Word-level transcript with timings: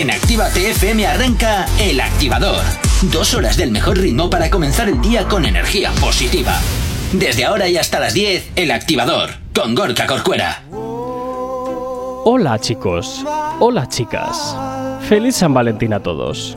En 0.00 0.10
Activa 0.10 0.48
TFM 0.48 1.06
arranca 1.06 1.66
El 1.78 2.00
Activador. 2.00 2.62
Dos 3.10 3.34
horas 3.34 3.56
del 3.56 3.70
mejor 3.70 3.98
ritmo 3.98 4.30
para 4.30 4.48
comenzar 4.48 4.88
el 4.88 5.00
día 5.00 5.26
con 5.26 5.44
energía 5.44 5.90
positiva. 6.00 6.58
Desde 7.12 7.44
ahora 7.44 7.68
y 7.68 7.76
hasta 7.76 7.98
las 7.98 8.14
10, 8.14 8.52
El 8.56 8.70
Activador, 8.70 9.30
con 9.54 9.74
Gorka 9.74 10.06
Corcuera. 10.06 10.62
Hola 10.70 12.58
chicos, 12.58 13.24
hola 13.58 13.88
chicas. 13.88 14.56
Feliz 15.08 15.36
San 15.36 15.52
Valentín 15.52 15.92
a 15.92 16.00
todos. 16.00 16.56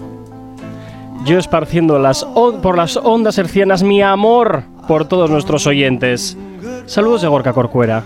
Yo 1.25 1.38
esparciendo 1.39 1.99
las 1.99 2.23
por 2.23 2.77
las 2.77 2.97
ondas 2.97 3.38
hercianas 3.38 3.81
mi 3.81 4.02
amor 4.02 4.63
por 4.88 5.07
todos 5.07 5.29
nuestros 5.29 5.65
oyentes. 5.68 6.38
Saludos 6.86 7.21
de 7.21 7.27
Gorka 7.27 7.54
Corcuera. 7.54 8.04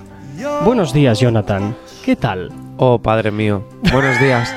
Buenos 0.64 0.94
días, 0.94 1.20
Jonathan. 1.20 1.76
¿Qué 2.04 2.16
tal? 2.16 2.65
Oh, 2.78 3.00
padre 3.00 3.32
mío. 3.32 3.64
Buenos 3.92 4.20
días. 4.20 4.54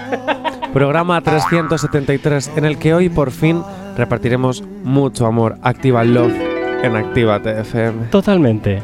Programa 0.72 1.20
373 1.20 2.52
en 2.56 2.64
el 2.64 2.78
que 2.78 2.94
hoy 2.94 3.08
por 3.08 3.30
fin 3.30 3.62
repartiremos 3.96 4.62
mucho 4.82 5.26
amor. 5.26 5.56
Activa 5.62 6.04
Love 6.04 6.34
en 6.82 6.96
Activa 6.96 7.40
TFM. 7.40 8.06
Totalmente. 8.10 8.82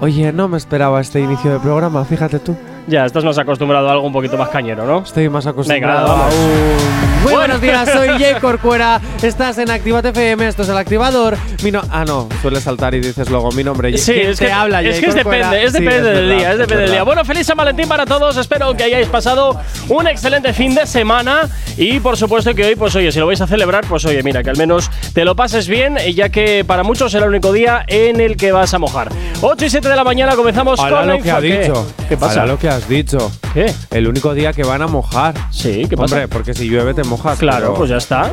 Oye, 0.00 0.32
no 0.32 0.48
me 0.48 0.56
esperaba 0.56 1.00
este 1.00 1.20
inicio 1.20 1.52
de 1.52 1.60
programa, 1.60 2.04
fíjate 2.04 2.38
tú. 2.38 2.56
Ya, 2.90 3.06
estás 3.06 3.22
más 3.22 3.38
acostumbrado 3.38 3.88
a 3.88 3.92
algo 3.92 4.04
un 4.04 4.12
poquito 4.12 4.36
más 4.36 4.48
cañero, 4.48 4.84
¿no? 4.84 5.04
Estoy 5.04 5.28
más 5.28 5.46
acostumbrado 5.46 6.08
Venga, 6.08 6.12
vamos. 6.12 6.34
a 6.34 6.36
un... 6.36 7.20
Muy 7.22 7.34
buenos 7.34 7.60
días, 7.60 7.88
soy 7.88 8.08
Jay 8.18 8.34
Corcuera. 8.40 9.00
Estás 9.22 9.58
en 9.58 9.70
Activa 9.70 10.00
FM, 10.00 10.48
esto 10.48 10.62
es 10.62 10.68
el 10.70 10.76
activador. 10.76 11.36
Mi 11.62 11.70
no... 11.70 11.82
Ah, 11.88 12.04
no, 12.04 12.28
suele 12.42 12.60
saltar 12.60 12.94
y 12.96 13.00
dices 13.00 13.30
luego 13.30 13.52
mi 13.52 13.62
nombre. 13.62 13.96
Sí, 13.96 14.12
¿Quién 14.14 14.30
es 14.30 14.38
te 14.38 14.46
que, 14.46 14.52
habla, 14.52 14.82
es 14.82 14.92
Jay 14.92 15.00
que 15.02 15.06
es 15.10 15.14
depende, 15.14 15.62
es 15.62 15.72
Sí, 15.72 15.78
depende 15.78 16.10
del 16.10 16.26
verdad, 16.26 16.38
día, 16.38 16.52
es 16.52 16.58
depende 16.58 16.82
del 16.82 16.90
día. 16.92 17.02
Bueno, 17.04 17.24
feliz 17.24 17.46
San 17.46 17.56
Valentín 17.56 17.86
para 17.86 18.06
todos, 18.06 18.36
espero 18.38 18.74
que 18.74 18.82
hayáis 18.82 19.06
pasado 19.06 19.60
un 19.88 20.08
excelente 20.08 20.52
fin 20.52 20.74
de 20.74 20.84
semana 20.84 21.48
y 21.76 22.00
por 22.00 22.16
supuesto 22.16 22.52
que 22.56 22.64
hoy, 22.64 22.74
pues 22.74 22.96
oye, 22.96 23.12
si 23.12 23.20
lo 23.20 23.26
vais 23.28 23.40
a 23.40 23.46
celebrar, 23.46 23.84
pues 23.86 24.04
oye, 24.06 24.20
mira, 24.24 24.42
que 24.42 24.50
al 24.50 24.56
menos 24.56 24.90
te 25.14 25.24
lo 25.24 25.36
pases 25.36 25.68
bien, 25.68 25.96
ya 26.12 26.30
que 26.30 26.64
para 26.64 26.82
muchos 26.82 27.12
será 27.12 27.26
el 27.26 27.30
único 27.30 27.52
día 27.52 27.84
en 27.86 28.18
el 28.18 28.36
que 28.36 28.50
vas 28.50 28.74
a 28.74 28.78
mojar. 28.80 29.10
8 29.42 29.64
y 29.64 29.70
7 29.70 29.88
de 29.88 29.94
la 29.96 30.04
mañana 30.04 30.34
comenzamos 30.34 30.80
Hala 30.80 30.96
con 30.96 31.06
la 31.06 31.14
lo 31.16 31.22
que 31.22 31.30
ha 31.30 31.40
dicho. 31.40 31.86
¿Qué 32.08 32.16
pasa? 32.16 32.42
Hala 32.42 32.52
lo 32.52 32.58
que 32.58 32.79
has 32.80 32.88
dicho. 32.88 33.30
¿Qué? 33.54 33.72
El 33.90 34.08
único 34.08 34.34
día 34.34 34.52
que 34.52 34.62
van 34.62 34.82
a 34.82 34.86
mojar. 34.86 35.34
Sí, 35.50 35.86
¿qué 35.88 35.96
pasa? 35.96 36.14
Hombre, 36.16 36.28
porque 36.28 36.54
si 36.54 36.68
llueve 36.68 36.94
te 36.94 37.04
mojas. 37.04 37.38
Claro, 37.38 37.74
pues 37.74 37.90
ya 37.90 37.96
está. 37.98 38.30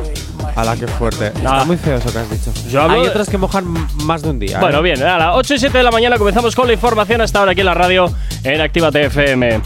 Hala, 0.56 0.76
qué 0.76 0.86
fuerte. 0.86 1.32
Nah. 1.42 1.52
Está 1.52 1.64
muy 1.64 1.76
feo 1.76 1.96
eso 1.96 2.12
que 2.12 2.18
has 2.18 2.30
dicho. 2.30 2.52
Yo 2.70 2.82
hablo 2.82 2.96
Hay 2.96 3.02
de- 3.02 3.08
otros 3.10 3.28
que 3.28 3.38
mojan 3.38 3.64
más 4.04 4.22
de 4.22 4.30
un 4.30 4.38
día. 4.38 4.58
Bueno, 4.60 4.78
¿eh? 4.78 4.82
bien, 4.82 5.02
a 5.02 5.18
las 5.18 5.34
8 5.36 5.54
y 5.54 5.58
7 5.58 5.78
de 5.78 5.84
la 5.84 5.90
mañana 5.90 6.18
comenzamos 6.18 6.54
con 6.56 6.66
la 6.66 6.72
información 6.72 7.20
hasta 7.20 7.38
ahora 7.40 7.52
aquí 7.52 7.60
en 7.60 7.66
la 7.66 7.74
radio 7.74 8.10
en 8.44 8.60
Activa 8.60 8.90
TFM. 8.90 9.60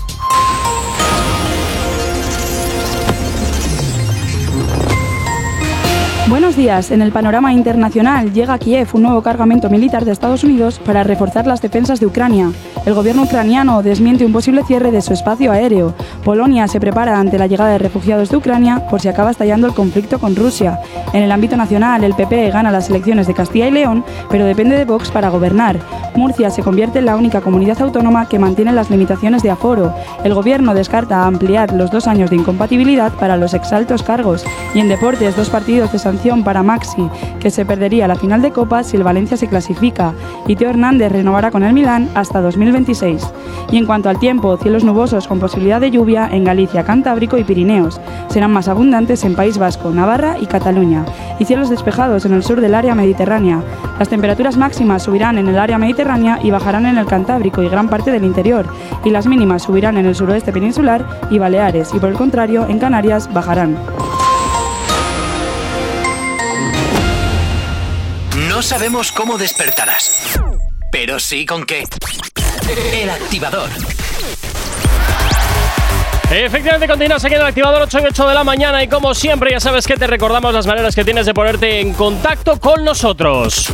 Buenos 6.28 6.56
días. 6.56 6.90
En 6.90 7.02
el 7.02 7.12
panorama 7.12 7.52
internacional 7.52 8.32
llega 8.32 8.54
a 8.54 8.58
Kiev 8.58 8.88
un 8.94 9.02
nuevo 9.02 9.22
cargamento 9.22 9.68
militar 9.68 10.04
de 10.04 10.12
Estados 10.12 10.44
Unidos 10.44 10.78
para 10.84 11.02
reforzar 11.02 11.46
las 11.46 11.60
defensas 11.60 12.00
de 12.00 12.06
Ucrania. 12.06 12.52
El 12.84 12.94
gobierno 12.94 13.22
ucraniano 13.22 13.80
desmiente 13.80 14.26
un 14.26 14.32
posible 14.32 14.64
cierre 14.64 14.90
de 14.90 15.02
su 15.02 15.12
espacio 15.12 15.52
aéreo. 15.52 15.94
Polonia 16.24 16.66
se 16.66 16.80
prepara 16.80 17.20
ante 17.20 17.38
la 17.38 17.46
llegada 17.46 17.70
de 17.70 17.78
refugiados 17.78 18.28
de 18.28 18.36
Ucrania 18.36 18.88
por 18.90 19.00
si 19.00 19.06
acaba 19.06 19.30
estallando 19.30 19.68
el 19.68 19.74
conflicto 19.74 20.18
con 20.18 20.34
Rusia. 20.34 20.80
En 21.12 21.22
el 21.22 21.30
ámbito 21.30 21.56
nacional, 21.56 22.02
el 22.02 22.14
PP 22.14 22.50
gana 22.50 22.72
las 22.72 22.90
elecciones 22.90 23.28
de 23.28 23.34
Castilla 23.34 23.68
y 23.68 23.70
León, 23.70 24.04
pero 24.30 24.46
depende 24.46 24.76
de 24.76 24.84
Vox 24.84 25.12
para 25.12 25.28
gobernar. 25.28 25.78
Murcia 26.16 26.50
se 26.50 26.62
convierte 26.62 26.98
en 26.98 27.06
la 27.06 27.16
única 27.16 27.40
comunidad 27.40 27.80
autónoma 27.80 28.28
que 28.28 28.40
mantiene 28.40 28.72
las 28.72 28.90
limitaciones 28.90 29.42
de 29.42 29.50
aforo. 29.50 29.94
El 30.24 30.34
gobierno 30.34 30.74
descarta 30.74 31.24
ampliar 31.24 31.72
los 31.72 31.90
dos 31.90 32.08
años 32.08 32.30
de 32.30 32.36
incompatibilidad 32.36 33.12
para 33.12 33.36
los 33.36 33.54
exaltos 33.54 34.02
cargos. 34.02 34.44
Y 34.74 34.80
en 34.80 34.88
deportes, 34.88 35.36
dos 35.36 35.50
partidos 35.50 35.92
de 35.92 36.00
sanción 36.00 36.42
para 36.42 36.64
Maxi, 36.64 37.08
que 37.38 37.50
se 37.50 37.64
perdería 37.64 38.08
la 38.08 38.16
final 38.16 38.42
de 38.42 38.50
Copa 38.50 38.82
si 38.82 38.96
el 38.96 39.04
Valencia 39.04 39.36
se 39.36 39.46
clasifica. 39.46 40.14
Y 40.48 40.56
Teo 40.56 40.70
Hernández 40.70 41.12
renovará 41.12 41.52
con 41.52 41.62
el 41.62 41.72
Milán 41.72 42.10
hasta 42.14 42.40
2026. 42.72 43.22
Y 43.70 43.78
en 43.78 43.86
cuanto 43.86 44.08
al 44.08 44.18
tiempo, 44.18 44.56
cielos 44.56 44.84
nubosos 44.84 45.28
con 45.28 45.40
posibilidad 45.40 45.80
de 45.80 45.90
lluvia 45.90 46.28
en 46.30 46.44
Galicia, 46.44 46.84
Cantábrico 46.84 47.38
y 47.38 47.44
Pirineos. 47.44 48.00
Serán 48.28 48.52
más 48.52 48.68
abundantes 48.68 49.24
en 49.24 49.34
País 49.34 49.58
Vasco, 49.58 49.90
Navarra 49.90 50.36
y 50.40 50.46
Cataluña. 50.46 51.04
Y 51.38 51.44
cielos 51.44 51.70
despejados 51.70 52.24
en 52.24 52.32
el 52.34 52.42
sur 52.42 52.60
del 52.60 52.74
área 52.74 52.94
mediterránea. 52.94 53.62
Las 53.98 54.08
temperaturas 54.08 54.56
máximas 54.56 55.02
subirán 55.04 55.38
en 55.38 55.48
el 55.48 55.58
área 55.58 55.78
mediterránea 55.78 56.38
y 56.42 56.50
bajarán 56.50 56.86
en 56.86 56.98
el 56.98 57.06
Cantábrico 57.06 57.62
y 57.62 57.68
gran 57.68 57.88
parte 57.88 58.10
del 58.10 58.24
interior. 58.24 58.66
Y 59.04 59.10
las 59.10 59.26
mínimas 59.26 59.62
subirán 59.62 59.96
en 59.96 60.06
el 60.06 60.14
suroeste 60.14 60.52
peninsular 60.52 61.06
y 61.30 61.38
Baleares. 61.38 61.94
Y 61.94 61.98
por 61.98 62.10
el 62.10 62.16
contrario, 62.16 62.66
en 62.68 62.78
Canarias 62.78 63.32
bajarán. 63.32 63.76
No 68.48 68.62
sabemos 68.62 69.12
cómo 69.12 69.38
despertarás, 69.38 70.38
pero 70.90 71.18
sí 71.18 71.46
con 71.46 71.64
qué. 71.64 71.84
El 72.68 73.10
Activador. 73.10 74.01
Efectivamente, 76.34 76.88
continúas 76.88 77.22
aquí 77.22 77.34
en 77.34 77.42
el 77.42 77.46
activador 77.46 77.82
8 77.82 77.98
y 78.00 78.06
8 78.06 78.28
de 78.28 78.34
la 78.34 78.42
mañana 78.42 78.82
y 78.82 78.88
como 78.88 79.14
siempre 79.14 79.50
ya 79.50 79.60
sabes 79.60 79.86
que 79.86 79.96
te 79.96 80.06
recordamos 80.06 80.54
las 80.54 80.66
maneras 80.66 80.94
que 80.94 81.04
tienes 81.04 81.26
de 81.26 81.34
ponerte 81.34 81.80
en 81.80 81.92
contacto 81.92 82.58
con 82.58 82.82
nosotros. 82.82 83.68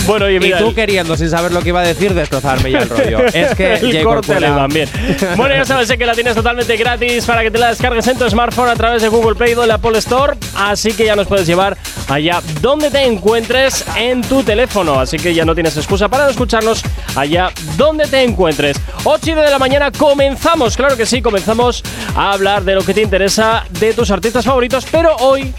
Bueno, 0.05 0.29
y 0.29 0.35
Y 0.35 0.39
mira, 0.39 0.59
tú 0.59 0.69
el- 0.69 0.75
queriendo, 0.75 1.15
sin 1.17 1.29
saber 1.29 1.51
lo 1.51 1.61
que 1.61 1.69
iba 1.69 1.81
a 1.81 1.83
decir, 1.87 2.13
destrozarme 2.13 2.71
ya 2.71 2.79
el 2.79 2.89
rollo. 2.97 3.25
Es 3.27 3.55
que 3.55 3.73
el 3.73 4.03
corte 4.03 4.35
bien. 4.69 4.89
Bueno, 5.35 5.55
ya 5.55 5.65
sabes 5.65 5.91
que 5.91 6.05
la 6.05 6.13
tienes 6.13 6.35
totalmente 6.35 6.75
gratis 6.77 7.25
para 7.25 7.41
que 7.43 7.51
te 7.51 7.57
la 7.57 7.69
descargues 7.69 8.05
en 8.07 8.17
tu 8.17 8.29
smartphone 8.29 8.69
a 8.69 8.75
través 8.75 9.01
de 9.01 9.07
Google 9.09 9.35
Play 9.35 9.53
o 9.53 9.61
de 9.61 9.67
la 9.67 9.75
Apple 9.75 9.97
Store. 9.99 10.33
Así 10.55 10.93
que 10.93 11.05
ya 11.05 11.15
nos 11.15 11.27
puedes 11.27 11.47
llevar 11.47 11.77
allá 12.07 12.41
donde 12.61 12.89
te 12.91 13.03
encuentres 13.03 13.85
en 13.97 14.21
tu 14.21 14.43
teléfono. 14.43 14.99
Así 14.99 15.17
que 15.17 15.33
ya 15.33 15.45
no 15.45 15.53
tienes 15.53 15.75
excusa 15.77 16.07
para 16.09 16.25
no 16.25 16.29
escucharnos 16.31 16.81
allá 17.15 17.49
donde 17.77 18.05
te 18.07 18.21
encuentres. 18.23 18.77
8 19.03 19.21
y 19.29 19.33
9 19.33 19.45
de 19.45 19.51
la 19.51 19.59
mañana 19.59 19.91
comenzamos, 19.91 20.75
claro 20.77 20.95
que 20.97 21.05
sí, 21.05 21.21
comenzamos 21.21 21.83
a 22.15 22.31
hablar 22.33 22.63
de 22.63 22.75
lo 22.75 22.83
que 22.83 22.93
te 22.93 23.01
interesa 23.01 23.63
de 23.79 23.93
tus 23.93 24.11
artistas 24.11 24.45
favoritos. 24.45 24.85
Pero 24.91 25.15
hoy, 25.17 25.53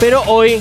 pero 0.00 0.22
hoy 0.26 0.60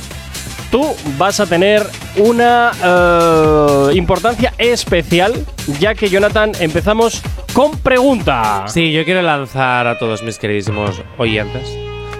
tú 0.71 0.95
vas 1.17 1.39
a 1.39 1.45
tener 1.45 1.85
una 2.17 2.71
eh, 2.83 3.95
importancia 3.95 4.53
especial, 4.57 5.45
ya 5.79 5.93
que 5.93 6.09
Jonathan 6.09 6.53
empezamos 6.59 7.21
con 7.53 7.77
pregunta. 7.77 8.63
Sí, 8.67 8.91
yo 8.91 9.05
quiero 9.05 9.21
lanzar 9.21 9.85
a 9.85 9.99
todos 9.99 10.23
mis 10.23 10.39
queridísimos 10.39 11.03
oyentes 11.17 11.77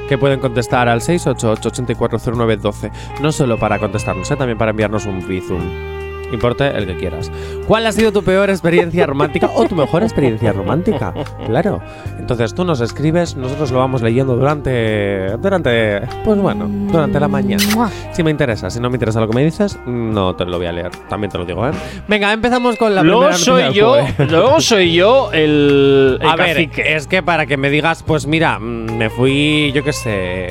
que 0.09 0.17
pueden 0.17 0.41
contestar 0.41 0.89
al 0.89 0.99
688-840912. 0.99 2.91
No 3.21 3.31
solo 3.31 3.57
para 3.57 3.79
contestarnos, 3.79 4.29
¿eh? 4.29 4.35
también 4.35 4.57
para 4.57 4.71
enviarnos 4.71 5.05
un 5.05 5.25
bizum. 5.25 6.00
Importe 6.31 6.67
el 6.67 6.87
que 6.87 6.95
quieras. 6.97 7.31
¿Cuál 7.67 7.85
ha 7.87 7.91
sido 7.91 8.11
tu 8.11 8.23
peor 8.23 8.49
experiencia 8.49 9.05
romántica 9.05 9.49
o 9.55 9.65
tu 9.65 9.75
mejor 9.75 10.03
experiencia 10.03 10.51
romántica? 10.53 11.13
Claro. 11.45 11.81
Entonces 12.19 12.53
tú 12.53 12.63
nos 12.65 12.81
escribes, 12.81 13.35
nosotros 13.35 13.71
lo 13.71 13.79
vamos 13.79 14.01
leyendo 14.01 14.35
durante. 14.35 15.37
Durante. 15.37 16.01
Pues 16.23 16.39
bueno, 16.39 16.65
durante 16.91 17.19
la 17.19 17.27
mañana. 17.27 17.63
Si 18.11 18.23
me 18.23 18.31
interesa, 18.31 18.69
si 18.69 18.79
no 18.79 18.89
me 18.89 18.95
interesa 18.95 19.19
lo 19.19 19.27
que 19.29 19.35
me 19.35 19.43
dices, 19.43 19.77
no 19.85 20.35
te 20.35 20.45
lo 20.45 20.57
voy 20.57 20.67
a 20.67 20.71
leer. 20.71 20.91
También 21.09 21.31
te 21.31 21.37
lo 21.37 21.45
digo, 21.45 21.67
¿eh? 21.67 21.71
Venga, 22.07 22.31
empezamos 22.31 22.75
con 22.77 22.93
la 22.95 23.03
Luego 23.03 23.21
primera 23.29 23.37
soy 23.37 23.73
yo, 23.73 23.95
luego 24.29 24.61
soy 24.61 24.93
yo 24.93 25.31
el, 25.33 26.17
el 26.21 26.27
A 26.29 26.35
ver, 26.35 26.55
cacique. 26.55 26.95
es 26.95 27.07
que 27.07 27.21
para 27.23 27.45
que 27.45 27.57
me 27.57 27.69
digas, 27.69 28.03
pues 28.05 28.25
mira, 28.27 28.59
me 28.59 29.09
fui, 29.09 29.71
yo 29.73 29.83
qué 29.83 29.93
sé, 29.93 30.47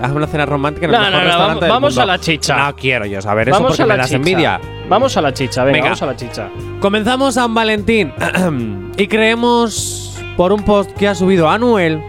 a 0.00 0.08
una 0.12 0.26
cena 0.26 0.46
romántica 0.46 0.86
en 0.86 0.94
el 0.94 1.00
No, 1.00 1.06
mejor 1.06 1.12
no, 1.12 1.18
no, 1.20 1.24
restaurante 1.24 1.48
vamos- 1.48 1.60
del 1.60 1.70
vamos 1.70 1.90
mundo. 1.92 2.02
a 2.02 2.06
la 2.06 2.18
chicha. 2.18 2.56
No 2.68 2.76
quiero 2.76 3.06
yo 3.06 3.20
saber 3.22 3.48
eso 3.48 3.56
vamos 3.56 3.70
porque 3.72 3.82
a 3.82 3.86
la 3.86 3.94
me 3.94 3.98
das 3.98 4.06
chicha. 4.08 4.16
envidia. 4.16 4.60
Vamos 4.88 5.16
a 5.16 5.22
la 5.22 5.32
chicha, 5.32 5.64
venga, 5.64 5.76
Venga. 5.76 5.84
vamos 5.86 6.02
a 6.02 6.06
la 6.06 6.16
chicha. 6.16 6.48
Comenzamos 6.80 7.34
San 7.34 7.54
Valentín 7.54 8.12
y 8.96 9.06
creemos 9.06 10.20
por 10.36 10.52
un 10.52 10.62
post 10.64 10.90
que 10.92 11.08
ha 11.08 11.14
subido 11.14 11.48
Anuel 11.48 12.02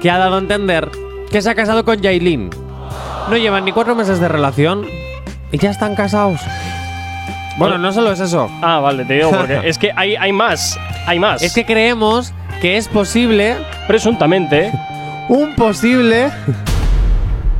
que 0.00 0.10
ha 0.10 0.18
dado 0.18 0.36
a 0.36 0.38
entender 0.38 0.90
que 1.30 1.42
se 1.42 1.50
ha 1.50 1.54
casado 1.54 1.84
con 1.84 2.00
Yailin. 2.00 2.50
No 3.28 3.36
llevan 3.36 3.64
ni 3.64 3.72
cuatro 3.72 3.94
meses 3.94 4.18
de 4.20 4.28
relación 4.28 4.86
y 5.52 5.58
ya 5.58 5.70
están 5.70 5.94
casados. 5.94 6.40
Bueno, 7.58 7.78
no 7.78 7.92
solo 7.92 8.10
es 8.12 8.20
eso. 8.20 8.50
Ah, 8.62 8.80
vale, 8.80 9.04
te 9.04 9.14
digo, 9.14 9.30
porque 9.36 9.60
es 9.64 9.78
que 9.78 9.92
hay, 9.94 10.16
hay 10.16 10.32
más, 10.32 10.78
hay 11.06 11.18
más. 11.18 11.42
Es 11.42 11.54
que 11.54 11.64
creemos 11.64 12.32
que 12.60 12.76
es 12.76 12.88
posible 12.88 13.56
presuntamente. 13.86 14.72
un 15.28 15.54
posible 15.54 16.30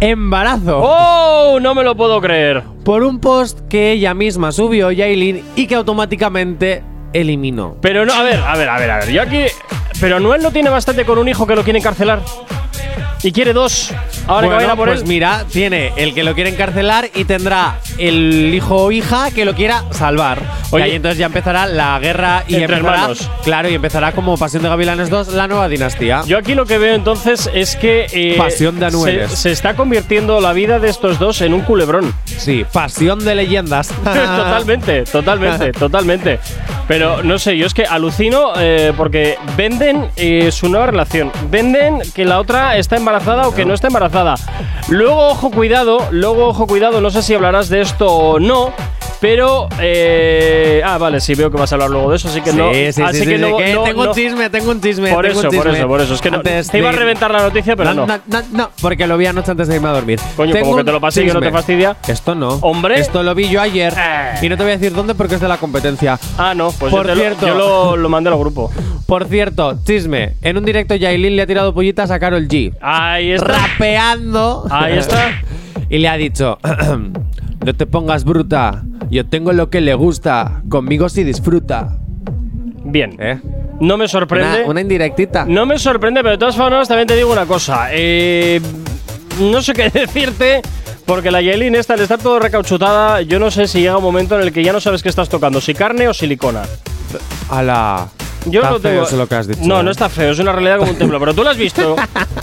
embarazo. 0.01 0.81
¡Oh! 0.83 1.59
No 1.61 1.75
me 1.75 1.83
lo 1.83 1.97
puedo 1.97 2.21
creer. 2.21 2.63
por 2.85 3.03
un 3.03 3.21
post 3.21 3.61
que 3.69 3.93
ella 3.93 4.15
misma 4.15 4.53
subió, 4.53 4.91
Yailin, 4.91 5.43
y 5.57 5.67
que 5.67 5.75
automáticamente 5.75 6.83
eliminó. 7.13 7.77
Pero 7.81 8.07
no, 8.07 8.13
a 8.13 8.23
ver, 8.23 8.41
a 8.41 8.57
ver, 8.57 8.69
a 8.69 8.79
ver, 8.79 8.91
a 8.91 8.99
ver. 8.99 9.11
Yo 9.11 9.23
aquí. 9.23 9.45
Pero 10.01 10.19
Noel 10.19 10.43
no 10.43 10.51
tiene 10.51 10.71
bastante 10.71 11.05
con 11.05 11.19
un 11.19 11.29
hijo 11.29 11.47
que 11.47 11.55
lo 11.55 11.63
quiere 11.63 11.79
encarcelar. 11.79 12.21
Y 13.23 13.33
quiere 13.33 13.53
dos. 13.53 13.93
Ahora 14.27 14.43
que 14.43 14.47
Bueno, 14.47 14.57
vayan 14.57 14.71
a 14.71 14.77
por 14.77 14.89
pues 14.89 15.01
él. 15.03 15.07
mira, 15.07 15.45
tiene 15.53 15.93
el 15.97 16.15
que 16.15 16.25
lo 16.25 16.35
quiere 16.35 16.49
encarcelar 16.51 17.11
y 17.15 17.25
tendrá 17.25 17.79
el 17.99 18.53
hijo 18.55 18.77
o 18.85 18.93
hija 18.93 19.31
que 19.31 19.45
lo 19.45 19.55
quiera 19.55 19.85
salvar. 19.91 20.39
Oye. 20.71 20.87
y 20.87 20.91
ahí 20.91 20.97
entonces 20.97 21.19
ya 21.19 21.27
empezará 21.27 21.67
la 21.67 21.99
guerra 21.99 22.45
y 22.49 22.55
Entre 22.55 22.77
empezará, 22.77 22.95
hermanos. 23.03 23.31
claro, 23.45 23.69
y 23.69 23.75
empezará 23.75 24.13
como 24.13 24.39
Pasión 24.39 24.63
de 24.63 24.69
Gavilanes 24.71 25.11
2, 25.11 25.29
la 25.35 25.49
nueva 25.49 25.69
dinastía. 25.69 26.23
Yo 26.27 26.39
aquí 26.39 26.55
lo 26.55 26.65
que 26.65 26.79
veo 26.79 26.95
entonces 26.95 27.51
es 27.53 27.77
que. 27.77 28.07
eh, 28.13 28.37
Pasión 28.39 28.79
de 28.81 28.87
anueles. 28.87 29.31
Se, 29.33 29.37
se 29.37 29.51
está 29.53 29.75
convirtiendo 29.77 30.41
la 30.41 30.53
vida 30.55 30.79
de 30.79 30.89
estos 30.89 31.19
dos 31.19 31.43
en 31.43 31.53
un 31.53 31.61
culebrón. 31.61 32.15
Sí, 32.25 32.65
Pasión 32.73 33.23
de 33.25 33.35
leyendas. 33.35 33.89
totalmente, 34.05 35.03
totalmente, 35.05 35.73
totalmente. 35.79 36.41
Pero 36.91 37.23
no 37.23 37.39
sé, 37.39 37.57
yo 37.57 37.67
es 37.67 37.73
que 37.73 37.85
alucino 37.85 38.53
eh, 38.59 38.93
porque 38.97 39.39
venden 39.57 40.11
eh, 40.17 40.51
su 40.51 40.69
nueva 40.69 40.87
relación. 40.87 41.31
Venden 41.49 42.01
que 42.17 42.25
la 42.25 42.41
otra 42.41 42.77
está 42.79 42.97
embarazada 42.97 43.47
o 43.47 43.55
que 43.55 43.65
no 43.65 43.75
está 43.75 43.87
embarazada. 43.87 44.35
Luego, 44.89 45.29
ojo, 45.29 45.53
cuidado, 45.53 46.09
luego, 46.11 46.49
ojo, 46.49 46.67
cuidado, 46.67 47.01
no 47.01 47.11
sé 47.11 47.23
si 47.23 47.33
hablarás 47.33 47.69
de 47.69 47.83
esto 47.83 48.09
o 48.09 48.41
no. 48.41 48.73
Pero, 49.21 49.69
eh, 49.79 50.81
ah, 50.85 50.97
vale, 50.97 51.21
sí, 51.21 51.35
veo 51.35 51.51
que 51.51 51.59
vas 51.59 51.71
a 51.73 51.75
hablar 51.75 51.91
luego 51.91 52.11
de 52.11 52.17
eso, 52.17 52.29
así 52.29 52.41
que 52.41 52.53
no. 52.55 52.73
Sí, 52.73 52.91
sí, 52.93 53.03
así 53.03 53.19
sí, 53.21 53.27
que 53.27 53.37
sí, 53.37 53.41
no, 53.43 53.57
que 53.59 53.75
no- 53.75 53.83
tengo 53.83 54.05
no- 54.05 54.11
un 54.11 54.17
chisme, 54.17 54.49
tengo 54.49 54.71
un 54.71 54.81
chisme. 54.81 55.13
Por 55.13 55.27
eso, 55.27 55.43
por 55.51 55.69
eso, 55.69 55.87
por 55.89 56.01
eso. 56.01 56.15
Es 56.15 56.21
que 56.23 56.31
no, 56.31 56.41
te 56.41 56.63
iba 56.79 56.89
a 56.89 56.93
reventar 56.93 57.31
la 57.31 57.43
noticia, 57.43 57.77
pero 57.77 57.93
no. 57.93 58.07
no, 58.07 58.19
no, 58.53 58.71
porque 58.81 59.07
lo 59.07 59.19
vi 59.19 59.27
anoche 59.27 59.51
antes 59.51 59.69
de 59.69 59.77
irme 59.77 59.89
a 59.89 59.93
dormir. 59.93 60.19
Coño, 60.37 60.53
Tengo 60.53 60.65
como 60.67 60.79
que 60.79 60.85
te 60.85 60.93
lo 60.93 61.01
pasé 61.01 61.23
y 61.23 61.27
que 61.27 61.35
no 61.35 61.41
te 61.41 61.51
fastidia. 61.51 61.97
Esto 62.09 62.35
no. 62.35 62.49
Hombre. 62.63 62.99
Esto 62.99 63.23
lo 63.23 63.35
vi 63.35 63.49
yo 63.51 63.61
ayer. 63.61 63.93
Eh. 63.97 64.39
Y 64.43 64.49
no 64.49 64.57
te 64.57 64.63
voy 64.63 64.73
a 64.73 64.77
decir 64.79 64.95
dónde 64.95 65.15
porque 65.15 65.35
es 65.35 65.41
de 65.41 65.49
la 65.49 65.59
competencia. 65.59 66.19
Ah, 66.39 66.55
no, 66.55 66.71
pues 66.73 66.91
Por 66.91 67.03
yo, 67.07 67.11
te 67.11 67.15
lo- 67.17 67.21
cierto. 67.21 67.47
yo 67.47 67.55
lo, 67.55 67.97
lo 67.99 68.09
mandé 68.09 68.31
al 68.31 68.39
grupo. 68.39 68.71
Por 69.07 69.27
cierto, 69.27 69.79
chisme. 69.85 70.37
En 70.41 70.57
un 70.57 70.65
directo 70.65 70.95
Yailin 70.95 71.37
le 71.37 71.43
ha 71.43 71.47
tirado 71.47 71.75
pollitas 71.75 72.11
a 72.11 72.19
Carol 72.19 72.49
G. 72.49 72.73
Ahí 72.81 73.33
está. 73.33 73.49
Rapeando. 73.59 74.65
Ahí 74.71 74.97
está. 74.99 75.43
y 75.89 75.99
le 75.99 76.09
ha 76.09 76.17
dicho: 76.17 76.59
No 77.65 77.75
te 77.75 77.87
pongas 77.87 78.25
bruta. 78.25 78.83
Yo 79.11 79.27
tengo 79.27 79.53
lo 79.53 79.71
que 79.71 79.81
le 79.81 79.95
gusta. 79.95 80.63
Conmigo 80.69 81.09
sí 81.09 81.25
disfruta. 81.25 81.97
Bien. 82.85 83.17
¿Eh? 83.19 83.41
No 83.81 83.97
me 83.97 84.09
sorprende. 84.09 84.61
Una, 84.61 84.71
una 84.71 84.81
indirectita. 84.81 85.45
No 85.47 85.67
me 85.67 85.79
sorprende, 85.79 86.21
pero 86.21 86.33
de 86.33 86.39
todas 86.39 86.57
formas 86.57 86.87
también 86.89 87.09
te 87.09 87.17
digo 87.17 87.33
una 87.33 87.47
cosa. 87.47 87.89
Eh, 87.93 88.61
no 89.41 89.63
sé 89.63 89.73
qué 89.73 89.89
decirte, 89.95 90.61
porque 91.07 91.31
la 91.31 91.41
Yailin 91.41 91.75
esta 91.75 91.95
al 91.95 92.01
estar 92.01 92.19
todo 92.19 92.39
recauchutada, 92.39 93.23
yo 93.23 93.39
no 93.39 93.51
sé 93.51 93.67
si 93.67 93.81
llega 93.81 93.97
un 93.97 94.03
momento 94.03 94.37
en 94.37 94.43
el 94.43 94.53
que 94.53 94.63
ya 94.63 94.73
no 94.73 94.81
sabes 94.81 95.03
qué 95.03 95.09
estás 95.09 95.29
tocando, 95.29 95.61
si 95.61 95.73
carne 95.75 96.09
o 96.09 96.15
silicona. 96.15 96.63
A 97.51 97.63
la. 97.63 98.09
Yo 98.47 98.61
Está 98.61 98.71
lo 98.73 98.81
tengo. 98.81 98.95
feo 98.97 99.03
eso 99.05 99.17
lo 99.17 99.27
que 99.27 99.35
has 99.35 99.47
dicho, 99.49 99.61
No, 99.65 99.81
¿eh? 99.81 99.83
no 99.83 99.91
está 99.91 100.09
feo, 100.09 100.31
es 100.33 100.39
una 100.39 100.53
realidad 100.53 100.79
como 100.79 100.93
un 100.93 100.97
templo. 100.99 101.19
Pero 101.21 101.35
tú 101.35 101.43
lo 101.45 101.51
has 101.51 101.57
visto. 101.59 101.97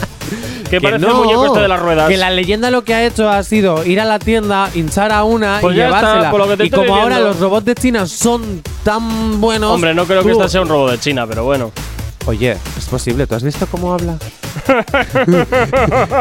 que 0.69 0.81
parece 0.81 0.99
no, 1.05 1.09
el 1.09 1.15
muñeco 1.15 1.45
este 1.47 1.59
de 1.61 1.67
las 1.67 1.79
ruedas. 1.79 2.09
Que 2.09 2.17
la 2.17 2.29
leyenda 2.29 2.71
lo 2.71 2.83
que 2.83 2.93
ha 2.93 3.03
hecho 3.05 3.29
ha 3.29 3.41
sido 3.43 3.85
ir 3.85 3.99
a 4.01 4.05
la 4.05 4.19
tienda, 4.19 4.69
hinchar 4.73 5.11
a 5.11 5.23
una 5.23 5.59
Pues 5.61 5.75
y 5.75 5.77
ya 5.79 5.85
está, 5.87 5.99
llevársela. 5.99 6.31
por 6.31 6.39
lo 6.41 6.47
que 6.47 6.57
te 6.57 6.65
y 6.65 6.69
como 6.69 6.95
ahora 6.95 7.19
los 7.19 7.39
robots 7.39 7.65
de 7.65 7.75
China 7.75 8.05
son 8.07 8.61
tan 8.83 9.39
buenos. 9.41 9.71
Hombre, 9.71 9.93
no 9.93 10.05
creo 10.05 10.23
que 10.23 10.31
tú- 10.31 10.37
este 10.39 10.49
sea 10.51 10.61
un 10.61 10.69
robo 10.69 10.89
de 10.91 10.99
China, 10.99 11.25
pero 11.27 11.43
bueno. 11.43 11.71
Oye, 12.25 12.57
es 12.77 12.85
posible. 12.87 13.25
¿Tú 13.25 13.35
has 13.35 13.43
visto 13.43 13.65
cómo 13.67 13.93
habla? 13.93 14.17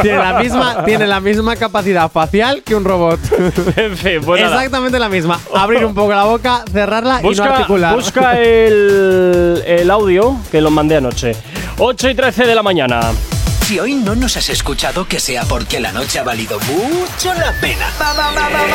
tiene, 0.02 0.18
la 0.18 0.38
misma, 0.40 0.84
tiene 0.84 1.06
la 1.06 1.18
misma 1.20 1.56
capacidad 1.56 2.08
facial 2.10 2.62
que 2.62 2.76
un 2.76 2.84
robot. 2.84 3.18
en 3.76 3.96
fin, 3.96 4.20
pues 4.24 4.40
nada. 4.40 4.56
Exactamente 4.56 4.98
la 5.00 5.08
misma. 5.08 5.40
Abrir 5.54 5.84
un 5.84 5.94
poco 5.94 6.12
la 6.12 6.24
boca, 6.24 6.64
cerrarla 6.72 7.18
y 7.20 7.22
no 7.24 7.28
Busca, 7.30 7.44
articular. 7.56 7.94
busca 7.96 8.38
el, 8.40 9.64
el 9.66 9.90
audio 9.90 10.36
que 10.52 10.60
lo 10.60 10.70
mandé 10.70 10.96
anoche. 10.96 11.32
8 11.78 12.10
y 12.10 12.14
13 12.14 12.46
de 12.46 12.54
la 12.54 12.62
mañana. 12.62 13.00
Si 13.66 13.80
hoy 13.80 13.94
no 13.94 14.14
nos 14.14 14.36
has 14.36 14.48
escuchado, 14.48 15.08
que 15.08 15.18
sea 15.18 15.42
porque 15.42 15.80
la 15.80 15.90
noche 15.90 16.20
ha 16.20 16.22
valido 16.22 16.56
mucho 16.60 17.34
la 17.34 17.52
pena. 17.60 17.86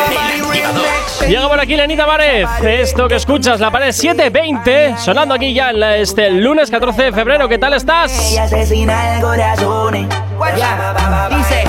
El 0.10 0.18
activador. 0.50 1.30
Llega 1.30 1.48
por 1.48 1.60
aquí 1.62 1.78
Lenita 1.78 2.06
Pared. 2.06 2.46
Esto 2.66 3.08
que 3.08 3.16
escuchas, 3.16 3.62
la 3.62 3.72
pared 3.72 3.94
720, 3.94 4.98
sonando 4.98 5.34
aquí 5.36 5.54
ya 5.54 5.70
en 5.70 5.80
la- 5.80 5.96
este 5.96 6.30
lunes 6.32 6.70
14 6.70 7.04
de 7.04 7.14
febrero. 7.14 7.48
¿Qué 7.48 7.58
tal 7.58 7.74
estás? 7.74 8.34
Y 8.34 8.38
asesina 8.38 9.16
el 9.16 9.22
corazón. 9.22 10.10
Ya. 10.58 11.30
Dice, 11.38 11.64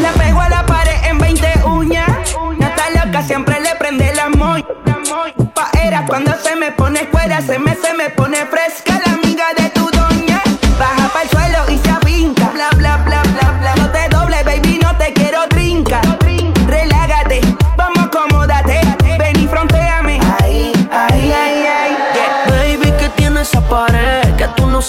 le 0.00 0.08
pego 0.22 0.40
a 0.40 0.48
la 0.48 0.64
pared 0.64 0.94
en 1.08 1.18
20 1.18 1.52
uñas. 1.66 2.06
No 2.56 2.66
está 2.66 3.04
loca, 3.04 3.22
siempre 3.24 3.58
le 3.60 3.74
prende 3.80 4.14
la 4.14 4.28
moy. 4.28 4.64
Paera 5.54 6.04
cuando 6.06 6.32
se 6.40 6.54
me 6.54 6.70
pone 6.70 7.00
fuera, 7.10 7.40
se 7.40 7.58
me, 7.58 7.74
se 7.74 7.92
me 7.94 8.10
pone 8.10 8.46
fresca 8.46 9.00
la 9.04 9.12
amiga 9.14 9.46
de 9.56 9.70
tu 9.70 9.90
doña. 9.90 10.40
Baja 10.78 11.08
para 11.08 11.22
el 11.24 11.30
suelo 11.30 11.58
y 11.68 11.78
se 11.78 11.89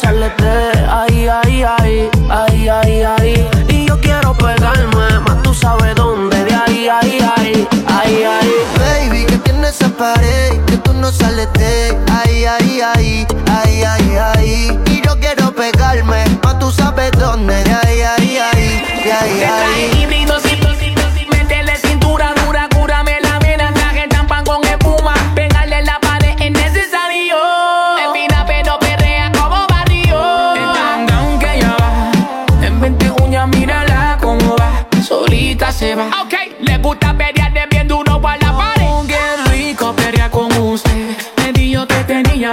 sales 0.02 0.32
de 0.38 0.80
ahí, 0.90 1.28
ahí, 1.28 1.64
ahí, 1.64 2.10
ahí, 2.30 2.70
ahí, 2.70 3.04
ahí. 3.04 3.50
Y 3.70 3.86
yo 3.88 4.00
quiero 4.02 4.34
pegarme, 4.34 5.20
más 5.20 5.44
tú 5.44 5.54
sabes 5.54 5.94
dónde, 5.96 6.44
de 6.44 6.54
ahí, 6.54 6.88
ahí, 6.90 7.20
ahí, 7.38 7.68
ahí, 7.88 8.24
ahí. 8.24 8.54
Baby, 8.80 9.26
que 9.26 9.38
tiene 9.38 9.68
esa 9.70 9.90
pared 9.90 10.60
que 10.66 10.78
tú 10.78 10.94
no 10.94 11.12
sales 11.12 11.48
de 11.54 11.98
ahí, 12.12 12.46
ahí, 12.46 12.82
ahí, 12.82 13.28
ahí, 13.48 13.84
ahí, 13.84 14.18
ahí. 14.18 14.80
Y 14.88 15.02
yo 15.06 15.20
quiero 15.20 15.54
pegarme, 15.54 16.26
más 16.44 16.58
tú 16.58 16.72
sabes 16.72 17.12
dónde, 17.12 17.64
de 17.64 17.74
ahí, 17.74 18.02
ahí, 18.02 18.38
ahí, 18.38 19.04
de 19.04 19.12
ahí, 19.12 20.02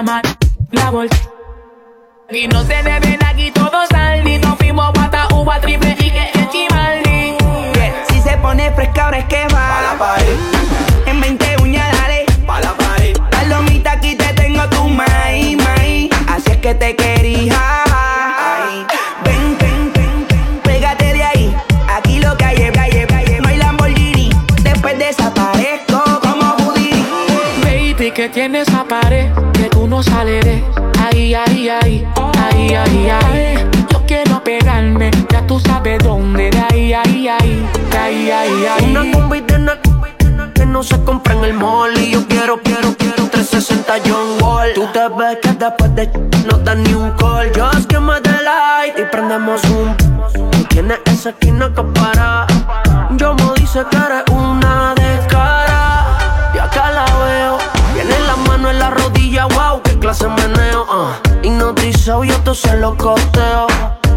la 0.02 0.90
vuelta. 0.90 1.16
Y 2.30 2.46
no 2.46 2.62
se 2.62 2.82
deben 2.84 3.18
aquí 3.24 3.50
todos 3.50 3.88
salir. 3.90 4.40
Nos 4.40 4.56
fuimos 4.56 4.92
guata, 4.92 5.26
uva, 5.34 5.60
triple 5.60 5.96
y 5.98 6.10
que 6.10 6.48
chimaldi. 6.52 7.36
Si 8.08 8.20
se 8.20 8.36
pone 8.36 8.70
fresca, 8.72 9.06
ahora 9.06 9.18
es 9.18 9.24
que 9.24 9.46
va. 9.52 10.16
En 11.04 11.20
20 11.20 11.56
uñas, 11.62 11.86
dale. 12.00 12.26
Palomita, 13.30 13.92
aquí 13.92 14.14
te 14.14 14.32
tengo 14.34 14.68
tu 14.68 14.88
maíz, 14.88 15.56
maíz. 15.64 16.10
Así 16.28 16.52
es 16.52 16.58
que 16.58 16.74
te 16.74 16.94
quería. 16.94 17.87
Que 28.28 28.34
tienes 28.34 28.68
pared, 28.88 29.30
que 29.52 29.68
tú 29.70 29.86
no 29.86 30.02
de 30.02 30.62
ahí, 30.98 31.34
ahí, 31.34 31.68
ahí, 31.68 32.06
ahí, 32.38 32.74
ahí, 32.74 33.08
ahí. 33.08 33.54
Yo 33.90 34.02
quiero 34.06 34.42
pegarme, 34.42 35.10
ya 35.30 35.46
tú 35.46 35.58
sabes 35.60 35.98
dónde, 36.02 36.50
de 36.50 36.58
ahí, 36.58 36.92
ahí, 36.92 37.22
de 37.22 37.98
ahí, 37.98 38.30
ahí, 38.30 38.66
ahí. 38.66 38.90
Una 38.90 39.10
combi 39.12 39.42
que 39.42 40.66
no 40.66 40.82
se 40.82 41.02
compra 41.04 41.34
en 41.34 41.44
el 41.44 41.54
mall 41.54 41.96
y 41.98 42.10
yo 42.10 42.26
quiero, 42.26 42.60
quiero, 42.62 42.94
quiero 42.96 43.28
360 43.28 43.94
John 44.06 44.42
Wall. 44.42 44.74
Tú 44.74 44.86
te 44.92 45.08
ves 45.08 45.38
que 45.42 45.52
después 45.52 45.94
de 45.94 46.10
no 46.46 46.58
da 46.58 46.74
ni 46.74 46.92
un 46.92 47.10
call, 47.12 47.50
just 47.54 47.90
give 47.90 48.00
me 48.00 48.20
the 48.20 48.42
light 48.42 48.98
y 48.98 49.04
prendemos 49.10 49.62
un. 49.64 49.96
Tienes 50.68 50.98
esa 51.06 51.30
esquina 51.30 51.72
que 51.74 51.82
para. 51.82 52.46
Yo 53.16 53.34
me 53.34 53.54
dice 53.56 53.84
que 53.90 53.96
eres 53.96 54.24
una 54.30 54.94
clase 60.08 60.26
meneo. 60.26 60.86
Uh. 60.88 61.12
Hipnotizado, 61.42 62.24
yo 62.24 62.54
se 62.54 62.74
lo 62.78 62.96
costeo. 62.96 63.66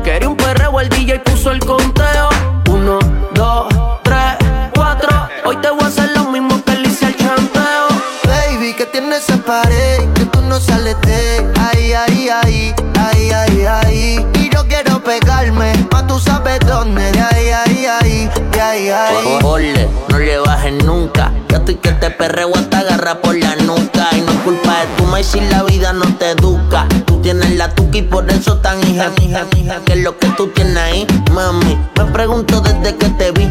Quería 0.06 0.30
un 0.30 0.38
perreo, 0.38 0.80
el 0.80 0.88
DJ 0.88 1.20
puso 1.20 1.52
el 1.52 1.60
conteo. 1.60 2.30
Uno, 2.70 3.00
dos, 3.34 3.68
tres, 4.02 4.38
cuatro. 4.74 5.10
Hoy 5.44 5.58
te 5.58 5.70
voy 5.70 5.84
a 5.84 5.88
hacer 5.88 6.10
lo 6.16 6.32
mismo 6.32 6.64
que 6.64 6.76
le 6.76 6.88
hice 6.88 7.08
al 7.08 7.16
chanteo. 7.18 7.88
Baby, 8.24 8.74
que 8.74 8.86
tienes 8.86 9.28
esa 9.28 9.38
pared, 9.44 10.10
que 10.14 10.26
tú 10.26 10.42
no 10.44 10.62
sales 10.62 10.96
de 11.02 11.52
ahí, 11.60 11.92
ahí, 11.92 12.30
ahí, 12.30 12.74
ahí, 12.98 13.32
ahí, 13.32 13.66
ahí. 13.66 14.26
Y 14.36 14.50
yo 14.50 14.66
quiero 14.70 15.04
pegarme, 15.04 15.74
tú 16.12 16.20
sabes 16.20 16.60
dónde, 16.68 17.10
de 17.13 17.22
ahí, 17.22 17.48
ahí, 17.48 17.86
ahí, 17.86 18.30
de 18.51 18.62
ahí, 18.62 18.89
ahí. 18.89 19.39
Ole, 19.44 19.88
no 20.10 20.20
le 20.20 20.39
bajes 20.39 20.84
nunca. 20.84 21.32
Yo 21.48 21.58
estoy 21.58 21.75
que 21.75 21.91
te 21.94 22.10
perreo 22.10 22.53
hasta 22.53 22.80
agarra 22.80 23.22
por 23.22 23.38
la 23.38 23.56
nuca. 23.56 24.10
Y 24.12 24.20
no 24.20 24.32
es 24.32 24.38
culpa 24.39 24.82
de 24.82 24.88
tu 24.98 25.06
maíz 25.06 25.27
si 25.27 25.39
la 25.39 25.63
vida 25.63 25.94
no 25.94 26.06
te 26.18 26.32
educa. 26.32 26.86
Tú 27.06 27.22
tienes 27.22 27.51
la 27.51 27.74
tuca 27.74 27.98
y 27.98 28.01
por 28.01 28.30
eso 28.30 28.58
tan 28.58 28.80
hija, 28.89 29.10
hija, 29.22 29.46
hija. 29.56 29.80
Que 29.86 29.94
es 29.94 30.00
lo 30.00 30.18
que 30.18 30.27
tú 30.36 30.48
tienes 30.48 30.75
ahí, 30.75 31.08
mami. 31.32 31.77
Me 31.98 32.06
pregunto 32.12 32.60
desde 32.60 32.98
que 32.98 33.08
te 33.12 33.32
vi, 33.32 33.50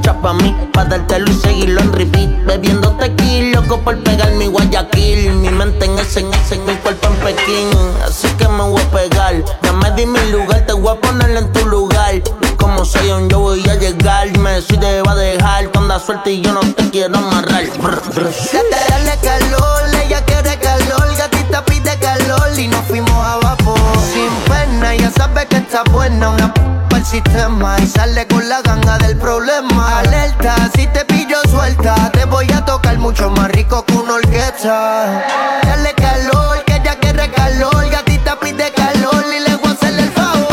hecha 0.00 0.14
pa' 0.20 0.32
mí. 0.32 0.56
Pa' 0.72 0.84
dártelo 0.84 1.30
y 1.30 1.34
seguirlo 1.34 1.80
en 1.80 1.92
repeat. 1.92 2.44
Bebiendo 2.46 2.90
tequila, 2.96 3.60
loco 3.60 3.78
por 3.80 4.02
pegar 4.02 4.32
mi 4.32 4.46
Guayaquil. 4.46 5.32
Mi 5.34 5.50
mente 5.50 5.84
en 5.84 5.98
ese, 5.98 6.20
en 6.20 6.32
ese, 6.34 6.58
mi 6.58 6.74
cuerpo 6.76 7.08
en 7.08 7.16
Pekín. 7.16 7.68
Así 8.06 8.28
que 8.38 8.48
me 8.48 8.62
voy 8.62 8.80
a 8.80 8.90
pegar. 8.90 9.34
Ya 9.62 9.72
me 9.72 9.90
di 9.92 10.06
mi 10.06 10.20
lugar, 10.32 10.64
te 10.66 10.72
voy 10.72 10.96
a 10.96 11.00
poner 11.00 11.36
en 11.36 11.52
tu 11.52 11.66
lugar. 11.66 12.22
Como 12.58 12.84
soy 12.84 13.10
un 13.10 13.28
yo 13.28 13.40
voy 13.40 13.68
a 13.68 13.74
llegar. 13.74 14.36
Me 14.38 14.60
soy 14.62 14.78
te 14.78 15.02
va 15.02 15.12
a 15.12 15.16
dejar 15.16 15.70
con 15.72 15.88
suerte 16.00 16.32
y 16.32 16.40
yo 16.40 16.52
no 16.52 16.60
te 16.60 16.90
quiero 16.90 17.16
amarrar. 17.16 17.64
Dale, 17.78 18.76
dale 18.88 19.18
calor, 19.22 19.82
ella 20.04 20.24
quiere 20.24 20.56
calor, 20.58 21.16
gatita 21.16 21.64
pide 21.64 21.98
calor 21.98 22.58
y 22.58 22.68
nos 22.68 22.84
fuimos 22.86 23.10
a 23.10 23.36
vapor. 23.36 23.78
Sin 24.12 24.30
pena, 24.48 24.94
ya 24.94 25.10
sabe 25.10 25.46
que 25.46 25.56
está 25.56 25.82
buena, 25.84 26.30
una 26.30 26.79
el 27.00 27.06
sistema 27.06 27.76
y 27.80 27.86
sale 27.86 28.26
con 28.26 28.46
la 28.46 28.60
ganga 28.60 28.98
del 28.98 29.16
problema. 29.16 30.00
Alerta, 30.00 30.54
si 30.74 30.86
te 30.88 31.04
pillo 31.06 31.38
suelta, 31.48 31.94
te 32.12 32.26
voy 32.26 32.46
a 32.52 32.62
tocar 32.64 32.98
mucho 32.98 33.30
más 33.30 33.50
rico 33.52 33.84
que 33.86 33.94
una 33.94 34.14
orquesta. 34.14 35.24
Dale 35.62 35.94
calor, 35.94 36.62
que 36.66 36.76
ella 36.76 36.96
quiere 37.00 37.30
calor, 37.30 37.88
gatita 37.90 38.38
pide 38.38 38.70
calor 38.72 39.24
y 39.34 39.48
le 39.48 39.56
voy 39.56 39.70
a 39.70 39.72
hacer 39.72 39.98
el 39.98 40.10
favor. 40.10 40.48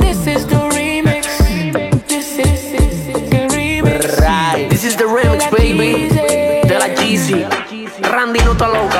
This 0.00 0.26
is 0.26 0.46
the 0.46 0.60
remix. 0.70 1.26
This 2.08 2.38
is 2.38 2.72
the 3.30 3.46
remix. 3.48 4.18
Right. 4.20 4.70
This 4.70 4.84
is 4.84 4.96
the 4.96 5.04
remix, 5.04 5.50
baby. 5.50 6.08
De 6.66 6.78
la 6.78 6.88
Jeezy. 6.94 7.44
Randy 8.02 8.40
no 8.44 8.52
está 8.52 8.68
loca. 8.68 8.99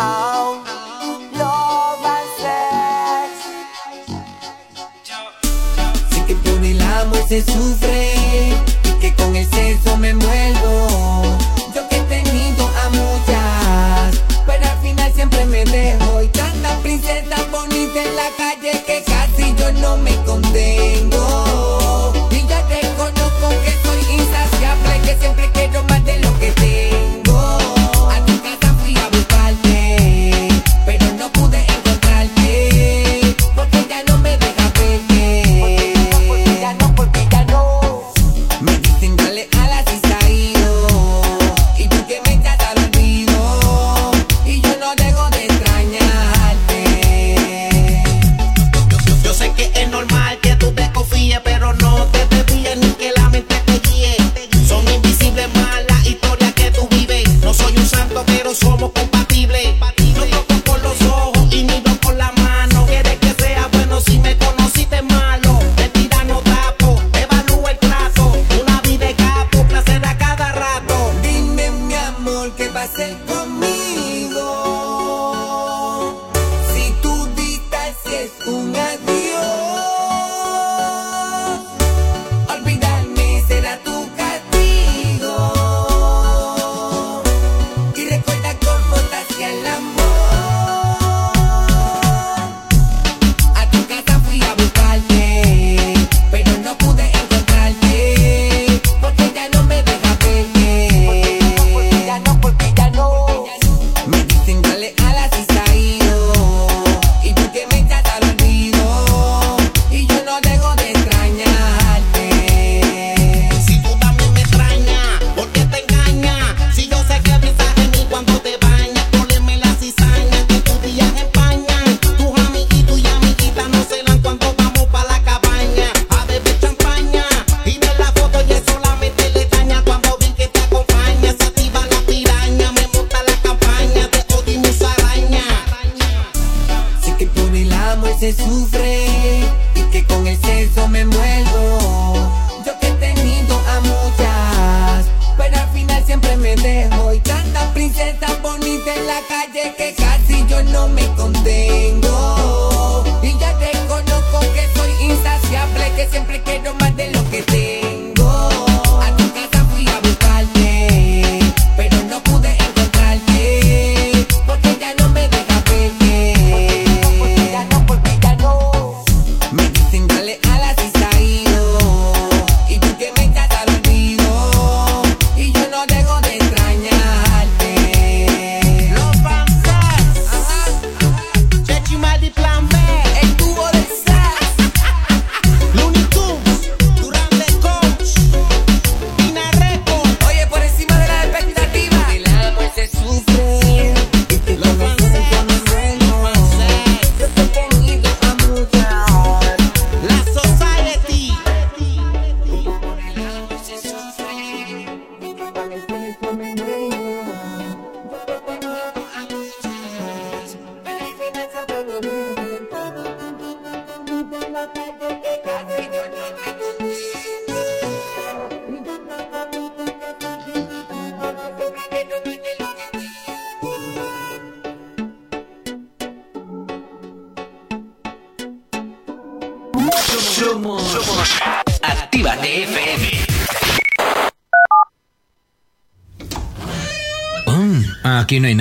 Oh, 0.00 0.62
love 1.32 2.04
and 2.04 2.28
sex. 2.38 3.30
Sé 6.10 6.24
que 6.26 6.36
por 6.36 6.64
el 6.64 6.80
amor 6.80 7.26
se 7.28 7.42
sufre 7.42 8.52
y 8.84 8.92
que 9.00 9.12
con 9.14 9.34
el 9.34 9.48
sexo 9.50 9.96
me 9.96 10.10
envuelvo. 10.10 11.37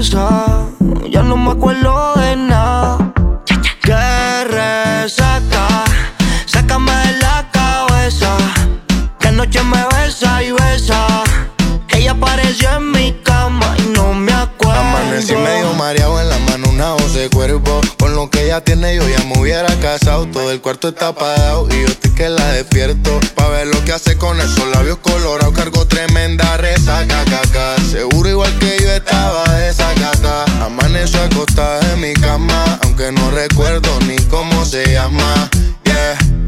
Ya 0.00 1.22
no 1.24 1.36
me 1.36 1.50
acuerdo 1.50 2.14
de 2.14 2.36
nada. 2.36 3.12
Que 3.82 4.44
resaca, 4.44 5.84
sácame 6.46 6.92
de 6.92 7.18
la 7.18 7.44
cabeza. 7.50 8.36
Que 9.18 9.28
anoche 9.28 9.60
me 9.64 9.87
Con 18.08 18.16
lo 18.16 18.30
que 18.30 18.46
ella 18.46 18.62
tiene, 18.62 18.96
yo 18.96 19.06
ya 19.06 19.22
me 19.24 19.38
hubiera 19.38 19.68
casado. 19.80 20.26
Todo 20.28 20.50
el 20.50 20.62
cuarto 20.62 20.88
está 20.88 21.08
apagado 21.08 21.68
y 21.68 21.82
yo 21.82 21.88
estoy 21.88 22.10
que 22.12 22.30
la 22.30 22.52
despierto. 22.52 23.20
Pa' 23.34 23.48
ver 23.48 23.66
lo 23.66 23.84
que 23.84 23.92
hace 23.92 24.16
con 24.16 24.40
esos 24.40 24.66
labios 24.68 24.96
colorados. 25.02 25.52
Cargo 25.52 25.86
tremenda 25.86 26.56
resaca, 26.56 27.22
caca. 27.26 27.76
Seguro 27.90 28.30
igual 28.30 28.58
que 28.60 28.78
yo 28.80 28.90
estaba 28.92 29.44
esa 29.68 29.92
caca. 29.92 30.46
Amaneció 30.64 31.22
acostada 31.22 31.80
en 31.92 32.00
mi 32.00 32.14
cama, 32.14 32.78
aunque 32.82 33.12
no 33.12 33.30
recuerdo 33.30 33.90
ni 34.06 34.16
cómo 34.30 34.64
se 34.64 34.90
llama. 34.90 35.50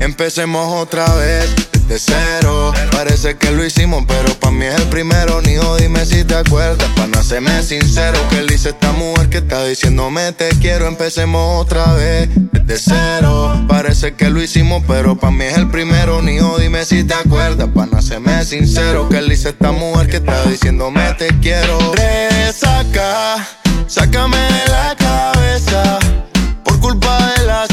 Empecemos 0.00 0.82
otra 0.82 1.06
vez. 1.14 1.48
Desde 1.86 2.12
cero, 2.14 2.72
parece 2.90 3.36
que 3.36 3.50
lo 3.50 3.64
hicimos, 3.64 4.04
pero 4.06 4.34
pa' 4.38 4.50
mí 4.50 4.64
es 4.64 4.74
el 4.76 4.88
primero. 4.88 5.42
Nijo, 5.42 5.76
dime 5.76 6.04
si 6.06 6.24
te 6.24 6.34
acuerdas, 6.34 6.88
pa' 6.96 7.06
no 7.06 7.20
sincero. 7.62 8.18
Que 8.30 8.38
él 8.38 8.46
dice 8.48 8.70
esta 8.70 8.92
mujer 8.92 9.28
que 9.28 9.38
está 9.38 9.64
diciéndome 9.64 10.32
te 10.32 10.48
quiero. 10.60 10.88
Empecemos 10.88 11.62
otra 11.62 11.92
vez, 11.94 12.28
desde 12.52 12.78
cero. 12.78 13.64
Parece 13.68 14.14
que 14.14 14.30
lo 14.30 14.42
hicimos, 14.42 14.82
pero 14.86 15.16
pa' 15.16 15.30
mí 15.30 15.44
es 15.44 15.56
el 15.56 15.68
primero. 15.68 16.22
Nijo, 16.22 16.58
dime 16.58 16.84
si 16.84 17.04
te 17.04 17.14
acuerdas, 17.14 17.68
pa' 17.74 17.86
no 17.86 18.00
sincero. 18.44 19.08
Que 19.08 19.18
él 19.18 19.28
dice 19.28 19.50
esta 19.50 19.70
mujer 19.72 20.08
que 20.08 20.16
está 20.16 20.44
diciéndome 20.44 21.14
te 21.14 21.28
quiero. 21.40 21.78
Resaca, 21.92 23.46
sácame 23.86 24.36
de 24.38 24.70
la 24.70 24.96
cabeza. 24.96 25.98
Por 26.64 26.80
culpa 26.80 27.32
de 27.36 27.46
la 27.46 27.66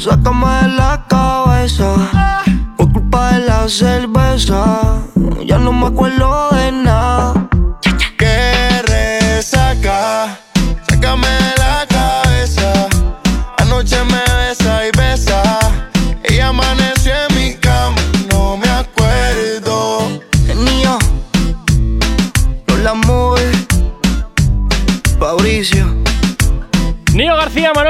sácame 0.00 0.46
de 0.62 0.68
la 0.76 1.04
cabeza. 1.08 1.94
Por 2.76 2.92
culpa 2.92 3.32
de 3.32 3.46
la 3.46 3.68
cerveza, 3.68 5.02
ya 5.44 5.58
no 5.58 5.72
me 5.72 5.86
acuerdo 5.86 6.50
de 6.52 6.72
nada. 6.72 7.17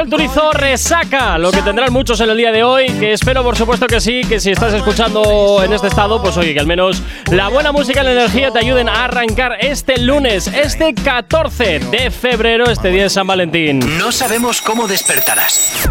Turizo, 0.09 0.53
resaca, 0.53 1.37
lo 1.39 1.51
que 1.51 1.61
tendrán 1.61 1.93
muchos 1.93 2.21
en 2.21 2.31
el 2.31 2.37
día 2.37 2.51
de 2.51 2.63
hoy, 2.63 2.87
que 2.99 3.13
espero 3.13 3.43
por 3.43 3.57
supuesto 3.57 3.87
que 3.87 4.01
sí, 4.01 4.23
que 4.23 4.41
si 4.41 4.51
estás 4.51 4.73
escuchando 4.73 5.63
en 5.63 5.73
este 5.73 5.89
estado, 5.89 6.23
pues 6.23 6.37
oye, 6.37 6.55
que 6.55 6.61
al 6.61 6.67
menos 6.67 7.03
la 7.31 7.49
buena 7.49 7.73
música 7.73 8.01
y 8.01 8.05
la 8.05 8.13
energía 8.13 8.51
te 8.51 8.61
ayuden 8.61 8.89
a 8.89 9.05
arrancar 9.05 9.57
este 9.61 9.99
lunes, 9.99 10.47
este 10.47 10.95
14 10.95 11.81
de 11.81 12.11
febrero, 12.11 12.71
este 12.71 12.91
día 12.91 13.05
de 13.05 13.11
San 13.11 13.27
Valentín. 13.27 13.99
No 13.99 14.11
sabemos 14.11 14.63
cómo 14.63 14.89
despertarás, 14.89 15.89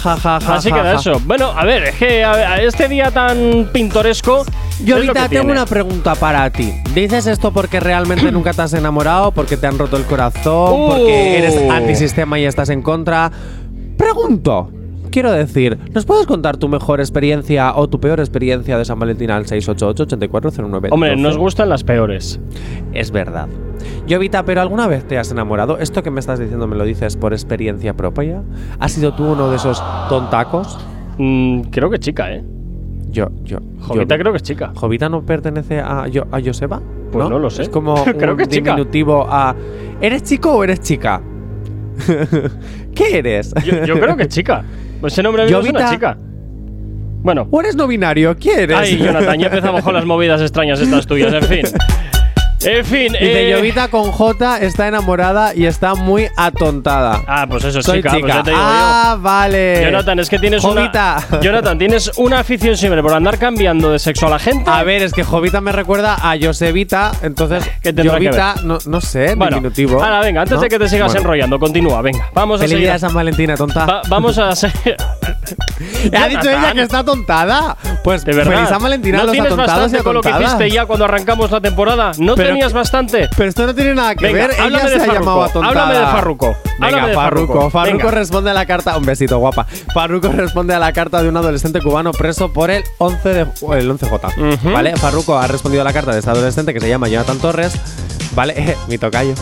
así 0.55 0.71
queda 0.71 0.93
eso. 0.95 1.19
Bueno, 1.25 1.53
a 1.55 1.65
ver, 1.65 1.83
es 1.83 1.95
que 1.95 2.23
a, 2.23 2.31
a 2.31 2.61
este 2.61 2.87
día 2.87 3.11
tan 3.11 3.69
pintoresco... 3.71 4.45
Yo 4.83 4.95
ahorita 4.95 5.29
tengo 5.29 5.51
una 5.51 5.65
pregunta 5.65 6.15
para 6.15 6.49
ti. 6.49 6.73
¿Dices 6.93 7.27
esto 7.27 7.53
porque 7.53 7.79
realmente 7.79 8.31
nunca 8.31 8.53
te 8.53 8.63
has 8.63 8.73
enamorado? 8.73 9.31
¿Porque 9.31 9.55
te 9.55 9.67
han 9.67 9.77
roto 9.77 9.95
el 9.97 10.03
corazón? 10.03 10.73
Uh. 10.73 10.87
¿Porque 10.89 11.37
eres 11.37 11.55
antisistema 11.71 12.39
y 12.39 12.45
estás 12.45 12.69
en 12.69 12.81
contra? 12.81 12.92
Pregunto. 13.97 14.69
Quiero 15.11 15.31
decir, 15.31 15.77
¿nos 15.93 16.05
puedes 16.05 16.25
contar 16.25 16.57
tu 16.57 16.67
mejor 16.67 16.99
experiencia 16.99 17.75
o 17.75 17.87
tu 17.87 17.99
peor 17.99 18.19
experiencia 18.19 18.79
de 18.79 18.85
San 18.85 18.97
Valentín 18.97 19.29
al 19.29 19.45
688-8409? 19.45 20.87
Hombre, 20.91 21.15
nos 21.15 21.37
gustan 21.37 21.69
las 21.69 21.83
peores. 21.83 22.39
Es 22.93 23.11
verdad. 23.11 23.47
Jovita, 24.09 24.43
¿pero 24.43 24.61
alguna 24.61 24.87
vez 24.87 25.07
te 25.07 25.19
has 25.19 25.29
enamorado? 25.31 25.77
¿Esto 25.77 26.01
que 26.01 26.09
me 26.09 26.19
estás 26.19 26.39
diciendo 26.39 26.65
me 26.67 26.75
lo 26.75 26.83
dices 26.83 27.15
por 27.15 27.31
experiencia 27.33 27.95
propia? 27.95 28.41
¿Has 28.79 28.93
sido 28.93 29.13
tú 29.13 29.33
uno 29.33 29.51
de 29.51 29.57
esos 29.57 29.83
tontacos? 30.09 30.79
Mm, 31.19 31.61
creo 31.69 31.91
que 31.91 31.99
chica, 31.99 32.33
¿eh? 32.33 32.43
Yo, 33.11 33.29
yo. 33.43 33.59
Jovita 33.81 34.15
yo- 34.15 34.19
creo 34.19 34.31
que 34.33 34.37
es 34.37 34.43
chica. 34.43 34.71
¿Jovita 34.75 35.09
no 35.09 35.23
pertenece 35.23 35.79
a, 35.79 36.07
yo, 36.07 36.23
a 36.31 36.41
Joseba? 36.43 36.81
Pues 37.11 37.29
no 37.29 37.37
lo 37.37 37.51
sé. 37.51 37.61
Es 37.61 37.69
como 37.69 38.03
Creo 38.03 38.31
un 38.31 38.37
que 38.37 38.43
es 38.43 38.49
chica. 38.49 38.71
diminutivo 38.71 39.27
a. 39.29 39.55
¿Eres 40.01 40.23
chico 40.23 40.53
o 40.55 40.63
eres 40.63 40.79
chica? 40.81 41.21
¿Qué 42.95 43.17
eres? 43.17 43.53
Yo, 43.65 43.85
yo 43.85 43.99
creo 43.99 44.15
que 44.15 44.23
es 44.23 44.29
chica. 44.29 44.63
Ese 45.03 45.23
nombre 45.23 45.45
mío 45.45 45.59
es 45.59 45.69
una 45.69 45.89
chica. 45.89 46.17
Bueno. 47.23 47.47
¿O 47.51 47.61
eres 47.61 47.75
no 47.75 47.87
binario? 47.87 48.35
¿Quién 48.37 48.59
eres? 48.59 48.77
Ay, 48.77 48.97
Jonathan, 48.97 49.39
ya 49.39 49.47
empezamos 49.47 49.81
con 49.83 49.93
las 49.93 50.05
movidas 50.05 50.41
extrañas 50.41 50.79
estas 50.79 51.07
tuyas, 51.07 51.33
en 51.33 51.43
fin. 51.43 51.65
En 52.65 52.85
fin, 52.85 53.11
Dice, 53.13 53.49
eh, 53.49 53.55
Llovita 53.55 53.87
con 53.89 54.11
J 54.11 54.57
está 54.59 54.87
enamorada 54.87 55.53
y 55.55 55.65
está 55.65 55.95
muy 55.95 56.27
atontada. 56.37 57.21
Ah, 57.27 57.45
pues 57.49 57.63
eso, 57.65 57.81
Soy 57.81 57.97
chica, 57.99 58.11
chica. 58.15 58.27
pues 58.27 58.43
te 58.45 58.49
digo 58.51 58.61
ah, 58.63 59.17
vale. 59.19 59.75
yo. 59.77 59.89
Jonathan, 59.89 60.19
es 60.19 60.29
que 60.29 60.39
tienes 60.39 60.61
Jovita. 60.61 61.23
una. 61.29 61.39
Jonathan, 61.41 61.77
tienes 61.77 62.11
una 62.17 62.39
afición 62.39 62.77
siempre 62.77 63.01
por 63.01 63.13
andar 63.13 63.37
cambiando 63.37 63.91
de 63.91 63.99
sexo 63.99 64.27
a 64.27 64.29
la 64.29 64.39
gente. 64.39 64.69
A 64.69 64.83
ver, 64.83 65.01
es 65.03 65.13
que 65.13 65.23
Jovita 65.23 65.61
me 65.61 65.71
recuerda 65.71 66.15
a 66.15 66.35
Josevita, 66.41 67.11
entonces 67.21 67.63
¿Qué 67.81 67.93
tendrá 67.93 68.17
que 68.19 68.27
Jovita, 68.27 68.55
no, 68.63 68.77
no 68.85 69.01
sé, 69.01 69.35
bueno, 69.35 69.57
diminutivo. 69.57 70.03
ahora 70.03 70.19
venga, 70.21 70.41
antes 70.41 70.55
¿no? 70.55 70.61
de 70.61 70.69
que 70.69 70.79
te 70.79 70.87
sigas 70.89 71.07
Bueno. 71.11 71.21
enrollando, 71.21 71.59
continúa, 71.59 72.01
venga. 72.01 72.29
Vamos 72.33 72.59
a 72.59 72.63
Feliz 72.63 72.71
seguir. 72.71 72.85
día 72.85 72.93
de 72.93 72.99
San 72.99 73.13
Valentín, 73.13 73.53
tonta. 73.55 73.85
Va- 73.85 74.01
vamos 74.09 74.37
a 74.37 74.49
ha 74.53 76.27
dicho 76.27 76.49
ella 76.49 76.73
que 76.73 76.81
está 76.81 77.03
tontada. 77.03 77.75
Pues 78.03 78.23
De 78.25 78.33
verdad. 78.33 78.53
feliz 78.55 78.69
San 78.69 78.81
Valentín 78.81 79.15
a 79.15 79.17
¿No 79.19 79.23
los 79.25 79.31
tienes 79.31 79.51
atontados 79.53 79.93
y 79.93 79.97
con 79.97 80.13
lo 80.13 80.21
que 80.21 80.29
hiciste 80.29 80.69
ya 80.71 80.85
cuando 80.85 81.05
arrancamos 81.05 81.51
la 81.51 81.61
temporada? 81.61 82.11
¿No 82.17 82.35
Pero 82.35 82.52
tenías 82.53 82.71
que- 82.71 82.77
bastante? 82.79 83.29
Pero 83.35 83.49
esto 83.49 83.65
no 83.67 83.75
tiene 83.75 83.93
nada 83.95 84.15
que 84.15 84.25
Venga, 84.25 84.47
ver. 84.47 84.55
Ella 84.65 84.87
se 84.87 84.95
ha 84.95 85.13
llamado 85.13 85.43
atontada. 85.43 85.69
Háblame 85.83 85.99
de 85.99 86.05
Farruko. 86.05 86.55
Venga, 86.79 87.07
de 87.07 87.13
Farruko. 87.13 87.53
Farruko. 87.53 87.69
Farruko 87.69 87.97
Venga. 87.97 88.11
responde 88.11 88.51
a 88.51 88.53
la 88.53 88.65
carta. 88.65 88.97
Un 88.97 89.05
besito, 89.05 89.37
guapa. 89.39 89.65
Farruko 89.93 90.27
responde 90.29 90.73
a 90.73 90.79
la 90.79 90.91
carta 90.93 91.21
de 91.21 91.29
un 91.29 91.37
adolescente 91.37 91.81
cubano 91.81 92.11
preso 92.11 92.51
por 92.53 92.71
el 92.71 92.83
11 92.97 93.29
de 93.29 93.41
el 93.41 93.89
11J. 93.91 94.53
Ujú. 94.55 94.71
¿Vale? 94.71 94.95
Farruko 94.97 95.37
ha 95.37 95.47
respondido 95.47 95.81
a 95.81 95.85
la 95.85 95.93
carta 95.93 96.11
de 96.11 96.19
este 96.19 96.31
adolescente 96.31 96.73
que 96.73 96.79
se 96.79 96.89
llama 96.89 97.07
Jonathan 97.07 97.37
Torres. 97.39 97.73
¿Vale? 98.35 98.75
Mi 98.87 98.97
tocayo. 98.97 99.33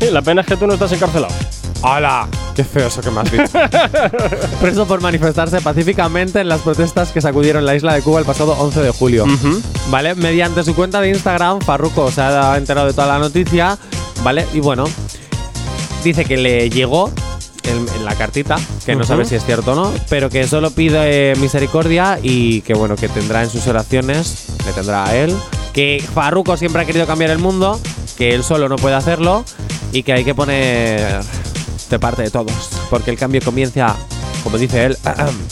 Sí, 0.00 0.10
la 0.12 0.22
pena 0.22 0.42
es 0.42 0.46
que 0.46 0.56
tú 0.56 0.66
no 0.66 0.74
estás 0.74 0.92
encarcelado. 0.92 1.34
¡Hala! 1.82 2.28
¡Qué 2.54 2.64
feo 2.64 2.88
eso 2.88 3.00
que 3.00 3.10
me 3.10 3.20
has 3.20 3.30
dicho! 3.30 3.44
Preso 4.60 4.86
por 4.86 5.00
manifestarse 5.00 5.60
pacíficamente 5.60 6.40
en 6.40 6.48
las 6.48 6.60
protestas 6.62 7.12
que 7.12 7.20
sacudieron 7.20 7.64
la 7.64 7.76
isla 7.76 7.94
de 7.94 8.02
Cuba 8.02 8.18
el 8.20 8.26
pasado 8.26 8.52
11 8.58 8.80
de 8.80 8.90
julio. 8.90 9.26
¿Vale? 9.90 10.14
Mediante 10.16 10.64
su 10.64 10.74
cuenta 10.74 11.00
de 11.00 11.10
Instagram, 11.10 11.60
Farruko 11.60 12.10
se 12.10 12.20
ha 12.20 12.56
enterado 12.56 12.88
de 12.88 12.92
toda 12.92 13.06
la 13.06 13.18
noticia, 13.18 13.78
¿vale? 14.24 14.46
Y 14.52 14.60
bueno, 14.60 14.84
dice 16.02 16.24
que 16.24 16.36
le 16.36 16.68
llegó 16.68 17.12
en, 17.62 18.04
la 18.04 18.14
cartita, 18.14 18.56
que 18.84 18.96
no 18.96 19.04
sabe 19.04 19.24
si 19.24 19.34
es 19.34 19.44
cierto 19.44 19.72
o 19.72 19.74
no, 19.74 19.92
pero 20.08 20.30
que 20.30 20.46
solo 20.48 20.70
pide 20.70 21.34
misericordia 21.36 22.18
y 22.22 22.62
que 22.62 22.74
bueno, 22.74 22.96
que 22.96 23.08
tendrá 23.08 23.42
en 23.42 23.50
sus 23.50 23.66
oraciones, 23.66 24.46
le 24.66 24.72
tendrá 24.72 25.06
a 25.06 25.14
él, 25.14 25.34
que 25.72 26.02
Farruko 26.14 26.56
siempre 26.56 26.82
ha 26.82 26.84
querido 26.86 27.06
cambiar 27.06 27.30
el 27.30 27.38
mundo, 27.38 27.78
que 28.16 28.34
él 28.34 28.42
solo 28.42 28.68
no 28.68 28.76
puede 28.76 28.94
hacerlo 28.94 29.44
y 29.92 30.02
que 30.02 30.12
hay 30.12 30.24
que 30.24 30.34
poner 30.34 31.20
de 31.90 31.98
parte 31.98 32.22
de 32.22 32.30
todos, 32.30 32.52
porque 32.90 33.10
el 33.10 33.18
cambio 33.18 33.40
comienza, 33.44 33.94
como 34.42 34.58
dice 34.58 34.84
él, 34.86 34.96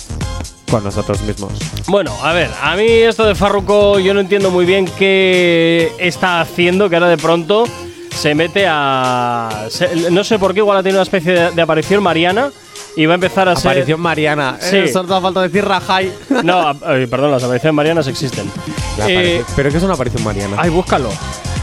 con 0.71 0.83
nosotros 0.85 1.21
mismos. 1.23 1.53
Bueno, 1.87 2.13
a 2.23 2.33
ver, 2.33 2.51
a 2.63 2.75
mí 2.77 2.85
esto 2.87 3.25
de 3.25 3.35
Farruko 3.35 3.99
yo 3.99 4.13
no 4.15 4.21
entiendo 4.21 4.51
muy 4.51 4.65
bien 4.67 4.87
qué 4.99 5.93
está 5.99 6.41
haciendo, 6.41 6.89
que 6.91 6.97
ahora 6.97 7.09
de 7.09 7.17
pronto 7.19 7.65
se 8.15 8.35
mete 8.35 8.67
a... 8.69 9.67
se- 9.71 10.11
no 10.11 10.25
sé 10.25 10.39
por 10.39 10.53
qué, 10.55 10.61
igual 10.61 10.79
ha 10.79 10.83
tenido 10.83 10.99
una 10.99 11.05
especie 11.05 11.33
de, 11.33 11.51
de 11.53 11.63
aparición 11.63 12.03
mariana 12.03 12.51
y 12.97 13.05
va 13.07 13.13
a 13.13 13.17
empezar 13.17 13.47
a 13.49 13.55
ser... 13.57 13.73
Aparición 13.73 14.01
Mariana. 14.01 14.57
Sí. 14.59 14.77
Eh, 14.77 14.89
solo 14.89 15.21
falta 15.21 15.43
decir 15.43 15.63
Rajai. 15.65 16.11
No, 16.43 16.61
a- 16.69 16.75
perdón, 16.81 17.31
las 17.31 17.45
apariciones 17.45 17.75
marianas 17.75 18.07
existen. 18.09 18.51
Eh, 19.07 19.43
aparición- 19.43 19.45
¿Pero 19.55 19.71
qué 19.71 19.77
es 19.77 19.83
una 19.83 19.95
aparición 19.95 20.25
mariana? 20.25 20.57
ay, 20.59 20.71
búscalo. 20.71 21.11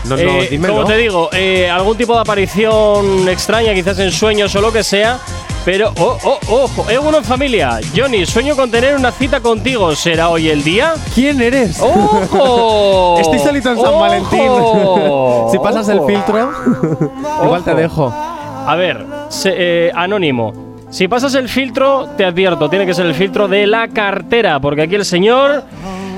No, 0.05 0.15
no, 0.15 0.21
Eh, 0.21 0.59
como 0.67 0.85
te 0.85 0.97
digo, 0.97 1.29
eh, 1.33 1.69
algún 1.69 1.95
tipo 1.97 2.13
de 2.13 2.21
aparición 2.21 3.27
extraña, 3.29 3.73
quizás 3.73 3.97
en 3.99 4.11
sueños 4.11 4.53
o 4.55 4.61
lo 4.61 4.71
que 4.71 4.83
sea. 4.83 5.19
Pero, 5.65 5.93
oh, 5.97 6.17
oh, 6.25 6.39
ojo, 6.49 6.89
eh, 6.89 6.97
bueno 6.97 7.19
en 7.19 7.23
familia. 7.23 7.79
Johnny, 7.95 8.25
sueño 8.25 8.53
con 8.53 8.69
tener 8.69 8.95
una 8.97 9.13
cita 9.13 9.39
contigo. 9.39 9.95
¿Será 9.95 10.27
hoy 10.27 10.49
el 10.49 10.61
día? 10.61 10.93
¿Quién 11.15 11.39
eres? 11.41 11.79
¡Ojo! 11.79 13.17
Estoy 13.21 13.39
solito 13.39 13.69
en 13.71 13.77
San 13.77 13.85
¡Ojo! 13.87 13.99
Valentín. 13.99 15.51
si 15.51 15.59
pasas 15.59 15.87
el 15.87 15.99
¡Ojo! 15.99 16.07
filtro, 16.07 16.51
igual 17.45 17.63
te 17.63 17.73
dejo. 17.75 18.13
A 18.13 18.75
ver, 18.75 19.05
se- 19.29 19.53
eh, 19.87 19.91
anónimo. 19.95 20.73
Si 20.89 21.07
pasas 21.07 21.33
el 21.35 21.47
filtro, 21.49 22.09
te 22.17 22.25
advierto, 22.25 22.69
tiene 22.69 22.85
que 22.85 22.93
ser 22.93 23.05
el 23.05 23.15
filtro 23.15 23.47
de 23.47 23.65
la 23.65 23.87
cartera, 23.87 24.59
porque 24.59 24.83
aquí 24.83 24.95
el 24.95 25.05
señor 25.05 25.63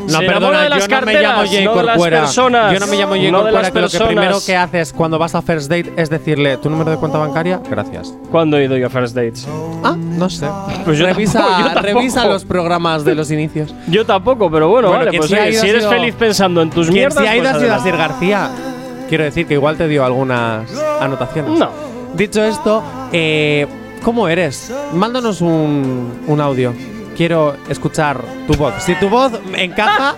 No, 0.08 0.20
se 0.20 0.26
perdona, 0.26 0.62
de 0.64 0.70
las 0.70 0.80
yo 0.80 0.88
no 0.88 0.96
me 1.06 1.14
carteras, 1.14 1.22
llamo 1.36 1.50
Jay 1.52 1.66
no 1.66 1.74
Corcuera. 1.74 2.22
personas. 2.22 2.74
Yo 2.74 2.80
no 2.80 2.88
me 2.88 2.98
llamo 2.98 3.12
Jay 3.14 3.32
no 3.32 3.42
Corcuera, 3.42 3.62
las 3.62 3.72
que 3.72 3.82
lo 3.82 3.90
que 3.90 4.00
primero 4.00 4.38
que 4.46 4.56
haces 4.56 4.94
cuando 4.94 5.18
vas 5.20 5.36
a 5.36 5.42
first 5.42 5.70
date 5.70 5.92
es 5.98 6.10
decirle 6.10 6.58
tu 6.58 6.70
número 6.70 6.92
de 6.92 6.98
cuenta 6.98 7.18
bancaria. 7.18 7.60
Gracias. 7.70 8.14
¿Cuándo 8.32 8.58
he 8.58 8.66
ido 8.66 8.78
yo 8.78 8.88
a 8.88 8.90
First 8.90 9.16
Dates? 9.16 9.48
Ah, 9.84 9.96
no 9.98 10.30
sé. 10.30 10.48
Pues 10.84 10.98
yo 10.98 11.06
revisa, 11.06 11.40
tampoco, 11.40 11.60
yo 11.60 11.66
tampoco. 11.74 11.86
revisa 12.00 12.26
los 12.28 12.46
programas 12.46 13.06
de 13.06 13.16
los 13.16 13.32
inicios. 13.32 13.74
Yo 13.88 14.06
tampoco, 14.06 14.50
pero 14.52 14.70
bueno, 14.70 14.90
Bueno, 14.90 15.06
vale, 15.06 15.18
pues 15.18 15.32
ha 15.34 15.44
oye, 15.44 15.54
si 15.54 15.68
eres 15.70 15.88
feliz 15.88 16.16
pensando 16.18 16.62
en 16.62 16.70
tus 16.70 16.90
mierdas, 16.92 17.24
si 17.24 17.28
ha 17.30 17.36
ido 17.36 17.44
pues 17.44 17.56
ha 17.56 17.60
sido 17.60 17.74
adelante. 17.74 17.90
Asir 17.90 17.98
García. 17.98 18.50
Quiero 19.10 19.24
decir 19.24 19.46
que 19.48 19.54
igual 19.54 19.78
te 19.78 19.88
dio 19.88 20.04
algunas 20.04 20.68
anotaciones. 21.00 21.60
No. 21.60 21.70
Dicho 22.16 22.44
esto, 22.44 22.82
eh, 23.12 23.68
¿cómo 24.04 24.28
eres? 24.28 24.74
Mándanos 24.94 25.42
un, 25.42 26.22
un 26.28 26.42
audio. 26.42 26.74
Quiero 27.16 27.56
escuchar 27.70 28.22
tu 28.48 28.54
voz. 28.56 28.74
Si 28.80 28.94
tu 28.96 29.10
voz 29.10 29.32
me 29.46 29.64
encaja, 29.64 30.16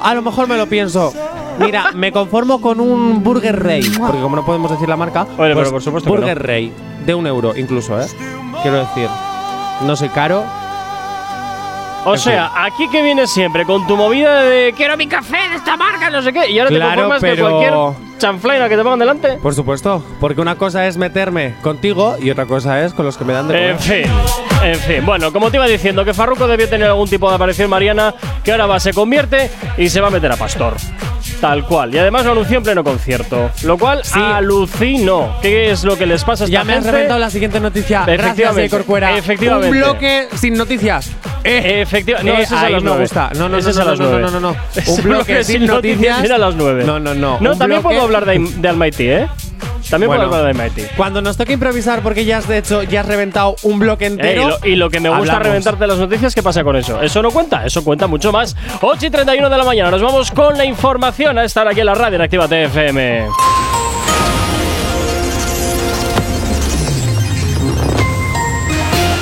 a 0.00 0.14
lo 0.14 0.22
mejor 0.22 0.46
me 0.48 0.56
lo 0.56 0.66
pienso. 0.66 1.12
Mira, 1.58 1.90
me 1.94 2.12
conformo 2.12 2.60
con 2.60 2.80
un 2.80 3.22
Burger 3.24 3.60
Rey. 3.62 3.82
Porque 3.98 4.20
como 4.20 4.36
no 4.36 4.44
podemos 4.44 4.70
decir 4.70 4.88
la 4.88 4.96
marca, 4.96 5.22
Oye, 5.22 5.36
pero 5.54 5.54
pues 5.56 5.70
por 5.70 5.82
supuesto 5.82 6.10
que 6.10 6.16
Burger 6.18 6.36
no. 6.38 6.42
Rey. 6.44 6.72
De 7.04 7.14
un 7.14 7.26
euro 7.26 7.56
incluso, 7.56 7.98
¿eh? 8.00 8.06
Quiero 8.62 8.78
decir, 8.78 9.08
no 9.86 9.96
soy 9.96 10.08
caro. 10.10 10.44
O 12.04 12.12
En 12.14 12.18
sea, 12.18 12.52
aquí 12.64 12.88
que 12.88 13.02
vienes 13.02 13.30
siempre 13.30 13.64
con 13.64 13.86
tu 13.86 13.96
movida 13.96 14.42
de 14.42 14.72
quiero 14.76 14.96
mi 14.96 15.06
café 15.06 15.36
de 15.50 15.56
esta 15.56 15.76
marca, 15.76 16.10
no 16.10 16.22
sé 16.22 16.32
qué, 16.32 16.48
y 16.50 16.58
ahora 16.58 16.70
te 16.70 16.80
conformas 16.80 17.20
de 17.22 17.28
pero- 17.30 17.50
cualquier 17.50 18.07
chanflaina 18.18 18.68
que 18.68 18.76
te 18.76 18.82
pongan 18.82 18.98
delante. 18.98 19.38
Por 19.42 19.54
supuesto, 19.54 20.02
porque 20.20 20.40
una 20.40 20.56
cosa 20.56 20.86
es 20.86 20.96
meterme 20.96 21.54
contigo 21.62 22.16
y 22.20 22.30
otra 22.30 22.46
cosa 22.46 22.84
es 22.84 22.92
con 22.94 23.06
los 23.06 23.16
que 23.16 23.24
me 23.24 23.32
dan 23.32 23.48
de 23.48 23.54
comer. 23.54 23.70
En 23.70 23.78
fin, 23.78 24.12
en 24.64 24.78
fin. 24.80 25.06
Bueno, 25.06 25.32
como 25.32 25.50
te 25.50 25.56
iba 25.56 25.66
diciendo, 25.66 26.04
que 26.04 26.12
Farruko 26.14 26.46
debió 26.46 26.68
tener 26.68 26.88
algún 26.88 27.08
tipo 27.08 27.28
de 27.28 27.36
aparición 27.36 27.70
mariana 27.70 28.14
que 28.44 28.52
ahora 28.52 28.66
va, 28.66 28.80
se 28.80 28.92
convierte 28.92 29.50
y 29.76 29.88
se 29.88 30.00
va 30.00 30.08
a 30.08 30.10
meter 30.10 30.30
a 30.32 30.36
pastor. 30.36 30.74
Tal 31.40 31.64
cual. 31.66 31.94
Y 31.94 31.98
además 31.98 32.24
lo 32.24 32.32
anunció 32.32 32.56
en 32.58 32.64
pleno 32.64 32.82
concierto. 32.82 33.50
Lo 33.62 33.78
cual 33.78 34.00
Sí. 34.02 34.18
alucino. 34.18 35.36
¿Qué 35.40 35.70
es 35.70 35.84
lo 35.84 35.96
que 35.96 36.04
les 36.06 36.24
pasa 36.24 36.44
a 36.44 36.46
esta 36.46 36.52
Ya 36.58 36.64
me 36.64 36.72
has 36.72 36.78
gente? 36.78 36.90
reventado 36.92 37.20
la 37.20 37.30
siguiente 37.30 37.60
noticia. 37.60 38.00
Gracias, 38.04 38.24
Efectivamente, 38.26 38.70
Corcuera. 38.70 39.16
efectivamente. 39.16 39.68
Un 39.76 39.82
bloque 39.84 40.28
sin 40.34 40.54
noticias. 40.54 41.10
Eh, 41.44 41.80
Efectiva- 41.82 42.22
no, 42.24 42.32
eh, 42.32 42.42
ese 42.42 42.54
es 42.56 42.60
a 42.60 42.70
las 42.70 42.82
me 42.82 42.88
nueve. 42.88 43.02
gusta. 43.04 43.30
No, 43.34 43.40
no, 43.42 43.48
no, 43.50 43.58
es 43.58 43.66
a 43.76 43.84
no, 43.84 43.90
las 43.90 43.98
no, 44.00 44.04
no, 44.06 44.10
nueve. 44.18 44.30
no, 44.32 44.40
no, 44.40 44.52
no. 44.86 44.92
Un 44.92 45.02
bloque 45.02 45.44
sin 45.44 45.66
noticias. 45.66 46.24
Era 46.24 46.34
a 46.34 46.38
las 46.38 46.54
nueve. 46.56 46.82
No, 46.84 46.98
no, 46.98 47.14
no. 47.14 47.38
No, 47.40 47.52
Un 47.52 47.58
también 47.58 47.82
puedo 47.82 48.07
hablar 48.08 48.24
de, 48.26 48.38
de 48.38 48.68
Almighty, 48.68 49.08
¿eh? 49.08 49.28
También 49.90 50.08
Bueno. 50.08 50.24
puedo 50.28 50.36
hablar 50.36 50.54
de 50.54 50.62
Almighty. 50.62 50.82
Cuando 50.98 51.22
nos 51.22 51.36
toque 51.38 51.54
improvisar, 51.54 52.02
porque 52.02 52.24
ya 52.26 52.38
has 52.38 52.46
de 52.48 52.58
hecho, 52.58 52.82
ya 52.82 53.00
has 53.00 53.06
reventado 53.06 53.56
un 53.62 53.78
bloque 53.78 54.04
Eh, 54.06 54.08
y, 54.08 54.12
entero. 54.12 54.48
lo, 54.48 54.66
y 54.66 54.76
lo 54.76 54.90
que 54.90 55.00
me 55.00 55.08
gusta 55.08 55.22
hablamos. 55.22 55.42
reventarte 55.44 55.86
las 55.86 55.98
noticias, 55.98 56.34
¿qué 56.34 56.42
pasa 56.42 56.62
con 56.62 56.76
eso? 56.76 57.00
Eso 57.00 57.22
no 57.22 57.30
cuenta, 57.30 57.64
eso 57.64 57.82
cuenta 57.82 58.06
mucho 58.06 58.30
más. 58.30 58.54
8 58.82 59.06
y 59.06 59.10
31 59.10 59.48
de 59.48 59.56
la 59.56 59.64
mañana, 59.64 59.90
nos 59.90 60.02
vamos 60.02 60.30
con 60.30 60.58
la 60.58 60.64
información 60.66 61.38
a 61.38 61.44
estar 61.44 61.66
aquí 61.68 61.80
en 61.80 61.86
la 61.86 61.94
radio 61.94 62.16
en 62.16 62.22
Actívate 62.22 62.64
FM. 62.64 63.28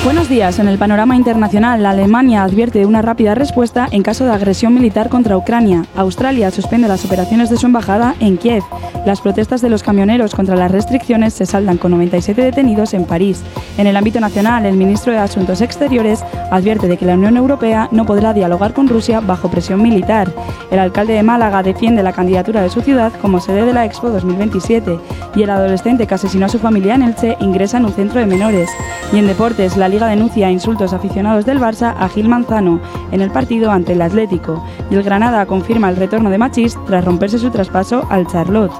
Buenos 0.07 0.29
días. 0.29 0.57
En 0.59 0.69
el 0.69 0.77
panorama 0.77 1.17
internacional, 1.17 1.83
la 1.83 1.89
Alemania 1.89 2.43
advierte 2.43 2.85
una 2.85 3.01
rápida 3.01 3.35
respuesta 3.35 3.89
en 3.91 4.03
caso 4.03 4.23
de 4.23 4.31
agresión 4.31 4.73
militar 4.73 5.09
contra 5.09 5.35
Ucrania. 5.35 5.83
Australia 5.97 6.49
suspende 6.49 6.87
las 6.87 7.03
operaciones 7.03 7.49
de 7.49 7.57
su 7.57 7.65
embajada 7.65 8.15
en 8.21 8.37
Kiev. 8.37 8.63
Las 9.05 9.19
protestas 9.19 9.61
de 9.61 9.69
los 9.69 9.83
camioneros 9.83 10.33
contra 10.33 10.55
las 10.55 10.71
restricciones 10.71 11.33
se 11.33 11.45
saldan 11.45 11.77
con 11.77 11.91
97 11.91 12.41
detenidos 12.41 12.93
en 12.93 13.03
París. 13.03 13.43
En 13.77 13.85
el 13.85 13.97
ámbito 13.97 14.21
nacional, 14.21 14.65
el 14.65 14.77
ministro 14.77 15.11
de 15.11 15.19
Asuntos 15.19 15.59
Exteriores 15.59 16.23
advierte 16.51 16.87
de 16.87 16.95
que 16.95 17.05
la 17.05 17.15
Unión 17.15 17.35
Europea 17.35 17.89
no 17.91 18.05
podrá 18.05 18.33
dialogar 18.33 18.73
con 18.73 18.87
Rusia 18.87 19.19
bajo 19.19 19.51
presión 19.51 19.81
militar. 19.81 20.33
El 20.71 20.79
alcalde 20.79 21.15
de 21.15 21.23
Málaga 21.23 21.63
defiende 21.63 22.01
la 22.01 22.13
candidatura 22.13 22.61
de 22.61 22.69
su 22.69 22.79
ciudad 22.79 23.11
como 23.21 23.41
sede 23.41 23.65
de 23.65 23.73
la 23.73 23.83
Expo 23.83 24.09
2027 24.09 24.99
y 25.35 25.43
el 25.43 25.49
adolescente 25.49 26.07
que 26.07 26.15
asesinó 26.15 26.45
a 26.45 26.49
su 26.49 26.59
familia 26.59 26.95
en 26.95 27.03
Elche 27.03 27.35
ingresa 27.41 27.77
en 27.77 27.85
un 27.85 27.93
centro 27.93 28.21
de 28.21 28.25
menores. 28.25 28.69
Y 29.11 29.17
en 29.17 29.27
deportes, 29.27 29.77
la 29.77 29.87
Liga 29.97 30.09
denuncia 30.09 30.51
insultos 30.51 30.93
aficionados 30.93 31.43
del 31.43 31.59
Barça 31.59 31.95
a 31.97 32.07
Gil 32.07 32.29
Manzano 32.29 32.79
en 33.11 33.19
el 33.19 33.31
partido 33.31 33.71
ante 33.71 33.93
el 33.93 34.03
Atlético. 34.03 34.63
Y 34.91 34.93
el 34.93 35.01
Granada 35.01 35.43
confirma 35.47 35.89
el 35.89 35.95
retorno 35.95 36.29
de 36.29 36.37
Machís 36.37 36.77
tras 36.85 37.03
romperse 37.03 37.39
su 37.39 37.49
traspaso 37.49 38.05
al 38.11 38.27
Charlotte. 38.27 38.71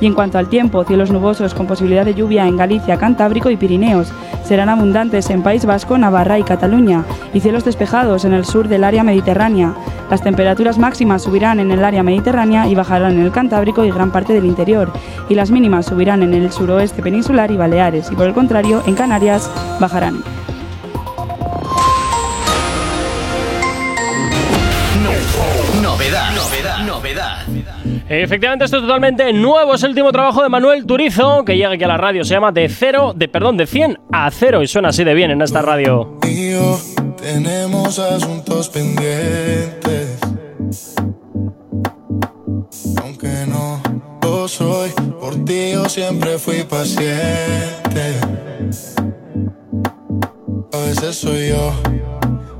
Y 0.00 0.06
en 0.06 0.14
cuanto 0.14 0.36
al 0.36 0.48
tiempo, 0.48 0.82
cielos 0.82 1.12
nubosos 1.12 1.54
con 1.54 1.68
posibilidad 1.68 2.04
de 2.04 2.14
lluvia 2.14 2.48
en 2.48 2.56
Galicia, 2.56 2.96
Cantábrico 2.96 3.50
y 3.50 3.56
Pirineos. 3.56 4.12
Serán 4.42 4.68
abundantes 4.68 5.30
en 5.30 5.44
País 5.44 5.64
Vasco, 5.64 5.96
Navarra 5.96 6.40
y 6.40 6.42
Cataluña. 6.42 7.04
Y 7.32 7.38
cielos 7.38 7.64
despejados 7.64 8.24
en 8.24 8.32
el 8.32 8.44
sur 8.44 8.66
del 8.66 8.82
área 8.82 9.04
mediterránea. 9.04 9.74
Las 10.10 10.22
temperaturas 10.22 10.76
máximas 10.76 11.22
subirán 11.22 11.60
en 11.60 11.70
el 11.70 11.84
área 11.84 12.02
mediterránea 12.02 12.66
y 12.66 12.74
bajarán 12.74 13.12
en 13.12 13.22
el 13.22 13.30
Cantábrico 13.30 13.84
y 13.84 13.92
gran 13.92 14.10
parte 14.10 14.32
del 14.32 14.44
interior. 14.44 14.90
Y 15.28 15.36
las 15.36 15.52
mínimas 15.52 15.86
subirán 15.86 16.24
en 16.24 16.34
el 16.34 16.50
suroeste 16.50 17.00
peninsular 17.00 17.52
y 17.52 17.56
Baleares. 17.56 18.10
Y 18.10 18.16
por 18.16 18.26
el 18.26 18.34
contrario, 18.34 18.82
en 18.88 18.96
Canarias 18.96 19.48
bajarán. 19.78 20.16
novedad. 27.14 27.38
Efectivamente, 28.08 28.64
esto 28.64 28.78
es 28.78 28.82
totalmente 28.82 29.32
nuevo. 29.32 29.74
Es 29.74 29.82
el 29.82 29.90
último 29.90 30.12
trabajo 30.12 30.42
de 30.42 30.48
Manuel 30.48 30.86
Turizo, 30.86 31.44
que 31.44 31.56
llega 31.56 31.70
aquí 31.70 31.84
a 31.84 31.88
la 31.88 31.96
radio. 31.96 32.24
Se 32.24 32.34
llama 32.34 32.52
De 32.52 32.68
cero, 32.68 33.12
de 33.14 33.28
perdón, 33.28 33.56
de 33.56 33.66
100 33.66 33.98
a 34.12 34.30
cero. 34.30 34.62
Y 34.62 34.66
suena 34.66 34.90
así 34.90 35.04
de 35.04 35.14
bien 35.14 35.30
en 35.30 35.42
esta 35.42 35.62
radio. 35.62 36.18
Mío, 36.24 36.78
tenemos 37.20 37.98
asuntos 37.98 38.68
pendientes. 38.68 40.18
Aunque 43.02 43.46
no 43.48 43.80
lo 44.22 44.48
soy, 44.48 44.90
por 45.20 45.44
ti 45.44 45.72
yo 45.72 45.88
siempre 45.88 46.38
fui 46.38 46.62
paciente. 46.64 48.20
A 50.72 50.78
veces 50.78 51.16
soy 51.16 51.48
yo 51.50 51.72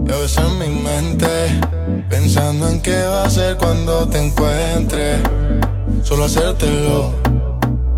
y 0.06 0.12
a 0.12 0.16
veces 0.16 0.38
en 0.38 0.58
mi 0.58 0.68
mente, 0.68 1.60
pensando 2.08 2.68
en 2.68 2.80
qué 2.80 3.02
va 3.04 3.24
a 3.24 3.30
ser 3.30 3.56
cuando 3.56 4.06
te 4.08 4.18
encuentre. 4.24 5.18
Solo 6.02 6.24
hacértelo 6.24 7.34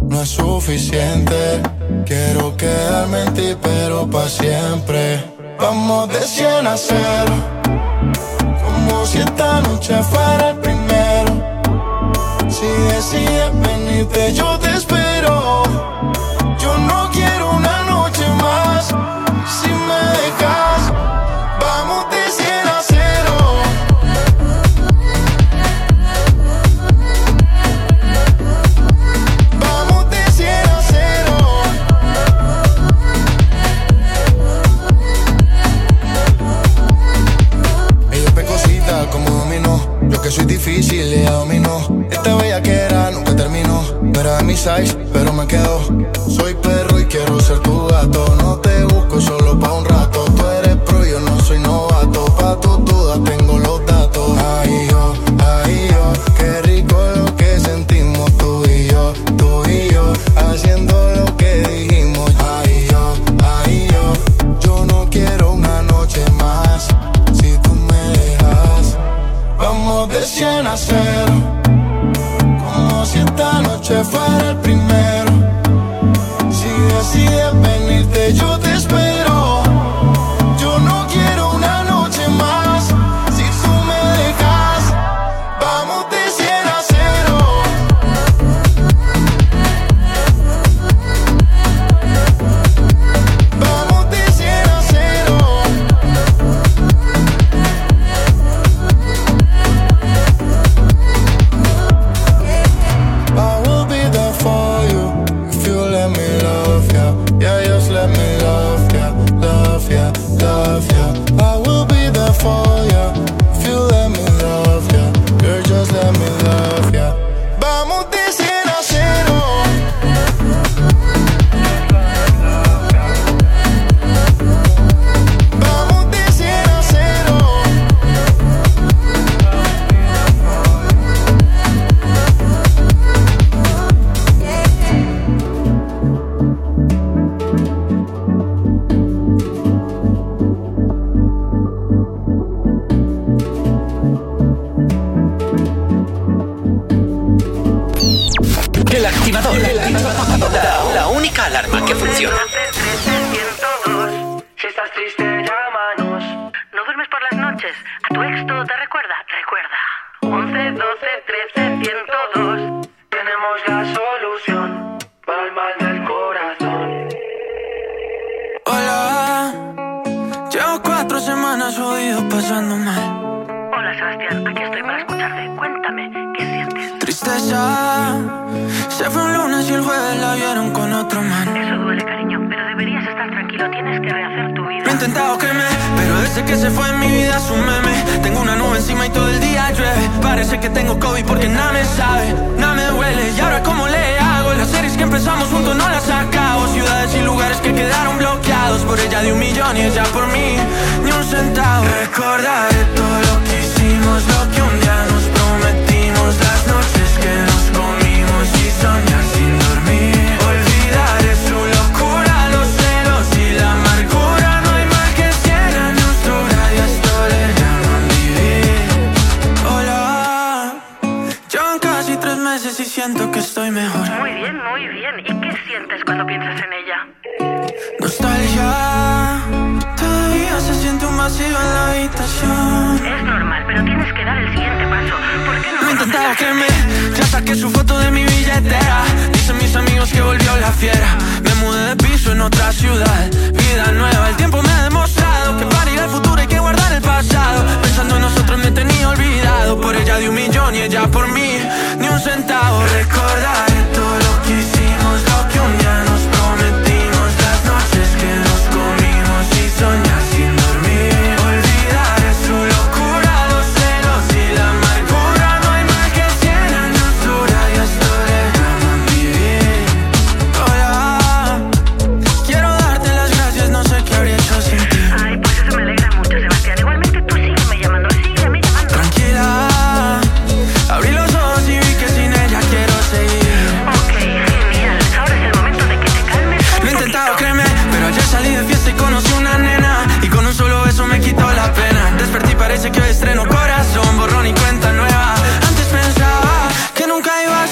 no 0.08 0.22
es 0.22 0.28
suficiente. 0.28 1.62
Quiero 2.04 2.56
quedarme 2.56 3.22
en 3.22 3.34
ti, 3.34 3.56
pero 3.60 4.08
para 4.08 4.28
siempre. 4.28 5.22
Vamos 5.58 6.08
de 6.08 6.20
100 6.20 6.66
a 6.66 6.76
0. 6.76 6.98
Como 8.64 9.06
si 9.06 9.18
esta 9.18 9.60
noche 9.62 10.02
fuera 10.02 10.50
el 10.50 10.56
primero. 10.58 11.32
Si 12.48 12.66
decides 12.66 13.50
venirte, 13.60 14.32
yo 14.32 14.58
te 14.58 14.70
espero. 14.70 15.62
pero 45.12 45.34
me 45.34 45.46
quedo. 45.46 45.80
Soy 46.28 46.54
perro 46.54 46.98
y 46.98 47.04
quiero 47.04 47.38
ser 47.40 47.58
tu 47.60 47.86
gato. 47.88 48.24
No 48.40 48.56
te 48.56 48.84
busco 48.84 49.20
solo 49.20 49.58
pa' 49.58 49.72
un 49.74 49.84
rato. 49.84 50.24
Tú 50.24 50.46
eres 50.46 50.76
pro, 50.76 51.04
yo 51.04 51.20
no 51.20 51.38
soy 51.40 51.58
novato. 51.58 52.24
Pa' 52.38 52.58
tu 52.58 52.78
dudas 52.78 53.20
tengo 53.24 53.58
los 53.58 53.84
datos. 53.84 54.30
Ay, 54.38 54.88
yo, 54.90 55.14
ay, 55.44 55.88
yo. 55.90 56.34
Qué 56.38 56.62
rico 56.62 56.96
lo 57.16 57.36
que 57.36 57.60
sentimos 57.60 58.32
tú 58.38 58.64
y 58.66 58.86
yo, 58.88 59.12
tú 59.36 59.62
y 59.68 59.92
yo. 59.92 60.12
Haciendo 60.36 60.94
lo 61.16 61.36
que 61.36 61.62
dijimos. 61.68 62.30
Ay, 62.38 62.88
yo, 62.90 63.14
ay, 63.44 63.88
yo. 63.92 64.58
Yo 64.60 64.86
no 64.86 65.06
quiero 65.10 65.52
una 65.52 65.82
noche 65.82 66.24
más. 66.32 66.88
Si 67.34 67.58
tú 67.58 67.74
me 67.74 68.18
dejas, 68.18 68.96
vamos 69.58 70.08
de 70.08 70.22
100 70.22 70.66
a 70.66 70.76
0 70.76 71.56
esta 73.16 73.62
noche 73.62 74.04
fuera 74.04 74.45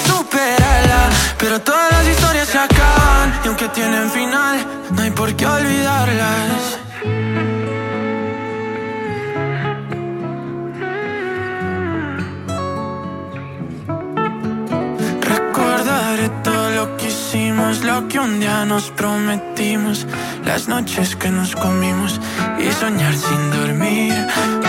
superarla 0.07 1.09
Pero 1.37 1.59
todas 1.61 1.91
las 1.91 2.07
historias 2.07 2.47
se 2.47 2.57
acaban 2.57 3.33
Y 3.43 3.47
aunque 3.47 3.67
tienen 3.69 4.09
final, 4.11 4.65
no 4.91 5.01
hay 5.01 5.11
por 5.11 5.35
qué 5.35 5.45
olvidarlas. 5.45 6.79
Recordaré 15.21 16.29
todo 16.43 16.69
lo 16.71 16.97
que 16.97 17.09
hicimos, 17.35 17.83
lo 17.83 18.07
que 18.07 18.19
un 18.19 18.39
día 18.39 18.65
nos 18.65 18.91
prometimos, 18.91 20.07
las 20.45 20.67
noches 20.67 21.15
que 21.15 21.29
nos 21.29 21.55
comimos 21.55 22.19
y 22.59 22.71
soñar 22.71 23.13
sin 23.13 23.51
dormir. 23.51 24.13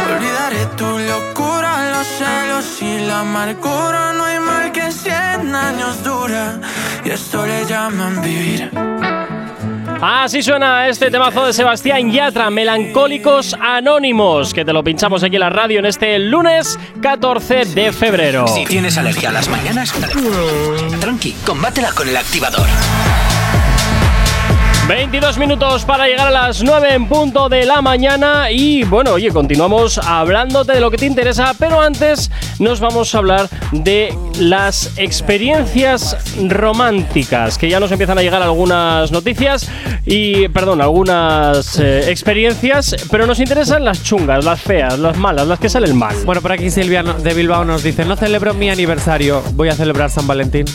Olvidaré 0.07 0.67
tu 0.77 0.99
locura, 0.99 1.91
los 1.91 2.07
celos 2.07 2.83
y 2.83 3.07
la 3.07 3.21
amargura. 3.21 4.13
No 4.15 4.25
hay 4.25 4.41
mal 4.41 4.73
que 4.73 4.91
cien 4.91 5.55
años 5.55 6.03
dura 6.03 6.61
y 7.05 7.11
esto 7.11 7.47
le 7.47 7.65
llaman 7.67 8.21
vivir. 8.23 8.71
Así 10.01 10.43
suena 10.43 10.89
este 10.89 11.11
temazo 11.11 11.47
de 11.47 11.53
Sebastián 11.53 12.11
Yatra, 12.13 12.51
Melancólicos 12.51 13.57
Anónimos, 13.61 14.53
que 14.53 14.65
te 14.65 14.73
lo 14.73 14.85
pinchamos 14.85 15.23
aquí 15.23 15.37
en 15.37 15.41
la 15.41 15.51
radio 15.51 15.79
en 15.79 15.87
este 15.87 16.19
lunes 16.19 16.79
14 17.01 17.65
de 17.65 17.93
febrero. 17.93 18.47
Si 18.47 18.65
tienes 18.67 18.99
alergia 18.99 19.31
a 19.31 19.33
las 19.33 19.49
mañanas, 19.49 19.95
tranqui, 21.01 21.33
combátela 21.45 21.93
con 21.93 22.09
el 22.09 22.17
activador. 22.17 22.67
22 24.88 25.38
minutos 25.38 25.85
para 25.85 26.07
llegar 26.07 26.29
a 26.29 26.31
las 26.31 26.62
9 26.62 26.94
en 26.94 27.09
punto 27.09 27.49
de 27.49 27.66
la 27.66 27.83
mañana 27.83 28.53
y 28.53 28.85
bueno, 28.85 29.14
oye, 29.14 29.31
continuamos 29.31 29.99
hablándote 29.99 30.75
de 30.75 30.81
lo 30.81 30.92
que 30.92 30.96
te 30.96 31.07
interesa, 31.07 31.55
pero 31.59 31.81
antes 31.81 32.31
nos 32.61 32.79
vamos 32.79 33.12
a 33.12 33.18
hablar 33.18 33.49
de 33.72 34.16
las 34.38 34.96
experiencias 34.96 36.16
románticas, 36.49 37.59
que 37.59 37.68
ya 37.68 37.81
nos 37.81 37.90
empiezan 37.90 38.18
a 38.18 38.22
llegar 38.22 38.42
algunas 38.42 39.11
noticias 39.11 39.68
y, 40.05 40.46
perdón, 40.49 40.81
algunas 40.81 41.81
eh, 41.81 42.09
experiencias, 42.09 42.94
pero 43.11 43.27
nos 43.27 43.40
interesan 43.40 43.85
las 43.85 44.05
chungas, 44.05 44.44
las 44.44 44.61
feas, 44.61 45.01
las 45.01 45.16
malas, 45.16 45.49
las 45.49 45.59
que 45.59 45.68
salen 45.68 45.96
mal. 45.96 46.14
Bueno, 46.25 46.40
por 46.40 46.53
aquí 46.53 46.70
Silvia 46.70 47.03
de 47.03 47.35
Bilbao 47.35 47.64
nos 47.64 47.83
dice, 47.83 48.05
no 48.05 48.14
celebro 48.14 48.55
mi 48.55 48.70
aniversario, 48.70 49.42
voy 49.55 49.68
a 49.68 49.75
celebrar 49.75 50.11
San 50.11 50.29
Valentín. 50.29 50.66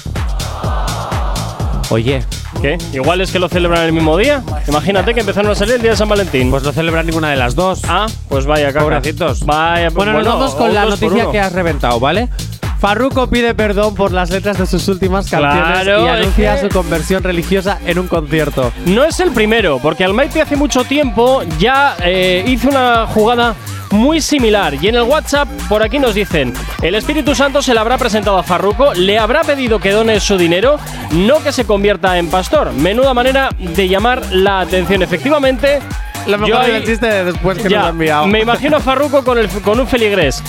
Oye, 1.92 2.24
¿Qué? 2.62 2.78
Igual 2.94 3.22
es 3.22 3.32
que 3.32 3.40
lo 3.40 3.50
celebran 3.50 3.84
el 3.84 3.92
mismo 3.92 4.18
día. 4.18 4.42
Imagínate 4.68 5.14
que 5.14 5.20
empezaron 5.20 5.52
a 5.52 5.56
salir 5.56 5.76
el 5.76 5.82
día 5.82 5.92
de 5.92 5.98
San 5.98 6.08
Valentín. 6.10 6.50
pues 6.50 6.64
no 6.64 6.72
celebran 6.72 7.06
ninguna 7.06 7.30
de 7.30 7.36
las 7.36 7.54
dos. 7.54 7.82
Ah, 7.88 8.08
pues 8.30 8.46
vaya, 8.46 8.68
caca. 8.68 8.82
Pobrecitos. 8.86 9.46
Vaya, 9.46 9.90
pues 9.92 9.96
Bueno, 9.96 10.14
nos 10.14 10.26
vamos 10.26 10.56
con 10.56 10.74
la 10.74 10.86
noticia 10.86 11.30
que 11.32 11.40
has 11.40 11.52
reventado, 11.54 12.00
¿vale? 12.00 12.30
Farruko 12.80 13.28
pide 13.30 13.54
perdón 13.54 13.94
por 13.94 14.12
las 14.12 14.30
letras 14.32 14.58
de 14.58 14.66
sus 14.66 14.88
últimas 14.88 15.30
canciones 15.30 15.84
Claro, 15.84 16.02
y 16.04 16.06
es 16.08 16.12
anuncia 16.12 16.56
que- 16.56 16.62
su 16.62 16.70
conversión 16.70 17.22
religiosa 17.24 17.78
en 17.86 18.00
un 18.00 18.08
concierto. 18.08 18.72
No 18.86 19.04
es 19.04 19.20
el 19.20 19.32
primero, 19.32 19.78
porque 19.80 20.04
Almighty 20.04 20.40
hace 20.40 20.56
mucho 20.56 20.84
tiempo 20.84 21.44
ya 21.60 21.96
eh, 22.04 22.44
hizo 22.48 22.70
una 22.70 23.06
jugada 23.08 23.54
muy 23.92 24.22
similar. 24.22 24.74
Y 24.82 24.88
en 24.88 24.96
el 24.96 25.04
WhatsApp, 25.04 25.48
por 25.70 25.84
aquí 25.84 26.00
nos 26.00 26.14
dicen: 26.16 26.54
el 26.82 26.96
Espíritu 26.96 27.36
Santo 27.36 27.62
se 27.62 27.74
le 27.74 27.80
habrá 27.80 27.98
presentado 27.98 28.38
a 28.38 28.44
Farruko, 28.44 28.94
le 28.94 29.20
habrá 29.20 29.42
pedido 29.44 29.80
que 29.80 29.92
done 29.92 30.20
su 30.20 30.38
dinero, 30.38 30.80
no 31.12 31.42
que 31.44 31.52
se 31.52 31.66
convierta 31.66 32.18
en 32.18 32.28
pastor. 32.30 32.74
Menuda 32.74 33.14
manera 33.14 33.50
de 33.58 33.88
llamar 33.88 34.22
la 34.32 34.62
atención. 34.62 35.02
Efectivamente. 35.04 35.80
Lo 36.28 36.34
yo 36.34 36.46
mejor 36.54 36.62
ahí- 36.66 36.72
del 36.74 36.86
chiste 36.86 37.08
de 37.08 37.24
después 37.26 37.58
que 37.58 37.68
ya, 37.70 37.78
nos 37.80 37.88
ha 37.88 37.90
enviado. 37.90 38.28
Me 38.28 38.42
imagino 38.42 38.78
a 38.78 38.80
Farruko 38.80 39.24
con, 39.24 39.40
el, 39.40 39.50
con 39.50 39.80
un 39.80 39.88
feligrés. 39.88 40.44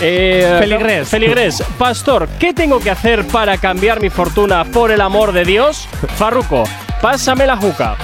Eh, 0.00 0.56
Feligrés. 0.58 1.08
Feligrés. 1.08 1.62
Pastor, 1.76 2.26
¿qué 2.38 2.54
tengo 2.54 2.80
que 2.80 2.90
hacer 2.90 3.26
para 3.26 3.58
cambiar 3.58 4.00
mi 4.00 4.08
fortuna 4.08 4.64
por 4.64 4.90
el 4.90 5.02
amor 5.02 5.32
de 5.32 5.44
Dios? 5.44 5.86
Farruko, 6.16 6.64
pásame 7.00 7.46
la 7.46 7.56
juca. 7.56 7.96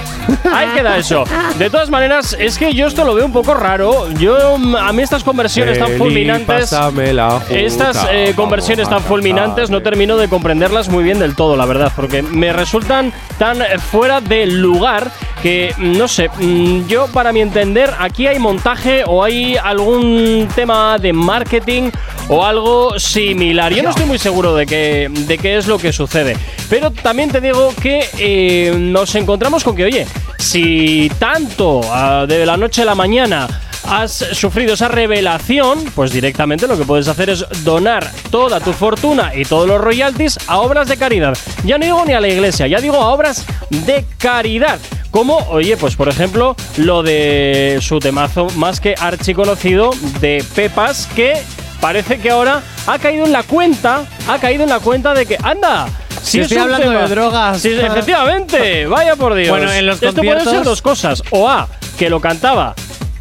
Ahí 0.53 0.67
queda 0.75 0.97
eso. 0.97 1.23
De 1.57 1.69
todas 1.69 1.89
maneras, 1.89 2.35
es 2.37 2.57
que 2.57 2.73
yo 2.73 2.87
esto 2.87 3.05
lo 3.05 3.15
veo 3.15 3.25
un 3.25 3.31
poco 3.31 3.53
raro. 3.53 4.09
Yo, 4.13 4.55
a 4.55 4.93
mí 4.93 5.01
estas 5.01 5.23
conversiones 5.23 5.79
tan 5.79 5.97
fulminantes. 5.97 6.69
pásame 6.69 7.13
la 7.13 7.39
juca, 7.39 7.53
Estas 7.53 8.07
eh, 8.11 8.33
conversiones 8.35 8.89
tan 8.89 9.01
fulminantes 9.01 9.69
no 9.69 9.81
termino 9.81 10.17
de 10.17 10.27
comprenderlas 10.27 10.89
muy 10.89 11.03
bien 11.03 11.19
del 11.19 11.35
todo, 11.35 11.55
la 11.55 11.65
verdad, 11.65 11.91
porque 11.95 12.21
me 12.21 12.53
resultan 12.53 13.13
tan 13.37 13.59
fuera 13.91 14.21
de 14.21 14.45
lugar 14.47 15.11
que, 15.41 15.73
no 15.77 16.07
sé, 16.07 16.29
mm, 16.29 16.87
yo 16.87 17.07
para 17.07 17.31
mi 17.31 17.41
entender, 17.41 17.91
aquí 17.99 18.27
hay 18.27 18.39
montaje 18.39 19.03
o 19.05 19.23
hay 19.23 19.55
algún 19.55 20.47
tema 20.55 20.97
de 20.97 21.13
marketing 21.13 21.91
o 22.27 22.43
algo 22.43 22.99
similar. 22.99 23.73
Yo 23.73 23.83
no 23.83 23.91
estoy 23.91 24.05
muy 24.05 24.19
seguro 24.19 24.55
de 24.55 24.65
qué, 24.65 25.09
de 25.09 25.37
qué 25.37 25.57
es 25.57 25.67
lo 25.67 25.77
que 25.77 25.93
sucede, 25.93 26.35
pero 26.69 26.91
también 26.91 27.29
te 27.31 27.39
digo 27.39 27.73
que 27.81 28.05
eh, 28.17 28.71
nos 28.91 29.15
encontramos 29.15 29.63
con 29.63 29.75
que, 29.75 29.85
oye, 29.85 30.07
si 30.37 31.11
tanto 31.19 31.81
ah, 31.91 32.25
de 32.27 32.45
la 32.45 32.57
noche 32.57 32.81
a 32.81 32.85
la 32.85 32.95
mañana 32.95 33.47
has 33.87 34.11
sufrido 34.33 34.73
esa 34.73 34.87
revelación, 34.87 35.85
pues 35.95 36.11
directamente 36.11 36.67
lo 36.67 36.77
que 36.77 36.85
puedes 36.85 37.07
hacer 37.07 37.29
es 37.29 37.45
donar 37.63 38.09
toda 38.29 38.59
tu 38.59 38.73
fortuna 38.73 39.33
y 39.33 39.45
todos 39.45 39.67
los 39.67 39.79
royalties 39.79 40.37
a 40.47 40.59
obras 40.59 40.87
de 40.87 40.97
caridad. 40.97 41.37
Ya 41.63 41.77
no 41.77 41.85
digo 41.85 42.03
ni 42.05 42.13
a 42.13 42.19
la 42.19 42.27
iglesia, 42.27 42.67
ya 42.67 42.79
digo 42.79 42.97
a 42.97 43.13
obras 43.13 43.45
de 43.69 44.05
caridad. 44.17 44.79
Como, 45.11 45.37
oye, 45.49 45.77
pues 45.77 45.95
por 45.95 46.09
ejemplo, 46.09 46.55
lo 46.77 47.01
de 47.01 47.79
su 47.81 47.99
temazo 47.99 48.47
más 48.55 48.81
que 48.81 48.95
archiconocido 48.99 49.91
de 50.19 50.43
Pepas, 50.53 51.07
que 51.15 51.41
parece 51.79 52.19
que 52.19 52.29
ahora 52.29 52.61
ha 52.87 52.99
caído 52.99 53.25
en 53.25 53.31
la 53.31 53.43
cuenta, 53.43 54.05
ha 54.27 54.37
caído 54.39 54.63
en 54.63 54.69
la 54.69 54.79
cuenta 54.79 55.13
de 55.13 55.25
que, 55.25 55.37
anda, 55.41 55.87
si 56.27 56.39
es 56.39 56.43
estoy 56.43 56.57
un 56.57 56.63
hablando 56.63 56.87
tema- 56.89 57.01
de 57.03 57.07
drogas. 57.09 57.61
Sí, 57.61 57.69
efectivamente, 57.71 58.85
vaya 58.87 59.15
por 59.15 59.33
Dios. 59.35 59.49
Bueno, 59.49 59.71
en 59.71 59.85
los 59.85 60.01
Esto 60.01 60.13
puede 60.21 60.29
ser 60.39 60.43
conciertos- 60.45 60.63
dos 60.65 60.81
cosas. 60.81 61.23
O 61.31 61.49
A, 61.49 61.67
que 61.97 62.09
lo 62.09 62.19
cantaba 62.19 62.75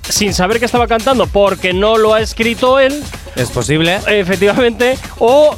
sin 0.09 0.33
saber 0.35 0.59
que 0.61 0.67
estaba 0.67 0.87
cantando 0.87 1.27
porque 1.27 1.73
no 1.73 1.99
lo 1.99 2.15
ha 2.15 2.21
escrito 2.21 2.79
él, 2.79 3.03
Es 3.35 3.51
posible. 3.51 3.99
efectivamente, 4.07 4.97
o 5.19 5.57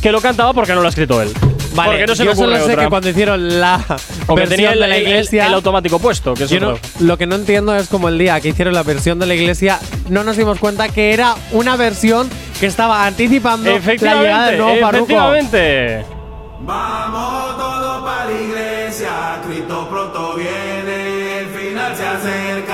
que 0.00 0.10
lo 0.10 0.20
cantaba 0.20 0.52
porque 0.52 0.72
no 0.74 0.80
lo 0.80 0.86
ha 0.86 0.88
escrito 0.88 1.20
él. 1.20 1.30
Vale, 1.74 1.90
porque 1.92 2.06
no 2.06 2.14
se 2.14 2.24
yo 2.26 2.34
solo 2.34 2.54
sé 2.56 2.62
otra. 2.72 2.82
que 2.84 2.88
cuando 2.90 3.08
hicieron 3.08 3.58
la 3.60 3.76
o 4.26 4.34
que 4.34 4.40
versión 4.40 4.48
tenía 4.48 4.72
el, 4.72 4.80
de 4.80 4.88
la 4.88 4.96
el- 4.96 5.02
iglesia, 5.04 5.46
el 5.46 5.54
automático 5.54 5.98
puesto, 5.98 6.34
que 6.34 6.44
es 6.44 6.50
yo 6.50 6.60
no- 6.60 6.78
lo 7.00 7.16
que 7.18 7.26
no 7.26 7.34
entiendo 7.34 7.74
es 7.76 7.88
como 7.88 8.08
el 8.08 8.18
día 8.18 8.38
que 8.40 8.48
hicieron 8.48 8.74
la 8.74 8.82
versión 8.82 9.18
de 9.18 9.24
la 9.26 9.34
iglesia, 9.34 9.78
no 10.10 10.22
nos 10.22 10.36
dimos 10.36 10.58
cuenta 10.58 10.88
que 10.90 11.12
era 11.14 11.34
una 11.52 11.76
versión 11.76 12.28
que 12.60 12.66
estaba 12.66 13.06
anticipando 13.06 13.70
la 13.70 13.78
llegada 14.22 14.46
del 14.48 14.58
nuevo 14.58 14.88
efectivamente. 14.90 16.04
Vamos 16.64 17.56
todos 17.56 18.02
para 18.04 18.26
la 18.26 18.40
iglesia, 18.40 19.40
Cristo 19.44 19.88
pronto 19.90 20.34
viene, 20.36 21.40
el 21.40 21.46
final 21.48 21.96
se 21.96 22.06
acerca. 22.06 22.71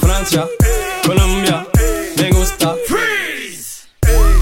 Francia, 0.00 0.46
Colombia, 1.04 1.66
me 2.16 2.30
gusta. 2.30 2.74
Freeze. 2.86 3.88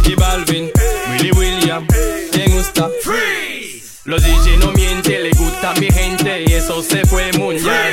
Y 0.05 0.15
Balvin, 0.15 0.71
Willy 1.11 1.33
William, 1.33 1.87
me 2.33 2.47
gusta. 2.55 2.89
Freeze. 3.03 4.01
Los 4.05 4.23
DJ 4.23 4.59
no 4.59 4.71
mienten, 4.73 5.23
le 5.25 5.31
gusta 5.31 5.71
a 5.71 5.81
mi 5.81 5.91
gente 5.91 6.45
y 6.47 6.53
eso 6.53 6.83
se 6.83 7.05
fue 7.07 7.33
mundial. 7.33 7.93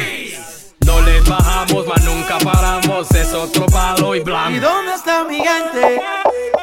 No 0.86 1.02
le 1.02 1.22
bajamos, 1.22 1.88
mas 1.88 2.04
nunca 2.04 2.38
paramos, 2.38 3.10
es 3.12 3.34
otro 3.34 3.66
palo 3.66 4.14
y 4.14 4.20
blanco. 4.20 4.52
¿Y 4.52 4.60
dónde 4.60 4.94
está 4.94 5.24
mi 5.24 5.38
gente? 5.38 6.02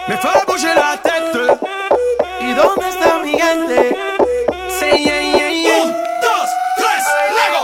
Me 0.07 0.17
fait 0.17 0.47
bouger 0.47 0.77
la 0.77 1.01
tête. 1.03 1.88
¿Y 2.59 2.61
dónde 2.61 2.89
está 2.89 3.19
mi 3.21 3.39
gente? 3.39 3.97
Sí, 4.81 5.05
yeah, 5.05 5.23
yeah, 5.23 5.49
yeah. 5.49 5.85
Un, 5.85 5.93
dos, 5.93 6.51
tres, 6.77 7.05
Lego. 7.37 7.63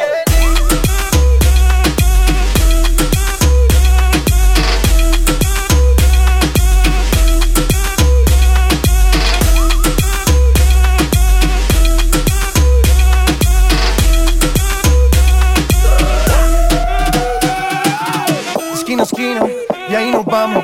Esquina 18.72 19.02
esquina, 19.02 19.42
y 19.88 19.94
ahí 19.96 20.12
nos 20.12 20.24
vamos. 20.24 20.63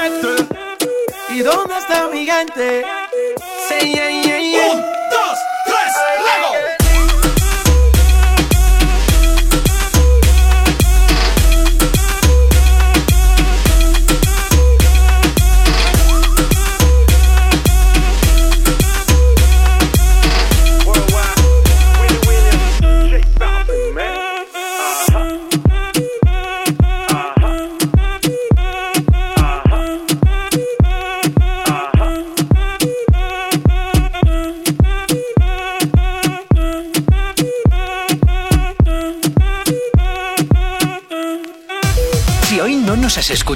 ¿Y 1.41 1.43
dónde 1.43 1.75
está 1.75 2.07
mi. 2.07 2.83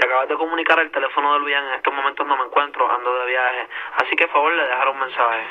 Te 0.00 0.06
acabas 0.06 0.28
de 0.30 0.36
comunicar 0.36 0.78
el 0.78 0.90
teléfono 0.90 1.34
de 1.34 1.40
Luian. 1.40 1.62
En 1.68 1.74
estos 1.74 1.92
momentos 1.92 2.26
no 2.26 2.34
me 2.34 2.44
encuentro, 2.44 2.90
ando 2.90 3.18
de 3.18 3.26
viaje. 3.26 3.68
Así 3.96 4.16
que, 4.16 4.24
por 4.28 4.36
favor, 4.36 4.52
le 4.54 4.62
dejaré 4.62 4.90
un 4.90 4.98
mensaje. 4.98 5.44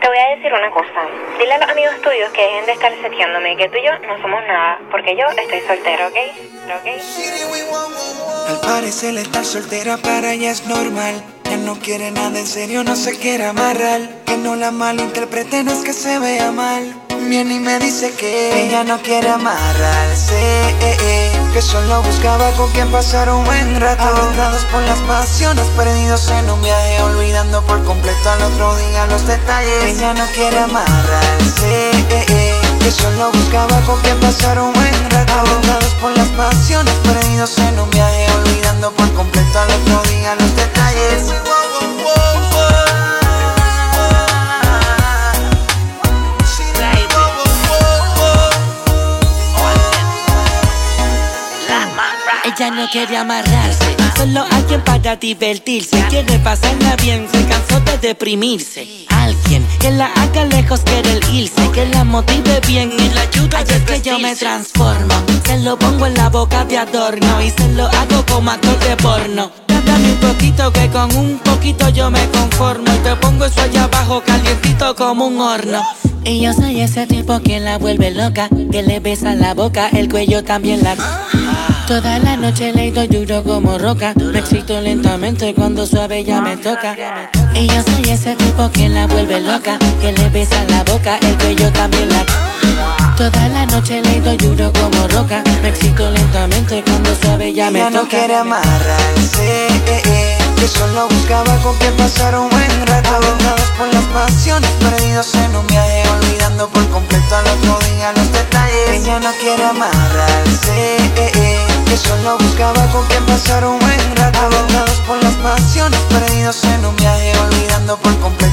Te 0.00 0.08
voy 0.08 0.18
a 0.18 0.34
decir 0.34 0.52
una 0.52 0.70
cosa. 0.72 1.06
Dile 1.38 1.52
a 1.54 1.58
los 1.58 1.70
amigos 1.70 2.02
tuyos 2.02 2.30
que 2.32 2.42
dejen 2.42 2.66
de 2.66 2.72
estar 2.72 2.92
seteándome, 3.00 3.56
que 3.56 3.68
tú 3.68 3.76
y 3.78 3.84
yo 3.84 3.96
no 4.00 4.20
somos 4.20 4.42
nada, 4.42 4.80
porque 4.90 5.16
yo 5.16 5.24
estoy 5.28 5.60
soltero, 5.60 6.08
¿ok? 6.08 6.16
¿Ok? 6.74 6.86
Al 8.48 8.60
parecer 8.60 9.18
estar 9.18 9.44
soltera 9.44 9.96
para 9.96 10.32
ella 10.32 10.50
es 10.50 10.66
normal. 10.66 11.22
Ya 11.44 11.56
no 11.58 11.76
quiere 11.78 12.10
nada 12.10 12.36
en 12.36 12.46
serio, 12.46 12.82
no 12.82 12.96
se 12.96 13.16
quiere 13.16 13.44
amarrar. 13.44 14.00
Que 14.26 14.36
no 14.36 14.56
la 14.56 14.72
malinterprete, 14.72 15.62
no 15.62 15.70
es 15.70 15.84
que 15.84 15.92
se 15.92 16.18
vea 16.18 16.50
mal. 16.50 17.03
Viene 17.28 17.54
y 17.54 17.58
me 17.60 17.78
dice 17.78 18.12
que 18.12 18.66
ella 18.66 18.84
no 18.84 19.00
quiere 19.02 19.28
amarrarse. 19.28 20.34
eh, 20.80 20.96
eh, 21.00 21.32
Que 21.52 21.60
solo 21.62 22.02
buscaba 22.02 22.50
con 22.52 22.70
quien 22.72 22.88
pasar 22.90 23.28
un 23.30 23.44
buen 23.44 23.80
rato. 23.80 24.02
Aventados 24.04 24.64
por 24.66 24.82
las 24.82 24.98
pasiones, 25.00 25.66
perdidos 25.76 26.28
en 26.30 26.48
un 26.50 26.62
viaje, 26.62 27.02
olvidando 27.02 27.62
por 27.66 27.82
completo 27.84 28.30
al 28.30 28.42
otro 28.42 28.76
día 28.76 29.06
los 29.06 29.26
detalles. 29.26 29.84
Ella 29.84 30.14
no 30.14 30.24
quiere 30.34 30.58
amarrarse. 30.58 31.90
eh, 32.10 32.60
Que 32.80 32.90
solo 32.90 33.30
buscaba 33.32 33.80
con 33.86 34.00
quien 34.02 34.18
pasar 34.20 34.60
un 34.60 34.72
buen 34.72 35.10
rato. 35.10 35.32
Aventados 35.34 35.94
por 36.00 36.16
las 36.16 36.28
pasiones, 36.28 36.94
perdidos 37.02 37.58
en 37.58 37.78
un 37.80 37.90
viaje, 37.90 38.26
olvidando 38.42 38.92
por 38.92 39.12
completo 39.14 39.58
al 39.58 39.70
otro 39.70 40.02
día 40.12 40.34
los 40.36 40.54
detalles. 40.56 41.22
Ella 52.44 52.70
no 52.70 52.86
quiere 52.90 53.16
amarrarse, 53.16 53.96
solo 54.18 54.44
alguien 54.50 54.82
para 54.82 55.16
divertirse. 55.16 56.04
Quiere 56.10 56.38
pasarla 56.40 56.94
bien, 56.96 57.26
se 57.32 57.42
cansó 57.46 57.80
de 57.80 57.96
deprimirse. 57.96 59.06
Alguien 59.08 59.66
que 59.80 59.90
la 59.90 60.06
haga 60.08 60.44
lejos, 60.44 60.80
quiere 60.80 61.12
el 61.12 61.34
irse, 61.34 61.70
que 61.72 61.86
la 61.86 62.04
motive 62.04 62.60
bien 62.66 62.92
y 62.98 63.08
la 63.14 63.22
ayude 63.22 63.56
a 63.56 63.60
es 63.62 63.82
que 63.84 64.02
yo 64.02 64.18
me 64.18 64.36
transformo. 64.36 65.14
Se 65.46 65.58
lo 65.60 65.78
pongo 65.78 66.04
en 66.04 66.14
la 66.14 66.28
boca 66.28 66.66
de 66.66 66.76
adorno 66.76 67.40
y 67.40 67.48
se 67.48 67.66
lo 67.68 67.86
hago 67.86 68.26
como 68.30 68.50
actor 68.50 68.78
de 68.78 68.96
porno. 68.98 69.50
Dame 69.66 70.12
un 70.12 70.18
poquito 70.18 70.70
que 70.70 70.90
con 70.90 71.16
un 71.16 71.38
poquito 71.38 71.88
yo 71.88 72.10
me 72.10 72.28
conformo. 72.28 72.92
Y 72.94 72.98
te 72.98 73.16
pongo 73.16 73.46
eso 73.46 73.62
allá 73.62 73.84
abajo 73.84 74.22
calientito 74.24 74.94
como 74.94 75.28
un 75.28 75.40
horno. 75.40 75.82
Y 76.24 76.40
yo 76.40 76.52
soy 76.52 76.80
ese 76.80 77.06
tipo 77.06 77.40
que 77.40 77.60
la 77.60 77.78
vuelve 77.78 78.10
loca, 78.10 78.48
que 78.70 78.82
le 78.82 78.98
besa 79.00 79.34
la 79.34 79.54
boca, 79.54 79.88
el 79.90 80.08
cuello 80.08 80.42
también 80.42 80.82
la. 80.82 80.96
Toda 81.86 82.18
la 82.18 82.36
noche 82.36 82.72
le 82.72 82.90
doy 82.92 83.08
duro 83.08 83.42
como 83.42 83.76
roca, 83.78 84.14
me 84.16 84.38
excito 84.38 84.80
lentamente 84.80 85.54
cuando 85.54 85.86
suave 85.86 86.24
ya 86.24 86.40
me 86.40 86.56
toca. 86.56 86.96
Y 87.54 87.66
yo 87.66 87.82
soy 87.82 88.10
ese 88.10 88.34
tipo 88.36 88.70
que 88.70 88.88
la 88.88 89.06
vuelve 89.06 89.40
loca, 89.40 89.78
que 90.00 90.12
le 90.12 90.28
besa 90.30 90.64
la 90.68 90.82
boca, 90.84 91.18
el 91.18 91.36
cuello 91.36 91.70
también 91.72 92.08
la. 92.08 92.24
Toda 93.16 93.48
la 93.48 93.66
noche 93.66 94.00
le 94.02 94.20
doy 94.22 94.36
duro 94.38 94.72
como 94.72 95.06
roca, 95.08 95.42
me 95.62 95.68
excito 95.68 96.10
lentamente 96.10 96.82
cuando 96.84 97.14
suave 97.16 97.52
ya 97.52 97.70
me 97.70 97.80
Ella 97.80 97.90
toca. 97.90 98.02
no 98.02 98.08
quiere 98.08 98.34
amarrarse, 98.34 99.66
eh, 99.66 100.02
eh, 100.06 100.38
que 100.58 100.66
solo 100.68 101.06
buscaba 101.08 101.54
con 101.58 101.76
quien 101.76 101.92
pasar 101.96 102.36
un 102.38 102.48
buen 102.48 102.86
rato. 102.86 103.10
Por 103.78 103.92
las 103.92 104.04
pasiones, 104.04 104.70
perdidos 104.78 105.34
en 105.34 105.56
un 105.56 105.66
viaje, 105.66 106.04
olvidando 106.08 106.68
por 106.68 106.88
completo 106.90 107.36
al 107.36 107.46
otro 107.48 107.78
día 107.88 108.12
los 108.12 108.30
detalles. 108.30 108.90
Ella 108.90 109.18
no 109.18 109.32
quiere 109.40 109.64
amarrarse, 109.64 110.96
eh, 110.96 111.32
eh, 111.34 111.66
que 111.84 111.96
solo 111.96 112.38
buscaba 112.38 112.86
con 112.92 113.04
quien 113.06 113.24
pasar 113.26 113.66
un 113.66 113.78
buen 113.80 114.16
rato. 114.16 114.38
Avengados 114.38 115.00
por 115.06 115.20
las 115.22 115.34
pasiones, 115.34 115.98
perdidos 116.08 116.62
en 116.64 116.86
un 116.86 116.94
viaje, 116.96 117.32
olvidando 117.48 117.96
por 117.98 118.16
completo 118.20 118.43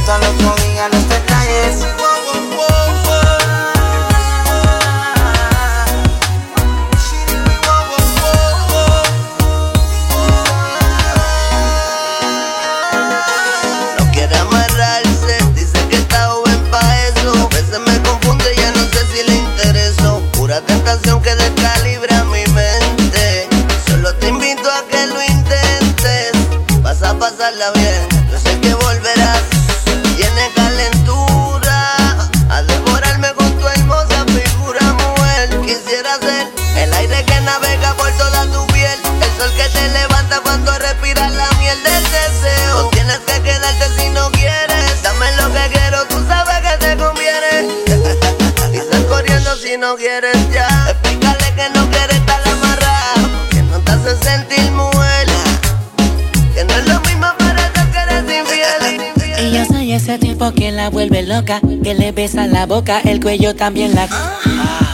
cuello 63.22 63.56
también 63.56 63.96
la. 63.96 64.08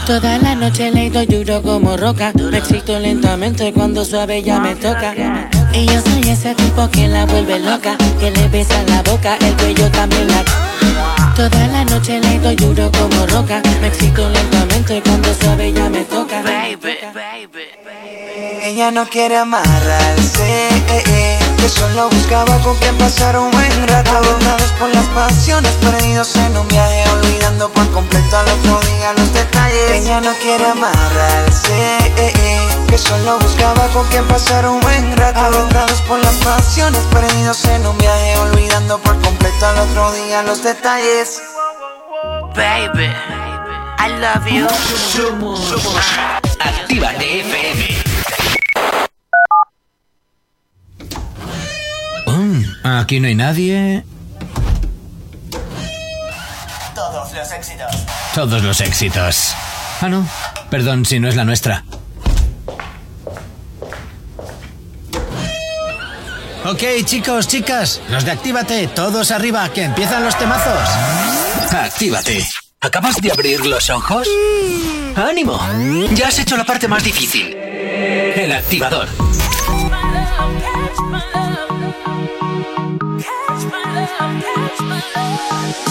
Toda 0.06 0.38
la 0.38 0.54
noche 0.54 0.90
le 0.90 1.10
doy 1.10 1.26
duro 1.26 1.62
como 1.62 1.96
roca, 1.96 2.32
me 2.50 2.58
excito 2.58 2.98
lentamente 2.98 3.72
cuando 3.72 4.04
suave 4.04 4.42
ya 4.42 4.60
me 4.60 4.74
toca. 4.74 5.14
Y 5.72 5.86
yo 5.86 6.00
soy 6.00 6.30
ese 6.30 6.54
tipo 6.54 6.88
que 6.90 7.08
la 7.08 7.26
vuelve 7.26 7.58
loca, 7.58 7.96
que 8.20 8.30
le 8.30 8.48
besa 8.48 8.82
la 8.84 9.02
boca, 9.02 9.36
el 9.40 9.54
cuello 9.56 9.90
también 9.90 10.28
la. 10.28 10.44
Toda 11.34 11.66
la 11.68 11.84
noche 11.84 12.20
le 12.20 12.38
doy 12.38 12.56
duro 12.56 12.90
como 12.92 13.26
roca, 13.26 13.62
me 13.80 13.88
excito 13.88 14.28
lentamente 14.28 15.02
cuando 15.02 15.34
suave 15.34 15.72
ya 15.72 15.88
me 15.88 16.04
toca. 16.04 16.42
Ella 18.62 18.90
no 18.90 19.06
quiere 19.08 19.38
amarrarse, 19.38 20.68
eh, 20.88 21.02
eh, 21.06 21.37
que 21.58 21.68
solo 21.68 22.08
buscaba 22.08 22.58
con 22.60 22.76
quien 22.76 22.96
pasar 22.96 23.36
un 23.38 23.50
buen 23.50 23.88
rato. 23.88 24.10
Agotados 24.10 24.72
por 24.78 24.88
las 24.94 25.06
pasiones, 25.08 25.72
perdidos 25.74 26.34
en 26.36 26.56
un 26.56 26.66
viaje, 26.68 27.04
olvidando 27.10 27.68
por 27.70 27.88
completo 27.90 28.38
al 28.38 28.48
otro 28.48 28.80
día 28.88 29.12
los 29.16 29.32
detalles. 29.32 29.90
Ella 29.90 30.20
no 30.20 30.32
quiere 30.42 30.66
amarrarse, 30.66 31.98
eh, 32.16 32.32
eh, 32.36 32.68
que 32.88 32.98
solo 32.98 33.38
buscaba 33.38 33.86
con 33.88 34.06
quien 34.08 34.26
pasar 34.26 34.66
un 34.66 34.80
buen 34.80 35.16
rato. 35.16 35.40
Agotados 35.40 36.00
por 36.02 36.18
las 36.20 36.34
pasiones, 36.36 37.00
perdidos 37.12 37.64
en 37.66 37.86
un 37.86 37.96
viaje, 37.98 38.38
olvidando 38.38 38.98
por 38.98 39.20
completo 39.20 39.66
al 39.66 39.78
otro 39.78 40.12
día 40.12 40.42
los 40.42 40.62
detalles. 40.62 41.40
Baby, 42.54 43.12
I 43.98 44.08
love 44.20 44.46
you. 44.46 44.66
Actívate 46.60 47.40
FM. 47.40 47.97
Aquí 53.08 53.20
no 53.20 53.28
hay 53.28 53.34
nadie. 53.34 54.04
Todos 56.94 57.32
los 57.32 57.52
éxitos. 57.52 57.96
Todos 58.34 58.62
los 58.62 58.80
éxitos. 58.82 59.54
Ah, 60.02 60.10
no. 60.10 60.28
Perdón 60.68 61.06
si 61.06 61.18
no 61.18 61.26
es 61.26 61.34
la 61.34 61.46
nuestra. 61.46 61.84
Ok, 66.66 66.82
chicos, 67.06 67.48
chicas, 67.48 68.02
los 68.10 68.26
de 68.26 68.32
Actívate, 68.32 68.88
todos 68.88 69.30
arriba, 69.30 69.66
que 69.70 69.84
empiezan 69.84 70.22
los 70.22 70.36
temazos. 70.36 70.90
Actívate. 71.72 72.46
¿Acabas 72.82 73.16
de 73.22 73.32
abrir 73.32 73.64
los 73.64 73.88
ojos? 73.88 74.28
¡Ánimo! 75.16 75.58
Ya 76.12 76.28
has 76.28 76.38
hecho 76.40 76.58
la 76.58 76.64
parte 76.64 76.86
más 76.86 77.02
difícil. 77.02 77.56
El 77.56 78.52
activador. 78.52 79.08
I'll 84.20 84.42
catch 84.42 84.80
my 84.80 85.02
love. 85.14 85.87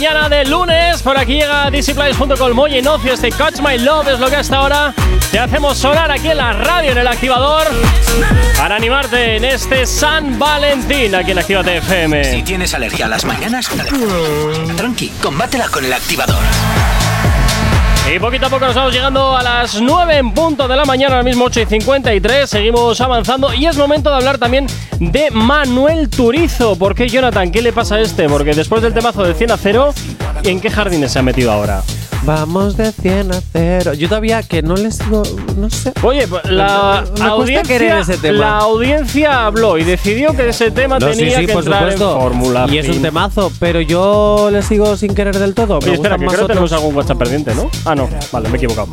Mañana 0.00 0.30
de 0.30 0.46
lunes, 0.46 1.02
por 1.02 1.18
aquí 1.18 1.34
llega 1.34 1.70
Plays 1.70 2.16
junto 2.16 2.34
con 2.38 2.56
Moy 2.56 2.78
y 2.78 2.80
Nocio. 2.80 3.12
Este 3.12 3.30
Catch 3.30 3.60
My 3.60 3.76
Love 3.76 4.08
es 4.08 4.18
lo 4.18 4.30
que 4.30 4.36
hasta 4.36 4.56
ahora 4.56 4.94
te 5.30 5.38
hacemos 5.38 5.76
sonar 5.76 6.10
aquí 6.10 6.28
en 6.28 6.38
la 6.38 6.54
radio, 6.54 6.92
en 6.92 6.98
el 6.98 7.06
activador, 7.06 7.66
para 8.56 8.76
animarte 8.76 9.36
en 9.36 9.44
este 9.44 9.84
San 9.84 10.38
Valentín 10.38 11.14
aquí 11.14 11.32
en 11.32 11.38
Actívate 11.38 11.76
FM. 11.76 12.24
Si 12.24 12.42
tienes 12.42 12.72
alergia 12.72 13.04
a 13.04 13.08
las 13.10 13.26
mañanas, 13.26 13.68
tranqui, 14.78 15.10
combátela 15.22 15.68
con 15.68 15.84
el 15.84 15.92
activador. 15.92 16.42
Y 18.10 18.18
poquito 18.18 18.46
a 18.46 18.48
poco 18.48 18.64
nos 18.64 18.74
vamos 18.74 18.94
llegando 18.94 19.36
a 19.36 19.42
las 19.42 19.80
9 19.80 20.16
en 20.16 20.32
punto 20.32 20.66
de 20.66 20.76
la 20.76 20.86
mañana, 20.86 21.16
ahora 21.16 21.24
mismo 21.24 21.44
8 21.44 21.60
y 21.60 21.66
53. 21.66 22.48
Seguimos 22.48 22.98
avanzando 23.02 23.52
y 23.52 23.66
es 23.66 23.76
momento 23.76 24.08
de 24.08 24.16
hablar 24.16 24.38
también 24.38 24.66
de 25.00 25.30
Manuel 25.32 26.08
Turizo. 26.08 26.76
¿Por 26.76 26.94
qué, 26.94 27.08
Jonathan? 27.08 27.50
¿Qué 27.50 27.62
le 27.62 27.72
pasa 27.72 27.96
a 27.96 28.00
este? 28.00 28.28
Porque 28.28 28.52
después 28.54 28.82
del 28.82 28.94
temazo 28.94 29.24
de 29.24 29.34
100 29.34 29.50
a 29.50 29.56
0, 29.56 29.94
¿en 30.44 30.60
qué 30.60 30.70
jardines 30.70 31.10
se 31.12 31.18
ha 31.18 31.22
metido 31.22 31.50
ahora? 31.50 31.82
Vamos 32.22 32.76
de 32.76 32.92
100 32.92 33.32
a 33.32 33.40
0. 33.52 33.94
Yo 33.94 34.06
todavía 34.08 34.42
que 34.42 34.60
no 34.60 34.74
les 34.76 34.96
sigo, 34.96 35.22
no 35.56 35.70
sé. 35.70 35.94
Oye, 36.02 36.28
pues 36.28 36.44
la, 36.44 37.00
Me 37.04 37.08
cuesta 37.08 37.28
audiencia, 37.30 38.00
ese 38.00 38.18
tema. 38.18 38.38
la 38.38 38.58
audiencia 38.58 39.46
habló 39.46 39.78
y 39.78 39.84
decidió 39.84 40.36
que 40.36 40.50
ese 40.50 40.70
tema 40.70 40.98
No, 40.98 41.10
sí, 41.14 41.18
tenía 41.20 41.38
sí, 41.38 41.46
que 41.46 41.52
por 41.54 41.62
entrar 41.64 41.80
supuesto. 41.92 42.12
en 42.16 42.20
fórmula. 42.20 42.66
Y 42.68 42.76
es 42.76 42.86
un 42.88 42.92
fin. 42.94 43.02
temazo, 43.02 43.50
pero 43.58 43.80
yo 43.80 44.50
le 44.52 44.60
sigo 44.60 44.98
sin 44.98 45.14
querer 45.14 45.38
del 45.38 45.54
todo. 45.54 45.78
Oye, 45.78 45.86
Me 45.88 45.94
espera, 45.94 46.18
que 46.18 46.26
más 46.26 46.34
creo 46.34 46.46
que 46.46 46.52
tenemos 46.52 46.72
algún 46.74 46.94
WhatsApp 46.94 47.16
pendiente, 47.18 47.54
¿no? 47.54 47.70
Ah, 47.86 47.94
no, 47.94 48.06
vale, 48.30 48.48
me 48.50 48.56
he 48.56 48.58
equivocado. 48.58 48.88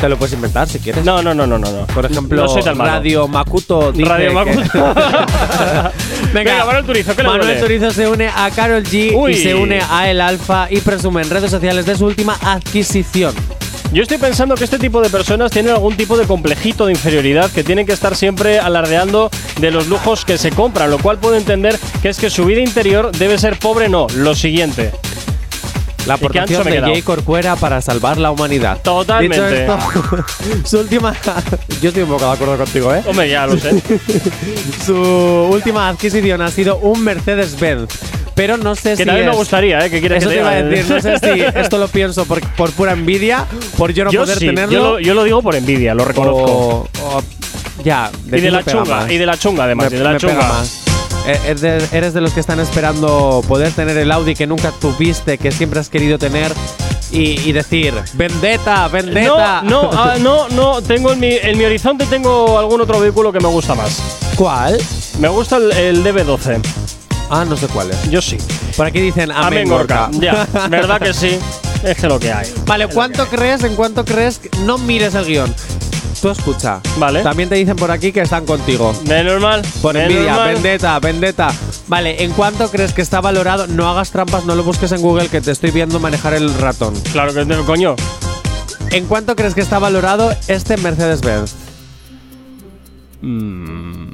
Te 0.00 0.08
lo 0.08 0.16
puedes 0.16 0.32
inventar 0.32 0.66
si 0.68 0.78
quieres. 0.78 1.04
No, 1.04 1.22
no, 1.22 1.34
no, 1.34 1.46
no, 1.46 1.58
no. 1.58 1.70
no. 1.70 1.86
Por 1.88 2.06
ejemplo, 2.06 2.42
no 2.42 2.48
soy 2.48 2.62
tan 2.62 2.76
malo. 2.78 2.90
Radio 2.92 3.28
Makuto 3.28 3.92
dice 3.92 4.08
Radio 4.08 4.28
que- 4.28 4.34
Makuto. 4.34 4.94
Venga, 6.32 6.64
Manuel 6.64 6.84
Turizo, 6.86 7.14
¿qué 7.16 7.22
le 7.22 7.28
Manuel 7.28 7.46
duele? 7.46 7.60
Turizo 7.60 7.90
se 7.90 8.08
une 8.08 8.28
a 8.28 8.50
Carol 8.54 8.82
G 8.84 9.12
Uy. 9.14 9.32
y 9.32 9.36
se 9.36 9.54
une 9.54 9.80
a 9.90 10.10
El 10.10 10.20
Alfa 10.20 10.68
y 10.70 10.80
presume 10.80 11.22
en 11.22 11.30
redes 11.30 11.50
sociales 11.50 11.84
de 11.86 11.96
su 11.96 12.06
última 12.06 12.36
adquisición. 12.42 13.34
Yo 13.92 14.02
estoy 14.02 14.18
pensando 14.18 14.54
que 14.54 14.62
este 14.64 14.78
tipo 14.78 15.00
de 15.02 15.10
personas 15.10 15.50
tienen 15.50 15.72
algún 15.72 15.96
tipo 15.96 16.16
de 16.16 16.24
complejito 16.24 16.86
de 16.86 16.92
inferioridad 16.92 17.50
que 17.50 17.64
tienen 17.64 17.84
que 17.86 17.92
estar 17.92 18.14
siempre 18.14 18.60
alardeando 18.60 19.30
de 19.60 19.72
los 19.72 19.88
lujos 19.88 20.24
que 20.24 20.38
se 20.38 20.50
compran, 20.52 20.90
lo 20.90 20.98
cual 20.98 21.18
puedo 21.18 21.34
entender 21.36 21.76
que 22.00 22.08
es 22.08 22.18
que 22.18 22.30
su 22.30 22.44
vida 22.44 22.60
interior 22.60 23.10
debe 23.10 23.36
ser 23.36 23.58
pobre, 23.58 23.88
no, 23.88 24.06
lo 24.14 24.36
siguiente. 24.36 24.92
La 26.06 26.14
¿Y 26.14 26.18
qué 26.18 26.38
ancho 26.40 26.54
aportación 26.60 26.64
me 26.64 26.70
de? 26.72 26.80
Jay 26.80 27.02
Corcuera 27.02 27.56
para 27.56 27.80
salvar 27.80 28.16
la 28.18 28.30
humanidad. 28.30 28.78
Totalmente. 28.82 29.36
Dicho 29.36 29.72
esto, 29.72 30.24
su 30.64 30.78
última. 30.80 31.14
Yo 31.82 31.88
estoy 31.88 32.02
un 32.04 32.08
poco 32.10 32.24
de 32.26 32.32
acuerdo 32.32 32.56
contigo, 32.56 32.94
¿eh? 32.94 33.02
Hombre, 33.06 33.28
ya 33.28 33.46
lo 33.46 33.58
sé. 33.58 33.70
Su 34.84 34.94
última 34.96 35.88
adquisición 35.88 36.40
ha 36.42 36.50
sido 36.50 36.78
un 36.78 37.02
Mercedes-Benz. 37.04 37.90
Pero 38.34 38.56
no 38.56 38.74
sé 38.74 38.90
Que 38.90 38.96
si. 38.98 39.04
también 39.04 39.26
me 39.26 39.32
es- 39.32 39.38
gustaría, 39.38 39.84
¿eh? 39.84 39.90
Que 39.90 40.00
quieres 40.00 40.18
Eso 40.22 40.30
que 40.30 40.36
te 40.36 40.40
iba 40.40 40.50
a 40.50 40.62
decir. 40.62 40.90
No 40.94 41.00
sé 41.02 41.18
si 41.18 41.40
esto 41.58 41.78
lo 41.78 41.88
pienso 41.88 42.24
por, 42.24 42.40
por 42.52 42.70
pura 42.72 42.92
envidia, 42.92 43.44
por 43.76 43.92
yo 43.92 44.04
no 44.04 44.10
yo 44.10 44.22
poder 44.22 44.38
sí, 44.38 44.46
tenerlo. 44.46 44.72
yo 44.72 44.82
lo, 44.82 45.00
yo 45.00 45.14
lo 45.14 45.24
digo 45.24 45.42
por 45.42 45.54
envidia, 45.54 45.92
lo 45.94 46.04
reconozco. 46.06 46.42
o- 46.44 46.88
o- 47.18 47.22
ya, 47.84 48.10
y 48.26 48.40
de 48.40 48.50
la 48.50 48.58
me 48.58 48.64
chunga, 48.72 48.96
más. 48.96 49.10
y 49.10 49.18
de 49.18 49.26
la 49.26 49.36
chunga 49.38 49.64
además, 49.64 49.90
Me- 49.90 49.96
y 49.96 49.98
de 49.98 50.04
la 50.04 50.10
me 50.12 50.18
chunga. 50.18 50.34
más. 50.48 50.82
Eh, 51.26 51.38
eres 51.92 52.14
de, 52.14 52.20
los 52.20 52.32
que 52.32 52.40
están 52.40 52.60
esperando 52.60 53.42
poder 53.46 53.72
tener 53.72 53.96
el 53.98 54.10
Audi 54.10 54.34
que 54.34 54.46
nunca 54.46 54.72
tuviste, 54.72 55.38
que 55.38 55.52
siempre 55.52 55.80
has 55.80 55.88
querido 55.88 56.18
tener 56.18 56.52
y, 57.12 57.40
y 57.40 57.52
decir, 57.52 57.94
vendetta, 58.14 58.88
vendetta. 58.88 59.62
No, 59.62 59.82
no, 59.84 59.90
ah, 59.92 60.16
no, 60.20 60.48
no, 60.48 60.82
tengo 60.82 61.12
en 61.12 61.20
mi, 61.20 61.34
en 61.36 61.58
mi 61.58 61.64
horizonte 61.64 62.06
tengo 62.06 62.58
algún 62.58 62.80
otro 62.80 63.00
vehículo 63.00 63.32
que 63.32 63.40
me 63.40 63.48
gusta 63.48 63.74
más. 63.74 64.00
¿Cuál? 64.36 64.80
Me 65.18 65.28
gusta 65.28 65.56
el, 65.58 65.72
el 65.72 66.04
DB12. 66.04 66.60
Ah, 67.30 67.44
no 67.44 67.56
sé 67.56 67.68
cuál 67.68 67.90
es. 67.90 68.10
Yo 68.10 68.20
sí. 68.20 68.38
Por 68.76 68.86
aquí 68.86 69.00
dicen 69.00 69.30
Amén, 69.30 69.68
Gorka. 69.68 70.08
Gorka. 70.10 70.20
Ya, 70.20 70.68
¿verdad 70.68 71.00
que 71.00 71.14
sí? 71.14 71.38
Es 71.84 71.96
que 71.96 72.08
lo 72.08 72.20
que 72.20 72.30
hay. 72.30 72.52
Vale, 72.66 72.88
¿cuánto 72.88 73.24
crees? 73.26 73.64
¿En 73.64 73.74
cuánto 73.74 74.04
crees? 74.04 74.38
que- 74.38 74.50
No 74.66 74.76
mires 74.76 75.14
el 75.14 75.24
guion. 75.24 75.54
Tú 76.20 76.28
escucha. 76.28 76.80
Vale. 76.98 77.22
También 77.22 77.48
te 77.48 77.54
dicen 77.54 77.76
por 77.76 77.90
aquí 77.90 78.12
que 78.12 78.20
están 78.20 78.44
contigo. 78.44 78.92
Menos 79.08 79.40
mal. 79.40 79.62
Por 79.80 79.94
menos 79.94 80.10
envidia, 80.10 80.34
mal. 80.34 80.54
vendetta, 80.54 80.98
vendetta. 80.98 81.48
Vale, 81.88 82.22
¿en 82.22 82.32
cuánto 82.32 82.70
crees 82.70 82.92
que 82.92 83.00
está 83.00 83.20
valorado? 83.20 83.66
No 83.66 83.88
hagas 83.88 84.10
trampas, 84.10 84.44
no 84.44 84.54
lo 84.54 84.62
busques 84.62 84.92
en 84.92 85.00
Google 85.00 85.28
que 85.28 85.40
te 85.40 85.50
estoy 85.50 85.70
viendo 85.70 85.98
manejar 85.98 86.34
el 86.34 86.52
ratón. 86.54 86.94
Claro 87.12 87.32
que 87.32 87.44
tengo, 87.46 87.64
coño. 87.64 87.96
¿En 88.90 89.06
cuánto 89.06 89.34
crees 89.34 89.54
que 89.54 89.62
está 89.62 89.78
valorado 89.78 90.30
este 90.48 90.76
Mercedes-Benz? 90.76 91.54
No 93.22 94.10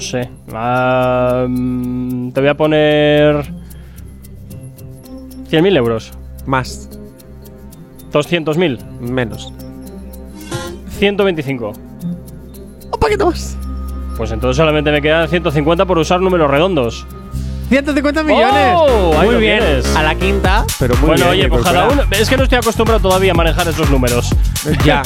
sé. 0.00 0.30
Ah, 0.52 1.46
mm, 1.48 2.30
te 2.30 2.40
voy 2.40 2.48
a 2.48 2.56
poner. 2.56 3.52
100.000 5.50 5.76
euros. 5.76 6.12
Más. 6.46 6.88
200.000. 8.12 9.00
Menos. 9.00 9.52
125. 11.02 11.72
Un 12.92 13.00
poquito 13.00 13.26
más. 13.26 13.56
Pues 14.16 14.30
entonces 14.30 14.56
solamente 14.56 14.92
me 14.92 15.02
quedan 15.02 15.28
150 15.28 15.84
por 15.84 15.98
usar 15.98 16.20
números 16.20 16.48
redondos. 16.48 17.04
150 17.70 18.22
millones. 18.22 18.74
¡Oh! 18.76 19.12
Muy 19.24 19.34
bien. 19.34 19.58
tienes. 19.58 19.96
A 19.96 20.04
la 20.04 20.14
quinta, 20.14 20.64
pero 20.78 20.94
muy 20.98 21.08
bueno, 21.08 21.24
bien. 21.32 21.46
oye, 21.46 21.48
pues 21.48 21.64
cada 21.64 21.88
uno. 21.88 22.04
Es 22.12 22.28
que 22.30 22.36
no 22.36 22.44
estoy 22.44 22.58
acostumbrado 22.58 23.00
todavía 23.00 23.32
a 23.32 23.34
manejar 23.34 23.66
esos 23.66 23.90
números. 23.90 24.30
Ya. 24.84 25.02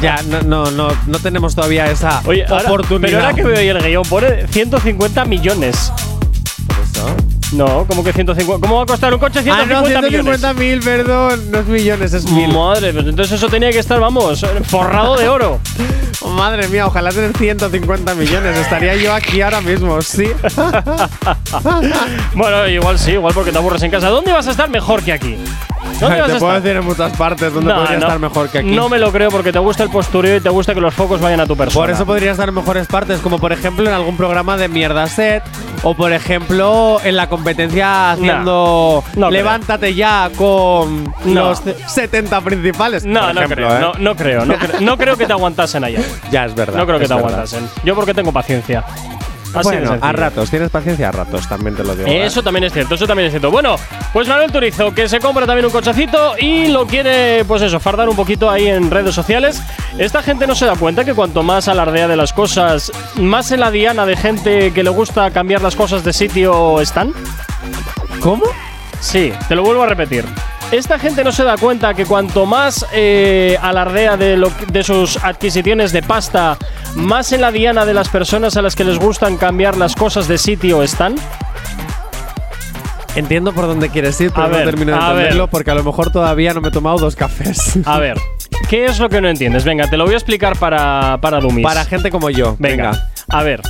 ya, 0.00 0.22
no, 0.28 0.42
no, 0.42 0.70
no, 0.70 0.88
no 1.08 1.18
tenemos 1.18 1.56
todavía 1.56 1.90
esa 1.90 2.22
Oye, 2.26 2.44
ahora, 2.48 2.68
oportunidad. 2.68 3.08
pero 3.08 3.20
ahora 3.20 3.34
que 3.34 3.42
veo 3.42 3.58
ahí 3.58 3.66
el 3.66 3.82
guion, 3.82 4.04
pone 4.04 4.46
150 4.46 5.24
millones. 5.24 5.92
No, 7.52 7.86
¿cómo 7.88 8.04
que 8.04 8.12
150? 8.12 8.60
¿Cómo 8.66 8.76
va 8.76 8.82
a 8.82 8.86
costar 8.86 9.12
un 9.12 9.18
coche 9.20 9.38
Ah, 9.40 9.42
150 9.42 9.74
no, 9.74 9.82
millones? 9.82 10.40
150 10.40 10.54
mil, 10.54 10.80
perdón. 10.80 11.50
No 11.50 11.58
es 11.60 11.66
millones, 11.66 12.12
es 12.12 12.30
mil. 12.30 12.52
Madre, 12.52 12.92
pues 12.92 13.06
entonces 13.06 13.32
eso 13.36 13.48
tenía 13.48 13.70
que 13.72 13.78
estar, 13.78 13.98
vamos, 13.98 14.44
forrado 14.66 15.16
de 15.16 15.28
oro. 15.28 15.58
Oh, 16.20 16.28
madre 16.28 16.68
mía, 16.68 16.86
ojalá 16.86 17.10
tener 17.10 17.36
150 17.36 18.14
millones. 18.14 18.56
Estaría 18.58 18.96
yo 18.96 19.14
aquí 19.14 19.40
ahora 19.40 19.60
mismo, 19.62 20.00
sí. 20.02 20.28
bueno, 22.34 22.68
igual 22.68 22.98
sí, 22.98 23.12
igual 23.12 23.32
porque 23.32 23.50
te 23.50 23.58
aburres 23.58 23.82
en 23.82 23.90
casa. 23.90 24.08
¿Dónde 24.08 24.32
vas 24.32 24.46
a 24.46 24.50
estar 24.50 24.68
mejor 24.68 25.02
que 25.02 25.12
aquí? 25.12 25.36
¿Dónde 26.00 26.16
Te 26.16 26.22
vas 26.22 26.30
a 26.30 26.38
puedo 26.38 26.52
estar? 26.56 26.62
decir 26.62 26.76
en 26.76 26.84
muchas 26.84 27.12
partes 27.16 27.52
donde 27.52 27.72
No, 27.72 27.80
podría 27.80 27.98
no, 27.98 28.06
estar 28.06 28.18
mejor 28.18 28.48
que 28.48 28.58
aquí. 28.58 28.70
No 28.70 28.88
me 28.88 28.98
lo 28.98 29.10
creo 29.12 29.30
porque 29.30 29.52
te 29.52 29.58
gusta 29.58 29.82
el 29.82 29.90
postureo 29.90 30.36
y 30.36 30.40
te 30.40 30.48
gusta 30.48 30.74
que 30.74 30.80
los 30.80 30.94
focos 30.94 31.20
vayan 31.20 31.40
a 31.40 31.46
tu 31.46 31.56
persona. 31.56 31.82
Por 31.84 31.90
eso 31.90 32.06
podría 32.06 32.30
estar 32.32 32.48
en 32.48 32.54
mejores 32.54 32.86
partes, 32.86 33.20
como 33.20 33.38
por 33.38 33.52
ejemplo 33.52 33.88
en 33.88 33.94
algún 33.94 34.16
programa 34.16 34.56
de 34.56 34.68
mierda 34.68 35.06
set, 35.08 35.42
o 35.82 35.94
por 35.94 36.12
ejemplo 36.12 36.98
en 37.04 37.16
la 37.16 37.28
competencia 37.28 38.12
haciendo 38.12 39.02
no 39.14 39.28
creo. 39.28 39.30
Levántate 39.30 39.94
ya 39.94 40.30
con 40.36 41.12
los 41.24 41.62
70 41.88 42.40
principales. 42.42 43.04
No, 43.04 43.20
por 43.20 43.30
ejemplo, 43.36 43.56
creo, 43.56 43.76
¿eh? 43.76 43.80
no, 43.80 43.92
no 43.98 44.16
creo, 44.16 44.44
no 44.46 44.54
creo, 44.56 44.80
no 44.80 44.96
creo 44.96 45.16
que 45.16 45.26
te 45.26 45.32
aguantasen 45.32 45.84
allá. 45.84 46.00
Ya 46.30 46.44
es 46.44 46.54
verdad. 46.54 46.76
No 46.78 46.86
creo 46.86 46.98
que 46.98 47.06
te 47.06 47.14
verdad. 47.14 47.28
aguantasen. 47.30 47.68
Yo 47.84 47.94
porque 47.94 48.12
tengo 48.14 48.32
paciencia. 48.32 48.84
Así 49.54 49.68
Bueno, 49.68 49.96
a 50.00 50.12
ratos, 50.12 50.50
tienes 50.50 50.70
paciencia 50.70 51.08
a 51.08 51.12
ratos, 51.12 51.48
también 51.48 51.74
te 51.76 51.84
lo 51.84 51.94
digo. 51.94 52.08
¿eh? 52.08 52.26
Eso 52.26 52.42
también 52.42 52.64
es 52.64 52.72
cierto, 52.72 52.94
eso 52.94 53.06
también 53.06 53.26
es 53.26 53.32
cierto. 53.32 53.50
Bueno, 53.50 53.76
pues 54.12 54.28
Manuel 54.28 54.52
Turizo, 54.52 54.94
que 54.94 55.08
se 55.08 55.20
compra 55.20 55.46
también 55.46 55.66
un 55.66 55.72
cochecito 55.72 56.36
y 56.38 56.68
lo 56.68 56.86
quiere, 56.86 57.44
pues 57.44 57.62
eso, 57.62 57.80
fardar 57.80 58.08
un 58.08 58.16
poquito 58.16 58.50
ahí 58.50 58.66
en 58.66 58.90
redes 58.90 59.14
sociales. 59.14 59.62
Esta 59.96 60.22
gente 60.22 60.46
no 60.46 60.54
se 60.54 60.66
da 60.66 60.76
cuenta 60.76 61.04
que 61.04 61.14
cuanto 61.14 61.42
más 61.42 61.68
alardea 61.68 62.08
de 62.08 62.16
las 62.16 62.32
cosas, 62.32 62.92
más 63.16 63.50
en 63.52 63.60
la 63.60 63.70
diana 63.70 64.06
de 64.06 64.16
gente 64.16 64.72
que 64.72 64.82
le 64.82 64.90
gusta 64.90 65.30
cambiar 65.30 65.62
las 65.62 65.76
cosas 65.76 66.04
de 66.04 66.12
sitio 66.12 66.80
están. 66.80 67.12
¿Cómo? 68.20 68.44
Sí, 69.00 69.32
te 69.48 69.54
lo 69.54 69.62
vuelvo 69.62 69.82
a 69.82 69.86
repetir. 69.86 70.24
Esta 70.70 70.98
gente 70.98 71.24
no 71.24 71.32
se 71.32 71.44
da 71.44 71.56
cuenta 71.56 71.94
que 71.94 72.04
cuanto 72.04 72.44
más 72.44 72.84
eh, 72.92 73.56
alardea 73.62 74.18
de, 74.18 74.36
lo, 74.36 74.52
de 74.70 74.84
sus 74.84 75.16
adquisiciones 75.24 75.92
de 75.92 76.02
pasta, 76.02 76.58
más 76.94 77.32
en 77.32 77.40
la 77.40 77.50
diana 77.50 77.86
de 77.86 77.94
las 77.94 78.10
personas 78.10 78.56
a 78.58 78.62
las 78.62 78.76
que 78.76 78.84
les 78.84 78.98
gustan 78.98 79.38
cambiar 79.38 79.78
las 79.78 79.94
cosas 79.94 80.28
de 80.28 80.36
sitio 80.36 80.82
están. 80.82 81.14
Entiendo 83.16 83.52
por 83.54 83.66
dónde 83.66 83.88
quieres 83.88 84.20
ir, 84.20 84.30
pero 84.30 84.44
A 84.44 84.48
ver, 84.48 84.58
no 84.60 84.64
termino 84.66 84.92
de 84.92 84.98
entenderlo 84.98 85.44
ver. 85.44 85.50
porque 85.50 85.70
a 85.70 85.74
lo 85.74 85.82
mejor 85.84 86.10
todavía 86.12 86.52
no 86.52 86.60
me 86.60 86.68
he 86.68 86.70
tomado 86.70 86.98
dos 86.98 87.16
cafés. 87.16 87.78
A 87.86 87.98
ver, 87.98 88.18
¿qué 88.68 88.84
es 88.84 88.98
lo 88.98 89.08
que 89.08 89.22
no 89.22 89.28
entiendes? 89.28 89.64
Venga, 89.64 89.88
te 89.88 89.96
lo 89.96 90.04
voy 90.04 90.12
a 90.12 90.18
explicar 90.18 90.58
para, 90.58 91.16
para 91.22 91.40
Dummies. 91.40 91.64
Para 91.64 91.86
gente 91.86 92.10
como 92.10 92.28
yo. 92.28 92.56
Venga, 92.58 92.90
Venga. 92.90 93.08
a 93.30 93.42
ver. 93.42 93.62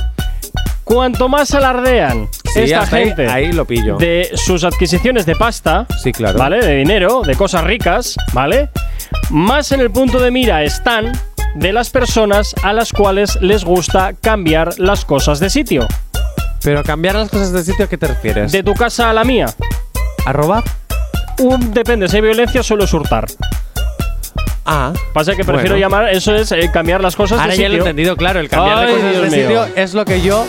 Cuanto 0.89 1.29
más 1.29 1.53
alardean 1.53 2.27
Sí, 2.51 2.61
esta 2.61 2.81
ahí- 2.81 3.05
gente 3.05 3.27
ahí 3.27 3.51
lo 3.51 3.63
pillo. 3.65 3.97
de 3.97 4.31
sus 4.33 4.63
adquisiciones 4.63 5.27
de 5.27 5.35
pasta, 5.35 5.85
Sí, 6.03 6.11
claro. 6.11 6.39
¿vale? 6.39 6.65
De 6.65 6.77
dinero, 6.77 7.21
de 7.21 7.35
cosas 7.35 7.63
ricas, 7.63 8.15
¿vale? 8.33 8.69
Más 9.29 9.71
en 9.71 9.81
el 9.81 9.91
punto 9.91 10.19
de 10.19 10.31
mira 10.31 10.63
están 10.63 11.11
de 11.53 11.73
las 11.73 11.91
personas 11.91 12.55
a 12.63 12.73
las 12.73 12.91
cuales 12.91 13.37
les 13.39 13.63
gusta 13.63 14.13
cambiar 14.19 14.79
las 14.79 15.05
cosas 15.05 15.39
de 15.39 15.51
sitio. 15.51 15.87
Pero 16.63 16.81
cambiar 16.83 17.15
las 17.15 17.29
cosas 17.29 17.51
de 17.53 17.63
sitio, 17.63 17.85
¿a 17.85 17.87
qué 17.87 17.97
te 17.99 18.07
refieres? 18.07 18.51
De 18.51 18.63
tu 18.63 18.73
casa 18.73 19.11
a 19.11 19.13
la 19.13 19.23
mía. 19.23 19.45
¿A 20.25 20.33
robar? 20.33 20.63
Depende, 21.71 22.07
si 22.09 22.15
hay 22.15 22.21
violencia 22.23 22.63
suelo 22.63 22.87
surtar. 22.87 23.27
Ah. 24.65 24.91
Pasa 25.13 25.35
que 25.35 25.43
prefiero 25.43 25.75
Bueno. 25.75 25.77
llamar, 25.87 26.09
eso 26.13 26.35
es 26.35 26.51
eh, 26.51 26.69
cambiar 26.73 27.01
las 27.01 27.15
cosas 27.15 27.39
Ahora 27.39 27.53
de 27.53 27.57
ya 27.59 27.65
sitio. 27.65 27.69
lo 27.69 27.75
he 27.75 27.89
entendido, 27.89 28.17
claro. 28.17 28.39
El 28.39 28.49
cambiar 28.49 28.77
Ay, 28.79 28.85
de 28.87 28.93
cosas 28.93 29.11
Dios 29.11 29.23
de 29.23 29.29
mío. 29.37 29.63
sitio 29.65 29.83
es 29.83 29.93
lo 29.93 30.05
que 30.05 30.21
yo 30.21 30.45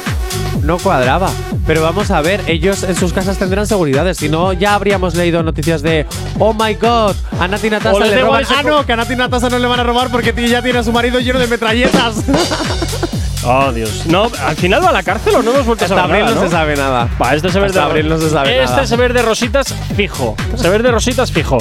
no 0.62 0.78
cuadraba. 0.78 1.30
Pero 1.66 1.82
vamos 1.82 2.11
a 2.11 2.20
ver, 2.20 2.42
ellos 2.46 2.82
en 2.82 2.96
sus 2.96 3.12
casas 3.12 3.38
tendrán 3.38 3.66
seguridades. 3.66 4.16
Si 4.18 4.28
no, 4.28 4.52
ya 4.52 4.74
habríamos 4.74 5.14
leído 5.14 5.42
noticias 5.42 5.82
de 5.82 6.06
Oh 6.38 6.52
my 6.52 6.74
god, 6.74 7.14
a 7.38 7.48
Nati 7.48 7.70
Natasha 7.70 8.06
le 8.06 8.20
roban. 8.20 8.44
Ah, 8.48 8.62
no, 8.62 8.84
que 8.84 8.92
a 8.92 8.96
Nati 8.96 9.16
Natasha 9.16 9.48
no 9.48 9.58
le 9.58 9.66
van 9.66 9.80
a 9.80 9.84
robar 9.84 10.11
porque 10.11 10.34
ya 10.48 10.62
tiene 10.62 10.78
a 10.78 10.82
su 10.82 10.92
marido 10.92 11.20
lleno 11.20 11.38
de 11.38 11.46
metralletas. 11.46 12.24
Oh, 13.42 13.72
Dios. 13.72 14.04
No, 14.06 14.30
al 14.46 14.56
final 14.56 14.84
va 14.84 14.90
a 14.90 14.92
la 14.92 15.02
cárcel 15.02 15.34
o 15.34 15.42
no 15.42 15.52
hemos 15.52 15.64
vuelto 15.64 15.86
a 15.86 15.88
saber 15.88 16.04
abril 16.04 16.24
nada, 16.24 16.34
no 16.34 16.42
se 16.42 16.48
sabe 16.50 16.76
nada. 16.76 17.08
Va, 17.20 17.34
este 17.34 17.48
se 17.50 17.58
de 17.58 17.80
abril 17.80 18.08
no 18.08 18.18
se 18.18 18.28
sabe 18.28 18.62
Este 18.62 18.74
nada. 18.74 18.86
se 18.86 18.96
ve 18.96 19.08
de 19.08 19.22
rositas 19.22 19.74
fijo. 19.96 20.36
Se 20.56 20.68
de 20.68 20.90
rositas 20.90 21.32
fijo. 21.32 21.58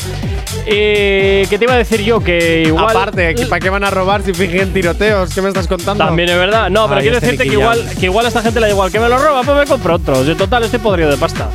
Eh, 0.66 1.45
¿Qué 1.49 1.57
te 1.57 1.66
iba 1.66 1.74
a 1.74 1.78
decir 1.78 2.01
yo? 2.01 2.20
Que 2.20 2.64
igual. 2.68 2.89
Aparte, 2.89 3.36
¿que 3.36 3.45
¿para 3.45 3.60
qué 3.60 3.70
van 3.70 3.84
a 3.84 3.89
robar 3.89 4.22
si 4.24 4.34
fingen 4.34 4.72
tiroteos? 4.74 5.34
¿Qué 5.34 5.41
me 5.41 5.49
estás 5.49 5.68
contando? 5.68 6.05
También 6.05 6.30
es 6.30 6.38
verdad. 6.38 6.70
No, 6.70 6.88
pero 6.88 6.99
Ay, 6.99 7.03
quiero 7.03 7.18
este 7.18 7.28
decirte 7.28 7.49
que 7.49 7.53
igual, 7.53 7.89
que 7.99 8.05
igual 8.05 8.26
a 8.26 8.28
esta 8.30 8.41
gente 8.41 8.60
le 8.60 8.68
da 8.68 8.72
igual 8.72 8.91
que 8.91 8.99
me 8.99 9.10
lo 9.10 9.18
roba, 9.18 9.43
pues 9.43 9.57
me 9.57 9.66
compro 9.66 9.95
otro. 9.95 10.22
En 10.24 10.38
total, 10.38 10.64
estoy 10.64 10.80
podrido 10.80 11.10
de 11.10 11.18
pasta. 11.18 11.49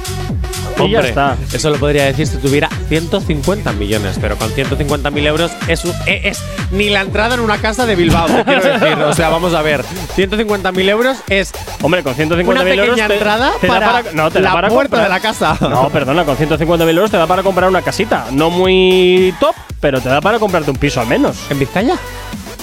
Y 0.77 0.91
ya 0.91 0.99
Hombre, 0.99 1.09
está. 1.09 1.37
Eso 1.53 1.71
lo 1.71 1.77
podría 1.77 2.05
decir 2.05 2.27
si 2.27 2.37
tuviera 2.39 2.69
150 2.89 3.73
millones, 3.73 4.19
pero 4.21 4.37
con 4.37 4.51
150.000 4.51 5.27
euros 5.27 5.51
es, 5.69 5.85
un- 5.85 5.95
eh, 6.07 6.23
es 6.25 6.41
ni 6.73 6.91
la 6.91 7.01
entrada 7.03 7.35
en 7.35 7.41
una 7.41 7.59
casa 7.59 7.87
de 7.87 7.95
Bilbao, 7.97 8.27
te 8.27 8.45
quiero 8.45 8.63
decir. 8.81 8.99
O 9.05 9.13
sea, 9.15 9.29
vamos 9.29 9.55
a 9.55 9.63
ver. 9.63 9.83
150.000 10.17 10.89
euros 10.89 11.17
es 11.29 11.53
Hombre, 11.83 12.03
con 12.03 12.15
150.000 12.15 12.45
una 12.47 12.61
euros. 12.63 12.87
pequeña 12.87 13.09
te- 13.09 13.15
entrada 13.15 13.53
te 13.61 13.67
da 13.67 13.73
para, 13.81 14.03
no, 14.13 14.31
te 14.31 14.41
la 14.41 14.53
para 14.53 14.69
puerta 14.69 14.97
comprar- 14.97 15.03
de 15.05 15.09
la 15.09 15.21
casa. 15.21 15.57
No, 15.61 15.89
perdona, 15.91 16.25
con 16.25 16.37
150.000 16.37 16.89
euros 16.91 17.11
te 17.11 17.17
da 17.17 17.27
para 17.27 17.43
comprar 17.43 17.69
una 17.69 17.83
casita. 17.83 18.27
No 18.33 18.51
muy 18.51 19.35
top, 19.41 19.55
pero 19.81 20.01
te 20.01 20.09
da 20.09 20.21
para 20.21 20.39
comprarte 20.39 20.71
un 20.71 20.77
piso 20.77 21.01
al 21.01 21.07
menos. 21.07 21.37
¿En 21.51 21.59
Vizcaya? 21.59 21.95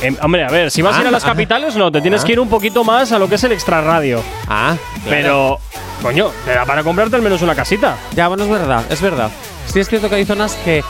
Em, 0.02 0.16
hombre, 0.22 0.44
a 0.44 0.50
ver, 0.50 0.72
si 0.72 0.82
vas 0.82 0.98
a 0.98 1.02
ir 1.02 1.06
a 1.06 1.10
Ah, 1.10 1.12
las 1.12 1.24
ah. 1.24 1.28
capitales, 1.28 1.76
no, 1.76 1.92
te 1.92 2.02
tienes 2.02 2.24
Ah. 2.24 2.26
que 2.26 2.32
ir 2.34 2.40
un 2.40 2.50
poquito 2.50 2.84
más 2.84 3.12
a 3.12 3.20
lo 3.20 3.30
que 3.30 3.36
es 3.36 3.44
el 3.44 3.52
extrarradio. 3.52 4.24
Ah, 4.48 4.76
Pero, 5.08 5.60
coño, 6.02 6.32
te 6.46 6.52
da 6.54 6.66
para 6.66 6.84
comprarte 6.84 7.16
al 7.16 7.22
menos 7.22 7.42
una 7.42 7.56
casita. 7.56 7.96
Ya, 8.16 8.28
bueno, 8.28 8.44
es 8.44 8.50
verdad, 8.50 8.84
es 8.90 9.02
verdad. 9.02 9.30
Sí 9.68 9.80
es 9.80 9.88
cierto 9.88 10.10
que 10.10 10.16
hay 10.16 10.26
zonas 10.26 10.56
que, 10.66 10.84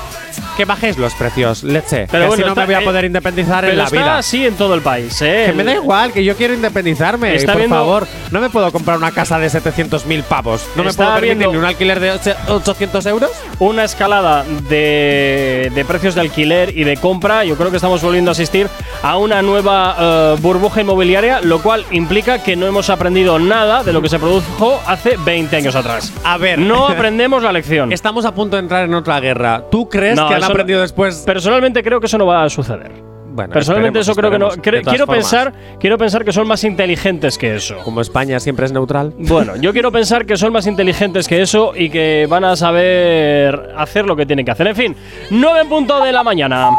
que 0.58 0.66
bajéis 0.66 0.98
los 0.98 1.14
precios, 1.16 1.64
leche. 1.64 2.08
Pero 2.10 2.24
que 2.24 2.28
bueno, 2.28 2.36
si 2.36 2.42
no 2.42 2.48
está- 2.50 2.62
me 2.62 2.66
voy 2.68 2.76
a 2.76 2.82
eh, 2.82 2.86
poder 2.86 3.06
independizar 3.06 3.62
Pero 3.62 3.72
en 3.74 3.78
la 3.78 3.84
está 3.86 3.96
vida. 3.98 4.18
así 4.18 4.46
en 4.46 4.56
todo 4.56 4.74
el 4.76 4.82
país, 4.82 5.22
¿eh? 5.22 5.46
Que 5.48 5.54
me 5.54 5.64
da 5.64 5.74
igual, 5.74 6.12
que 6.12 6.24
yo 6.24 6.36
quiero 6.36 6.54
independizarme. 6.54 7.36
Está 7.36 7.54
por 7.54 7.62
viendo- 7.62 7.76
favor, 7.76 8.08
no 8.32 8.40
me 8.42 8.50
puedo 8.50 8.72
comprar 8.72 8.98
una 8.98 9.12
casa 9.12 9.40
de 9.40 9.50
700.000 9.50 10.24
pavos. 10.24 10.66
No 10.76 10.84
me 10.84 10.94
puedo 10.94 11.14
permitir 11.14 11.38
ni 11.50 11.58
un 11.58 11.66
alquiler 11.66 12.00
de 12.00 12.12
ocho- 12.12 12.36
800 12.50 13.06
euros. 13.06 13.32
Una 13.60 13.84
escalada 13.84 14.44
de, 14.70 15.72
de 15.74 15.86
precios 15.86 16.16
de 16.16 16.22
alquiler 16.22 16.76
y 16.78 16.84
de 16.84 16.98
compra. 16.98 17.44
Yo 17.46 17.56
creo 17.56 17.70
que 17.70 17.76
estamos 17.78 18.02
volviendo 18.02 18.32
a 18.32 18.34
asistir 18.34 18.68
a 19.04 19.18
una 19.18 19.42
nueva 19.42 19.96
eh, 20.00 20.36
burbuja 20.40 20.82
inmobiliaria, 20.82 21.42
lo 21.42 21.62
cual 21.62 21.86
implica 21.92 22.44
que 22.44 22.56
no 22.56 22.66
hemos 22.68 22.90
aprendido 22.90 23.40
nada 23.40 23.84
de 23.84 23.94
lo 23.94 24.02
que 24.02 24.10
se 24.10 24.20
produjo 24.20 24.80
hace 24.88 25.18
20 25.18 25.56
años 25.56 25.76
atrás. 25.76 26.12
A 26.24 26.38
ver. 26.38 26.60
No 26.60 26.88
aprendemos 26.90 27.44
la 27.44 27.52
lección. 27.52 27.92
Estamos 27.92 28.26
a 28.26 28.34
punto 28.34 28.56
de 28.56 28.62
entrar 28.64 28.84
en 28.86 28.94
otra 28.94 29.20
guerra. 29.20 29.64
¿Tú 29.72 29.88
crees 29.90 30.16
No, 30.24 30.28
que 30.30 30.36
han 30.36 30.42
no- 30.42 30.48
aprendido 30.48 30.82
después? 30.82 31.24
Personalmente 31.26 31.84
creo 31.84 32.00
que 32.00 32.06
eso 32.08 32.18
no 32.18 32.26
va 32.26 32.44
a 32.44 32.50
suceder. 32.50 32.92
Bueno, 33.34 33.54
Personalmente 33.54 34.00
eso 34.00 34.14
creo 34.14 34.30
que 34.30 34.38
no. 34.38 34.50
Cre- 34.52 34.84
quiero 34.84 35.06
formas. 35.06 35.24
pensar, 35.24 35.54
quiero 35.80 35.98
pensar 35.98 36.26
que 36.26 36.34
son 36.34 36.46
más 36.48 36.66
inteligentes 36.66 37.38
que 37.38 37.56
eso. 37.56 37.78
Como 37.86 38.02
España 38.02 38.42
siempre 38.42 38.66
es 38.66 38.74
neutral. 38.74 39.14
Bueno, 39.18 39.56
yo 39.56 39.72
quiero 39.72 39.90
pensar 39.90 40.26
que 40.26 40.36
son 40.36 40.52
más 40.52 40.68
inteligentes 40.68 41.30
que 41.30 41.42
eso 41.42 41.72
y 41.74 41.90
que 41.90 42.28
van 42.30 42.44
a 42.44 42.58
saber 42.58 43.72
hacer 43.78 44.06
lo 44.06 44.18
que 44.18 44.26
tienen 44.26 44.44
que 44.46 44.52
hacer. 44.52 44.68
En 44.68 44.76
fin, 44.76 44.96
9 45.30 45.62
en 45.62 45.70
punto 45.70 46.04
de 46.04 46.12
la 46.12 46.24
mañana. 46.24 46.72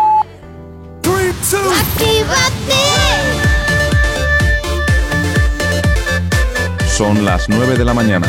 Son 6.87 7.25
las 7.25 7.49
9 7.49 7.77
de 7.77 7.85
la 7.85 7.95
mañana. 7.95 8.29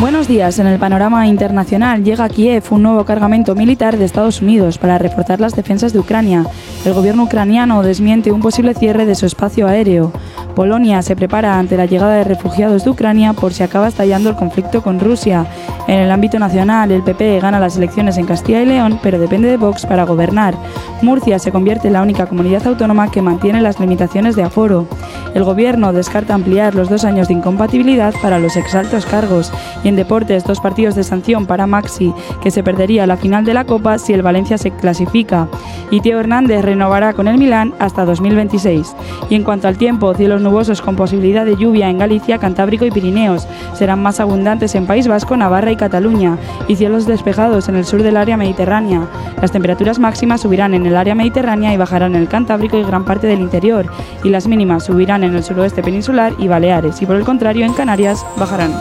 Buenos 0.00 0.28
días. 0.28 0.58
En 0.58 0.66
el 0.66 0.78
panorama 0.78 1.26
internacional 1.26 2.02
llega 2.02 2.24
a 2.24 2.30
Kiev 2.30 2.64
un 2.70 2.82
nuevo 2.82 3.04
cargamento 3.04 3.54
militar 3.54 3.98
de 3.98 4.06
Estados 4.06 4.40
Unidos 4.40 4.78
para 4.78 4.96
reforzar 4.96 5.40
las 5.40 5.54
defensas 5.54 5.92
de 5.92 5.98
Ucrania. 5.98 6.46
El 6.86 6.94
gobierno 6.94 7.24
ucraniano 7.24 7.82
desmiente 7.82 8.32
un 8.32 8.40
posible 8.40 8.72
cierre 8.72 9.04
de 9.04 9.14
su 9.14 9.26
espacio 9.26 9.68
aéreo. 9.68 10.10
Polonia 10.54 11.02
se 11.02 11.16
prepara 11.16 11.58
ante 11.58 11.76
la 11.76 11.86
llegada 11.86 12.14
de 12.14 12.24
refugiados 12.24 12.84
de 12.84 12.90
Ucrania 12.90 13.32
por 13.32 13.52
si 13.52 13.62
acaba 13.62 13.88
estallando 13.88 14.30
el 14.30 14.36
conflicto 14.36 14.82
con 14.82 15.00
Rusia. 15.00 15.46
En 15.86 16.00
el 16.00 16.10
ámbito 16.10 16.38
nacional, 16.38 16.90
el 16.90 17.02
PP 17.02 17.40
gana 17.40 17.60
las 17.60 17.76
elecciones 17.76 18.16
en 18.16 18.26
Castilla 18.26 18.62
y 18.62 18.66
León, 18.66 19.00
pero 19.02 19.18
depende 19.18 19.48
de 19.48 19.56
Vox 19.56 19.86
para 19.86 20.04
gobernar. 20.04 20.54
Murcia 21.02 21.38
se 21.38 21.50
convierte 21.50 21.88
en 21.88 21.94
la 21.94 22.02
única 22.02 22.26
comunidad 22.26 22.66
autónoma 22.66 23.10
que 23.10 23.22
mantiene 23.22 23.60
las 23.60 23.80
limitaciones 23.80 24.36
de 24.36 24.42
aforo. 24.42 24.86
El 25.34 25.44
gobierno 25.44 25.92
descarta 25.92 26.34
ampliar 26.34 26.74
los 26.74 26.88
dos 26.88 27.04
años 27.04 27.28
de 27.28 27.34
incompatibilidad 27.34 28.12
para 28.20 28.38
los 28.38 28.56
exaltos 28.56 29.06
cargos. 29.06 29.52
Y 29.84 29.88
en 29.88 29.96
deportes, 29.96 30.44
dos 30.44 30.60
partidos 30.60 30.94
de 30.94 31.04
sanción 31.04 31.46
para 31.46 31.66
Maxi, 31.66 32.12
que 32.42 32.50
se 32.50 32.62
perdería 32.62 33.06
la 33.06 33.16
final 33.16 33.44
de 33.44 33.54
la 33.54 33.64
Copa 33.64 33.98
si 33.98 34.12
el 34.12 34.22
Valencia 34.22 34.58
se 34.58 34.72
clasifica. 34.72 35.48
Y 35.90 36.00
Teo 36.00 36.20
Hernández 36.20 36.64
renovará 36.64 37.14
con 37.14 37.28
el 37.28 37.38
Milán 37.38 37.74
hasta 37.78 38.04
2026. 38.04 38.94
Y 39.28 39.34
en 39.36 39.44
cuanto 39.44 39.68
al 39.68 39.78
tiempo, 39.78 40.12
cielos 40.14 40.39
nubosos 40.40 40.82
con 40.82 40.96
posibilidad 40.96 41.44
de 41.44 41.56
lluvia 41.56 41.88
en 41.88 41.98
Galicia, 41.98 42.38
Cantábrico 42.38 42.84
y 42.84 42.90
Pirineos. 42.90 43.46
Serán 43.74 44.02
más 44.02 44.20
abundantes 44.20 44.74
en 44.74 44.86
País 44.86 45.06
Vasco, 45.08 45.36
Navarra 45.36 45.70
y 45.70 45.76
Cataluña. 45.76 46.38
Y 46.68 46.76
cielos 46.76 47.06
despejados 47.06 47.68
en 47.68 47.76
el 47.76 47.84
sur 47.84 48.02
del 48.02 48.16
área 48.16 48.36
mediterránea. 48.36 49.06
Las 49.40 49.52
temperaturas 49.52 49.98
máximas 49.98 50.40
subirán 50.40 50.74
en 50.74 50.86
el 50.86 50.96
área 50.96 51.14
mediterránea 51.14 51.72
y 51.72 51.76
bajarán 51.76 52.14
en 52.14 52.22
el 52.22 52.28
Cantábrico 52.28 52.78
y 52.78 52.84
gran 52.84 53.04
parte 53.04 53.26
del 53.26 53.40
interior. 53.40 53.86
Y 54.24 54.30
las 54.30 54.46
mínimas 54.46 54.84
subirán 54.84 55.24
en 55.24 55.34
el 55.34 55.44
suroeste 55.44 55.82
peninsular 55.82 56.32
y 56.38 56.48
Baleares. 56.48 57.00
Y 57.02 57.06
por 57.06 57.16
el 57.16 57.24
contrario, 57.24 57.64
en 57.64 57.72
Canarias 57.72 58.24
bajarán. 58.36 58.72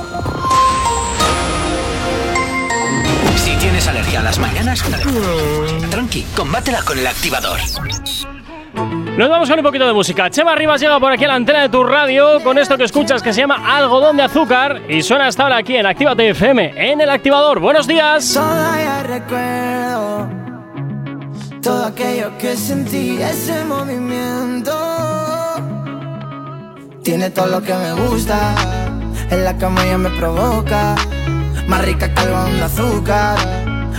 Si 3.35 3.51
tienes 3.57 3.87
alergia 3.87 4.19
a 4.19 4.23
las 4.23 4.39
mañanas, 4.39 4.83
tranqui, 5.89 6.25
combátela 6.35 6.81
con 6.83 6.99
el 6.99 7.07
activador. 7.07 7.59
Nos 9.17 9.29
vamos 9.29 9.49
con 9.49 9.59
un 9.59 9.65
poquito 9.65 9.85
de 9.85 9.91
música. 9.93 10.29
Chema 10.29 10.55
Rivas 10.55 10.79
llega 10.79 10.97
por 10.99 11.11
aquí 11.11 11.25
a 11.25 11.27
la 11.27 11.35
antena 11.35 11.61
de 11.63 11.69
tu 11.69 11.83
radio 11.83 12.41
con 12.41 12.57
esto 12.57 12.77
que 12.77 12.85
escuchas 12.85 13.21
que 13.21 13.33
se 13.33 13.41
llama 13.41 13.75
Algodón 13.75 14.15
de 14.15 14.23
Azúcar 14.23 14.83
y 14.87 15.01
suena 15.01 15.27
hasta 15.27 15.43
ahora 15.43 15.57
aquí 15.57 15.75
en 15.75 15.85
Actívate 15.85 16.29
FM, 16.29 16.73
en 16.77 17.01
el 17.01 17.09
activador. 17.09 17.59
¡Buenos 17.59 17.85
días! 17.85 18.33
Todavía 18.33 19.03
recuerdo 19.03 20.29
todo 21.61 21.85
aquello 21.85 22.31
que 22.37 22.55
sentí, 22.55 23.21
ese 23.21 23.65
movimiento. 23.65 24.71
Tiene 27.03 27.29
todo 27.31 27.47
lo 27.47 27.61
que 27.61 27.73
me 27.73 27.93
gusta, 27.93 28.55
en 29.29 29.43
la 29.43 29.57
cama 29.57 29.85
ya 29.85 29.97
me 29.97 30.09
provoca. 30.11 30.95
Más 31.67 31.85
rica 31.85 32.13
que 32.13 32.21
algodón 32.21 32.57
de 32.57 32.63
azúcar, 32.63 33.37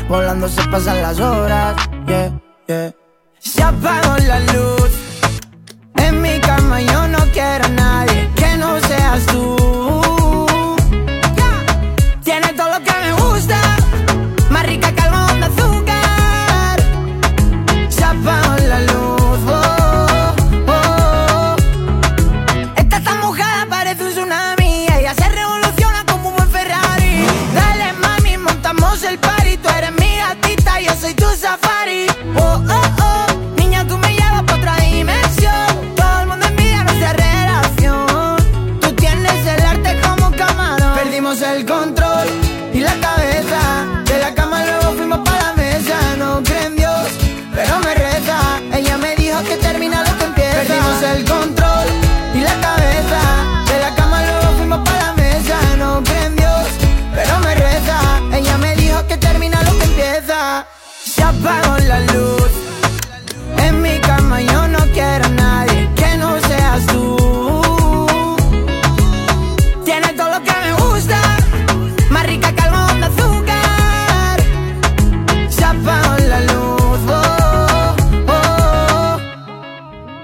volando 0.08 0.48
se 0.48 0.66
pasan 0.68 1.02
las 1.02 1.20
horas. 1.20 1.76
Yeah, 2.06 2.40
yeah. 2.66 2.99
Se 3.41 3.62
apagó 3.62 4.16
la 4.28 4.38
luz, 4.53 4.91
en 5.97 6.20
mi 6.20 6.38
cama 6.41 6.82
yo 6.82 7.09
no 7.09 7.18
quiero 7.32 7.64
a 7.64 7.68
nadie 7.68 8.28
que 8.36 8.57
no 8.59 8.78
seas 8.80 9.24
tú. 9.26 9.59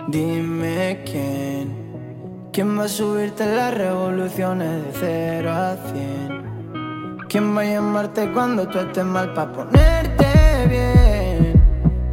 Dime 0.09 1.03
quién, 1.05 2.49
quién 2.53 2.79
va 2.79 2.85
a 2.85 2.89
subirte 2.89 3.45
las 3.45 3.75
revoluciones 3.75 5.01
de 5.01 5.43
0 5.43 5.51
a 5.51 5.77
100. 5.93 7.27
¿Quién 7.29 7.57
va 7.57 7.63
a 7.63 7.65
llamarte 7.65 8.31
cuando 8.31 8.69
tú 8.69 8.79
estés 8.79 9.05
mal 9.05 9.35
para 9.35 9.53
ponerte 9.53 10.27
bien? 10.69 11.61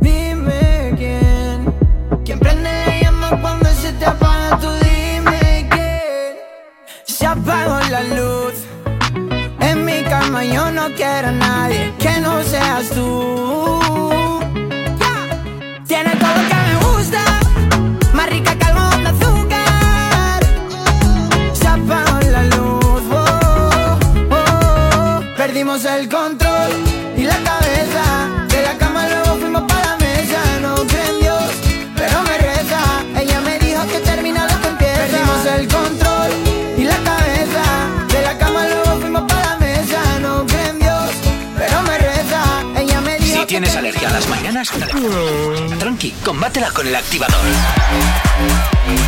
Dime 0.02 0.96
quién, 0.98 1.72
quién 2.26 2.40
prende 2.40 2.64
la 2.64 3.00
llama 3.00 3.40
cuando 3.40 3.70
se 3.70 3.94
te 3.94 4.06
apaga 4.08 4.58
tú 4.58 4.70
dime 4.82 5.68
quién. 5.70 6.36
Se 7.04 7.28
apagó 7.28 7.80
la 7.92 8.04
luz, 8.06 8.56
en 9.60 9.86
mi 9.86 10.02
cama 10.02 10.44
yo 10.44 10.72
no 10.72 10.88
quiero 10.96 11.28
a 11.28 11.32
nadie 11.32 11.94
que 12.00 12.20
no 12.22 12.42
seas 12.42 12.90
tú. 12.90 14.40
Yeah. 14.98 15.84
Tienes 15.86 16.18
todo 16.18 16.34
lo 16.34 16.50
que 16.50 16.56
me 16.56 16.76
gusta. 16.86 17.43
Perdimos 25.64 25.86
el 25.86 26.10
control 26.10 26.43
tienes 43.64 43.78
alergia 43.78 44.10
a 44.10 44.14
las 44.14 44.28
mañanas, 44.28 44.72
tranqui, 45.80 46.14
combátela 46.26 46.70
con 46.72 46.86
el 46.86 46.96
activador. 46.96 47.40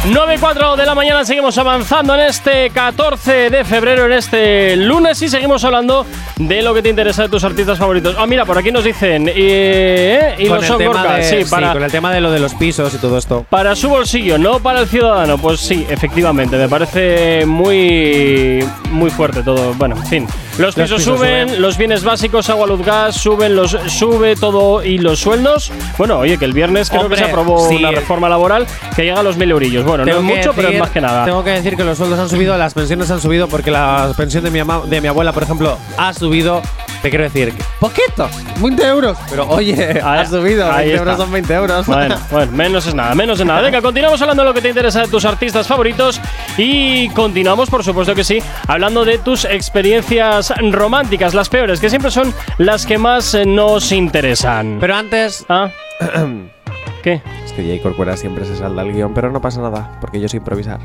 9 0.06 0.36
y 0.36 0.38
4 0.38 0.78
de 0.78 0.86
la 0.86 0.96
mañana 0.96 1.26
seguimos 1.26 1.58
avanzando 1.58 2.16
en 2.16 2.22
este 2.22 2.70
14 2.70 3.50
de 3.50 3.66
febrero, 3.66 4.06
en 4.06 4.14
este 4.14 4.78
lunes 4.78 5.22
y 5.22 5.28
seguimos 5.28 5.66
hablando 5.66 6.06
de 6.38 6.62
lo 6.62 6.74
que 6.74 6.82
te 6.82 6.90
interesa 6.90 7.24
de 7.24 7.30
tus 7.30 7.44
artistas 7.44 7.78
favoritos. 7.78 8.16
Ah, 8.18 8.26
mira, 8.28 8.46
por 8.46 8.58
aquí 8.58 8.72
nos 8.72 8.86
dicen, 8.86 9.30
eh, 9.34 10.36
y 10.38 10.48
con, 10.48 10.56
los 10.56 10.64
el 10.64 10.70
son 10.70 10.78
tema 10.78 10.94
Gorka, 10.94 11.16
de, 11.16 11.24
sí, 11.24 11.44
sí, 11.44 11.50
para, 11.50 11.74
con 11.74 11.84
el 11.84 11.92
tema 11.92 12.14
de 12.14 12.22
lo 12.22 12.32
de 12.32 12.40
los 12.40 12.54
pisos 12.54 12.94
y 12.94 12.98
todo 12.98 13.18
esto. 13.18 13.46
para 13.50 13.76
su 13.76 13.90
bolsillo, 13.90 14.38
no 14.38 14.60
para 14.60 14.80
el 14.80 14.88
ciudadano. 14.88 15.38
Pues 15.38 15.60
sí, 15.60 15.86
efectivamente, 15.90 16.56
me 16.56 16.70
parece 16.70 17.46
muy, 17.46 18.66
muy 18.90 19.10
fuerte 19.10 19.44
todo. 19.44 19.74
Bueno, 19.74 19.98
en 19.98 20.06
fin. 20.06 20.28
Los 20.58 20.74
pisos 20.76 21.04
suben, 21.04 21.50
suben. 21.50 21.62
los 21.62 21.78
bienes 21.78 22.04
básicos, 22.04 22.50
agua, 22.50 22.66
luz, 22.68 22.82
gas, 22.86 23.16
suben, 23.16 23.56
los 23.56 23.72
sube 23.88 24.36
todo 24.36 24.84
y 24.84 24.98
los 25.00 25.20
sueldos. 25.20 25.72
Bueno, 25.98 26.20
oye, 26.20 26.38
que 26.38 26.46
el 26.46 26.54
viernes 26.54 26.90
creo 26.90 27.02
Hombre, 27.02 27.18
que 27.20 27.26
se 27.26 27.30
aprobó 27.30 27.68
sí. 27.68 27.76
una 27.76 27.92
reforma 27.92 28.30
laboral 28.30 28.66
que 28.96 29.04
llega 29.04 29.20
a 29.20 29.24
los 29.24 29.36
mil 29.36 29.52
eurillos. 29.52 29.84
Bueno, 29.84 30.06
no 30.06 30.12
es 30.12 30.18
Tengo 30.18 30.36
mucho, 30.36 30.54
pero 30.54 30.70
es 30.70 30.80
más 30.80 30.90
que 30.92 31.02
nada. 31.02 31.26
Tengo 31.26 31.44
que 31.44 31.50
decir 31.52 31.76
que 31.76 31.84
los 31.84 31.98
sueldos 31.98 32.18
han 32.20 32.30
subido, 32.30 32.58
las 32.58 32.74
pensiones 32.74 33.12
han 33.12 33.20
subido, 33.20 33.48
porque 33.50 33.70
la 33.72 34.14
pensión 34.16 34.44
de 34.46 34.52
mi, 34.52 34.60
ama- 34.60 34.84
de 34.86 35.02
mi 35.02 35.08
abuela, 35.10 35.34
por 35.34 35.44
ejemplo, 35.44 35.78
ha 35.98 36.14
subido. 36.14 36.62
Te 37.02 37.10
quiero 37.10 37.24
decir, 37.26 37.54
poquito, 37.80 38.28
20 38.60 38.88
euros. 38.88 39.18
Pero 39.30 39.48
oye, 39.48 40.02
ha 40.04 40.26
subido, 40.26 40.72
ahí 40.72 40.90
20 40.90 40.94
está. 40.96 40.98
euros 41.12 41.18
son 41.18 41.32
20 41.32 41.54
euros. 41.54 41.86
Bueno, 41.86 42.16
bueno, 42.32 42.52
menos 42.52 42.88
es 42.88 42.96
nada, 42.96 43.14
menos 43.14 43.40
es 43.40 43.46
nada. 43.46 43.62
Venga, 43.62 43.82
continuamos 43.82 44.22
hablando 44.22 44.44
de 44.44 44.50
lo 44.50 44.54
que 44.56 44.62
te 44.62 44.70
interesa 44.70 45.02
de 45.02 45.08
tus 45.08 45.24
artistas 45.26 45.68
favoritos 45.68 46.20
y 46.58 47.10
continuamos, 47.10 47.70
por 47.70 47.84
supuesto 47.84 48.16
que 48.16 48.24
sí, 48.24 48.42
hablando 48.68 49.06
de 49.06 49.20
tus 49.20 49.46
experiencias 49.46 50.52
románticas, 50.72 51.34
las 51.36 51.50
peores, 51.50 51.80
que 51.80 51.90
siempre 51.90 52.10
son 52.10 52.34
las 52.58 52.86
que 52.86 52.98
más 52.98 53.34
eh, 53.36 53.46
nos 53.46 53.92
interesan. 53.92 54.78
Pero 54.80 54.96
antes. 54.96 55.46
¿Ah? 55.50 55.70
¿Qué? 57.04 57.22
Es 57.46 57.52
que 57.52 57.64
Jay 57.64 57.80
Corcuera 57.80 58.18
siempre 58.18 58.46
se 58.46 58.56
salda 58.56 58.82
el 58.82 58.92
guion, 58.94 59.14
pero 59.14 59.30
no 59.30 59.40
pasa 59.40 59.62
nada, 59.62 59.92
porque 60.02 60.20
yo 60.20 60.28
sé 60.28 60.38
improvisar. 60.38 60.80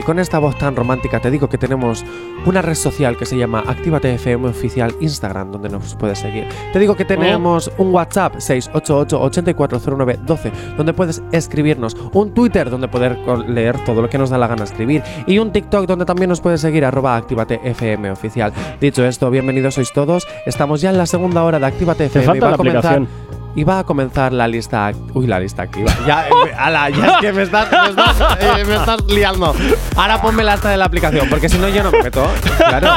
Y 0.00 0.02
con 0.02 0.18
esta 0.18 0.38
voz 0.38 0.56
tan 0.56 0.74
romántica 0.76 1.20
te 1.20 1.30
digo 1.30 1.50
que 1.50 1.58
tenemos 1.58 2.06
una 2.46 2.62
red 2.62 2.74
social 2.74 3.18
que 3.18 3.26
se 3.26 3.36
llama 3.36 3.62
Actívate 3.66 4.14
FM 4.14 4.48
Oficial 4.48 4.94
Instagram, 4.98 5.52
donde 5.52 5.68
nos 5.68 5.94
puedes 5.94 6.18
seguir. 6.20 6.46
Te 6.72 6.78
digo 6.78 6.96
que 6.96 7.04
tenemos 7.04 7.70
un 7.76 7.92
WhatsApp 7.92 8.36
688-8409-12, 8.36 10.52
donde 10.78 10.94
puedes 10.94 11.22
escribirnos. 11.32 11.94
Un 12.14 12.32
Twitter, 12.32 12.70
donde 12.70 12.88
poder 12.88 13.18
leer 13.46 13.84
todo 13.84 14.00
lo 14.00 14.08
que 14.08 14.16
nos 14.16 14.30
da 14.30 14.38
la 14.38 14.46
gana 14.46 14.64
escribir. 14.64 15.02
Y 15.26 15.38
un 15.38 15.52
TikTok, 15.52 15.84
donde 15.86 16.06
también 16.06 16.30
nos 16.30 16.40
puedes 16.40 16.62
seguir, 16.62 16.82
arroba 16.86 17.16
Actívate 17.16 17.60
FM 17.62 18.10
Oficial. 18.10 18.54
Dicho 18.80 19.04
esto, 19.04 19.28
bienvenidos 19.30 19.74
sois 19.74 19.92
todos. 19.92 20.26
Estamos 20.46 20.80
ya 20.80 20.88
en 20.90 20.96
la 20.96 21.04
segunda 21.04 21.44
hora 21.44 21.58
de 21.58 21.66
Actívate 21.66 22.06
FM. 22.06 22.24
falta 22.26 22.38
y 22.38 22.40
va 22.40 22.48
la 22.48 22.54
a 22.54 22.58
comenzar- 22.58 22.94
aplicación. 23.02 23.39
Y 23.54 23.64
va 23.64 23.80
a 23.80 23.84
comenzar 23.84 24.32
la 24.32 24.46
lista. 24.46 24.92
Uy, 25.14 25.26
la 25.26 25.40
lista 25.40 25.62
activa. 25.62 25.92
Ya, 26.06 26.28
eh, 26.28 26.32
ala, 26.56 26.88
ya 26.90 27.06
es 27.06 27.16
que 27.20 27.32
me 27.32 27.42
estás, 27.42 27.70
me 27.70 27.90
estás, 27.90 28.20
eh, 28.40 28.64
me 28.64 28.74
estás 28.76 29.04
liando. 29.04 29.54
Ahora 29.96 30.20
ponme 30.20 30.44
la 30.44 30.54
esta 30.54 30.70
de 30.70 30.76
la 30.76 30.84
aplicación, 30.84 31.28
porque 31.28 31.48
si 31.48 31.58
no 31.58 31.68
yo 31.68 31.82
no 31.82 31.90
me 31.90 32.02
meto. 32.02 32.26
Claro. 32.56 32.88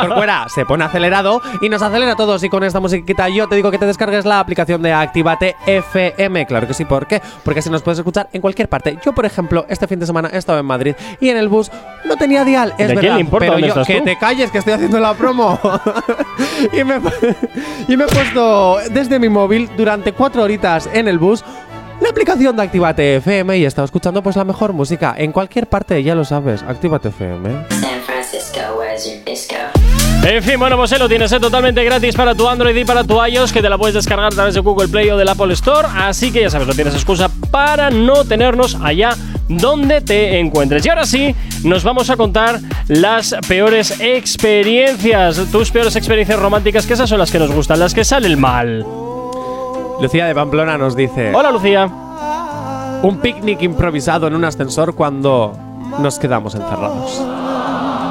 Corcuera 0.00 0.46
se 0.48 0.64
pone 0.64 0.84
acelerado 0.84 1.40
y 1.60 1.68
nos 1.68 1.82
acelera 1.82 2.12
a 2.12 2.16
todos. 2.16 2.42
Y 2.44 2.48
con 2.48 2.62
esta 2.64 2.80
musiquita 2.80 3.28
yo 3.28 3.48
te 3.48 3.56
digo 3.56 3.70
que 3.70 3.78
te 3.78 3.86
descargues 3.86 4.24
la 4.24 4.40
aplicación 4.40 4.82
de 4.82 4.92
Actívate 4.92 5.56
FM. 5.66 6.46
Claro 6.46 6.66
que 6.66 6.74
sí, 6.74 6.84
¿por 6.84 7.06
qué? 7.06 7.20
Porque 7.44 7.60
así 7.60 7.70
nos 7.70 7.82
puedes 7.82 7.98
escuchar 7.98 8.28
en 8.32 8.40
cualquier 8.40 8.68
parte. 8.68 8.98
Yo, 9.04 9.12
por 9.12 9.26
ejemplo, 9.26 9.66
este 9.68 9.86
fin 9.86 9.98
de 9.98 10.06
semana 10.06 10.30
he 10.32 10.38
estado 10.38 10.58
en 10.58 10.66
Madrid 10.66 10.94
y 11.20 11.30
en 11.30 11.36
el 11.36 11.48
bus 11.48 11.70
no 12.04 12.16
tenía 12.16 12.44
dial. 12.44 12.70
Es 12.78 12.88
¿De 12.88 12.94
verdad. 12.94 13.00
quién 13.00 13.14
le 13.14 13.20
importa 13.20 13.46
pero 13.46 13.58
yo, 13.58 13.66
estás 13.68 13.86
que 13.86 13.98
tú? 13.98 14.04
te 14.04 14.18
calles, 14.18 14.50
que 14.50 14.58
estoy 14.58 14.74
haciendo 14.74 15.00
la 15.00 15.14
promo. 15.14 15.58
y, 16.72 16.84
me, 16.84 17.00
y 17.88 17.96
me 17.96 18.04
he 18.04 18.08
puesto 18.08 18.78
desde 18.90 19.18
mi 19.18 19.28
móvil 19.28 19.68
durante 19.76 19.95
cuatro 20.16 20.42
horitas 20.42 20.88
en 20.92 21.08
el 21.08 21.18
bus 21.18 21.44
la 22.00 22.10
aplicación 22.10 22.56
de 22.56 22.62
Actívate 22.62 23.16
FM 23.16 23.56
y 23.56 23.64
he 23.64 23.66
estado 23.66 23.86
escuchando 23.86 24.22
pues 24.22 24.36
la 24.36 24.44
mejor 24.44 24.72
música 24.72 25.14
en 25.16 25.32
cualquier 25.32 25.66
parte, 25.66 26.02
ya 26.02 26.14
lo 26.14 26.24
sabes, 26.24 26.62
Actívate 26.62 27.08
FM. 27.08 27.48
San 27.70 28.00
Francisco, 28.02 28.60
where's 28.78 29.06
your 29.06 29.24
disco? 29.24 29.54
En 30.22 30.42
fin, 30.42 30.58
bueno, 30.58 30.76
pues 30.76 30.92
ahí 30.92 30.98
lo 30.98 31.08
tienes 31.08 31.30
eh, 31.32 31.40
totalmente 31.40 31.82
gratis 31.84 32.14
para 32.14 32.34
tu 32.34 32.48
Android 32.48 32.76
y 32.76 32.84
para 32.84 33.04
tu 33.04 33.24
iOS, 33.24 33.52
que 33.52 33.62
te 33.62 33.68
la 33.68 33.78
puedes 33.78 33.94
descargar 33.94 34.26
a 34.26 34.30
través 34.30 34.54
de 34.54 34.60
Google 34.60 34.88
Play 34.88 35.08
o 35.10 35.16
del 35.16 35.28
Apple 35.28 35.52
Store. 35.54 35.88
Así 35.94 36.30
que 36.30 36.42
ya 36.42 36.50
sabes, 36.50 36.66
no 36.66 36.74
tienes 36.74 36.94
excusa 36.94 37.30
para 37.50 37.90
no 37.90 38.24
tenernos 38.24 38.76
allá 38.82 39.16
donde 39.48 40.00
te 40.00 40.38
encuentres. 40.38 40.84
Y 40.84 40.88
ahora 40.88 41.06
sí, 41.06 41.34
nos 41.62 41.84
vamos 41.84 42.10
a 42.10 42.16
contar 42.16 42.60
las 42.88 43.36
peores 43.48 44.00
experiencias, 44.00 45.40
tus 45.52 45.70
peores 45.70 45.94
experiencias 45.96 46.38
románticas, 46.38 46.86
que 46.86 46.94
esas 46.94 47.08
son 47.08 47.18
las 47.18 47.30
que 47.30 47.38
nos 47.38 47.52
gustan, 47.52 47.78
las 47.78 47.94
que 47.94 48.04
salen 48.04 48.38
mal. 48.38 48.84
Lucía 50.00 50.26
de 50.26 50.34
Pamplona 50.34 50.76
nos 50.78 50.94
dice: 50.96 51.32
Hola, 51.34 51.50
Lucía. 51.50 51.88
Un 53.02 53.18
picnic 53.18 53.62
improvisado 53.62 54.26
en 54.26 54.34
un 54.34 54.44
ascensor 54.44 54.94
cuando 54.94 55.52
nos 55.98 56.18
quedamos 56.18 56.54
encerrados. 56.54 57.22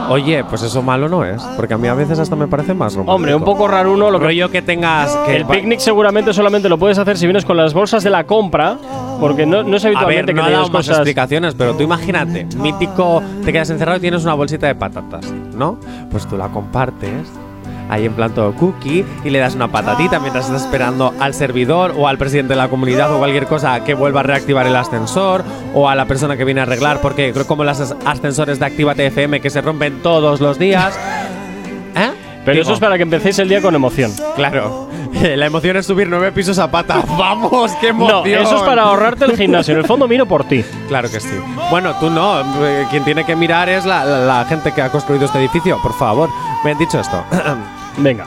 Oye, 0.07 0.43
pues 0.43 0.61
eso 0.61 0.83
malo 0.83 1.09
no 1.09 1.25
es, 1.25 1.41
porque 1.55 1.73
a 1.73 1.77
mí 1.79 1.87
a 1.87 1.95
veces 1.95 2.19
hasta 2.19 2.35
me 2.35 2.47
parece 2.47 2.75
más 2.75 2.93
romántico. 2.93 3.15
Hombre, 3.15 3.33
un 3.35 3.43
poco 3.43 3.67
raro 3.67 3.91
uno. 3.93 4.11
Lo 4.11 4.19
que 4.19 4.25
rollo 4.25 4.51
que 4.51 4.61
tengas 4.61 5.15
que 5.25 5.35
el 5.35 5.45
picnic 5.45 5.79
seguramente 5.79 6.31
solamente 6.31 6.69
lo 6.69 6.77
puedes 6.77 6.99
hacer 6.99 7.17
si 7.17 7.25
vienes 7.25 7.43
con 7.43 7.57
las 7.57 7.73
bolsas 7.73 8.03
de 8.03 8.11
la 8.11 8.23
compra, 8.25 8.77
porque 9.19 9.47
no, 9.47 9.63
no 9.63 9.75
es 9.77 9.83
A 9.83 9.89
ver, 9.89 9.97
habitualmente 9.97 10.33
no 10.33 10.41
que 10.41 10.47
ha 10.47 10.51
dado 10.51 10.63
tengas 10.65 10.73
más 10.73 10.79
cosas. 10.85 10.97
explicaciones, 10.97 11.55
pero 11.55 11.73
tú 11.75 11.81
imagínate, 11.83 12.45
mítico, 12.57 13.23
te 13.43 13.51
quedas 13.51 13.71
encerrado 13.71 13.97
y 13.97 14.01
tienes 14.01 14.23
una 14.23 14.35
bolsita 14.35 14.67
de 14.67 14.75
patatas, 14.75 15.25
¿no? 15.55 15.79
Pues 16.11 16.27
tú 16.27 16.37
la 16.37 16.49
compartes, 16.49 17.27
ahí 17.89 18.05
en 18.05 18.13
plan 18.13 18.33
todo 18.33 18.53
cookie, 18.55 19.05
y 19.23 19.29
le 19.29 19.39
das 19.39 19.55
una 19.55 19.67
patatita 19.69 20.19
mientras 20.19 20.45
estás 20.45 20.63
esperando 20.63 21.13
al 21.19 21.33
servidor 21.33 21.93
o 21.97 22.07
al 22.07 22.17
presidente 22.17 22.53
de 22.53 22.57
la 22.57 22.67
comunidad 22.67 23.13
o 23.13 23.19
cualquier 23.19 23.45
cosa 23.47 23.83
que 23.83 23.93
vuelva 23.93 24.21
a 24.21 24.23
reactivar 24.23 24.65
el 24.67 24.75
ascensor 24.75 25.43
o 25.73 25.89
a 25.89 25.95
la 25.95 26.05
persona 26.05 26.37
que 26.37 26.45
viene 26.45 26.61
a 26.61 26.63
arreglar, 26.63 27.01
porque 27.01 27.31
creo 27.33 27.45
como 27.47 27.63
los 27.63 27.79
as- 27.79 27.95
ascensores 28.05 28.59
de 28.59 28.65
Actívate 28.65 29.05
FM 29.07 29.39
que 29.41 29.49
se 29.49 29.61
rompen 29.61 30.01
todos 30.01 30.41
los 30.41 30.57
días. 30.59 30.97
¿Eh? 31.95 32.11
Pero 32.43 32.53
Digo, 32.57 32.63
eso 32.63 32.73
es 32.73 32.79
para 32.79 32.97
que 32.97 33.03
empecéis 33.03 33.39
el 33.39 33.49
día 33.49 33.61
con 33.61 33.73
emoción. 33.73 34.11
Claro. 34.35 34.84
La 35.35 35.45
emoción 35.45 35.77
es 35.77 35.85
subir 35.85 36.07
nueve 36.09 36.31
pisos 36.31 36.59
a 36.59 36.69
pata. 36.69 37.01
¡Vamos! 37.17 37.71
¡Qué 37.81 37.89
emoción! 37.89 38.21
No, 38.23 38.25
eso 38.25 38.55
es 38.57 38.61
para 38.63 38.83
ahorrarte 38.83 39.25
el 39.25 39.37
gimnasio. 39.37 39.73
En 39.73 39.79
el 39.79 39.85
fondo 39.85 40.07
miro 40.07 40.25
por 40.25 40.43
ti. 40.45 40.63
Claro 40.87 41.09
que 41.09 41.19
sí. 41.19 41.29
Bueno, 41.69 41.93
tú 41.99 42.09
no. 42.09 42.41
Eh, 42.65 42.85
Quien 42.89 43.03
tiene 43.03 43.23
que 43.25 43.35
mirar 43.35 43.69
es 43.69 43.85
la, 43.85 44.03
la- 44.05 44.19
la 44.25 44.45
gente 44.45 44.71
que 44.71 44.81
ha 44.81 44.89
construido 44.89 45.25
este 45.25 45.39
edificio. 45.39 45.79
Por 45.81 45.93
favor. 45.93 46.29
Bien 46.63 46.77
dicho 46.77 46.99
esto. 46.99 47.23
Venga. 47.97 48.25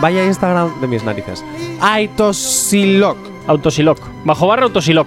Vaya 0.00 0.24
Instagram 0.24 0.80
de 0.80 0.86
mis 0.86 1.02
narices. 1.02 1.42
Aitosilok. 1.80 3.16
Autosiloc. 3.46 3.98
Bajo 4.24 4.46
barra 4.46 4.64
Autosiloc. 4.64 5.06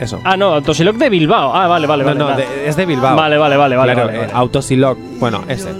Eso. 0.00 0.20
Ah, 0.24 0.36
no, 0.36 0.52
Autosiloc 0.54 0.96
de 0.96 1.08
Bilbao. 1.08 1.54
Ah, 1.54 1.66
vale, 1.66 1.86
vale, 1.86 2.04
no, 2.04 2.10
vale. 2.10 2.18
no, 2.18 2.36
de- 2.36 2.68
es 2.68 2.76
de 2.76 2.84
Bilbao. 2.86 3.16
Vale, 3.16 3.38
vale, 3.38 3.56
vale, 3.56 3.76
vale. 3.76 3.92
Claro, 3.94 4.06
vale, 4.08 4.18
eh, 4.18 4.26
vale. 4.26 4.32
Autosilok. 4.34 4.98
Bueno, 5.18 5.42
ese. 5.48 5.72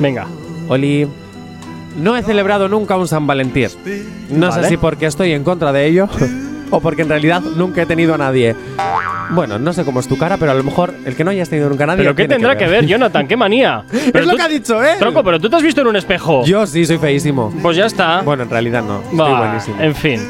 Venga. 0.00 0.26
Oli. 0.68 1.08
No 1.98 2.16
he 2.16 2.22
celebrado 2.22 2.68
nunca 2.68 2.96
un 2.96 3.08
San 3.08 3.26
Valentín. 3.26 3.68
No 4.30 4.48
Vale. 4.48 4.62
sé 4.62 4.68
si 4.70 4.76
porque 4.76 5.06
estoy 5.06 5.32
en 5.32 5.42
contra 5.44 5.72
de 5.72 5.86
ello 5.86 6.08
o 6.70 6.80
porque 6.80 7.02
en 7.02 7.08
realidad 7.08 7.42
nunca 7.56 7.82
he 7.82 7.86
tenido 7.86 8.14
a 8.14 8.18
nadie. 8.18 8.54
Bueno, 9.30 9.58
no 9.58 9.72
sé 9.74 9.84
cómo 9.84 10.00
es 10.00 10.08
tu 10.08 10.16
cara, 10.16 10.36
pero 10.38 10.52
a 10.52 10.54
lo 10.54 10.62
mejor 10.64 10.94
el 11.04 11.14
que 11.14 11.22
no 11.24 11.30
hayas 11.30 11.48
tenido 11.50 11.68
nunca 11.68 11.84
a 11.84 11.88
nadie. 11.88 12.02
¿Pero 12.02 12.14
qué 12.14 12.26
tendrá 12.28 12.56
que 12.56 12.66
ver, 12.66 12.86
Jonathan? 12.86 13.26
¡Qué 13.28 13.36
manía! 13.36 13.82
Pero 13.90 14.20
es 14.20 14.24
lo 14.26 14.30
tú- 14.32 14.36
que 14.38 14.42
ha 14.42 14.48
dicho, 14.48 14.82
¿eh? 14.82 14.94
Tronco, 14.98 15.22
pero 15.22 15.38
tú 15.38 15.50
te 15.50 15.56
has 15.56 15.62
visto 15.62 15.80
en 15.82 15.88
un 15.88 15.96
espejo. 15.96 16.44
Yo 16.46 16.66
sí, 16.66 16.86
soy 16.86 16.96
feísimo. 16.98 17.52
Pues 17.60 17.76
ya 17.76 17.84
está. 17.86 18.22
Bueno, 18.22 18.44
en 18.44 18.50
realidad 18.50 18.82
no. 18.82 19.00
Estoy 19.02 19.18
Bah, 19.18 19.38
buenísimo. 19.40 19.76
En 19.80 19.94
fin. 19.94 20.20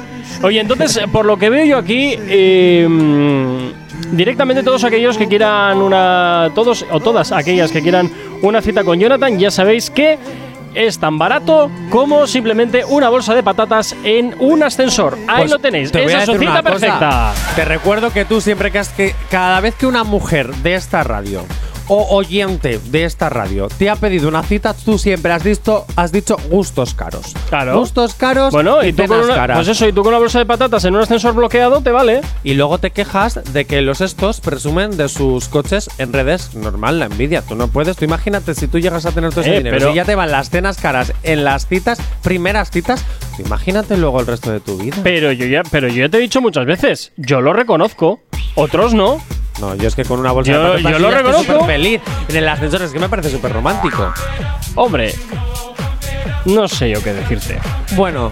Oye, 0.42 0.60
entonces, 0.60 1.00
por 1.12 1.24
lo 1.26 1.38
que 1.38 1.48
veo 1.50 1.64
yo 1.64 1.78
aquí, 1.78 2.14
eh, 2.18 2.88
directamente 4.12 4.62
todos 4.62 4.82
aquellos 4.84 5.16
que 5.16 5.28
quieran 5.28 5.78
una. 5.78 6.50
Todos 6.54 6.84
o 6.90 6.98
todas 7.00 7.30
aquellas 7.32 7.70
que 7.70 7.82
quieran 7.82 8.10
una 8.42 8.60
cita 8.62 8.84
con 8.84 8.98
Jonathan, 8.98 9.38
ya 9.38 9.50
sabéis 9.50 9.90
que 9.90 10.18
es 10.86 10.98
tan 11.00 11.18
barato 11.18 11.70
como 11.90 12.26
simplemente 12.28 12.84
una 12.84 13.08
bolsa 13.08 13.34
de 13.34 13.42
patatas 13.42 13.96
en 14.04 14.34
un 14.38 14.62
ascensor. 14.62 15.18
Ahí 15.26 15.38
Pues 15.40 15.50
lo 15.50 15.58
tenéis. 15.58 15.90
te 15.90 16.04
es 16.04 16.12
cosa. 16.62 16.86
perfecta. 16.86 17.32
Te 17.56 17.64
recuerdo 17.64 18.12
que 18.12 18.24
tú 18.24 18.40
siempre 18.40 18.70
que 18.70 18.78
has 18.78 18.90
que 18.90 19.14
cada 19.30 19.60
vez 19.60 19.74
que 19.74 19.86
una 19.86 20.04
mujer 20.04 20.54
de 20.56 20.74
esta 20.74 21.02
radio 21.02 21.44
o 21.88 22.16
oyente 22.16 22.78
de 22.90 23.04
esta 23.04 23.28
radio 23.28 23.68
te 23.78 23.88
ha 23.90 23.96
pedido 23.96 24.28
una 24.28 24.42
cita, 24.42 24.74
tú 24.74 24.98
siempre 24.98 25.32
has 25.32 25.42
dicho, 25.44 25.84
has 25.96 26.12
dicho 26.12 26.36
gustos 26.50 26.94
caros. 26.94 27.34
Claro. 27.48 27.78
Gustos 27.78 28.14
caros 28.14 28.52
Bueno, 28.52 28.84
y 28.84 28.92
tú, 28.92 29.06
con 29.06 29.20
una, 29.20 29.34
caras. 29.34 29.58
pues 29.58 29.68
eso, 29.68 29.86
y 29.88 29.92
tú 29.92 30.02
con 30.02 30.08
una 30.12 30.18
bolsa 30.20 30.38
de 30.38 30.46
patatas 30.46 30.84
en 30.84 30.94
un 30.94 31.02
ascensor 31.02 31.34
bloqueado 31.34 31.80
te 31.80 31.90
vale. 31.90 32.20
Y 32.44 32.54
luego 32.54 32.78
te 32.78 32.90
quejas 32.90 33.40
de 33.52 33.64
que 33.64 33.80
los 33.82 34.00
estos 34.00 34.40
presumen 34.40 34.96
de 34.96 35.08
sus 35.08 35.48
coches 35.48 35.88
en 35.98 36.12
redes. 36.12 36.54
Normal, 36.54 36.98
la 36.98 37.06
envidia. 37.06 37.42
Tú 37.42 37.54
no 37.54 37.68
puedes. 37.68 37.96
Tú 37.96 38.04
imagínate 38.04 38.54
si 38.54 38.68
tú 38.68 38.78
llegas 38.78 39.06
a 39.06 39.12
tener 39.12 39.30
todo 39.30 39.40
ese 39.42 39.54
Eh, 39.54 39.58
dinero. 39.58 39.76
pero- 39.78 39.90
Si 39.90 39.96
ya 39.96 40.04
te 40.04 40.14
van 40.14 40.30
las 40.30 40.50
cenas 40.50 40.78
caras 40.78 41.12
en 41.22 41.44
las 41.44 41.66
citas, 41.66 41.98
primeras 42.22 42.70
citas, 42.70 43.04
tú 43.36 43.42
imagínate 43.42 43.96
luego 43.96 44.20
el 44.20 44.26
resto 44.26 44.50
de 44.50 44.60
tu 44.60 44.76
vida. 44.78 44.96
Pero 45.02 45.32
yo 45.32 45.46
ya, 45.46 45.62
pero 45.70 45.88
yo 45.88 45.96
ya 46.04 46.08
te 46.08 46.18
he 46.18 46.20
dicho 46.20 46.40
muchas 46.40 46.66
veces, 46.66 47.12
yo 47.16 47.40
lo 47.40 47.52
reconozco. 47.52 48.20
Otros 48.54 48.92
no. 48.94 49.20
No, 49.60 49.74
yo 49.74 49.88
es 49.88 49.94
que 49.94 50.04
con 50.04 50.20
una 50.20 50.32
bolsa 50.32 50.52
Yo- 50.52 50.62
de 50.62 50.68
patatas 50.82 50.92
yo 50.92 50.98
lo 50.98 51.10
reconozco. 51.10 51.64
feliz. 51.66 52.00
En 52.28 52.36
el 52.36 52.48
ascensor 52.48 52.82
es 52.82 52.92
que 52.92 52.98
me 52.98 53.08
parece 53.08 53.30
súper 53.30 53.52
romántico. 53.52 54.12
Hombre, 54.76 55.14
no 56.44 56.68
sé 56.68 56.90
yo 56.90 57.02
qué 57.02 57.12
decirte. 57.12 57.58
Bueno, 57.96 58.30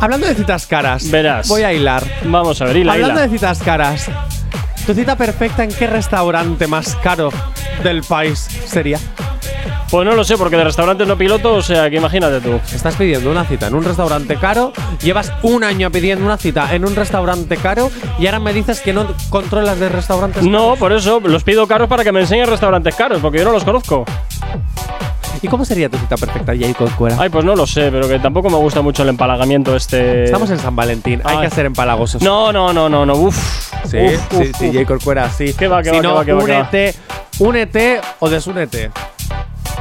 hablando 0.00 0.26
de 0.26 0.34
citas 0.34 0.66
caras, 0.66 1.10
Verás. 1.10 1.48
voy 1.48 1.62
a 1.62 1.72
hilar. 1.72 2.04
Vamos 2.24 2.60
a 2.60 2.66
ver, 2.66 2.76
hila, 2.76 2.92
hablando 2.92 3.14
hila. 3.14 3.22
de 3.22 3.28
citas 3.30 3.58
caras, 3.62 4.06
¿tu 4.86 4.92
cita 4.94 5.16
perfecta 5.16 5.64
en 5.64 5.72
qué 5.72 5.86
restaurante 5.86 6.66
más 6.66 6.94
caro 6.96 7.30
del 7.82 8.02
país 8.02 8.46
sería? 8.66 8.98
Pues 9.90 10.04
no 10.04 10.14
lo 10.14 10.24
sé, 10.24 10.36
porque 10.36 10.56
de 10.56 10.64
restaurantes 10.64 11.06
no 11.06 11.16
piloto, 11.16 11.54
o 11.54 11.62
sea 11.62 11.88
que 11.88 11.96
imagínate 11.96 12.40
tú. 12.40 12.58
Estás 12.74 12.96
pidiendo 12.96 13.30
una 13.30 13.44
cita 13.44 13.68
en 13.68 13.74
un 13.74 13.84
restaurante 13.84 14.36
caro, 14.36 14.72
llevas 15.00 15.32
un 15.42 15.62
año 15.62 15.90
pidiendo 15.92 16.24
una 16.24 16.36
cita 16.36 16.74
en 16.74 16.84
un 16.84 16.96
restaurante 16.96 17.56
caro 17.56 17.90
y 18.18 18.26
ahora 18.26 18.40
me 18.40 18.52
dices 18.52 18.80
que 18.80 18.92
no 18.92 19.06
controlas 19.30 19.78
de 19.78 19.88
restaurantes 19.88 20.42
No, 20.42 20.74
por 20.76 20.92
eso 20.92 21.20
los 21.20 21.44
pido 21.44 21.66
caros 21.68 21.88
para 21.88 22.02
que 22.02 22.10
me 22.10 22.20
enseñen 22.20 22.48
restaurantes 22.48 22.96
caros, 22.96 23.20
porque 23.20 23.38
yo 23.38 23.44
no 23.44 23.52
los 23.52 23.62
conozco. 23.62 24.04
¿Y 25.42 25.48
cómo 25.48 25.64
sería 25.64 25.88
tu 25.88 25.98
cita 25.98 26.16
perfecta, 26.16 26.52
Jacob 26.58 26.90
Cuera? 26.96 27.16
Ay, 27.20 27.28
pues 27.28 27.44
no 27.44 27.54
lo 27.54 27.66
sé, 27.66 27.90
pero 27.92 28.08
que 28.08 28.18
tampoco 28.18 28.48
me 28.50 28.56
gusta 28.56 28.80
mucho 28.82 29.02
el 29.04 29.10
empalagamiento 29.10 29.76
este. 29.76 30.24
Estamos 30.24 30.50
en 30.50 30.58
San 30.58 30.74
Valentín, 30.74 31.20
hay 31.24 31.36
Ay. 31.36 31.48
que 31.48 31.54
ser 31.54 31.66
empalagosos. 31.66 32.22
No, 32.22 32.52
no, 32.52 32.72
no, 32.72 32.88
no, 32.88 33.06
no, 33.06 33.14
uff. 33.14 33.36
Sí, 33.84 33.98
Uf, 33.98 34.20
sí, 34.30 34.36
uf, 34.50 34.56
sí, 34.58 34.68
uf. 34.70 34.74
Jacob 34.74 35.00
Cuera, 35.04 35.30
sí. 35.30 35.54
¿Qué 35.56 35.68
va, 35.68 35.82
qué 35.82 35.90
si 35.90 35.96
va, 35.96 36.02
qué 36.02 36.08
no, 36.08 36.14
va, 36.14 36.24
qué 36.24 36.32
va, 36.32 36.44
qué 36.44 36.52
va? 36.52 36.58
únete, 36.60 36.94
únete 37.38 38.00
o 38.18 38.28
desúnete. 38.28 38.90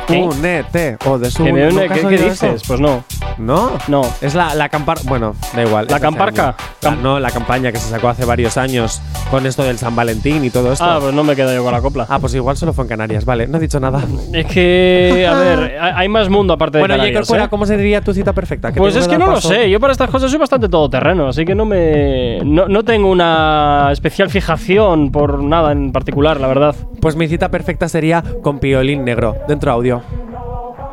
Únete 0.09 0.97
o 1.05 1.19
Que 1.19 1.51
me 1.53 1.69
¿Nunca 1.69 1.93
has 1.93 1.99
¿Qué, 2.01 2.09
dices? 2.09 2.43
eso? 2.43 2.63
Pues 2.67 2.79
no. 2.79 3.03
¿No? 3.37 3.71
No. 3.87 4.01
Es 4.21 4.35
la, 4.35 4.53
la 4.55 4.69
campar... 4.69 4.99
Bueno, 5.03 5.35
da 5.55 5.63
igual. 5.63 5.87
¿La 5.89 5.99
camparca? 5.99 6.55
La- 6.81 6.95
no, 6.95 7.19
la 7.19 7.31
campaña 7.31 7.71
que 7.71 7.79
se 7.79 7.89
sacó 7.89 8.09
hace 8.09 8.23
varios 8.25 8.57
años 8.57 9.01
con 9.31 9.45
esto 9.45 9.63
del 9.63 9.77
San 9.77 9.95
Valentín 9.95 10.45
y 10.45 10.49
todo 10.49 10.71
esto. 10.71 10.85
Ah, 10.85 10.99
pues 11.01 11.13
no 11.13 11.23
me 11.23 11.35
quedo 11.35 11.53
yo 11.53 11.63
con 11.63 11.73
la 11.73 11.81
copla. 11.81 12.05
Ah, 12.07 12.19
pues 12.19 12.33
igual 12.35 12.55
solo 12.55 12.73
fue 12.73 12.83
en 12.85 12.89
Canarias. 12.89 13.25
Vale, 13.25 13.47
no 13.47 13.57
he 13.57 13.61
dicho 13.61 13.79
nada. 13.79 14.01
Es 14.31 14.45
que, 14.45 15.27
a 15.29 15.33
ver, 15.39 15.77
hay 15.81 16.07
más 16.07 16.29
mundo 16.29 16.53
aparte 16.53 16.77
de 16.77 16.81
bueno, 16.83 16.93
Canarias, 16.93 17.15
Jacob 17.15 17.27
Cuera, 17.27 17.43
¿eh? 17.45 17.49
¿cómo 17.49 17.65
sería 17.65 18.01
tu 18.01 18.13
cita 18.13 18.33
perfecta? 18.33 18.71
Pues 18.71 18.95
es 18.95 19.07
que 19.07 19.17
no 19.17 19.27
lo 19.27 19.41
sé. 19.41 19.69
Yo 19.69 19.79
para 19.79 19.91
estas 19.91 20.09
cosas 20.09 20.29
soy 20.29 20.39
bastante 20.39 20.69
todoterreno, 20.69 21.27
así 21.29 21.43
que 21.45 21.55
no 21.55 21.65
me. 21.65 22.39
No, 22.45 22.67
no 22.67 22.83
tengo 22.83 23.09
una 23.09 23.89
especial 23.91 24.29
fijación 24.29 25.11
por 25.11 25.43
nada 25.43 25.71
en 25.71 25.91
particular, 25.91 26.39
la 26.39 26.47
verdad. 26.47 26.75
Pues 27.05 27.15
mi 27.15 27.27
cita 27.27 27.49
perfecta 27.51 27.87
sería 27.87 28.23
con 28.41 28.57
piolín 28.57 29.05
negro, 29.05 29.37
dentro 29.47 29.71
audio. 29.71 30.01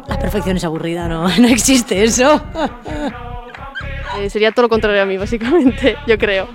La 0.08 0.18
perfección 0.18 0.58
es 0.58 0.64
aburrida, 0.64 1.08
no, 1.08 1.26
no 1.38 1.48
existe 1.48 2.04
eso. 2.04 2.38
Eh, 4.20 4.28
sería 4.28 4.52
todo 4.52 4.64
lo 4.64 4.68
contrario 4.68 5.00
a 5.00 5.06
mí, 5.06 5.16
básicamente, 5.16 5.96
yo 6.06 6.18
creo. 6.18 6.46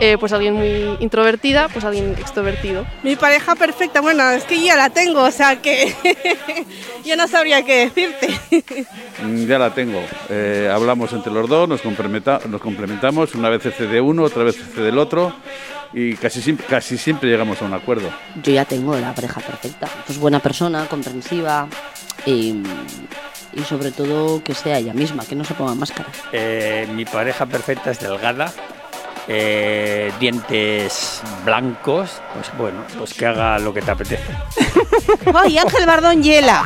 Eh, 0.00 0.18
pues 0.20 0.34
alguien 0.34 0.52
muy 0.52 0.96
introvertida, 1.00 1.66
pues 1.72 1.82
alguien 1.82 2.10
extrovertido. 2.18 2.84
Mi 3.02 3.16
pareja 3.16 3.54
perfecta, 3.54 4.02
bueno, 4.02 4.28
es 4.32 4.44
que 4.44 4.62
ya 4.62 4.76
la 4.76 4.90
tengo, 4.90 5.22
o 5.22 5.30
sea 5.30 5.62
que 5.62 5.94
yo 7.06 7.16
no 7.16 7.26
sabría 7.26 7.62
qué 7.64 7.88
decirte. 7.90 8.28
Mm, 9.24 9.46
Ya 9.46 9.58
la 9.58 9.72
tengo. 9.72 9.98
Eh, 10.28 10.70
hablamos 10.70 11.10
entre 11.14 11.32
los 11.32 11.48
dos, 11.48 11.66
nos, 11.66 11.80
complementa- 11.80 12.42
nos 12.50 12.60
complementamos. 12.60 13.34
Una 13.34 13.48
vez 13.48 13.62
cede 13.62 13.86
de 13.88 14.00
uno, 14.02 14.24
otra 14.24 14.42
vez 14.42 14.56
cede 14.74 14.84
del 14.84 14.98
otro. 14.98 15.32
Y 15.98 16.14
casi, 16.16 16.42
sim- 16.42 16.58
casi 16.68 16.98
siempre 16.98 17.30
llegamos 17.30 17.62
a 17.62 17.64
un 17.64 17.72
acuerdo. 17.72 18.10
Yo 18.42 18.52
ya 18.52 18.66
tengo 18.66 18.94
la 18.98 19.14
pareja 19.14 19.40
perfecta. 19.40 19.88
Pues 20.06 20.18
buena 20.18 20.40
persona, 20.40 20.84
comprensiva 20.88 21.68
y, 22.26 22.56
y 23.54 23.60
sobre 23.66 23.92
todo 23.92 24.44
que 24.44 24.52
sea 24.52 24.76
ella 24.76 24.92
misma, 24.92 25.24
que 25.24 25.34
no 25.34 25.42
se 25.42 25.54
ponga 25.54 25.74
máscara. 25.74 26.10
Eh, 26.32 26.86
mi 26.94 27.06
pareja 27.06 27.46
perfecta 27.46 27.92
es 27.92 27.98
delgada, 27.98 28.52
eh, 29.26 30.12
dientes 30.20 31.22
blancos, 31.46 32.20
pues 32.34 32.50
bueno, 32.58 32.84
pues 32.98 33.14
que 33.14 33.24
haga 33.24 33.58
lo 33.58 33.72
que 33.72 33.80
te 33.80 33.90
apetece. 33.90 34.22
Ay, 35.34 35.58
Ángel 35.58 35.86
Bardón 35.86 36.22
hiela. 36.22 36.64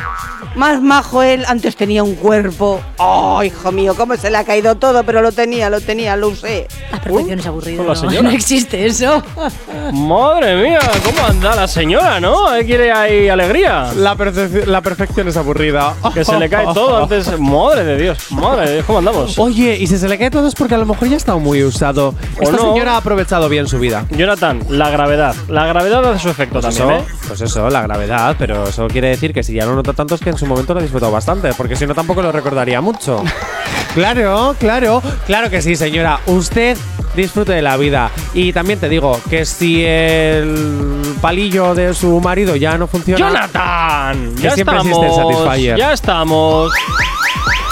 Más 0.55 0.81
majo 0.81 1.23
él, 1.23 1.45
antes 1.47 1.77
tenía 1.77 2.03
un 2.03 2.15
cuerpo. 2.15 2.81
Oh, 2.97 3.41
hijo 3.41 3.71
mío, 3.71 3.95
cómo 3.95 4.17
se 4.17 4.29
le 4.29 4.37
ha 4.37 4.43
caído 4.43 4.75
todo, 4.75 5.03
pero 5.05 5.21
lo 5.21 5.31
tenía, 5.31 5.69
lo 5.69 5.79
tenía, 5.79 6.17
lo 6.17 6.27
usé. 6.27 6.67
La 6.91 6.99
perfección 6.99 7.39
es 7.39 7.45
aburrida, 7.47 7.77
con 7.77 7.87
la 7.87 7.93
no, 7.93 7.99
señora. 8.01 8.21
no 8.23 8.29
existe 8.31 8.85
eso. 8.85 9.23
Madre 9.93 10.55
mía, 10.61 10.79
¿cómo 11.05 11.25
anda 11.25 11.55
la 11.55 11.67
señora, 11.67 12.19
no? 12.19 12.53
Eh, 12.53 12.65
Quiere 12.65 12.91
ahí 12.91 13.29
alegría. 13.29 13.93
La, 13.95 14.15
perce- 14.15 14.65
la 14.65 14.81
perfección 14.81 15.29
es 15.29 15.37
aburrida. 15.37 15.93
Que 16.13 16.25
se 16.25 16.37
le 16.37 16.49
cae 16.49 16.65
todo 16.73 17.03
antes. 17.03 17.27
Madre 17.39 17.85
de 17.85 17.97
Dios, 17.97 18.31
madre 18.31 18.67
de 18.67 18.73
Dios, 18.75 18.85
¿cómo 18.85 18.99
andamos? 18.99 19.39
Oye, 19.39 19.77
y 19.79 19.87
si 19.87 19.97
se 19.97 20.07
le 20.09 20.17
cae 20.17 20.29
todo 20.29 20.47
es 20.47 20.55
porque 20.55 20.75
a 20.75 20.77
lo 20.77 20.85
mejor 20.85 21.07
ya 21.07 21.13
ha 21.15 21.17
estado 21.17 21.39
muy 21.39 21.63
usado. 21.63 22.13
Esta 22.39 22.57
no. 22.57 22.73
señora 22.73 22.93
ha 22.93 22.97
aprovechado 22.97 23.47
bien 23.49 23.67
su 23.67 23.79
vida. 23.79 24.05
Jonathan, 24.11 24.61
la 24.69 24.89
gravedad. 24.89 25.33
La 25.47 25.65
gravedad 25.65 26.03
hace 26.05 26.19
su 26.23 26.29
efecto 26.29 26.59
Pues 26.59 26.75
también, 26.77 26.99
eso, 27.01 27.09
¿eh? 27.09 27.15
pues 27.27 27.41
eso, 27.41 27.69
la 27.69 27.81
gravedad, 27.83 28.20
pero 28.37 28.67
eso 28.67 28.87
quiere 28.87 29.09
decir 29.09 29.33
que 29.33 29.43
si 29.43 29.53
ya 29.53 29.65
no 29.65 29.75
nota 29.75 29.93
tanto 29.93 30.15
es 30.15 30.21
que 30.21 30.29
en 30.29 30.37
su 30.37 30.45
momento 30.45 30.73
lo 30.73 30.79
ha 30.79 30.83
disfrutado 30.83 31.11
bastante, 31.11 31.53
porque 31.55 31.75
si 31.75 31.85
no 31.85 31.93
tampoco 31.95 32.21
lo 32.21 32.31
recordaría 32.31 32.81
mucho. 32.81 33.23
claro, 33.93 34.55
claro, 34.59 35.01
claro 35.25 35.49
que 35.49 35.61
sí, 35.61 35.75
señora. 35.75 36.19
Usted 36.27 36.77
disfrute 37.15 37.51
de 37.53 37.61
la 37.61 37.75
vida. 37.77 38.09
Y 38.33 38.53
también 38.53 38.79
te 38.79 38.87
digo 38.89 39.19
que 39.29 39.45
si 39.45 39.83
el 39.85 41.01
palillo 41.21 41.75
de 41.75 41.93
su 41.93 42.19
marido 42.21 42.55
ya 42.55 42.77
no 42.77 42.87
funciona. 42.87 43.19
¡Jonathan! 43.27 44.35
que 44.35 44.41
Ya 44.43 44.51
siempre 44.51 44.77
estamos. 44.77 44.97
existe 45.05 45.07
el 45.07 45.35
Satisfyer. 45.35 45.77
Ya 45.77 45.93
estamos. 45.93 46.71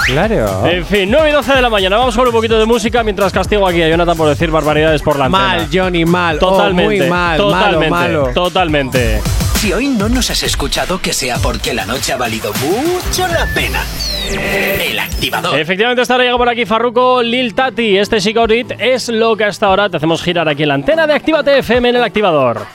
Claro. 0.06 0.66
En 0.66 0.84
fin, 0.84 1.08
9 1.10 1.30
y 1.30 1.32
12 1.32 1.54
de 1.54 1.62
la 1.62 1.70
mañana. 1.70 1.96
Vamos 1.96 2.16
con 2.16 2.26
un 2.26 2.32
poquito 2.32 2.58
de 2.58 2.66
música 2.66 3.02
mientras 3.02 3.32
castigo 3.32 3.66
aquí 3.66 3.80
a 3.82 3.88
Jonathan 3.88 4.16
por 4.16 4.28
decir 4.28 4.50
barbaridades 4.50 5.02
por 5.02 5.16
la 5.18 5.26
antena. 5.26 5.44
Mal, 5.46 5.68
Johnny, 5.72 6.04
mal. 6.04 6.36
Oh, 6.36 6.50
Totalmente. 6.50 6.84
muy 6.98 7.08
mal, 7.08 7.38
malo, 7.38 7.44
totalmente. 7.50 7.90
malo. 7.90 8.30
Totalmente. 8.34 9.20
Si 9.60 9.74
hoy 9.74 9.88
no 9.88 10.08
nos 10.08 10.30
has 10.30 10.42
escuchado, 10.42 11.02
que 11.02 11.12
sea 11.12 11.36
porque 11.36 11.74
la 11.74 11.84
noche 11.84 12.14
ha 12.14 12.16
valido 12.16 12.50
mucho 12.54 13.28
la 13.28 13.46
pena. 13.54 13.84
El 14.30 14.98
activador. 14.98 15.60
Efectivamente, 15.60 16.00
hasta 16.00 16.14
ahora 16.14 16.24
llega 16.24 16.38
por 16.38 16.48
aquí 16.48 16.64
Farruko 16.64 17.22
Lil 17.22 17.54
Tati. 17.54 17.98
Este 17.98 18.22
Sigorit 18.22 18.72
es 18.78 19.10
lo 19.10 19.36
que 19.36 19.44
hasta 19.44 19.66
ahora 19.66 19.90
te 19.90 19.98
hacemos 19.98 20.22
girar 20.22 20.48
aquí 20.48 20.62
en 20.62 20.68
la 20.70 20.76
antena 20.76 21.06
de 21.06 21.12
Actívate 21.12 21.58
FM 21.58 21.90
en 21.90 21.96
el 21.96 22.02
activador. 22.02 22.66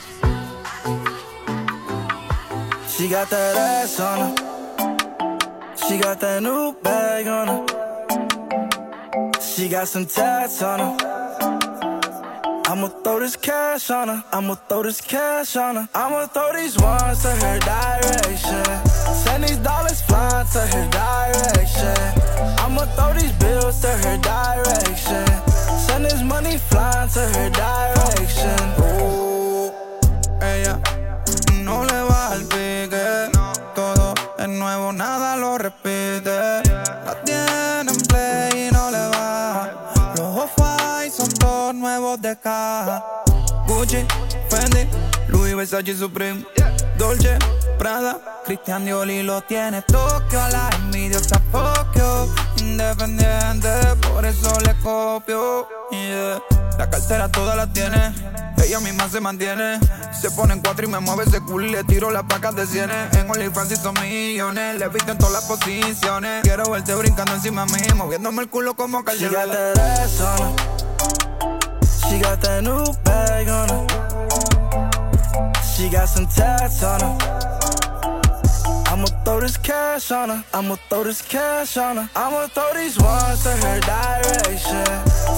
She 2.95 3.07
got 3.07 3.29
that 3.29 3.55
ass 3.57 3.99
on 3.99 4.19
her. 4.19 4.36
She 5.88 5.97
got 5.97 6.19
that 6.19 6.39
new 6.43 6.75
bag 6.83 7.27
on 7.27 7.47
her. 7.47 7.65
She 9.41 9.67
got 9.69 9.88
some 9.88 10.05
tats 10.05 10.61
on 10.61 10.81
her. 10.81 11.55
I'ma 12.76 12.89
throw 12.89 13.21
this 13.21 13.38
cash 13.38 13.89
on 13.89 14.09
her. 14.09 14.21
I'ma 14.34 14.55
throw 14.67 14.84
this 14.84 14.99
cash 14.99 15.55
on 15.55 15.78
her. 15.78 15.88
I'ma 15.95 16.26
throw 16.26 16.51
these 16.51 16.78
ones 16.78 17.21
to 17.21 17.30
her 17.30 17.57
direction. 17.59 18.65
Send 19.23 19.45
these 19.45 19.55
dollars 19.59 20.01
flying 20.01 20.45
to 20.47 20.59
her 20.59 20.86
direction. 20.91 21.95
I'ma 22.59 22.84
throw 22.97 23.13
these 23.13 23.32
bills 23.39 23.80
to 23.80 23.88
her 23.88 24.17
direction. 24.17 25.26
Send 25.88 26.03
this 26.03 26.21
money 26.21 26.57
flying 26.57 27.07
to 27.15 27.21
her 27.21 27.49
direction. 27.49 28.59
Ooh, 28.84 29.24
caja. 42.36 43.03
Gucci, 43.67 44.05
Fendi, 44.49 44.88
Louis 45.27 45.55
Versace 45.55 45.95
Supreme, 45.95 46.45
Dolce, 46.97 47.38
Prada, 47.77 48.19
Christian 48.45 48.86
Dior 48.86 49.07
lo 49.07 49.41
tiene 49.41 49.81
Tokio. 49.81 50.39
La 50.49 50.69
envidiosa 50.77 51.41
Tokio, 51.51 52.29
independiente, 52.57 53.69
por 54.07 54.25
eso 54.25 54.59
le 54.61 54.75
copio. 54.83 55.67
Yeah. 55.91 56.41
La 56.77 56.89
cartera 56.89 57.29
toda 57.29 57.55
la 57.55 57.71
tiene. 57.71 58.13
Ella 58.63 58.79
misma 58.79 59.07
se 59.09 59.19
mantiene. 59.19 59.79
Se 60.19 60.31
pone 60.31 60.53
en 60.53 60.61
cuatro 60.61 60.86
y 60.86 60.89
me 60.89 60.99
mueve 60.99 61.23
ese 61.23 61.39
culo 61.39 61.65
y 61.67 61.71
le 61.71 61.83
tiro 61.83 62.09
las 62.11 62.23
placas 62.23 62.55
de 62.55 62.65
cienes. 62.65 63.15
En 63.15 63.29
OnlyFans 63.29 63.71
y 63.71 63.75
son 63.75 63.93
millones. 64.01 64.79
Le 64.79 64.88
viste 64.89 65.11
en 65.11 65.17
todas 65.17 65.33
las 65.33 65.45
posiciones. 65.45 66.43
Quiero 66.43 66.69
verte 66.69 66.95
brincando 66.95 67.33
encima 67.33 67.65
de 67.65 67.73
mí. 67.73 67.88
Moviéndome 67.95 68.43
el 68.43 68.49
culo 68.49 68.75
como 68.75 69.03
She 69.03 69.29
She 72.08 72.20
got 72.20 72.39
that 72.41 72.64
new 72.64 72.86
bag 73.03 73.47
on 73.49 73.70
her. 73.70 73.86
She 75.76 75.89
got 75.89 76.08
some 76.08 76.28
tats 76.28 76.84
on 76.84 77.01
her. 77.01 77.16
I'ma 78.88 79.08
throw 79.26 79.41
this 79.41 79.58
cash 79.58 80.12
on 80.12 80.30
her. 80.30 80.43
I'ma 80.53 80.76
throw 80.89 81.03
this 81.03 81.22
cash 81.22 81.76
on 81.78 81.97
her. 81.97 82.10
I'ma 82.16 82.47
throw 82.47 82.74
these 82.74 82.97
ones 82.97 83.43
to 83.43 83.49
her 83.49 83.80
direction. 83.82 84.86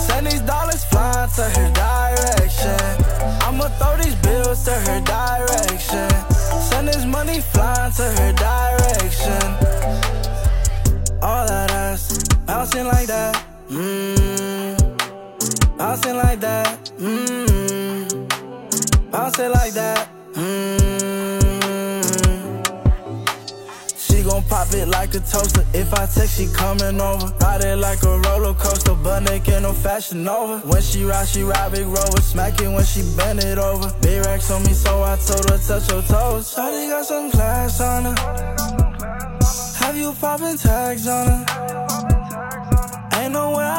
Send 0.07 0.27
these 0.27 0.41
dollars 0.41 0.83
flying 0.85 1.29
to 1.37 1.43
her 1.57 1.71
direction. 1.73 2.77
I'ma 3.41 3.67
throw 3.79 3.97
these 3.97 4.15
bills 4.15 4.63
to 4.65 4.73
her 4.73 5.01
direction. 5.01 6.09
Send 6.69 6.87
this 6.87 7.05
money 7.05 7.41
flying 7.41 7.91
to 7.93 8.03
her 8.03 8.33
direction. 8.33 9.41
All 11.23 11.47
that 11.47 11.71
ass 11.71 12.23
bouncing 12.45 12.85
like 12.85 13.07
that. 13.07 13.43
Mmm. 13.69 14.76
Bouncing 15.77 16.15
like 16.15 16.39
that. 16.39 16.91
Mmm. 16.97 19.11
Bouncing 19.11 19.51
like 19.51 19.73
that. 19.73 20.09
Mmm. 20.33 20.81
She 23.95 24.23
gon' 24.23 24.41
pop 24.45 24.73
it 24.73 24.87
like 24.87 25.13
a 25.13 25.19
toaster. 25.19 25.63
If 25.75 25.93
I 25.93 26.07
text, 26.07 26.39
she 26.39 26.47
coming 26.47 26.99
over. 26.99 27.31
Ride 27.41 27.63
it 27.63 27.77
like 27.77 28.01
a 28.01 28.17
roller 28.17 28.55
coaster, 28.55 28.95
but 28.95 29.21
naked, 29.21 29.61
no 29.61 29.71
fashion 29.71 30.27
over. 30.27 30.57
When 30.67 30.81
she 30.81 31.03
ride, 31.03 31.27
she 31.27 31.43
ride 31.43 31.71
big 31.71 31.85
rover. 31.85 32.23
Smack 32.23 32.59
it 32.59 32.69
when 32.69 32.83
she 32.83 33.03
bend 33.15 33.43
it 33.43 33.59
over. 33.59 33.93
Big 34.01 34.25
racks 34.25 34.49
on 34.49 34.63
me, 34.63 34.73
so 34.73 35.03
I 35.03 35.15
told 35.17 35.47
her 35.51 35.59
touch 35.59 35.91
your 35.91 36.01
toes. 36.01 36.55
Shawty 36.55 36.89
got 36.89 37.05
some 37.05 37.29
class 37.29 37.79
on 37.81 38.05
her. 38.05 38.15
Have 39.77 39.95
you 39.95 40.11
popping 40.13 40.57
tags 40.57 41.07
on 41.07 41.27
her? 41.27 41.86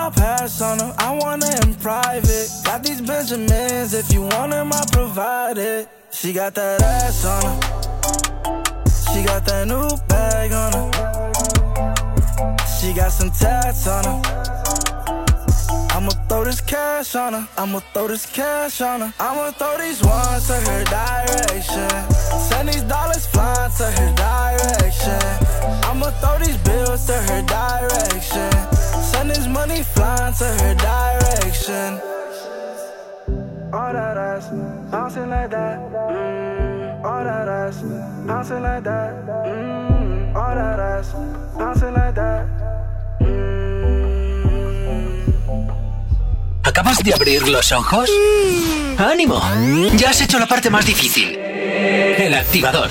I'll 0.08 0.14
pass 0.14 0.62
on 0.62 0.78
her. 0.78 0.94
I 0.96 1.14
want 1.14 1.44
her 1.44 1.68
in 1.68 1.74
private. 1.74 2.48
Got 2.64 2.82
these 2.82 3.02
Benjamins. 3.02 3.92
If 3.92 4.10
you 4.10 4.22
want 4.22 4.52
them, 4.52 4.72
I 4.72 4.82
provide 4.90 5.58
it. 5.58 5.86
She 6.10 6.32
got 6.32 6.54
that 6.54 6.80
ass 6.80 7.26
on 7.26 7.42
her. 7.44 7.60
She 9.12 9.22
got 9.22 9.44
that 9.44 9.68
new 9.68 9.86
bag 10.08 10.52
on 10.52 10.72
her. 10.72 10.88
She 12.80 12.94
got 12.94 13.12
some 13.12 13.30
tats 13.30 13.86
on 13.86 14.04
her. 14.04 14.18
I'ma 15.92 16.12
throw 16.26 16.44
this 16.44 16.62
cash 16.62 17.14
on 17.14 17.34
her. 17.34 17.46
I'ma 17.58 17.80
throw 17.92 18.08
this 18.08 18.24
cash 18.24 18.80
on 18.80 19.02
her. 19.02 19.12
I'ma 19.20 19.50
throw 19.50 19.76
these 19.76 20.02
ones 20.02 20.46
to 20.46 20.54
her 20.54 20.84
direction. 20.84 21.90
Send 22.48 22.70
these 22.70 22.84
dollars 22.84 23.26
flying 23.26 23.70
to 23.76 23.84
her 23.84 24.12
direction. 24.14 25.20
I'ma 25.84 26.08
throw 26.22 26.38
these 26.38 26.56
bills 26.64 27.04
to 27.08 27.12
her 27.12 27.42
direction. 27.42 28.77
Send 29.10 29.30
this 29.30 29.46
money 29.46 29.82
flying 29.94 30.34
to 30.40 30.44
her 30.60 30.74
direction. 30.74 31.90
All 33.72 33.92
that 33.92 34.16
ass, 34.16 34.46
bouncing 34.90 35.28
like 35.28 35.50
that. 35.50 35.78
Mm, 36.10 37.04
all 37.04 37.24
that 37.24 37.48
ass, 37.48 37.82
bouncing 38.26 38.62
like 38.62 38.84
that. 38.84 39.10
Mm, 39.46 40.34
all 40.36 40.54
that 40.54 40.78
ass, 40.80 41.12
bouncing 41.58 41.94
like 41.94 42.14
that. 42.14 42.46
¿Acabas 46.64 46.98
de 47.02 47.14
abrir 47.14 47.48
los 47.48 47.72
ojos? 47.72 48.10
¡Ánimo! 48.98 49.40
Ya 49.96 50.10
has 50.10 50.20
hecho 50.20 50.38
la 50.38 50.46
parte 50.46 50.70
más 50.70 50.84
difícil. 50.86 51.36
El 51.36 52.34
activador. 52.34 52.90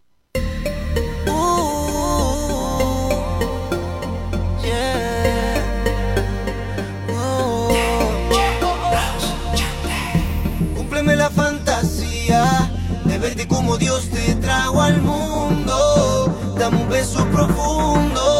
Verte 13.21 13.47
como 13.47 13.77
Dios 13.77 14.09
te 14.09 14.35
trajo 14.35 14.81
al 14.81 14.99
mundo. 15.01 16.55
Dame 16.57 16.77
un 16.81 16.89
beso 16.89 17.23
profundo. 17.27 18.30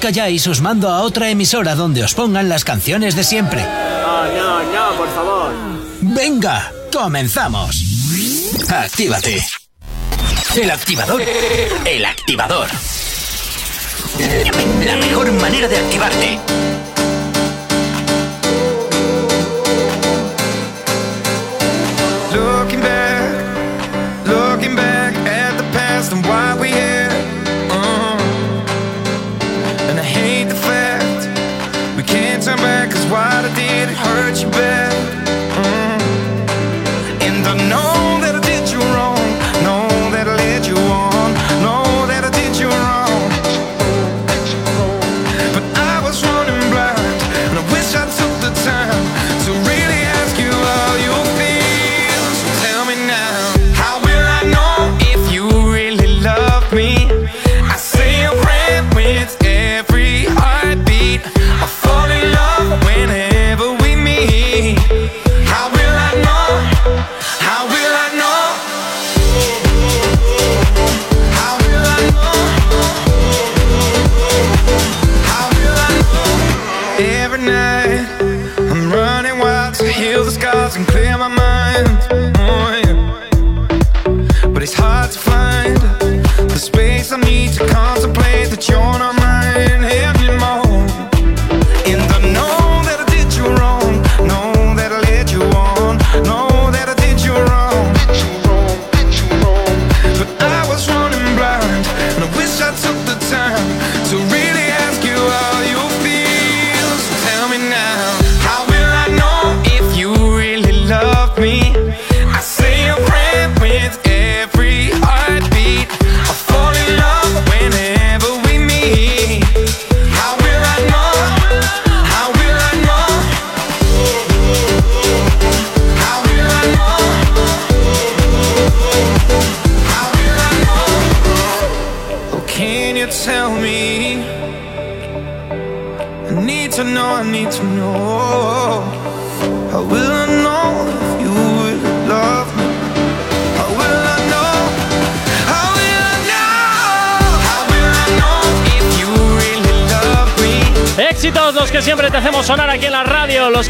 calláis, 0.00 0.46
os 0.48 0.60
mando 0.60 0.88
a 0.88 1.02
otra 1.02 1.30
emisora 1.30 1.76
donde 1.76 2.02
os 2.02 2.14
pongan 2.14 2.48
las 2.48 2.64
canciones 2.64 3.14
de 3.14 3.22
siempre. 3.22 3.62
No, 3.62 4.62
no, 4.64 4.96
por 4.96 5.08
favor. 5.14 5.52
Venga, 6.00 6.72
comenzamos. 6.92 7.76
Actívate. 8.68 9.44
El 10.56 10.70
activador. 10.70 11.22
El 11.84 12.04
activador. 12.04 12.66
La 14.84 14.96
mejor 14.96 15.30
manera 15.32 15.68
de 15.68 15.76
activarte. 15.76 16.59
much 34.30 34.48
better. 34.52 34.89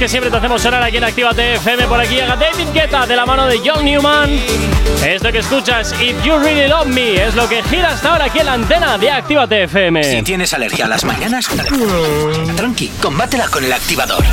que 0.00 0.08
siempre 0.08 0.30
te 0.30 0.38
hacemos 0.38 0.62
sonar 0.62 0.82
aquí 0.82 0.96
en 0.96 1.04
Actívate 1.04 1.56
FM. 1.56 1.84
Por 1.84 2.00
aquí 2.00 2.14
llega 2.14 2.34
David 2.34 2.68
Guetta 2.72 3.06
de 3.06 3.14
la 3.14 3.26
mano 3.26 3.46
de 3.46 3.60
John 3.62 3.84
Newman. 3.84 4.30
Esto 5.06 5.30
que 5.30 5.40
escuchas, 5.40 5.94
If 6.00 6.24
You 6.24 6.38
Really 6.38 6.68
Love 6.68 6.86
Me, 6.86 7.22
es 7.22 7.34
lo 7.34 7.46
que 7.46 7.62
gira 7.64 7.90
hasta 7.90 8.12
ahora 8.12 8.24
aquí 8.24 8.38
en 8.38 8.46
la 8.46 8.54
antena 8.54 8.96
de 8.96 9.10
Actívate 9.10 9.64
FM. 9.64 10.02
Si 10.02 10.22
tienes 10.22 10.54
alergia 10.54 10.86
a 10.86 10.88
las 10.88 11.04
mañanas, 11.04 11.46
tranqui, 12.56 12.88
combátela 13.02 13.48
con 13.48 13.62
el 13.62 13.70
activador. 13.74 14.24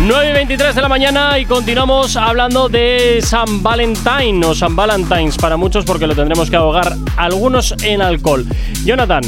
9 0.00 0.30
y 0.30 0.32
23 0.32 0.74
de 0.74 0.80
la 0.80 0.88
mañana 0.88 1.38
y 1.38 1.44
continuamos 1.44 2.16
hablando 2.16 2.70
de 2.70 3.20
San 3.22 3.62
Valentín 3.62 4.42
o 4.42 4.54
San 4.54 4.74
Valentines 4.74 5.36
para 5.36 5.58
muchos 5.58 5.84
porque 5.84 6.06
lo 6.06 6.14
tendremos 6.14 6.48
que 6.48 6.56
ahogar 6.56 6.96
algunos 7.18 7.74
en 7.82 8.00
alcohol. 8.00 8.46
Jonathan, 8.86 9.20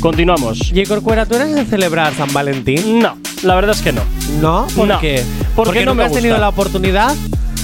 continuamos. 0.00 0.72
¿Y 0.74 0.84
Corcuera, 0.84 1.26
tú 1.26 1.36
eres 1.36 1.54
de 1.54 1.64
celebrar 1.64 2.12
San 2.14 2.32
Valentín? 2.32 2.98
No 2.98 3.23
la 3.44 3.54
verdad 3.54 3.76
es 3.76 3.82
que 3.82 3.92
no. 3.92 4.02
¿No? 4.40 4.66
¿Por 4.74 4.98
qué? 5.00 5.24
¿Porque, 5.54 5.84
no 5.84 5.92
nunca 5.92 6.04
me 6.04 6.04
has 6.04 6.12
tenido 6.12 6.38
la 6.38 6.48
oportunidad? 6.48 7.14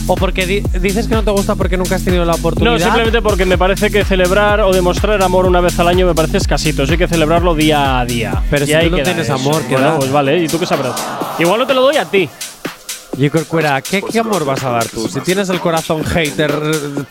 ¿O 0.07 0.17
porque 0.17 0.45
dices 0.47 1.07
que 1.07 1.15
no 1.15 1.23
te 1.23 1.31
gusta 1.31 1.55
porque 1.55 1.77
nunca 1.77 1.95
has 1.95 2.03
tenido 2.03 2.25
la 2.25 2.35
oportunidad? 2.35 2.73
No, 2.73 2.79
simplemente 2.79 3.23
porque 3.23 3.45
me 3.45 3.57
parece 3.57 3.91
que 3.91 4.05
celebrar 4.05 4.61
o 4.61 4.73
demostrar 4.73 5.23
amor 5.23 5.47
una 5.47 5.61
vez 5.61 5.79
al 5.79 5.89
año 5.89 6.07
me 6.07 6.15
parece 6.15 6.39
escasito. 6.39 6.83
Hay 6.83 6.99
que 6.99 7.07
celebrarlo 7.07 7.55
día 7.55 8.01
a 8.01 8.05
día. 8.05 8.43
Pero 8.51 8.65
y 8.65 8.69
si 8.69 8.75
tú 8.75 8.97
no 8.97 9.03
tienes 9.03 9.25
eso. 9.27 9.35
amor, 9.35 9.63
que 9.63 9.75
bueno, 9.75 9.99
pues 9.99 10.11
vale, 10.11 10.43
¿y 10.43 10.49
tú 10.49 10.59
qué 10.59 10.67
sabrás? 10.67 10.95
Igual 11.39 11.61
no 11.61 11.67
te 11.67 11.75
lo 11.75 11.83
doy 11.83 11.97
a 11.97 12.05
ti. 12.05 12.29
Y 13.21 13.29
Corcuera, 13.29 13.83
¿qué, 13.83 14.01
¿qué 14.01 14.19
amor 14.19 14.47
vas 14.47 14.65
a 14.65 14.71
dar 14.71 14.87
tú? 14.87 15.07
Si 15.07 15.21
tienes 15.21 15.51
el 15.51 15.61
corazón 15.61 16.03
hater 16.03 16.51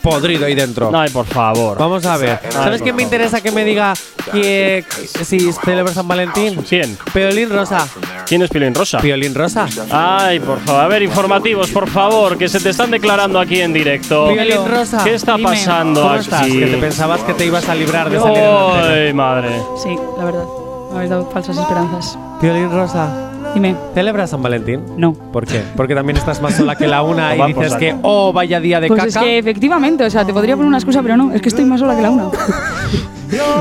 podrido 0.02 0.44
ahí 0.44 0.56
dentro. 0.56 0.90
Ay, 0.92 1.08
por 1.10 1.24
favor. 1.24 1.78
Vamos 1.78 2.04
a 2.04 2.16
ver. 2.16 2.40
¿Sabes 2.50 2.82
qué 2.82 2.92
me 2.92 3.04
interesa 3.04 3.40
que 3.40 3.52
me 3.52 3.64
diga 3.64 3.94
que, 4.32 4.84
si 5.22 5.52
celebra 5.52 5.94
San 5.94 6.08
Valentín? 6.08 6.64
¿Quién? 6.68 6.98
Piolín 7.14 7.48
Rosa. 7.48 7.86
¿Quién 8.26 8.42
es 8.42 8.50
Piolín 8.50 8.74
Rosa? 8.74 8.98
Piolín 8.98 9.36
Rosa. 9.36 9.68
Ay, 9.88 10.40
por 10.40 10.58
favor. 10.58 10.82
A 10.82 10.88
ver, 10.88 11.02
informativos, 11.04 11.70
por 11.70 11.88
favor, 11.88 12.36
que 12.36 12.48
se 12.48 12.58
te 12.58 12.70
están 12.70 12.90
declarando 12.90 13.38
aquí 13.38 13.60
en 13.60 13.72
directo. 13.72 14.30
Piolín 14.32 14.66
Rosa. 14.66 15.04
¿Qué 15.04 15.14
está 15.14 15.36
dime, 15.36 15.50
pasando 15.50 16.02
¿Cómo 16.02 16.14
aquí? 16.14 16.24
estás? 16.24 16.46
Que 16.48 16.66
te 16.66 16.76
pensabas 16.78 17.20
que 17.20 17.34
te 17.34 17.46
ibas 17.46 17.68
a 17.68 17.74
librar 17.76 18.10
de 18.10 18.18
salir. 18.18 18.42
Ay, 18.42 19.12
madre. 19.12 19.62
Sí, 19.80 19.96
la 20.18 20.24
verdad. 20.24 20.44
Me 20.90 20.96
habéis 20.96 21.10
dado 21.10 21.30
falsas 21.30 21.56
esperanzas. 21.56 22.18
Piolín 22.40 22.68
Rosa. 22.72 23.29
Dime. 23.54 23.74
¿Celebras 23.94 24.30
San 24.30 24.42
Valentín? 24.42 24.80
No. 24.96 25.12
¿Por 25.12 25.46
qué? 25.46 25.62
Porque 25.76 25.94
también 25.94 26.16
estás 26.16 26.40
más 26.40 26.54
sola 26.54 26.76
que 26.76 26.86
la 26.86 27.02
una 27.02 27.34
y 27.48 27.52
dices 27.52 27.74
que, 27.74 27.94
oh, 28.02 28.32
vaya 28.32 28.60
día 28.60 28.80
de 28.80 28.88
Pues 28.88 28.98
caca. 28.98 29.08
es 29.08 29.16
que 29.18 29.38
efectivamente, 29.38 30.04
o 30.04 30.10
sea, 30.10 30.24
te 30.24 30.32
podría 30.32 30.54
poner 30.56 30.68
una 30.68 30.78
excusa, 30.78 31.02
pero 31.02 31.16
no, 31.16 31.32
es 31.32 31.42
que 31.42 31.48
estoy 31.48 31.64
más 31.64 31.80
sola 31.80 31.96
que 31.96 32.02
la 32.02 32.10
una. 32.10 32.24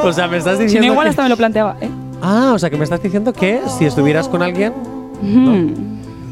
O 0.04 0.12
sea, 0.12 0.28
me 0.28 0.38
estás 0.38 0.58
Si 0.58 0.64
diciendo. 0.64 0.88
no, 0.88 0.94
igual 0.94 1.06
que- 1.06 1.10
hasta 1.12 1.24
me 1.24 1.30
lo 1.30 1.38
planteaba, 1.38 1.76
¿eh? 1.80 1.90
Ah, 2.24 2.52
o 2.56 2.60
sea, 2.60 2.70
que 2.72 2.78
me 2.78 2.84
estás 2.84 3.02
diciendo 3.04 3.32
que 3.32 3.62
si 3.78 3.86
estuvieras 3.86 4.28
con 4.28 4.42
alguien. 4.42 4.74
Mm, 5.22 5.68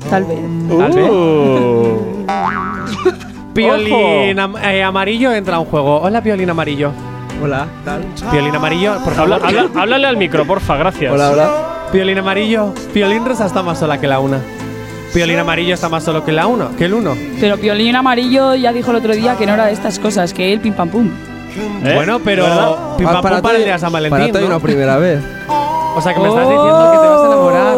Tal 0.09 0.23
vez. 0.23 0.39
Tal 0.77 0.91
vez. 0.91 1.09
Uh. 1.09 2.25
Piolín 3.53 4.39
am- 4.39 4.55
eh, 4.57 4.83
amarillo 4.83 5.31
entra 5.33 5.57
a 5.57 5.59
un 5.59 5.65
juego. 5.67 6.01
Hola, 6.01 6.21
Piolín 6.21 6.49
amarillo. 6.49 6.91
Hola, 7.43 7.67
¿tal? 7.85 8.03
Piolín 8.31 8.55
amarillo, 8.55 8.95
por 9.03 9.13
favor. 9.13 9.33
Habla- 9.33 9.47
habla- 9.47 9.81
háblale 9.81 10.07
al 10.07 10.17
micro, 10.17 10.45
porfa, 10.45 10.75
gracias. 10.77 11.13
Hola, 11.13 11.29
hola. 11.31 11.51
Piolín 11.91 12.17
amarillo. 12.17 12.73
Piolín 12.93 13.25
rosa 13.25 13.45
está 13.45 13.63
más 13.63 13.79
sola 13.79 13.99
que 13.99 14.07
la 14.07 14.19
una. 14.19 14.39
Piolín 15.13 15.39
amarillo 15.39 15.73
está 15.73 15.89
más 15.89 16.03
solo 16.03 16.23
que 16.23 16.31
la 16.31 16.47
uno, 16.47 16.69
que 16.77 16.85
el 16.85 16.93
uno. 16.93 17.15
Pero 17.39 17.57
Piolín 17.57 17.95
Amarillo 17.95 18.55
ya 18.55 18.73
dijo 18.73 18.91
el 18.91 18.97
otro 18.97 19.15
día 19.15 19.37
que 19.37 19.45
no 19.45 19.53
era 19.53 19.65
de 19.67 19.73
estas 19.73 19.99
cosas, 19.99 20.33
que 20.33 20.51
él 20.51 20.59
pim 20.59 20.73
pam 20.73 20.89
pum. 20.89 21.09
¿Eh? 21.83 21.93
Bueno, 21.95 22.19
pero 22.23 22.43
¿Verdad? 22.43 22.97
pim 22.97 23.07
pam 23.07 23.21
pum 23.21 23.41
para 23.41 23.57
el 23.57 23.63
día 23.63 23.73
de 23.73 23.79
San 23.79 23.91
Valentín. 23.91 24.31
Para 24.31 24.41
¿no? 24.41 24.47
una 24.47 24.59
primera 24.59 24.97
vez. 24.97 25.23
O 25.95 26.01
sea, 26.01 26.13
que 26.13 26.19
me 26.19 26.27
estás 26.27 26.47
diciendo 26.47 26.91
que 26.91 26.97
te 26.97 27.07
vas 27.07 27.21
a 27.21 27.25
enamorar. 27.25 27.77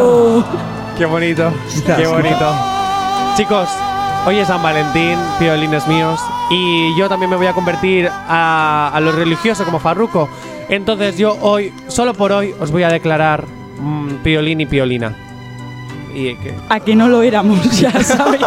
Qué 0.98 1.06
bonito, 1.06 1.52
qué 1.96 2.06
bonito. 2.06 2.54
Chicos, 3.36 3.68
hoy 4.26 4.36
es 4.38 4.48
San 4.48 4.62
Valentín, 4.62 5.16
piolines 5.38 5.86
míos, 5.86 6.20
y 6.50 6.98
yo 6.98 7.08
también 7.08 7.30
me 7.30 7.36
voy 7.36 7.46
a 7.46 7.52
convertir 7.52 8.10
a, 8.10 8.90
a 8.92 9.00
lo 9.00 9.12
religioso 9.12 9.64
como 9.64 9.78
Farruco. 9.78 10.28
Entonces 10.68 11.16
yo 11.16 11.36
hoy, 11.40 11.72
solo 11.86 12.12
por 12.12 12.32
hoy, 12.32 12.54
os 12.60 12.70
voy 12.70 12.82
a 12.82 12.88
declarar 12.88 13.44
mm, 13.80 14.22
piolín 14.22 14.60
y 14.60 14.66
piolina. 14.66 15.14
Y 16.14 16.34
que- 16.36 16.54
A 16.68 16.80
que 16.80 16.96
no 16.96 17.08
lo 17.08 17.22
éramos, 17.22 17.80
ya 17.80 17.92
sabes. 18.02 18.40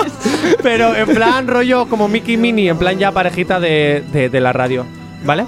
Pero 0.62 0.96
en 0.96 1.08
plan 1.08 1.48
rollo 1.48 1.86
como 1.88 2.08
Mickey 2.08 2.36
Mini, 2.38 2.70
en 2.70 2.78
plan 2.78 2.98
ya 2.98 3.12
parejita 3.12 3.60
de, 3.60 4.04
de- 4.12 4.30
de 4.30 4.40
la 4.42 4.52
radio, 4.54 4.86
¿vale? 5.26 5.46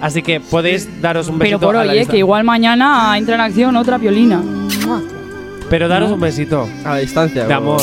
Así 0.00 0.22
que 0.22 0.40
podéis 0.40 1.00
daros 1.02 1.28
un 1.28 1.38
besito 1.38 1.58
Pero 1.60 1.68
por 1.68 1.76
a 1.76 1.84
la 1.84 1.92
hoy, 1.92 1.98
¿eh? 1.98 2.00
distancia. 2.00 2.12
que 2.12 2.18
igual 2.18 2.44
mañana 2.44 3.16
entra 3.18 3.34
en 3.34 3.40
acción 3.42 3.76
otra 3.76 3.98
Piolina. 3.98 4.42
Pero 5.68 5.88
daros 5.88 6.10
un 6.10 6.20
besito. 6.20 6.68
A 6.84 6.90
la 6.90 6.96
distancia. 6.96 7.44
De 7.46 7.52
amor. 7.54 7.80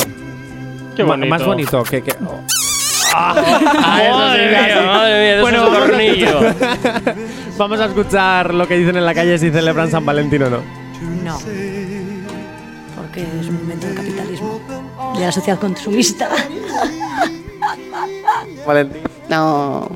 Qué 0.96 1.02
Ma- 1.04 1.10
bonito. 1.10 1.28
Más 1.30 1.44
bonito 1.44 1.82
que. 1.84 2.02
que 2.02 2.12
oh. 2.26 2.40
Madre 3.14 4.48
mía, 4.50 4.82
madre 4.84 5.20
mía, 5.20 5.34
de 5.36 5.40
Bueno, 5.40 5.58
esos 5.58 5.72
vamos 5.72 5.90
a, 5.90 7.14
vamos 7.58 7.80
a 7.80 7.84
escuchar 7.86 8.52
lo 8.54 8.66
que 8.68 8.76
dicen 8.76 8.96
en 8.96 9.04
la 9.06 9.14
calle 9.14 9.38
si 9.38 9.50
celebran 9.50 9.90
San 9.90 10.04
Valentín 10.04 10.42
o 10.42 10.50
no. 10.50 10.77
No. 11.24 11.38
Porque 12.96 13.22
es 13.22 13.46
un 13.48 13.56
invento 13.56 13.86
del 13.86 13.96
capitalismo. 13.96 14.60
De 15.14 15.20
la 15.20 15.32
sociedad 15.32 15.58
consumista. 15.58 16.28
Valentín. 18.66 19.02
No. 19.28 19.88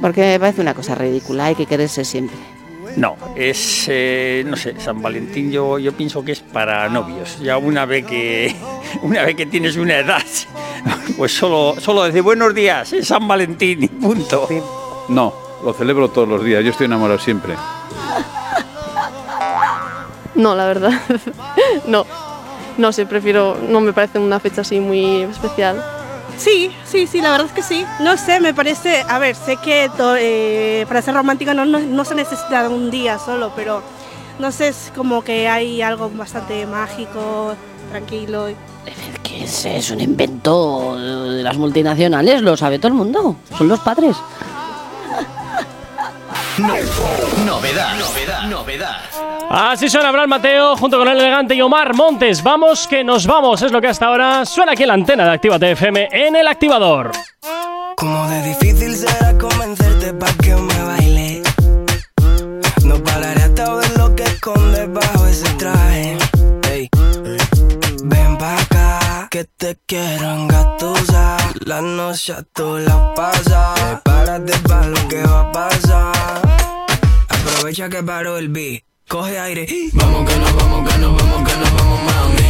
Porque 0.00 0.20
me 0.20 0.40
parece 0.40 0.60
una 0.60 0.74
cosa 0.74 0.94
ridícula, 0.94 1.46
hay 1.46 1.54
que 1.54 1.66
quererse 1.66 2.04
siempre. 2.04 2.36
No, 2.96 3.16
es, 3.34 3.86
eh, 3.88 4.42
no 4.46 4.56
sé, 4.56 4.80
San 4.80 5.02
Valentín 5.02 5.52
yo, 5.52 5.78
yo 5.78 5.92
pienso 5.92 6.24
que 6.24 6.32
es 6.32 6.40
para 6.40 6.88
novios. 6.88 7.38
Ya 7.40 7.58
una 7.58 7.84
vez 7.84 8.06
que, 8.06 8.56
una 9.02 9.22
vez 9.22 9.36
que 9.36 9.44
tienes 9.46 9.76
una 9.76 9.98
edad, 9.98 10.22
pues 11.16 11.32
solo, 11.36 11.74
solo 11.78 12.04
decir 12.04 12.22
buenos 12.22 12.54
días, 12.54 12.92
es 12.94 13.08
San 13.08 13.28
Valentín 13.28 13.82
y 13.82 13.88
punto. 13.88 14.48
No, 15.08 15.34
lo 15.62 15.74
celebro 15.74 16.08
todos 16.08 16.28
los 16.28 16.42
días. 16.42 16.64
Yo 16.64 16.70
estoy 16.70 16.86
enamorado 16.86 17.18
siempre. 17.18 17.54
No, 20.36 20.54
la 20.54 20.66
verdad. 20.66 20.92
no. 21.86 22.04
No 22.78 22.92
sé, 22.92 23.06
prefiero. 23.06 23.56
No 23.68 23.80
me 23.80 23.92
parece 23.92 24.18
una 24.18 24.38
fecha 24.38 24.60
así 24.60 24.80
muy 24.80 25.22
especial. 25.22 25.82
Sí, 26.36 26.70
sí, 26.84 27.06
sí, 27.06 27.22
la 27.22 27.30
verdad 27.30 27.46
es 27.46 27.52
que 27.52 27.62
sí. 27.62 27.84
No 28.00 28.16
sé, 28.18 28.40
me 28.40 28.52
parece, 28.52 29.02
a 29.08 29.18
ver, 29.18 29.34
sé 29.34 29.56
que 29.56 29.90
to- 29.96 30.16
eh, 30.18 30.84
para 30.86 31.00
ser 31.00 31.14
romántica 31.14 31.54
no, 31.54 31.64
no, 31.64 31.78
no 31.78 32.04
se 32.04 32.14
necesita 32.14 32.68
un 32.68 32.90
día 32.90 33.18
solo, 33.18 33.52
pero 33.56 33.82
no 34.38 34.52
sé, 34.52 34.68
es 34.68 34.92
como 34.94 35.24
que 35.24 35.48
hay 35.48 35.80
algo 35.80 36.10
bastante 36.10 36.66
mágico, 36.66 37.54
tranquilo. 37.90 38.48
Que 39.22 39.44
ese 39.44 39.78
es 39.78 39.90
un 39.90 40.00
invento 40.02 40.96
de 40.98 41.42
las 41.42 41.56
multinacionales, 41.56 42.42
lo 42.42 42.54
sabe 42.58 42.78
todo 42.78 42.88
el 42.88 42.94
mundo. 42.94 43.36
Son 43.56 43.68
los 43.68 43.80
padres. 43.80 44.14
Novedad, 46.58 47.98
novedad, 47.98 48.42
novedad. 48.48 48.96
Así 49.50 49.90
suena 49.90 50.08
Abraham 50.08 50.30
Mateo 50.30 50.76
junto 50.76 50.98
con 50.98 51.06
el 51.06 51.18
elegante 51.18 51.54
y 51.54 51.60
Omar 51.60 51.94
Montes. 51.94 52.42
Vamos 52.42 52.86
que 52.86 53.04
nos 53.04 53.26
vamos. 53.26 53.60
Es 53.60 53.72
lo 53.72 53.80
que 53.80 53.88
hasta 53.88 54.06
ahora 54.06 54.46
suena 54.46 54.72
aquí 54.72 54.84
en 54.84 54.88
la 54.88 54.94
antena 54.94 55.24
de 55.24 55.32
Activa 55.32 55.56
FM 55.56 56.08
en 56.10 56.34
el 56.34 56.48
activador. 56.48 57.12
Como 57.98 58.26
de 58.28 58.42
difícil 58.42 58.96
será 58.96 59.36
convencerte 59.36 60.14
pa' 60.14 60.32
que 60.42 60.54
me 60.54 60.82
baile. 60.82 61.42
No 62.84 63.02
pararé 63.04 63.42
hasta 63.42 63.74
ver 63.74 63.98
lo 63.98 64.16
que 64.16 64.22
escondes 64.22 64.92
bajo 64.94 65.26
ese 65.26 65.48
traje. 65.58 66.25
Que 69.36 69.44
te 69.44 69.76
quiero 69.84 70.30
engatusar. 70.30 71.38
La 71.66 71.82
noche 71.82 72.34
tú 72.54 72.78
la 72.78 73.12
pasas. 73.14 73.78
Prepárate 73.78 74.58
pa' 74.60 74.86
lo 74.86 75.08
que 75.08 75.22
va 75.24 75.40
a 75.40 75.52
pasar. 75.52 76.40
Aprovecha 77.28 77.90
que 77.90 78.02
paró 78.02 78.38
el 78.38 78.48
beat. 78.48 78.84
Coge 79.06 79.38
aire. 79.38 79.66
Vamos 79.92 80.26
que 80.26 80.36
nos 80.38 80.56
vamos, 80.56 80.88
que 80.88 80.98
nos 80.98 81.12
vamos, 81.18 81.48
que 81.48 81.56
nos 81.60 81.70
vamos, 81.76 82.00
mami. 82.08 82.48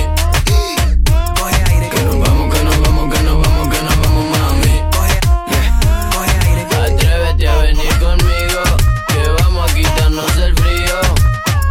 Coge 1.40 1.60
aire. 1.72 1.88
Que 1.90 2.02
nos 2.04 2.18
vamos, 2.20 2.54
que 2.54 2.62
nos 2.62 2.80
vamos, 2.80 3.14
que 3.14 3.22
nos 3.24 3.36
vamos, 3.42 3.68
que 3.68 3.82
nos 3.82 3.96
vamos, 4.02 4.24
mami. 4.38 4.74
Atrévete 6.86 7.48
a 7.48 7.56
venir 7.62 7.94
conmigo, 7.98 8.62
que 9.08 9.42
vamos 9.42 9.72
a 9.72 9.74
quitarnos 9.74 10.36
el 10.36 10.54
frío. 10.54 10.98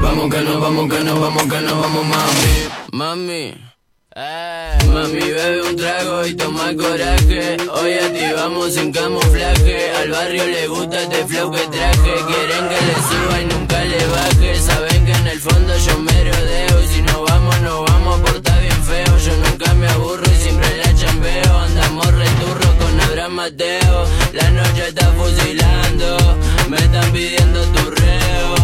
Vamos 0.01 0.29
que 0.29 0.41
nos 0.41 0.59
vamos, 0.59 0.89
que 0.89 0.99
nos 1.05 1.19
vamos, 1.21 1.43
que 1.43 1.61
nos 1.61 1.81
vamos, 1.81 2.05
mami. 2.05 2.53
Mami. 2.91 3.74
Eh, 4.15 4.77
Mami, 4.93 5.19
bebe 5.19 5.61
un 5.61 5.75
trago 5.75 6.25
y 6.25 6.33
toma 6.35 6.73
coraje. 6.75 7.57
Hoy 7.73 7.93
activamos 7.93 8.73
sin 8.73 8.91
camuflaje. 8.91 9.91
Al 9.91 10.09
barrio 10.09 10.45
le 10.45 10.67
gusta 10.67 11.01
este 11.01 11.25
flow 11.25 11.51
que 11.51 11.67
traje. 11.67 12.13
Quieren 12.27 12.69
que 12.69 12.79
le 12.87 12.95
suba 13.07 13.41
y 13.41 13.45
nunca 13.45 13.83
le 13.83 14.05
baje. 14.07 14.59
Saben 14.61 15.05
que 15.05 15.11
en 15.11 15.27
el 15.27 15.39
fondo 15.39 15.77
yo 15.77 15.99
me 15.99 16.23
rodeo. 16.23 16.83
Y 16.83 16.87
si 16.87 17.01
no 17.01 17.23
vamos, 17.23 17.61
no 17.61 17.83
vamos 17.83 18.21
por 18.21 18.35
estar 18.37 18.61
bien 18.61 18.83
feo. 18.85 19.17
Yo 19.17 19.33
nunca 19.49 19.73
me 19.73 19.87
aburro 19.89 20.23
y 20.31 20.41
siempre 20.41 20.77
la 20.77 20.95
chambeo. 20.95 21.57
Andamos 21.59 22.07
returro 22.07 22.77
con 22.79 23.01
Abraham 23.01 23.33
Mateo. 23.33 24.05
La 24.31 24.49
noche 24.51 24.87
está 24.87 25.11
fusilando. 25.11 26.37
Me 26.69 26.77
están 26.77 27.11
pidiendo 27.11 27.61
tu 27.63 27.91
reo. 27.91 28.55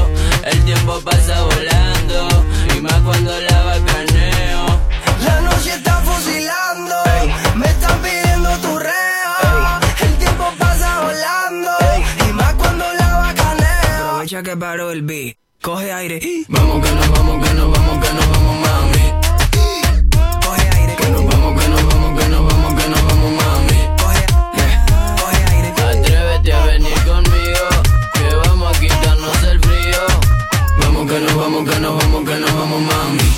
El 0.46 0.64
tiempo 0.64 1.02
pasa 1.02 1.44
volando. 1.44 2.46
Y 2.74 2.80
más 2.80 3.02
cuando 3.02 3.38
la 3.38 3.64
bacaneo. 3.66 4.21
La 5.62 5.68
noche 5.68 5.78
está 5.78 6.02
fusilando. 6.02 6.96
Me 7.56 7.68
están 7.68 8.02
pidiendo 8.02 8.50
tu 8.62 8.80
reo. 8.80 9.80
El 10.02 10.18
tiempo 10.18 10.52
pasa 10.58 11.02
volando. 11.04 11.70
Y 12.28 12.34
más 12.34 12.56
cuando 12.56 12.84
la 12.94 13.18
bacaneo. 13.18 14.08
Aprovecha 14.08 14.42
que 14.42 14.58
paró 14.58 14.90
el 14.90 15.04
beat. 15.04 15.38
Coge 15.62 15.94
aire. 15.94 16.20
Vamos 16.48 16.84
que 16.84 16.92
nos 16.96 17.12
vamos, 17.12 17.48
que 17.48 17.54
nos 17.54 17.72
vamos, 17.72 18.04
que 18.04 18.12
nos 18.12 18.30
vamos, 18.32 18.60
mami. 18.60 19.04
Coge 20.44 20.70
aire. 20.80 20.96
Que 20.96 21.10
nos 21.10 21.26
vamos, 21.28 21.62
que 21.62 21.70
nos 21.70 21.86
vamos, 21.86 22.20
que 22.20 22.30
nos 22.30 22.48
vamos, 22.48 22.82
que 22.82 22.90
nos 22.90 23.04
vamos, 23.06 23.32
mami. 23.32 23.80
Atrévete 25.92 26.54
a 26.54 26.66
venir 26.66 27.00
conmigo, 27.06 27.68
que 28.16 28.36
vamos 28.48 28.76
a 28.76 28.80
quitarnos 28.80 29.44
el 29.44 29.60
frío. 29.60 30.08
Vamos 30.80 31.12
que 31.12 31.20
nos 31.20 31.36
vamos, 31.36 31.70
que 31.70 31.80
nos 31.80 31.98
vamos, 32.02 32.28
que 32.28 32.40
nos 32.40 32.54
vamos, 32.56 32.82
mami. 32.82 33.31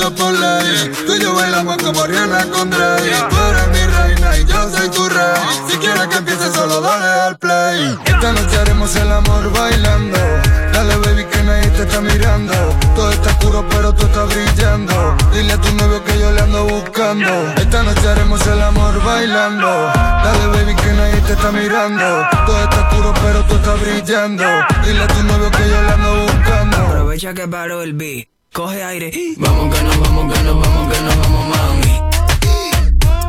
Por 0.00 0.32
ley. 0.32 0.90
Tú 1.06 1.14
y 1.14 1.20
yo 1.20 1.34
bailamos 1.34 1.76
como 1.76 2.06
Rihanna 2.06 2.46
con 2.46 2.70
Drake. 2.70 3.12
Tú 3.28 3.36
eres 3.36 3.68
mi 3.68 3.86
reina 3.94 4.38
y 4.38 4.44
yo 4.46 4.70
soy 4.70 4.88
tu 4.88 5.06
rey. 5.06 5.36
Si 5.68 5.76
quieres 5.76 6.06
que 6.06 6.16
empiece, 6.16 6.50
solo 6.52 6.80
dale 6.80 7.20
al 7.20 7.36
play. 7.36 7.98
Esta 8.06 8.32
noche 8.32 8.58
haremos 8.58 8.96
el 8.96 9.12
amor 9.12 9.52
bailando. 9.52 10.18
Dale, 10.72 10.96
baby, 10.96 11.24
que 11.26 11.42
nadie 11.42 11.68
te 11.68 11.82
está 11.82 12.00
mirando. 12.00 12.54
Todo 12.96 13.10
está 13.10 13.28
oscuro, 13.30 13.64
pero 13.68 13.92
tú 13.92 14.06
estás 14.06 14.26
brillando. 14.34 15.16
Dile 15.32 15.52
a 15.52 15.60
tu 15.60 15.74
novio 15.74 16.02
que 16.02 16.18
yo 16.18 16.32
le 16.32 16.40
ando 16.40 16.64
buscando. 16.64 17.52
Esta 17.56 17.82
noche 17.82 18.08
haremos 18.08 18.46
el 18.46 18.62
amor 18.62 19.04
bailando. 19.04 19.68
Dale, 19.68 20.46
baby, 20.46 20.74
que 20.76 20.92
nadie 20.94 21.20
te 21.20 21.34
está 21.34 21.52
mirando. 21.52 22.26
Todo 22.46 22.62
está 22.64 22.88
oscuro, 22.88 23.14
pero 23.22 23.44
tú 23.44 23.54
estás 23.54 23.80
brillando. 23.80 24.44
Dile 24.82 25.02
a 25.02 25.06
tu 25.06 25.22
novio 25.24 25.50
que 25.50 25.68
yo 25.68 25.82
le 25.82 25.92
ando 25.92 26.22
buscando. 26.22 26.76
Aprovecha 26.78 27.34
que 27.34 27.46
paró 27.46 27.82
el 27.82 27.92
beat. 27.92 28.39
Coge 28.52 28.82
aire. 28.82 29.12
Vamos 29.36 29.72
que 29.72 29.82
nos 29.84 29.96
vamos, 30.00 30.32
que 30.34 30.42
nos 30.42 30.60
vamos, 30.60 30.92
que 30.92 31.00
nos 31.02 31.16
vamos, 31.18 31.48
mami. 31.50 32.00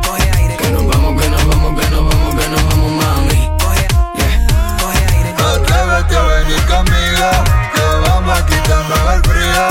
Coge 0.04 0.30
aire. 0.36 0.56
Que 0.56 0.70
nos 0.70 0.84
vamos, 0.88 1.22
que 1.22 1.28
nos 1.30 1.46
vamos, 1.46 1.80
que 1.80 1.90
nos 1.90 2.04
vamos, 2.08 2.34
que 2.34 2.48
nos 2.48 2.64
vamos, 2.66 2.90
mami. 2.90 3.48
Coge, 3.62 3.86
yeah. 4.16 4.76
Coge 4.80 5.04
aire. 5.14 5.30
Atrévete 5.38 6.16
a 6.16 6.22
venir 6.22 6.62
conmigo, 6.66 7.28
que 7.72 8.08
vamos 8.10 8.36
a 8.36 8.46
quitarnos 8.46 9.14
el 9.14 9.22
frío. 9.30 9.66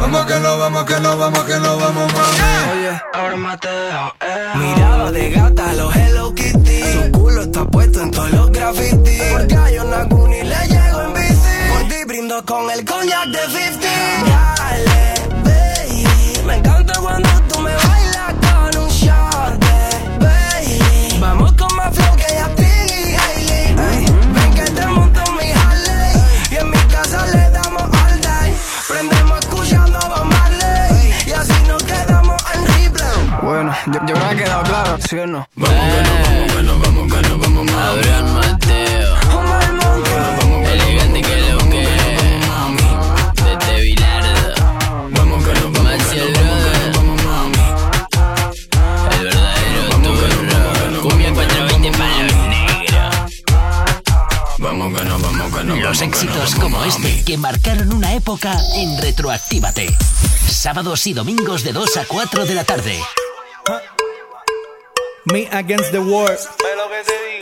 Vamos 0.00 0.26
que 0.26 0.40
no 0.40 0.58
vamos, 0.58 0.84
que 0.84 1.00
no 1.00 1.18
vamos, 1.18 1.44
que 1.44 1.58
no 1.58 1.76
vamos, 1.76 2.12
mami. 2.14 2.38
Oye, 2.72 3.02
ahora 3.12 3.36
Mateo, 3.36 4.14
eh. 4.20 4.52
Mirada 4.56 5.12
de 5.12 5.30
gata, 5.30 5.74
los 5.74 5.94
Hello 5.94 6.34
Kitty. 6.34 6.82
Su 6.90 7.12
culo 7.12 7.42
está 7.42 7.66
puesto 7.66 8.00
en 8.00 8.10
todos 8.10 8.30
los 8.30 8.50
grafitis. 8.50 9.22
Porque 9.30 9.56
a 9.56 9.70
Yonaguni 9.70 10.42
le 10.42 10.68
llego 10.68 11.02
en 11.02 11.12
bici. 11.12 11.56
Por 11.68 11.82
ti 11.86 12.04
brindo 12.06 12.42
con 12.46 12.70
el 12.70 12.82
cognac 12.86 13.26
de 13.28 13.40
50. 13.40 14.49
Bueno, 33.50 33.74
yo, 33.86 33.98
yo 34.06 34.14
que 34.14 34.20
ha 34.20 34.36
quedado 34.36 34.62
claro, 34.62 34.96
¿sí 35.08 35.18
o 35.18 35.26
no? 35.26 35.48
Vamos 35.56 35.74
que 36.54 36.62
no 36.62 36.78
vamos, 36.78 37.12
que 37.12 37.20
no 37.20 37.36
vamos, 37.36 37.66
que 37.66 37.66
no 37.66 37.66
vamos, 37.66 37.72
Adrián 37.72 38.32
Mateo. 38.32 39.16
Elegante 40.70 41.20
que 41.20 41.36
lo 41.50 41.58
que 41.58 41.88
Desde 43.42 43.80
Bilardo. 43.80 44.54
Vamos 45.10 45.44
que 45.44 45.52
no 45.52 45.72
vamos, 45.72 46.04
que 46.04 46.30
no 46.30 46.38
vamos, 46.94 47.24
vamos. 47.24 47.58
El 49.10 49.24
verdadero 49.24 49.82
turro. 50.00 51.00
Cumbia 51.02 51.30
420 51.32 51.90
para 51.98 52.22
los. 52.22 52.34
Vamos 54.60 54.96
que 54.96 55.04
vamos, 55.08 55.32
que 55.32 55.56
vamos. 55.56 55.78
Los 55.80 56.00
éxitos 56.02 56.54
como 56.54 56.84
este 56.84 57.24
que 57.24 57.36
marcaron 57.36 57.92
una 57.94 58.14
época 58.14 58.56
en 58.76 58.96
Retroactívate. 59.02 59.92
Sábados 60.46 61.04
y 61.08 61.14
domingos 61.14 61.64
de 61.64 61.72
2 61.72 61.96
a 61.96 62.04
4 62.04 62.46
de 62.46 62.54
la 62.54 62.62
tarde. 62.62 63.00
Me 65.32 65.46
Against 65.52 65.92
the 65.92 65.98
World. 66.00 66.38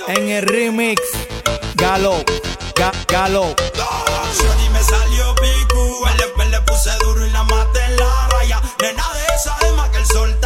En 0.08 0.28
el 0.28 0.42
remix. 0.42 1.00
Galo. 1.74 2.22
Ga- 2.74 2.92
Galo. 3.08 3.54
Shorty 4.34 4.68
me 4.70 4.82
salió 4.82 5.34
picu, 5.36 6.06
el 6.06 6.50
le 6.50 6.60
puse 6.62 6.90
duro 7.00 7.26
y 7.26 7.30
la 7.30 7.42
maté 7.44 7.84
en 7.84 7.96
la 7.96 8.28
raya. 8.30 8.60
Nena 8.80 9.04
de 9.14 9.34
esa 9.34 9.56
además 9.60 9.88
que 9.90 9.98
el 9.98 10.06
sol 10.06 10.40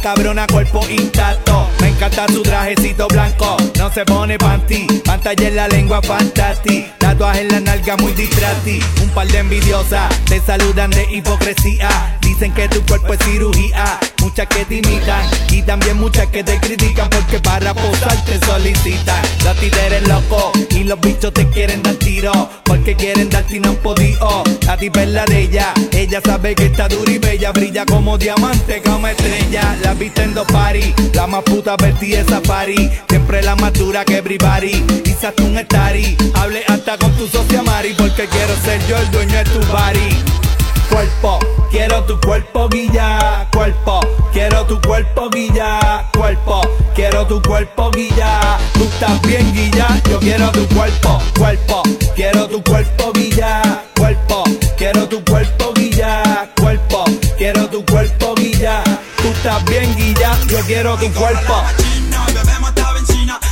cabrona 0.00 0.46
cuerpo 0.46 0.80
intacto. 0.88 1.68
Me 1.80 1.88
encanta 1.88 2.26
su 2.28 2.42
trajecito 2.42 3.08
blanco, 3.08 3.56
no 3.78 3.90
se 3.92 4.04
pone 4.04 4.38
panty. 4.38 4.86
Pantalla 5.04 5.48
en 5.48 5.56
la 5.56 5.68
lengua 5.68 6.00
fantasy. 6.02 6.86
Tatuaje 6.98 7.42
en 7.42 7.48
la 7.48 7.60
nalga 7.60 7.96
muy 7.96 8.12
distracti. 8.12 8.80
Un 9.02 9.08
par 9.10 9.26
de 9.28 9.38
envidiosas 9.38 10.08
te 10.26 10.40
saludan 10.40 10.90
de 10.90 11.06
hipocresía. 11.10 12.19
Dicen 12.40 12.54
que 12.54 12.68
tu 12.70 12.80
cuerpo 12.86 13.12
es 13.12 13.20
cirugía. 13.22 14.00
Muchas 14.22 14.46
que 14.46 14.64
te 14.64 14.76
imitan 14.76 15.28
y 15.50 15.60
también 15.60 15.98
muchas 15.98 16.26
que 16.28 16.42
te 16.42 16.58
critican 16.58 17.10
porque 17.10 17.38
para 17.38 17.74
posar 17.74 18.16
te 18.24 18.38
solicitan. 18.46 19.22
Los 19.44 19.58
títeres 19.58 20.08
locos 20.08 20.52
y 20.70 20.84
los 20.84 20.98
bichos 21.00 21.34
te 21.34 21.46
quieren 21.50 21.82
dar 21.82 21.96
tiro 21.96 22.32
porque 22.64 22.96
quieren 22.96 23.28
darte 23.28 23.56
y 23.56 23.60
no 23.60 23.68
han 23.68 23.76
podido. 23.76 24.42
La 24.62 24.78
tipa 24.78 25.02
es 25.02 25.10
la 25.10 25.26
de 25.26 25.42
ella, 25.42 25.74
ella 25.92 26.22
sabe 26.24 26.54
que 26.54 26.64
está 26.64 26.88
dura 26.88 27.12
y 27.12 27.18
bella, 27.18 27.52
brilla 27.52 27.84
como 27.84 28.16
diamante, 28.16 28.80
como 28.80 29.06
estrella. 29.06 29.76
La 29.82 29.92
viste 29.92 30.22
en 30.22 30.32
dos 30.32 30.46
party, 30.50 30.94
la 31.12 31.26
más 31.26 31.42
puta 31.42 31.76
vestida 31.76 32.22
de 32.22 32.24
safari, 32.24 32.90
siempre 33.10 33.42
la 33.42 33.54
más 33.56 33.74
dura 33.74 34.02
que 34.06 34.16
everybody. 34.16 34.82
Quizás 35.04 35.34
tú 35.36 35.44
un 35.44 35.58
estari, 35.58 36.16
hable 36.32 36.64
hasta 36.68 36.96
con 36.96 37.12
tu 37.18 37.28
socia 37.28 37.62
Mari 37.62 37.92
porque 37.98 38.26
quiero 38.28 38.56
ser 38.64 38.80
yo 38.86 38.96
el 38.96 39.10
dueño 39.10 39.36
de 39.36 39.44
tu 39.44 39.58
body 39.66 40.49
cuerpo, 40.90 41.38
quiero 41.70 42.04
tu 42.04 42.20
cuerpo 42.20 42.68
guilla, 42.68 43.46
cuerpo, 43.52 44.00
quiero 44.32 44.66
tu 44.66 44.80
cuerpo 44.80 45.30
guilla, 45.30 46.04
cuerpo, 46.12 46.60
quiero 46.94 47.26
tu 47.26 47.40
cuerpo 47.42 47.90
guilla, 47.92 48.58
tú 48.74 48.84
estás 48.84 49.22
bien 49.22 49.52
guilla, 49.54 49.86
yo 50.10 50.18
quiero 50.18 50.50
tu 50.50 50.66
cuerpo, 50.68 51.18
cuerpo, 51.38 51.82
quiero 52.14 52.48
tu 52.48 52.62
cuerpo 52.62 53.12
guilla, 53.12 53.84
cuerpo, 53.96 54.44
quiero 54.76 55.08
tu 55.08 55.24
cuerpo 55.24 55.72
guilla, 55.74 56.50
cuerpo, 56.56 57.04
quiero 57.38 57.68
tu 57.68 57.84
cuerpo 57.86 58.34
guilla, 58.34 58.82
tú 59.16 59.28
estás 59.28 59.64
bien 59.64 59.94
guilla, 59.96 60.36
yo 60.48 60.58
quiero 60.66 60.96
tu 60.96 61.10
cuerpo. 61.12 61.62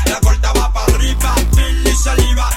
La 0.06 0.20
corta 0.20 0.52
va 0.54 0.72
para 0.72 0.86
arriba, 0.94 1.34
saliva, 2.02 2.47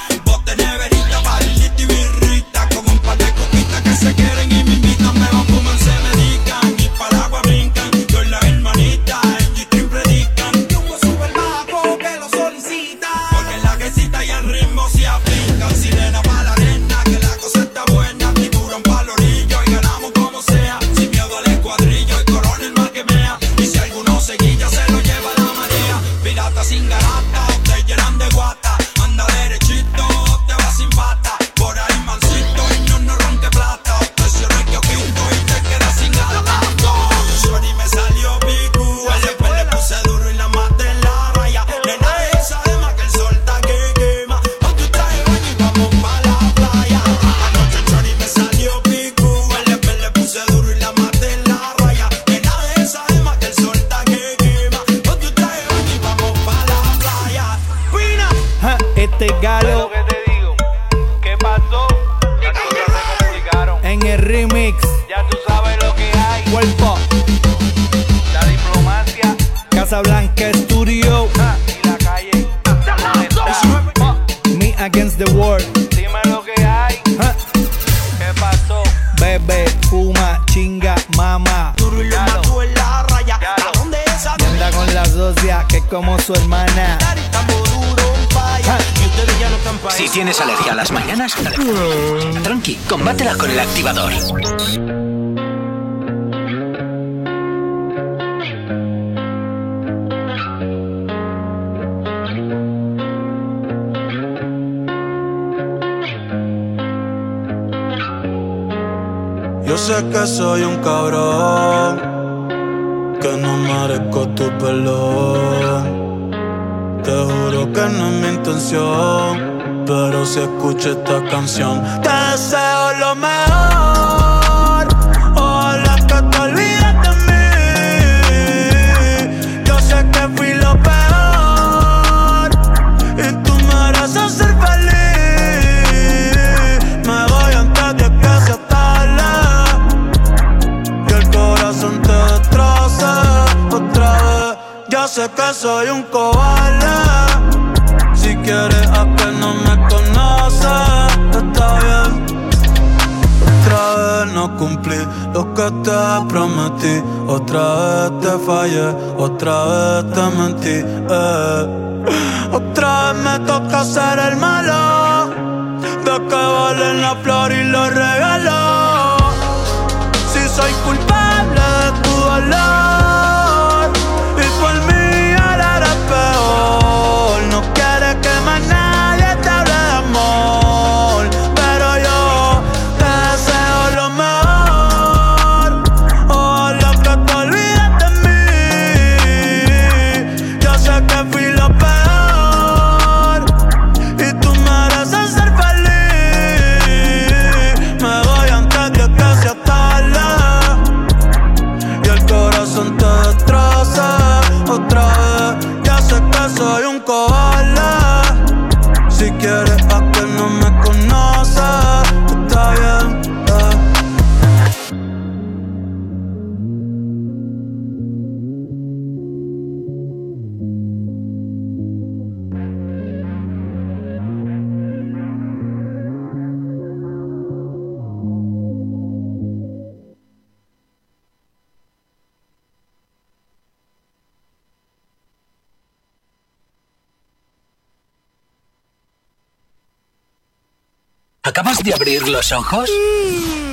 ¿Acabas 241.52 241.84
de 241.84 241.94
abrir 241.94 242.26
los 242.30 242.50
ojos? 242.54 242.90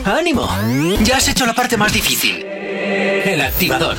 ¡Ánimo! 0.05 0.49
Ya 1.05 1.19
has 1.19 1.29
hecho 1.29 1.47
la 1.47 1.55
parte 1.55 1.77
más 1.77 1.93
difícil. 1.93 2.45
El 2.45 3.41
activador. 3.41 3.97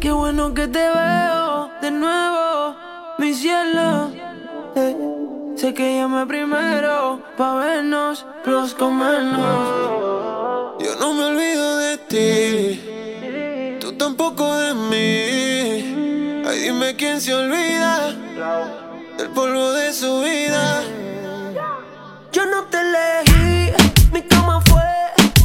Qué 0.00 0.10
bueno 0.10 0.52
que 0.52 0.66
te 0.66 0.80
veo 0.80 1.70
de 1.80 1.90
nuevo, 1.92 2.74
mi 3.18 3.32
cielo. 3.32 4.10
Eh, 4.74 4.96
sé 5.54 5.72
que 5.72 5.98
llamé 5.98 6.26
primero 6.26 7.22
pa' 7.38 7.54
vernos, 7.60 8.26
los 8.44 8.74
comernos. 8.74 10.74
Yo 10.80 10.96
no 10.98 11.14
me 11.14 11.26
olvido 11.26 11.76
de 11.76 11.98
ti, 12.10 13.78
tú 13.78 13.92
tampoco 13.92 14.52
de 14.52 14.74
mí. 14.74 16.42
Ay, 16.44 16.58
dime 16.58 16.96
quién 16.96 17.20
se 17.20 17.32
olvida 17.32 18.16
del 19.16 19.28
polvo 19.28 19.70
de 19.74 19.92
su 19.92 20.22
vida. 20.22 20.82
Elegí, 22.96 23.72
mi 24.12 24.22
cama 24.22 24.60
fue 24.66 24.82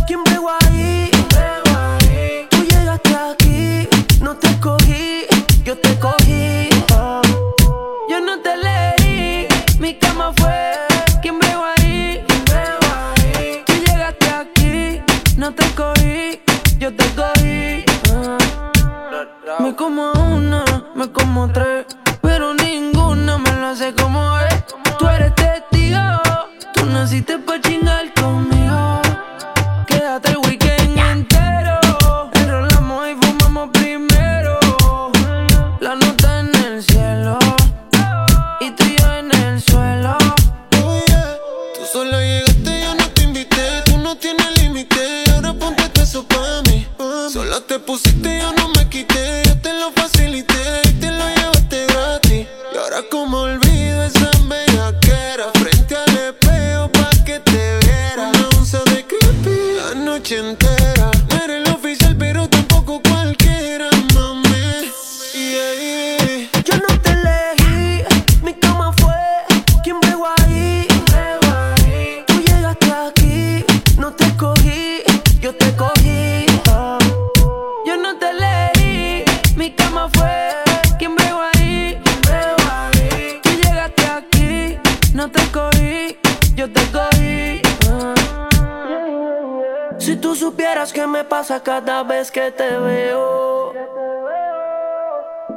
quien 0.07 0.23
bregó 0.23 0.49
ahí. 0.61 1.11
Tú 2.49 2.63
llegaste 2.63 3.15
aquí, 3.15 3.87
no 4.21 4.35
te 4.35 4.47
escogí, 4.47 5.25
yo 5.63 5.77
te 5.77 5.99
cogí. 5.99 6.69
Yo 8.09 8.19
no 8.19 8.39
te 8.41 8.53
elegí, 8.53 9.47
mi 9.79 9.97
cama 9.99 10.33
fue 10.37 10.73
quien 11.21 11.39
bregó 11.39 11.63
ahí. 11.77 12.23
Tú 13.65 13.73
llegaste 13.85 14.29
aquí, 14.29 15.01
no 15.37 15.53
te 15.53 15.63
escogí, 15.63 16.41
yo 16.77 16.95
te 16.95 17.05
cogí. 17.15 17.85
Me 19.59 19.75
como 19.75 20.11
una, 20.13 20.63
me 20.95 21.11
como 21.11 21.51
tres, 21.51 21.85
pero 22.21 22.53
ninguna 22.53 23.37
me 23.37 23.51
lo 23.53 23.67
hace 23.67 23.93
como 23.93 24.39
es. 24.39 24.50
Naciste 26.91 27.37
pa' 27.39 27.59
chingar 27.61 28.13
conmigo. 28.13 29.01
Quédate 29.87 30.31
el 30.31 30.37
weekend 30.37 30.97
entero, 30.97 31.79
enrolamos 32.33 33.09
y 33.09 33.15
fumamos 33.15 33.69
primero. 33.71 34.59
La 35.79 35.95
nota 35.95 36.39
en 36.41 36.55
el 36.65 36.83
cielo 36.83 37.39
y 38.59 38.71
tú 38.71 38.83
y 38.83 38.95
yo 38.99 39.13
en 39.13 39.31
el 39.31 39.61
suelo. 39.61 40.17
Tú 40.69 41.85
solo 41.91 42.19
llegaste, 42.19 42.81
yo 42.83 42.95
no 42.95 43.07
te 43.09 43.23
invité. 43.23 43.81
Tú 43.85 43.97
no 43.97 44.15
tienes 44.17 44.61
límite, 44.61 45.23
ahora 45.33 45.53
ponte 45.53 46.01
eso 46.01 46.25
pa' 46.27 46.61
mí. 46.69 46.85
Solo 47.31 47.61
te 47.61 47.79
pusiste, 47.79 48.40
pasa 91.51 91.63
cada 91.63 92.03
vez 92.03 92.31
que 92.31 92.49
te 92.51 92.77
veo. 92.77 93.73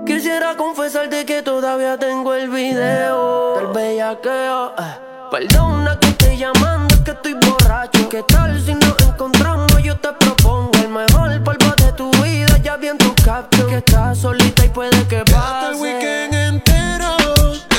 Quisiera 0.05 0.57
confesarte 0.57 1.25
que 1.25 1.43
todavía 1.43 1.97
tengo 1.97 2.35
el 2.35 2.49
video 2.51 3.57
del 3.57 3.67
bellaqueo. 3.69 4.73
eh. 4.77 4.99
Perdona 5.31 5.99
que 6.01 6.09
estoy 6.09 6.37
llamando, 6.37 6.95
que 7.05 7.13
estoy 7.13 7.35
borracho. 7.35 8.09
¿Qué 8.09 8.23
tal 8.25 8.61
si 8.61 8.75
nos 8.75 8.97
encontramos? 9.09 9.67
Yo 9.85 9.97
te 9.97 10.13
propongo 10.13 10.73
el 10.83 10.89
mejor 10.89 11.43
polvo 11.45 11.73
de 11.77 11.93
tu 11.93 12.11
vida. 12.23 12.59
Ya 12.59 12.77
vi 12.77 12.89
en 12.89 12.99
tu 12.99 13.15
caption 13.25 13.69
que 13.69 13.77
estás 13.77 14.19
solita 14.19 14.65
y 14.65 14.69
puede 14.71 15.07
que 15.07 15.19
Hasta 15.19 15.69
el 15.69 15.75
pase. 15.75 15.81
weekend 15.81 16.35
entero 16.35 17.17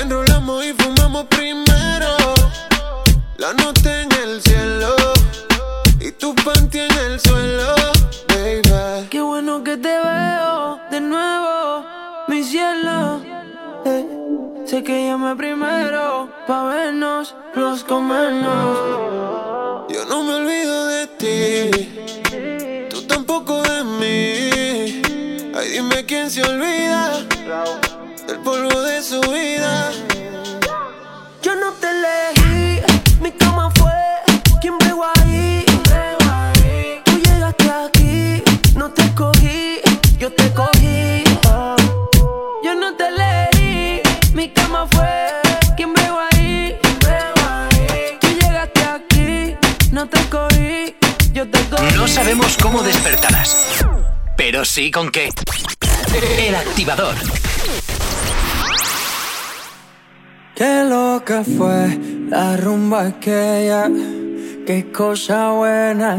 Enrolamos 0.02 0.64
y 0.66 0.74
fumamos 0.74 1.26
primero 1.26 2.08
La 3.38 3.54
nota 3.54 4.02
en 4.02 4.12
el 4.12 4.42
cielo 4.42 4.96
Y 6.00 6.12
tu 6.12 6.34
panty 6.36 6.80
en 6.80 6.92
el 6.92 7.20
suelo, 7.20 7.75
cielo. 12.46 13.22
Eh, 13.86 14.06
sé 14.66 14.84
que 14.84 15.08
llamé 15.08 15.36
primero 15.36 16.30
pa' 16.48 16.64
vernos, 16.66 17.36
los 17.56 17.84
comernos. 17.84 19.88
Yo 19.90 20.06
no 20.06 20.24
me 20.24 20.36
olvido 20.36 20.86
de 20.88 21.08
ti, 21.22 22.88
tú 22.90 23.02
tampoco 23.04 23.62
de 23.64 23.84
mí. 23.84 25.02
Ay, 25.56 25.70
dime 25.74 26.06
quién 26.06 26.30
se 26.30 26.44
olvida 26.44 27.20
del 28.28 28.40
polvo 28.40 28.82
de 28.82 29.02
su 29.02 29.22
vida. 29.22 29.92
Yo 31.42 31.56
no 31.56 31.72
te 31.74 31.94
leo. 31.94 32.45
Yo. 51.36 51.46
No 51.98 52.08
sabemos 52.08 52.58
cómo 52.62 52.82
despertarás, 52.82 53.86
pero 54.38 54.64
sí 54.64 54.90
con 54.90 55.12
qué. 55.12 55.30
El 56.40 56.56
activador. 56.56 57.16
Qué 60.56 60.86
loca 60.90 61.44
fue 61.44 62.00
la 62.30 62.56
rumba 62.56 63.08
aquella, 63.08 63.90
qué 64.66 64.90
cosa 64.94 65.52
buena. 65.52 66.18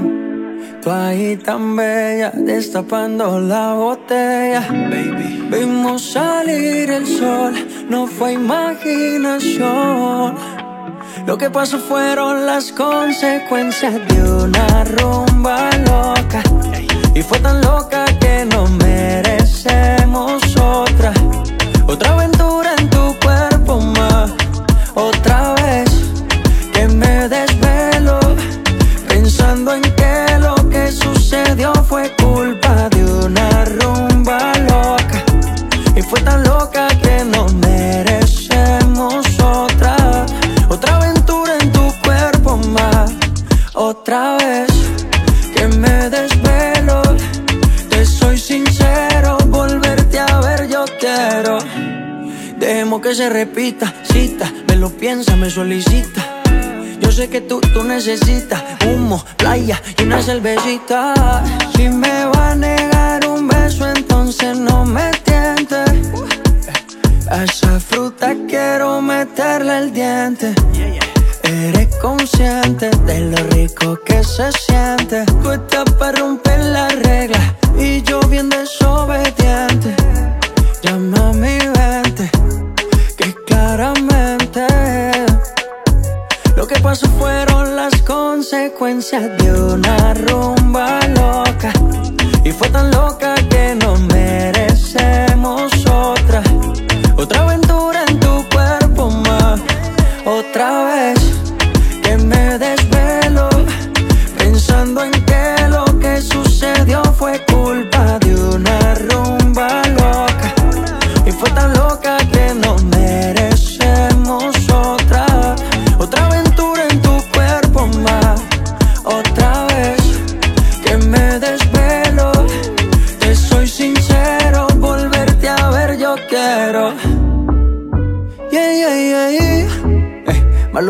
Tú 0.83 0.91
ahí 0.91 1.39
tan 1.39 1.75
bella, 1.75 2.31
destapando 2.35 3.41
la 3.41 3.73
botella. 3.73 4.67
Baby. 4.71 5.49
Vimos 5.51 6.13
salir 6.13 6.91
el 6.91 7.07
sol, 7.07 7.55
no 7.89 8.07
fue 8.07 8.33
imaginación. 8.33 10.37
Lo 11.25 11.39
que 11.39 11.51
pasó 11.51 11.79
fueron 11.79 12.47
las 12.47 12.73
consecuencias 12.73 13.95
de 14.09 14.23
una 14.23 14.85
rumba 14.85 15.71
loca. 15.79 16.43
Y 17.15 17.23
fue 17.23 17.39
tan 17.39 17.61
loca 17.63 18.05
que 18.21 18.45
no 18.45 18.67
merecemos 18.67 20.43
otra. 20.57 21.13
Otra 21.87 22.13
aventura 22.13 22.36
repita, 53.29 53.93
cita, 54.05 54.53
me 54.69 54.77
lo 54.77 54.91
piensa, 54.91 55.37
me 55.37 55.51
solicita. 55.51 56.43
Yo 57.01 57.11
sé 57.13 57.29
que 57.29 57.41
tú, 57.41 57.61
tú 57.61 57.85
necesitas 57.85 58.63
humo, 58.87 59.25
playa 59.37 59.81
y 59.99 60.03
una 60.03 60.23
cervecita. 60.23 61.15
Si 61.75 61.89
me 61.89 62.25
va 62.27 62.51
a 62.51 62.55
negar 62.55 63.27
un 63.27 63.49
beso, 63.49 63.87
entonces 63.89 64.59
no 64.59 64.85
me 64.85 65.11
tiente. 65.25 65.77
A 67.31 67.45
esa 67.45 67.81
fruta 67.81 68.35
quiero 68.49 69.03
meterle 69.03 69.79
el 69.79 69.93
diente. 69.93 70.55
Eres 71.43 71.89
consciente 71.97 72.91
de 73.07 73.21
lo 73.21 73.37
rico 73.51 73.99
que 74.05 74.23
se 74.23 74.51
siente. 74.53 75.25
Tú 75.43 75.53
estás 75.53 75.85
para 75.99 76.19
romper 76.19 76.59
la 76.61 76.89
regla 76.89 77.57
y 77.79 78.03
yo 78.03 78.21
bien 78.21 78.49
desobediente. 78.49 79.95
Llama 80.83 81.31
a 81.31 81.33
mi 81.33 81.59
vente, 81.59 82.31
claramente 83.77 84.67
lo 86.57 86.67
que 86.67 86.81
pasó 86.81 87.07
fueron 87.19 87.77
las 87.77 88.01
consecuencias 88.03 89.37
de 89.37 89.53
una 89.53 90.15
rumba 90.15 90.99
loca. 91.09 91.73
Y 92.43 92.53
fue 92.53 92.71
tan 92.71 92.91
loca 92.91 93.35
que 93.51 93.75
no 93.75 93.99
merecemos 93.99 95.76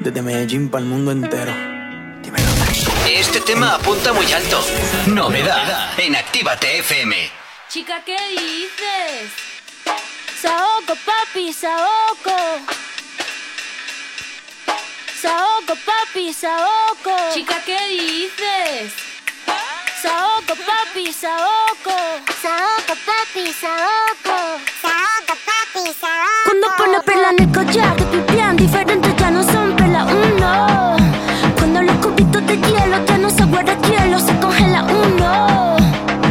Desde 0.00 0.22
Medellín 0.22 0.68
para 0.68 0.84
el 0.84 0.88
mundo 0.88 1.10
entero. 1.10 1.52
Este 3.08 3.40
tema 3.40 3.74
apunta 3.74 4.12
muy 4.12 4.30
alto. 4.32 4.60
Novedad 5.08 5.98
en 5.98 6.14
Actívate 6.14 6.78
FM. 6.78 7.30
Chica, 7.68 8.00
¿qué 8.04 8.16
dices? 8.30 9.32
Saoco, 10.40 10.94
papi, 11.04 11.52
saoco. 11.52 12.36
Saoco, 15.20 15.74
papi, 15.84 16.32
saoco. 16.32 17.34
Chica, 17.34 17.60
¿qué 17.66 17.78
dices? 17.88 18.92
Saoco, 20.00 20.54
papi, 20.64 21.12
saoco. 21.12 21.96
Saoco, 22.40 22.94
papi, 23.04 23.52
saoco. 23.52 24.60
Saoco, 24.80 25.34
papi, 25.44 25.92
saoco. 26.00 26.44
Cuando 26.44 26.68
pone 26.76 27.00
perla 27.00 27.30
en 27.30 27.42
el 27.42 27.52
collar, 27.52 27.96
te 27.96 28.04
pipián 28.04 28.56
diferentes 28.56 29.16
ya 29.16 29.30
no 29.30 29.42
son 29.42 29.77
hielo 32.66 33.04
ya 33.06 33.18
no 33.18 33.30
se 33.30 33.44
guarda 33.44 33.76
hielo, 33.88 34.18
se 34.18 34.34
congela 34.38 34.84
uno. 34.84 35.76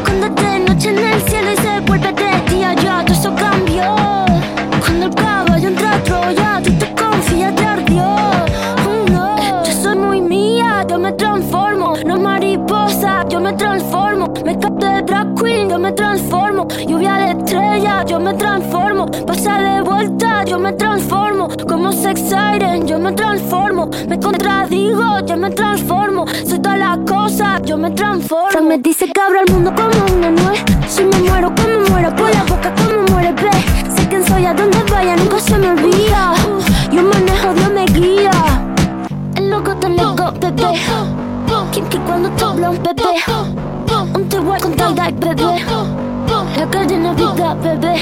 Cuando 0.04 0.30
de 0.42 0.60
noche 0.60 0.90
en 0.90 0.98
el 0.98 1.22
cielo 1.22 1.52
y 1.54 1.58
se 1.58 1.80
vuelve 1.82 2.12
de 2.14 2.56
día, 2.56 2.74
ya 2.74 3.04
todo 3.04 3.14
eso 3.14 3.34
cambió. 3.36 3.96
Cuando 4.80 5.06
el 5.08 5.16
caballo 5.16 5.68
entra 5.68 5.96
a 5.96 6.04
Troya, 6.04 6.62
tú 6.64 6.72
te 6.74 6.94
confías, 6.96 7.56
te 7.56 7.66
ardió. 7.66 8.04
Oh, 8.04 9.10
no. 9.12 9.64
Yo 9.64 9.72
soy 9.72 9.96
muy 9.96 10.22
mía, 10.22 10.86
yo 10.90 10.98
me 11.00 11.12
transformo. 11.14 11.94
No 12.06 12.18
mariposa, 12.18 13.28
yo 13.30 13.40
me 13.40 13.54
transformo. 13.54 14.34
Me 14.46 14.58
capto 14.58 14.86
de 14.86 15.02
drag 15.04 15.36
queen, 15.36 15.70
yo 15.70 15.80
me 15.80 15.92
transformo. 15.92 16.68
Lluvia 16.88 17.14
de 17.16 17.36
yo 18.08 18.20
me 18.20 18.34
transformo. 18.34 19.06
Pasa 19.26 19.62
de 19.62 19.82
vuelta, 19.82 20.44
yo 20.46 20.58
me 20.58 20.74
transformo. 20.74 21.50
Como 21.68 21.92
sex 21.92 22.22
siren, 22.22 22.88
yo 22.88 22.98
me 22.98 23.12
transformo. 23.12 23.90
Me 24.08 24.20
contradigo, 24.20 25.20
yo 25.26 25.38
me 25.38 25.50
transformo. 25.52 26.26
Soy 26.46 26.60
todas 26.60 26.80
las 26.80 26.98
cosas, 27.00 27.62
yo 27.64 27.78
me 27.78 27.92
transformo. 27.92 28.50
Fran 28.52 28.68
me 28.68 28.78
dice 28.78 29.12
que 29.12 29.22
abro 29.22 29.42
el 29.46 29.54
mundo 29.54 29.74
como 29.76 30.18
una 30.18 30.32
nuez. 30.32 30.64
Si 30.88 31.04
me 31.04 31.18
muero, 31.20 31.54
como 31.56 31.90
muero, 31.90 32.16
por 32.16 32.34
la 32.34 32.44
boca, 32.44 32.74
como 32.76 33.04
muere, 33.12 33.34
ve. 33.34 33.52
Sé 33.96 34.08
quién 34.08 34.26
soy, 34.26 34.46
a 34.46 34.54
donde 34.54 34.82
vaya, 34.90 35.16
nunca 35.18 35.40
se 35.40 35.58
me 35.58 35.72
olvida. 35.72 36.34
Yo 36.92 37.04
manejo, 37.04 37.54
Dios 37.54 37.72
me 37.72 37.86
guía. 37.86 38.32
El 39.36 39.50
loco 39.50 39.76
te 39.76 39.90
loco, 39.90 40.32
bebé. 40.40 40.80
Kinky 41.72 41.98
cuando 42.00 42.30
te 42.30 42.44
hablo, 42.44 42.72
bebé. 42.72 43.22
Un 44.16 44.30
te 44.30 44.40
voy 44.40 44.60
con 44.60 44.74
tie 44.74 45.12
bebé. 45.20 46.07
La 46.38 46.70
calle 46.70 46.98
Navidad, 46.98 47.58
bebé. 47.64 47.96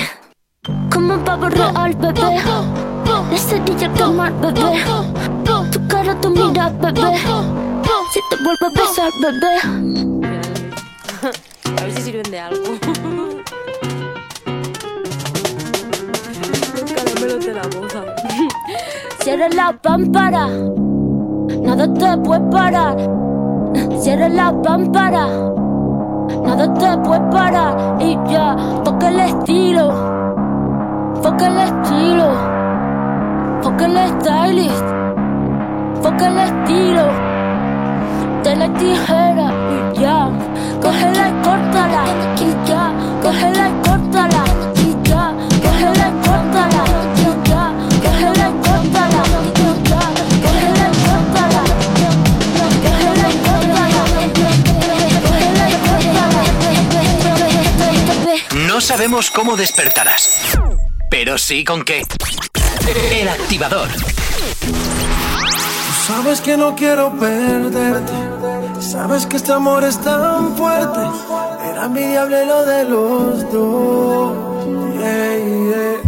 Como 0.91 1.13
un 1.13 1.23
pavo 1.23 1.47
real, 1.47 1.93
bebé. 1.95 2.41
La 3.31 3.37
cerilla 3.37 3.87
al 3.87 3.93
quemar, 3.93 4.33
bebé. 4.41 4.83
Tu 5.71 5.87
cara, 5.87 6.19
tu 6.19 6.29
mira, 6.29 6.69
bebé. 6.69 7.17
Si 8.11 8.19
te 8.29 8.35
vuelvo 8.43 8.65
a 8.65 8.69
besar, 8.69 9.11
bebé. 9.21 9.55
A 11.77 11.81
ver 11.81 11.91
si 11.93 12.01
sirven 12.01 12.29
de 12.31 12.39
algo. 12.39 12.63
Cállate 17.19 17.53
la 17.53 17.61
boca. 17.63 18.03
Eres 19.25 19.55
la 19.55 19.73
pámpara, 19.81 20.47
nada 20.47 21.91
te 21.93 22.17
puede 22.21 22.41
parar. 22.51 22.95
Si 23.99 24.09
eres 24.11 24.31
la 24.31 24.53
pámpara, 24.61 25.54
nada 26.55 26.73
te 26.73 26.97
puede 27.03 27.21
parar. 27.31 27.97
Y 27.99 28.17
ya, 28.29 28.55
toca 28.83 29.09
el 29.09 29.19
estilo, 29.19 29.93
toca 31.21 31.47
el 31.47 31.57
estilo, 31.57 32.27
toca 33.61 33.85
el 33.85 33.97
stylist, 34.09 34.85
toca 36.01 36.27
el 36.27 36.37
estilo. 36.37 37.35
De 38.43 38.55
la 38.55 38.67
tijera 38.73 39.51
y 39.73 39.99
ya, 39.99 40.29
cógela 40.81 41.29
y 41.29 41.33
córtala. 41.43 42.03
Y 42.39 42.69
ya, 42.69 42.91
cógela 43.21 43.69
y 43.69 43.89
córtala. 43.89 44.54
Sabemos 58.85 59.31
cómo 59.31 59.57
despertarás, 59.57 60.29
pero 61.09 61.39
sí 61.39 61.63
con 61.63 61.83
qué. 61.83 62.05
El 63.11 63.27
activador. 63.27 63.89
Sabes 66.05 66.39
que 66.39 66.55
no 66.55 66.75
quiero 66.75 67.11
perderte. 67.17 68.13
Sabes 68.79 69.25
que 69.25 69.37
este 69.37 69.53
amor 69.53 69.83
es 69.83 69.99
tan 69.99 70.55
fuerte. 70.55 70.99
Era 71.67 71.85
envidiable 71.85 72.45
lo 72.45 72.63
de 72.63 72.83
los 72.83 73.51
dos. 73.51 74.67
Yeah, 74.99 75.37
yeah. 75.37 76.01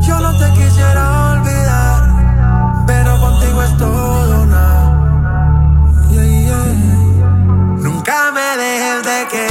Yo 0.00 0.18
no 0.20 0.38
te 0.38 0.50
quisiera 0.52 1.32
olvidar, 1.32 2.86
pero 2.86 3.20
contigo 3.20 3.62
es 3.62 3.76
todo 3.76 4.46
nada. 4.46 6.00
Yeah, 6.10 6.24
yeah. 6.24 6.64
Nunca 7.76 8.32
me 8.32 8.56
dejes 8.56 9.02
de 9.04 9.28
querer. 9.28 9.47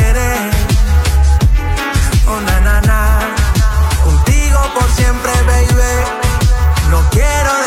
Siempre, 4.98 5.32
baby. 5.46 5.94
No 6.90 7.08
quiero 7.12 7.67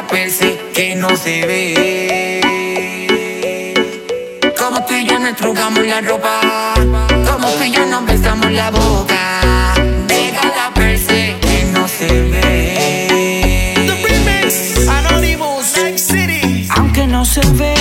la 0.00 0.06
perse 0.06 0.56
que 0.74 0.94
no 0.94 1.08
se 1.16 1.44
ve. 1.46 2.40
Como 4.56 4.84
tú 4.86 4.94
y 4.94 5.04
yo 5.04 5.18
nos 5.18 5.34
trugamos 5.34 5.84
la 5.84 6.00
ropa, 6.00 6.40
como 7.28 7.48
tú 7.48 7.64
y 7.64 7.72
yo 7.72 7.84
nos 7.86 8.06
besamos 8.06 8.50
la 8.52 8.70
boca. 8.70 9.74
Deja 10.06 10.46
la 10.60 10.72
perse 10.72 11.34
que 11.40 11.64
no 11.72 11.88
se 11.88 12.06
ve. 12.32 13.74
The 13.88 13.96
remix, 14.06 14.88
Anonymous, 14.88 15.66
City. 15.96 16.68
Aunque 16.76 17.06
no 17.08 17.24
se 17.24 17.40
ve. 17.60 17.77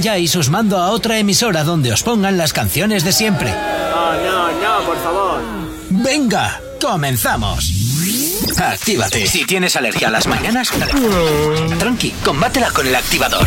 Calláis, 0.00 0.34
os 0.34 0.48
mando 0.48 0.78
a 0.78 0.90
otra 0.96 1.18
emisora 1.18 1.62
donde 1.62 1.92
os 1.92 2.02
pongan 2.02 2.38
las 2.38 2.54
canciones 2.54 3.04
de 3.04 3.12
siempre. 3.12 3.50
No, 3.50 4.14
no, 4.14 4.48
no, 4.48 4.86
por 4.86 4.96
favor. 4.96 5.40
Venga, 5.90 6.58
comenzamos. 6.80 7.70
Actívate. 8.56 9.26
Si 9.26 9.44
tienes 9.44 9.76
alergia 9.76 10.08
a 10.08 10.10
las 10.10 10.26
mañanas, 10.26 10.70
tranqui, 11.78 12.12
combátela 12.24 12.70
con 12.70 12.86
el 12.86 12.94
activador. 12.94 13.46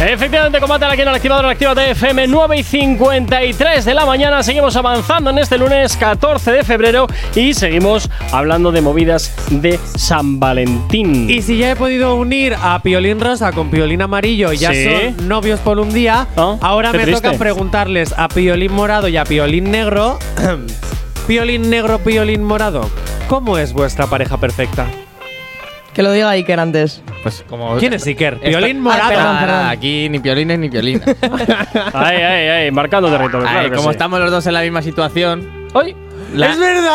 Efectivamente, 0.00 0.60
combate 0.60 0.86
aquí 0.86 1.02
en 1.02 1.08
el 1.08 1.14
activador, 1.14 1.44
el 1.44 1.50
Actívate 1.50 1.90
FM 1.90 2.26
9 2.28 2.58
y 2.58 2.62
53 2.62 3.84
de 3.84 3.94
la 3.94 4.06
mañana. 4.06 4.42
Seguimos 4.42 4.74
avanzando 4.76 5.28
en 5.28 5.38
este 5.38 5.58
lunes 5.58 5.94
14 5.96 6.52
de 6.52 6.64
febrero 6.64 7.06
y 7.34 7.52
seguimos 7.52 8.08
hablando 8.32 8.72
de 8.72 8.80
movidas 8.80 9.30
de 9.50 9.78
San 10.10 10.40
Valentín. 10.40 11.30
Y 11.30 11.40
si 11.40 11.56
ya 11.58 11.70
he 11.70 11.76
podido 11.76 12.16
unir 12.16 12.56
a 12.60 12.82
Piolín 12.82 13.20
Rosa 13.20 13.52
con 13.52 13.70
Piolín 13.70 14.02
Amarillo 14.02 14.52
y 14.52 14.56
ya 14.56 14.72
Sí. 14.74 14.84
son 14.84 15.28
novios 15.28 15.60
por 15.60 15.78
un 15.78 15.92
día, 15.92 16.26
ahora 16.60 16.90
qué 16.90 16.96
me 16.98 17.04
triste. 17.04 17.28
toca 17.28 17.38
preguntarles 17.38 18.12
a 18.18 18.26
Piolín 18.26 18.72
Morado 18.72 19.06
y 19.06 19.16
a 19.16 19.22
Piolín 19.24 19.70
Negro. 19.70 20.18
Piolín 21.28 21.70
Negro, 21.70 22.00
Piolín 22.00 22.42
Morado, 22.42 22.90
¿cómo 23.28 23.56
es 23.56 23.72
vuestra 23.72 24.08
pareja 24.08 24.36
perfecta? 24.36 24.84
Que 25.94 26.02
lo 26.02 26.10
diga 26.10 26.30
Iker 26.30 26.58
antes. 26.58 27.02
Pues 27.22 27.44
como. 27.48 27.76
¿Quién 27.76 27.92
es 27.92 28.04
Iker? 28.04 28.34
Esta- 28.42 28.48
Piolín 28.48 28.78
Ah, 28.78 28.80
Morado. 28.80 29.08
perdón, 29.10 29.36
Ah. 29.48 29.70
Aquí 29.70 30.08
ni 30.08 30.18
piolines 30.18 30.58
ni 30.58 30.68
piolines. 30.70 31.02
Ay, 31.94 32.16
ay, 32.16 32.48
ay, 32.48 32.70
marcando 32.72 33.08
territorio. 33.10 33.46
Ay, 33.46 33.52
claro 33.54 33.70
que 33.70 33.76
como 33.76 33.90
sí. 33.90 33.94
estamos 33.94 34.18
los 34.18 34.32
dos 34.32 34.44
en 34.48 34.54
la 34.54 34.62
misma 34.62 34.82
situación. 34.82 35.68
¡Ay! 35.72 35.94
La, 36.34 36.46
¡Es 36.50 36.58
verdad! 36.58 36.92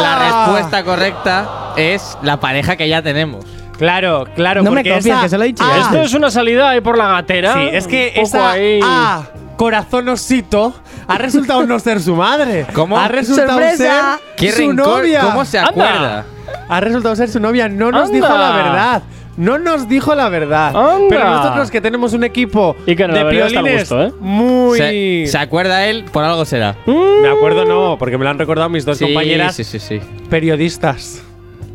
La 0.00 0.18
respuesta 0.46 0.84
correcta 0.84 1.72
es 1.76 2.16
la 2.22 2.38
pareja 2.38 2.76
que 2.76 2.88
ya 2.88 3.02
tenemos. 3.02 3.44
Claro, 3.78 4.26
claro, 4.36 4.62
No 4.62 4.70
me 4.70 4.82
copies, 4.82 5.04
esa- 5.06 5.20
que 5.22 5.28
se 5.28 5.36
lo 5.36 5.42
he 5.44 5.48
dicho 5.48 5.64
Ah, 5.66 5.72
ya. 5.76 5.82
Esto 5.82 6.00
es 6.02 6.14
una 6.14 6.30
salida 6.30 6.70
ahí 6.70 6.80
por 6.80 6.96
la 6.96 7.08
gatera. 7.08 7.54
Sí, 7.54 7.60
es 7.72 7.86
que 7.88 8.12
esa 8.14 8.52
ahí. 8.52 8.78
A, 8.84 9.22
corazón 9.56 10.08
osito, 10.08 10.72
ha 11.08 11.18
resultado 11.18 11.66
no 11.66 11.78
ser 11.80 12.00
su 12.00 12.14
madre. 12.14 12.66
¿Cómo? 12.72 12.96
Ha 12.98 13.08
resultado 13.08 13.50
¡Sorpresa! 13.58 14.18
ser 14.20 14.36
¡Qué 14.36 14.52
su 14.52 14.72
novia. 14.72 15.20
¿Cómo 15.22 15.44
se 15.44 15.58
Anda. 15.58 15.70
acuerda? 15.70 16.24
Ha 16.68 16.80
resultado 16.80 17.16
ser 17.16 17.28
su 17.28 17.40
novia. 17.40 17.68
No 17.68 17.90
nos 17.90 18.02
Anda. 18.08 18.14
dijo 18.14 18.28
la 18.38 18.52
verdad. 18.52 19.02
No 19.36 19.58
nos 19.58 19.88
dijo 19.88 20.14
la 20.14 20.28
verdad. 20.28 20.68
Anda. 20.76 21.06
Pero 21.08 21.24
nosotros 21.28 21.70
que 21.70 21.80
tenemos 21.80 22.12
un 22.12 22.22
equipo 22.24 22.76
Y 22.86 22.94
que 22.94 23.08
no, 23.08 23.14
la 23.14 23.24
de 23.24 23.30
piolines 23.30 23.80
gusto, 23.80 24.02
¿eh? 24.04 24.12
muy... 24.20 24.78
Se, 24.78 25.24
se 25.26 25.38
acuerda 25.38 25.86
él, 25.86 26.04
por 26.12 26.22
algo 26.24 26.44
será. 26.44 26.76
Me 26.86 27.28
acuerdo 27.28 27.64
no, 27.64 27.96
porque 27.98 28.16
me 28.16 28.24
lo 28.24 28.30
han 28.30 28.38
recordado 28.38 28.68
mis 28.68 28.84
dos 28.84 28.98
Sí, 28.98 29.04
compañeras 29.06 29.56
Sí, 29.56 29.64
sí, 29.64 29.78
sí. 29.80 30.00
periodistas. 30.30 31.22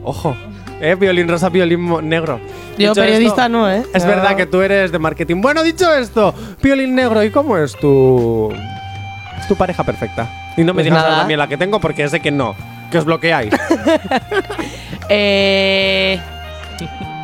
Ojo. 0.03 0.36
Eh, 0.81 0.95
violín 0.95 1.27
rosa, 1.27 1.49
violín 1.49 2.07
negro. 2.07 2.40
Yo 2.77 2.91
Dicho 2.91 3.02
periodista 3.02 3.48
esto, 3.48 3.49
no, 3.49 3.69
¿eh? 3.69 3.84
Es 3.94 4.03
No. 4.06 4.10
verdad 4.11 4.38
que 4.38 4.45
tú 4.45 4.61
eres 4.61 4.94
de 4.94 4.99
marketing. 4.99 5.41
Bueno, 5.41 5.61
dicho 5.61 5.94
esto, 5.94 6.34
violín 6.64 6.95
negro, 6.95 7.22
¿y 7.22 7.30
cómo 7.31 7.57
es 7.57 7.76
tu 7.76 8.53
tu 9.49 9.56
pareja 9.57 9.84
perfecta? 9.84 10.30
Y 10.56 10.61
no 10.61 10.68
me 10.68 10.76
Pues 10.76 10.86
digas 10.86 11.03
nada. 11.03 11.23
a 11.23 11.26
mí 11.26 11.36
la 11.36 11.48
que 11.49 11.57
tengo 11.57 11.81
porque 11.81 12.07
sé 12.07 12.22
que 12.22 12.31
no, 12.31 12.56
que 12.91 12.98
os 12.99 13.03
bloqueáis. 13.03 13.53
Eh, 15.11 16.19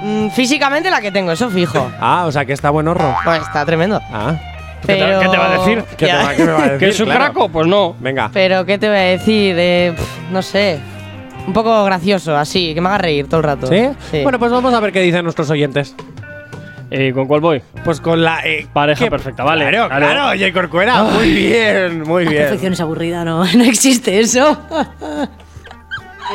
mm, 0.06 0.30
físicamente 0.30 0.90
la 0.90 1.02
que 1.02 1.12
tengo, 1.12 1.32
eso 1.32 1.50
fijo. 1.50 1.92
ah, 2.00 2.26
o 2.28 2.32
sea 2.32 2.46
que 2.46 2.54
está 2.54 2.70
buen 2.70 2.88
horro. 2.88 3.16
Pues 3.24 3.42
está 3.42 3.66
tremendo. 3.66 4.00
Ah, 4.12 4.36
¿Qué, 4.82 4.94
te, 4.94 5.00
Pero- 5.00 5.20
qué 5.20 5.28
te 5.30 5.38
va 5.38 5.46
a 5.52 5.58
decir? 5.58 5.84
¿qué, 5.92 5.96
te 5.96 6.08
Ya. 6.08 6.24
va, 6.24 6.36
qué 6.36 6.44
me 6.46 6.52
va 6.52 6.60
a 6.60 6.64
decir? 6.70 6.80
¿Que 6.80 6.88
es 6.90 7.00
un 7.00 7.06
Claro. 7.08 7.24
craco? 7.26 7.50
Pues 7.50 7.68
no. 7.68 7.96
Venga. 8.00 8.30
Pero, 8.34 8.66
¿qué 8.66 8.78
te 8.78 8.88
voy 8.88 8.98
a 8.98 9.02
decir? 9.02 9.56
Eh, 9.58 9.94
pf, 9.96 10.32
no 10.32 10.42
sé. 10.42 10.80
Un 11.48 11.54
poco 11.54 11.84
gracioso, 11.86 12.36
así, 12.36 12.74
que 12.74 12.82
me 12.82 12.88
haga 12.90 12.98
reír 13.00 13.28
todo 13.28 13.38
el 13.40 13.44
rato. 13.44 13.68
¿Sí? 13.68 14.22
Bueno, 14.24 14.40
pues 14.40 14.52
vamos 14.52 14.74
a 14.74 14.80
ver 14.80 14.92
qué 14.92 15.02
dicen 15.02 15.24
nuestros 15.24 15.50
oyentes. 15.50 15.96
Eh, 16.92 17.12
¿Con 17.14 17.28
cuál 17.28 17.42
voy? 17.42 17.62
Pues 17.84 18.00
con 18.00 18.24
la. 18.24 18.42
eh, 18.46 18.68
Pareja 18.72 19.06
¿qué? 19.06 19.10
perfecta, 19.12 19.44
vale. 19.44 19.68
Claro, 19.70 19.90
claro, 19.90 20.38
J. 20.40 20.54
Corcuera. 20.54 21.04
Muy 21.04 21.32
bien, 21.34 22.02
muy 22.04 22.26
La 22.26 22.30
bien. 22.32 22.44
perfección 22.44 22.74
es 22.74 22.80
aburrida, 22.82 23.24
no, 23.26 23.44
no 23.56 23.64
existe 23.64 24.20
eso. 24.20 24.58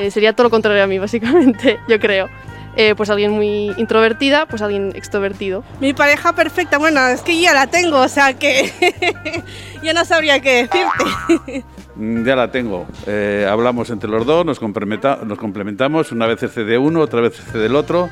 Eh, 0.00 0.10
sería 0.10 0.32
todo 0.32 0.44
lo 0.44 0.50
contrario 0.50 0.82
a 0.82 0.86
mí, 0.86 0.98
básicamente, 0.98 1.78
yo 1.88 1.98
creo. 1.98 2.28
Eh, 2.76 2.94
pues 2.96 3.10
alguien 3.10 3.32
muy 3.32 3.72
introvertida, 3.78 4.46
pues 4.46 4.62
alguien 4.62 4.92
extrovertido. 4.94 5.64
Mi 5.80 5.92
pareja 5.92 6.32
perfecta, 6.34 6.78
bueno, 6.78 7.04
es 7.08 7.20
que 7.22 7.40
ya 7.40 7.52
la 7.52 7.66
tengo, 7.66 7.98
o 8.00 8.08
sea 8.08 8.34
que 8.38 9.42
yo 9.82 9.92
no 9.92 10.04
sabría 10.04 10.40
qué 10.40 10.68
decirte. 10.68 11.64
Mm, 11.96 12.24
Ya 12.24 12.36
la 12.36 12.50
tengo. 12.50 12.86
Eh, 13.06 13.46
hablamos 13.50 13.90
entre 13.90 14.08
los 14.08 14.24
dos, 14.24 14.46
nos, 14.46 14.60
complementa- 14.60 15.18
nos 15.24 15.36
complementamos. 15.38 16.12
Una 16.12 16.26
vez 16.26 16.40
cede 16.52 16.78
uno, 16.78 17.00
otra 17.00 17.20
vez 17.20 17.34
cede 17.52 17.66
el 17.66 17.74
otro. 17.76 18.08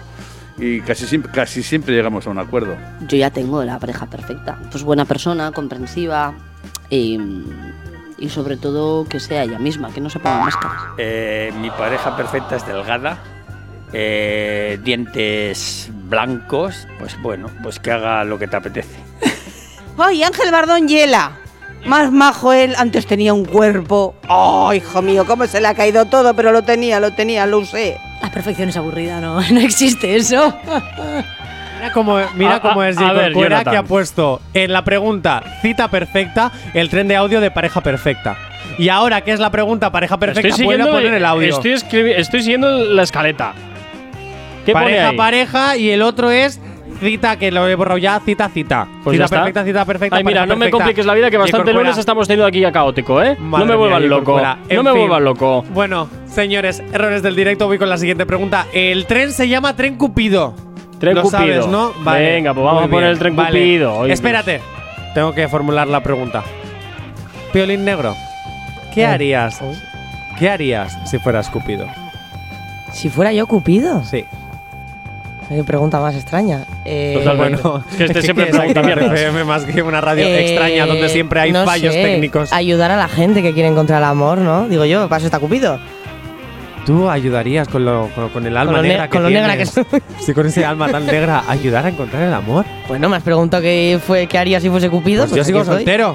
Y 0.59 0.81
casi 0.81 1.07
siempre, 1.07 1.31
casi 1.31 1.63
siempre 1.63 1.95
llegamos 1.95 2.27
a 2.27 2.31
un 2.31 2.39
acuerdo. 2.41 2.75
Yo 3.07 3.17
ya 3.17 3.31
tengo 3.31 3.63
la 3.63 3.79
pareja 3.79 4.07
perfecta. 4.07 4.59
Pues 4.73 4.83
buena 4.83 5.05
persona, 5.05 5.53
comprensiva 5.53 6.35
y, 6.91 7.17
y 8.19 8.29
sobre 8.29 8.57
todo 8.57 9.07
que 9.09 9.21
sea 9.21 9.45
ella 9.45 9.61
misma, 9.61 9.91
que 9.93 10.01
no 10.01 10.11
se 10.11 10.19
ponga 10.19 10.41
máscaras. 10.41 10.83
Eh, 10.99 11.53
mi 11.61 11.71
pareja 11.71 12.17
perfecta 12.17 12.57
es 12.57 12.67
delgada, 12.67 13.19
eh, 13.93 14.79
dientes 14.83 15.89
blancos, 15.91 16.87
pues 16.99 17.21
bueno, 17.23 17.51
pues 17.63 17.79
que 17.79 17.91
haga 17.93 18.25
lo 18.25 18.39
que 18.39 18.47
te 18.47 18.57
apetece. 18.57 18.97
¡Ay, 19.99 20.23
Ángel 20.23 20.51
Bardón 20.51 20.89
hiela! 20.89 21.33
Más 21.87 22.11
majo 22.11 22.53
él, 22.53 22.75
antes 22.77 23.07
tenía 23.07 23.33
un 23.33 23.45
cuerpo. 23.45 24.15
¡Oh, 24.29 24.73
hijo 24.73 25.01
mío, 25.01 25.25
cómo 25.27 25.47
se 25.47 25.61
le 25.61 25.69
ha 25.69 25.75
caído 25.75 26.05
todo! 26.07 26.35
Pero 26.35 26.51
lo 26.53 26.63
tenía, 26.63 26.99
lo 27.01 27.13
tenía, 27.13 27.47
lo 27.47 27.59
usé. 27.59 27.97
La 28.21 28.31
perfección 28.31 28.69
es 28.69 28.77
aburrida, 28.77 29.21
no, 29.21 29.41
no 29.53 29.61
existe 29.61 30.17
eso. 30.17 30.55
Mira 31.79 31.93
cómo, 31.93 32.19
mira 32.35 32.57
A- 32.57 32.61
cómo 32.61 32.81
a- 32.81 32.89
es 32.89 32.99
a 32.99 33.03
J. 33.03 33.13
ver, 33.13 33.65
que 33.65 33.77
ha 33.77 33.85
puesto 33.85 34.41
en 34.53 34.73
la 34.73 34.83
pregunta 34.83 35.45
cita 35.63 35.87
perfecta 35.89 36.51
el 36.75 36.89
tren 36.89 37.07
de 37.07 37.15
audio 37.15 37.41
de 37.41 37.53
pareja 37.53 37.81
perfecta. 37.81 38.37
Y 38.79 38.89
ahora 38.89 39.21
que 39.21 39.31
es 39.33 39.39
la 39.39 39.51
pregunta 39.51 39.91
pareja 39.93 40.19
perfecta, 40.19 40.49
Estoy 40.49 40.65
a 40.67 40.69
siguiendo, 40.71 40.91
poner 40.93 41.15
el 41.15 41.25
audio. 41.25 41.49
Estoy, 41.57 42.11
estoy 42.17 42.41
siguiendo 42.43 42.69
la 42.85 43.05
escaleta. 43.05 43.53
¿Qué 44.67 44.73
pone 44.73 44.85
pareja, 44.87 45.09
ahí? 45.09 45.17
pareja 45.17 45.77
y 45.77 45.91
el 45.91 46.03
otro 46.03 46.31
es 46.31 46.61
cita, 47.01 47.39
que 47.39 47.51
lo 47.53 47.67
he 47.69 47.75
borrado 47.75 47.99
ya, 47.99 48.19
cita, 48.21 48.49
cita. 48.49 48.89
Pues 49.05 49.15
cita 49.15 49.19
ya 49.21 49.25
está. 49.27 49.37
perfecta, 49.37 49.65
cita 49.65 49.85
perfecta. 49.85 50.17
Ay, 50.17 50.25
mira, 50.25 50.47
no 50.47 50.57
me 50.57 50.71
compliques 50.71 51.07
la 51.07 51.15
vida, 51.15 51.31
que 51.31 51.37
bastante 51.37 51.73
lunes 51.73 51.97
estamos 51.97 52.27
teniendo 52.27 52.47
aquí 52.47 52.61
ya 52.61 52.73
caótico, 52.73 53.23
¿eh? 53.23 53.37
Madre 53.39 53.67
no 53.67 53.79
me 53.79 53.89
J. 53.89 54.01
loco. 54.01 54.41
No 54.41 54.83
me 54.83 54.91
fin. 54.91 54.99
vuelvan 55.01 55.25
loco. 55.25 55.65
Bueno, 55.73 56.09
señores, 56.27 56.83
errores 56.93 57.23
del 57.23 57.37
directo, 57.37 57.67
voy 57.67 57.79
con 57.79 57.89
la 57.89 57.99
siguiente 57.99 58.27
pregunta. 58.27 58.67
El 58.73 59.07
tren 59.07 59.33
se 59.33 59.49
llama 59.49 59.77
Tren 59.77 59.97
Cupido. 59.97 60.55
Tren 60.99 61.15
Lo 61.15 61.23
Cupido. 61.23 61.39
sabes, 61.41 61.67
¿no? 61.69 61.93
Venga, 62.05 62.53
pues 62.55 62.65
vamos 62.65 62.83
muy 62.83 62.89
a 62.89 62.91
poner 62.91 63.01
bien. 63.05 63.13
el 63.13 63.19
Tren 63.21 63.37
Vale. 63.37 63.51
Cupido. 63.61 64.07
Espérate, 64.07 64.61
tengo 65.15 65.33
que 65.33 65.47
formular 65.47 65.87
la 65.87 66.03
pregunta. 66.03 66.43
Piolín 67.53 67.85
Negro, 67.85 68.15
¿qué 68.93 69.03
Eh. 69.03 69.07
harías? 69.07 69.61
¿Qué 70.39 70.51
harías 70.51 70.99
si 71.09 71.19
fueras 71.19 71.49
Cupido? 71.49 71.87
Si 72.93 73.09
fuera 73.09 73.33
yo 73.33 73.47
Cupido. 73.47 74.03
Sí. 74.05 74.25
Qué 75.49 75.65
pregunta 75.65 75.99
más 76.01 76.15
extraña. 76.15 76.65
Eh, 76.85 77.15
Totalmente. 77.19 77.63
Bueno, 77.63 77.85
Es 77.91 77.97
que 77.97 78.05
este 78.05 78.23
siempre 78.23 78.51
es 78.51 78.57
pregunta. 78.57 78.81
FM 79.15 79.45
más 79.45 79.65
que 79.65 79.83
una 79.83 80.01
radio 80.01 80.25
eh, 80.27 80.47
extraña 80.47 80.85
donde 80.87 81.09
siempre 81.09 81.41
hay 81.41 81.53
no 81.53 81.65
fallos 81.65 81.95
sé, 81.95 82.03
técnicos. 82.03 82.53
Ayudar 82.53 82.91
a 82.91 82.97
la 82.97 83.09
gente 83.09 83.41
que 83.43 83.55
quiere 83.55 83.69
encontrar 83.69 84.03
el 84.03 84.09
amor, 84.09 84.39
¿no? 84.39 84.69
Digo 84.69 84.85
yo, 84.85 85.09
para 85.09 85.19
eso 85.19 85.27
está 85.27 85.39
Cupido. 85.39 85.79
Tú 86.85 87.09
ayudarías 87.11 87.69
con, 87.69 87.85
lo, 87.85 88.09
con, 88.15 88.29
con 88.31 88.47
el 88.47 88.57
alma 88.57 88.73
Con 88.73 88.77
lo 88.77 88.83
ne- 88.83 88.89
negra 88.89 89.05
que 89.09 89.13
con 89.13 89.23
lo 89.23 89.31
negra 89.31 89.57
que 89.57 89.65
tienes. 89.67 90.03
Sí, 90.21 90.33
con 90.35 90.47
ese 90.47 90.65
alma 90.65 90.89
tan 90.91 91.07
negra, 91.07 91.45
ayudar 91.49 91.85
a 91.87 91.89
encontrar 91.91 92.23
el 92.23 92.33
amor. 92.35 92.65
Bueno, 92.87 93.09
me 93.09 93.17
has 93.17 93.23
preguntado 93.23 93.63
qué, 93.63 93.99
fue, 94.07 94.27
qué 94.27 94.39
haría 94.39 94.61
si 94.61 94.69
fuese 94.71 94.89
Cupido. 94.91 95.25
Pues 95.25 95.35
yo 95.35 95.43
aquí 95.43 95.47
sigo 95.47 95.65
soltero. 95.65 96.15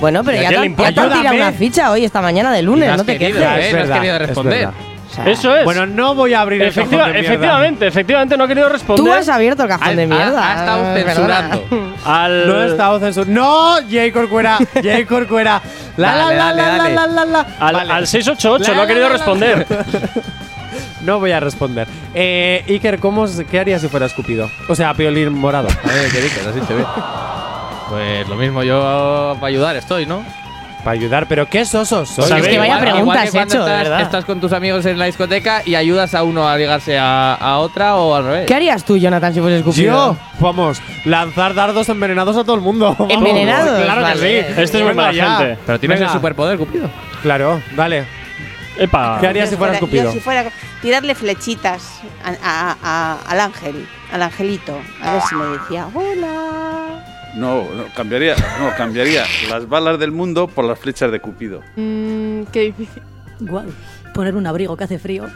Bueno, 0.00 0.22
pero 0.24 0.36
¿Y 0.36 0.40
a 0.40 0.42
ya 0.44 0.50
ya 0.50 0.60
te 0.74 1.00
han 1.00 1.12
tirado 1.20 1.34
una 1.36 1.52
ficha 1.52 1.90
hoy, 1.90 2.04
esta 2.04 2.20
mañana 2.20 2.52
de 2.52 2.62
lunes, 2.62 2.94
no 2.96 3.04
te 3.04 3.16
querido, 3.18 3.40
quejes. 3.40 3.72
¿eh? 3.72 3.76
No 3.76 3.82
has 3.84 3.90
querido 4.00 4.18
responder. 4.18 4.68
Eso 5.26 5.56
es. 5.56 5.64
Bueno, 5.64 5.86
no 5.86 6.14
voy 6.14 6.34
a 6.34 6.40
abrir 6.40 6.62
el 6.62 6.68
Efectiva- 6.68 6.98
cajón 7.04 7.12
de 7.14 7.20
mierda. 7.20 7.34
efectivamente, 7.34 7.86
efectivamente, 7.86 8.36
no 8.36 8.44
he 8.44 8.48
querido 8.48 8.68
responder. 8.68 9.04
Tú 9.04 9.12
has 9.12 9.28
abierto 9.28 9.62
el 9.64 9.68
cajón 9.68 9.88
Ha- 9.88 9.94
de 9.94 10.02
ha- 10.02 10.06
mierda. 10.06 10.50
ha 10.50 10.54
estado 10.60 10.96
eh, 10.96 11.04
censurando. 11.04 11.64
Al... 12.04 12.46
No 12.48 12.62
he 12.62 12.66
estado 12.68 13.00
censurando. 13.00 13.40
¡No! 13.40 13.74
Jay 13.90 14.10
Corcuera. 14.12 14.58
Jay 14.82 15.04
Corcuera. 15.04 15.60
La, 15.96 16.14
la, 16.16 16.24
Dale, 16.24 16.36
la, 16.36 16.44
dale, 16.44 16.56
la, 16.56 16.66
la, 16.66 16.88
la, 16.88 17.06
la, 17.06 17.24
la. 17.24 17.46
Al, 17.60 17.74
Vale. 17.76 17.92
al 17.92 18.06
688, 18.08 18.70
La, 18.72 18.74
no 18.76 18.80
ha 18.80 18.84
la, 18.84 18.88
querido 18.88 19.08
la, 19.08 19.12
la, 19.12 19.16
responder. 19.16 19.66
No 21.02 21.20
voy 21.20 21.32
a 21.32 21.38
responder. 21.38 21.86
Eh, 22.14 22.64
Iker, 22.66 22.98
¿cómo, 22.98 23.26
¿qué 23.50 23.60
harías 23.60 23.82
si 23.82 23.88
fuera 23.88 24.06
escupido? 24.06 24.50
O 24.68 24.74
sea, 24.74 24.94
piolín 24.94 25.34
morado. 25.34 25.68
A 25.68 25.86
ver, 25.92 26.10
¿qué 26.10 26.20
dices? 26.22 26.46
Así 26.46 26.60
te 26.60 26.72
ve. 26.74 26.84
Pues 27.90 28.26
lo 28.28 28.36
mismo, 28.36 28.62
yo 28.62 29.34
para 29.38 29.48
ayudar 29.48 29.76
estoy, 29.76 30.06
¿no? 30.06 30.24
Para 30.84 30.92
ayudar, 30.98 31.26
pero 31.28 31.48
qué 31.48 31.64
sosos 31.64 32.10
sois. 32.10 32.30
Es 32.30 32.46
que 32.46 32.58
vaya 32.58 32.74
Igual- 32.76 32.80
pregunta 32.80 33.00
igual 33.00 33.18
que 33.22 33.24
has 33.24 33.30
cuando 33.30 33.54
hecho, 33.54 33.64
de 33.64 33.70
estás, 33.70 33.82
verdad. 33.84 34.00
estás 34.02 34.24
con 34.26 34.40
tus 34.40 34.52
amigos 34.52 34.84
en 34.84 34.98
la 34.98 35.06
discoteca 35.06 35.62
y 35.64 35.74
ayudas 35.76 36.14
a 36.14 36.22
uno 36.24 36.46
a 36.46 36.56
ligarse 36.58 36.98
a, 36.98 37.34
a 37.34 37.56
otra 37.58 37.96
o 37.96 38.14
al 38.14 38.24
revés. 38.24 38.46
¿Qué 38.46 38.54
harías 38.54 38.84
tú, 38.84 38.98
Jonathan, 38.98 39.32
si 39.32 39.40
fueses 39.40 39.62
Cupido? 39.62 40.14
Yo, 40.14 40.16
vamos, 40.40 40.82
lanzar 41.06 41.54
dardos 41.54 41.88
envenenados 41.88 42.36
a 42.36 42.44
todo 42.44 42.56
el 42.56 42.60
mundo. 42.60 42.94
Vamos. 42.98 43.12
¿Envenenados? 43.14 43.82
Claro 43.82 44.00
que 44.00 44.02
Vale. 44.02 44.20
sí. 44.20 44.46
Este 44.60 44.62
es 44.62 44.72
muy 44.74 44.82
Venga 44.82 44.94
mala 44.94 45.12
ya. 45.12 45.36
gente. 45.38 45.58
Pero 45.64 45.80
tienes 45.80 45.98
Venga. 46.00 46.12
el 46.12 46.18
superpoder, 46.18 46.58
Cupido. 46.58 46.90
Claro, 47.22 47.62
dale. 47.74 48.04
Epa. 48.76 49.18
¿Qué 49.20 49.26
harías 49.28 49.48
si 49.48 49.56
fueras 49.56 49.78
fuera- 49.78 49.86
Cupido? 49.86 50.04
Yo 50.04 50.12
si 50.12 50.20
fuera 50.20 50.44
tirarle 50.82 51.14
flechitas 51.14 52.02
a- 52.22 52.30
a- 52.42 52.76
a- 52.82 53.18
al 53.30 53.40
ángel, 53.40 53.86
al 54.12 54.20
angelito, 54.20 54.78
a 55.02 55.12
ver 55.14 55.22
si 55.22 55.34
me 55.34 55.44
decía 55.46 55.86
hola. 55.94 56.83
No, 57.36 57.64
no, 57.74 57.84
cambiaría, 57.96 58.36
no, 58.60 58.74
cambiaría 58.76 59.24
las 59.50 59.68
balas 59.68 59.98
del 59.98 60.12
mundo 60.12 60.46
por 60.46 60.64
las 60.64 60.78
flechas 60.78 61.10
de 61.10 61.20
Cupido. 61.20 61.60
Mm, 61.76 62.42
qué 62.52 62.60
difícil. 62.60 63.02
Guau, 63.40 63.66
poner 64.14 64.36
un 64.36 64.46
abrigo 64.46 64.76
que 64.76 64.84
hace 64.84 64.98
frío. 64.98 65.26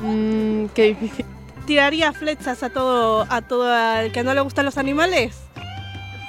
Mm, 0.00 0.66
qué 0.74 0.82
difícil. 0.94 1.24
Tiraría 1.66 2.12
flechas 2.12 2.62
a 2.62 2.70
todo, 2.70 3.26
a 3.28 3.42
todo 3.42 3.68
el 4.00 4.12
que 4.12 4.22
no 4.22 4.32
le 4.32 4.40
gustan 4.40 4.64
los 4.64 4.78
animales, 4.78 5.36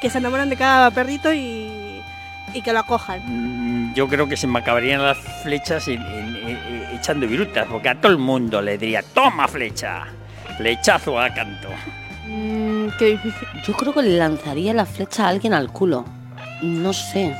que 0.01 0.09
se 0.09 0.17
enamoran 0.17 0.49
de 0.49 0.57
cada 0.57 0.89
perrito 0.91 1.31
y, 1.31 2.01
y 2.53 2.61
que 2.63 2.73
lo 2.73 2.79
acojan. 2.79 3.21
Mm, 3.25 3.93
Yo 3.93 4.07
creo 4.07 4.27
que 4.27 4.37
se 4.37 4.47
me 4.47 4.57
acabarían 4.59 5.03
las 5.03 5.17
flechas 5.43 5.87
en- 5.87 6.01
en- 6.01 6.35
en- 6.47 6.83
echando 6.97 7.27
virutas, 7.27 7.67
porque 7.69 7.89
a 7.89 7.95
todo 8.01 8.11
el 8.11 8.17
mundo 8.17 8.59
le 8.61 8.77
diría, 8.77 9.03
toma 9.13 9.47
flecha, 9.47 10.05
flechazo 10.57 11.19
a 11.19 11.29
canto. 11.33 11.69
Mm, 12.29 12.89
qué 12.99 13.05
difícil. 13.05 13.47
Yo 13.65 13.73
creo 13.73 13.93
que 13.93 14.03
le 14.03 14.17
lanzaría 14.17 14.73
la 14.73 14.85
flecha 14.85 15.25
a 15.25 15.29
alguien 15.29 15.53
al 15.53 15.71
culo. 15.71 16.05
No 16.61 16.93
sé. 16.93 17.35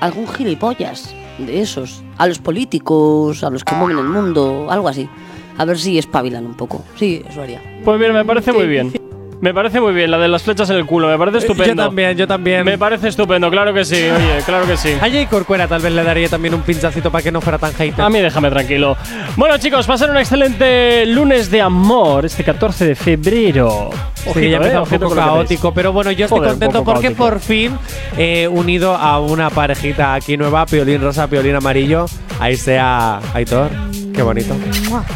Algún 0.00 0.26
gilipollas 0.26 1.14
de 1.38 1.60
esos. 1.60 2.02
A 2.16 2.26
los 2.26 2.38
políticos, 2.38 3.44
a 3.44 3.50
los 3.50 3.62
que 3.62 3.74
mueven 3.74 3.98
el 3.98 4.04
mundo, 4.04 4.68
algo 4.70 4.88
así. 4.88 5.08
A 5.58 5.64
ver 5.64 5.78
si 5.78 5.98
espabilan 5.98 6.46
un 6.46 6.54
poco. 6.54 6.84
Sí, 6.96 7.22
eso 7.28 7.42
haría. 7.42 7.60
Pues 7.84 7.98
mira, 7.98 8.12
me 8.12 8.24
parece 8.24 8.52
muy 8.52 8.66
bien. 8.66 8.92
Me 9.40 9.52
parece 9.52 9.80
muy 9.80 9.92
bien 9.92 10.10
la 10.10 10.18
de 10.18 10.28
las 10.28 10.42
flechas 10.42 10.70
en 10.70 10.76
el 10.76 10.86
culo, 10.86 11.08
me 11.08 11.18
parece 11.18 11.38
estupendo. 11.38 11.82
Yo 11.82 11.88
también, 11.88 12.16
yo 12.16 12.26
también. 12.26 12.64
Me 12.64 12.78
parece 12.78 13.08
estupendo, 13.08 13.50
claro 13.50 13.74
que 13.74 13.84
sí, 13.84 13.96
oye, 13.96 14.42
claro 14.46 14.66
que 14.66 14.76
sí. 14.76 14.94
A 14.94 15.10
Jay 15.10 15.26
Corcuera 15.26 15.68
tal 15.68 15.82
vez 15.82 15.92
le 15.92 16.02
daría 16.02 16.28
también 16.28 16.54
un 16.54 16.62
pinchacito 16.62 17.10
para 17.10 17.22
que 17.22 17.30
no 17.30 17.40
fuera 17.40 17.58
tan 17.58 17.72
hater. 17.74 18.00
A 18.02 18.08
mí 18.08 18.20
déjame 18.20 18.50
tranquilo. 18.50 18.96
Bueno, 19.36 19.58
chicos, 19.58 19.86
pasen 19.86 20.10
un 20.10 20.16
excelente 20.16 21.04
lunes 21.06 21.50
de 21.50 21.60
amor, 21.60 22.24
este 22.24 22.44
14 22.44 22.86
de 22.86 22.94
febrero. 22.94 23.90
Sí, 24.14 24.30
Ojito, 24.30 24.46
ya 24.46 24.56
empezó 24.56 24.78
eh, 24.78 24.82
un 24.82 25.00
poco 25.00 25.14
caótico, 25.14 25.74
pero 25.74 25.92
bueno, 25.92 26.10
yo 26.12 26.24
estoy 26.24 26.38
Joder, 26.38 26.52
contento 26.52 26.84
porque 26.84 27.14
caótico. 27.14 27.24
por 27.24 27.40
fin 27.40 27.78
he 28.16 28.48
unido 28.48 28.94
a 28.94 29.20
una 29.20 29.50
parejita 29.50 30.14
aquí 30.14 30.36
nueva, 30.36 30.64
Piolín 30.66 31.00
Rosa, 31.02 31.28
Piolín 31.28 31.54
Amarillo. 31.54 32.06
Ahí 32.40 32.56
sea 32.56 33.20
Aitor. 33.34 33.70
Qué 34.16 34.22
bonito. 34.22 34.56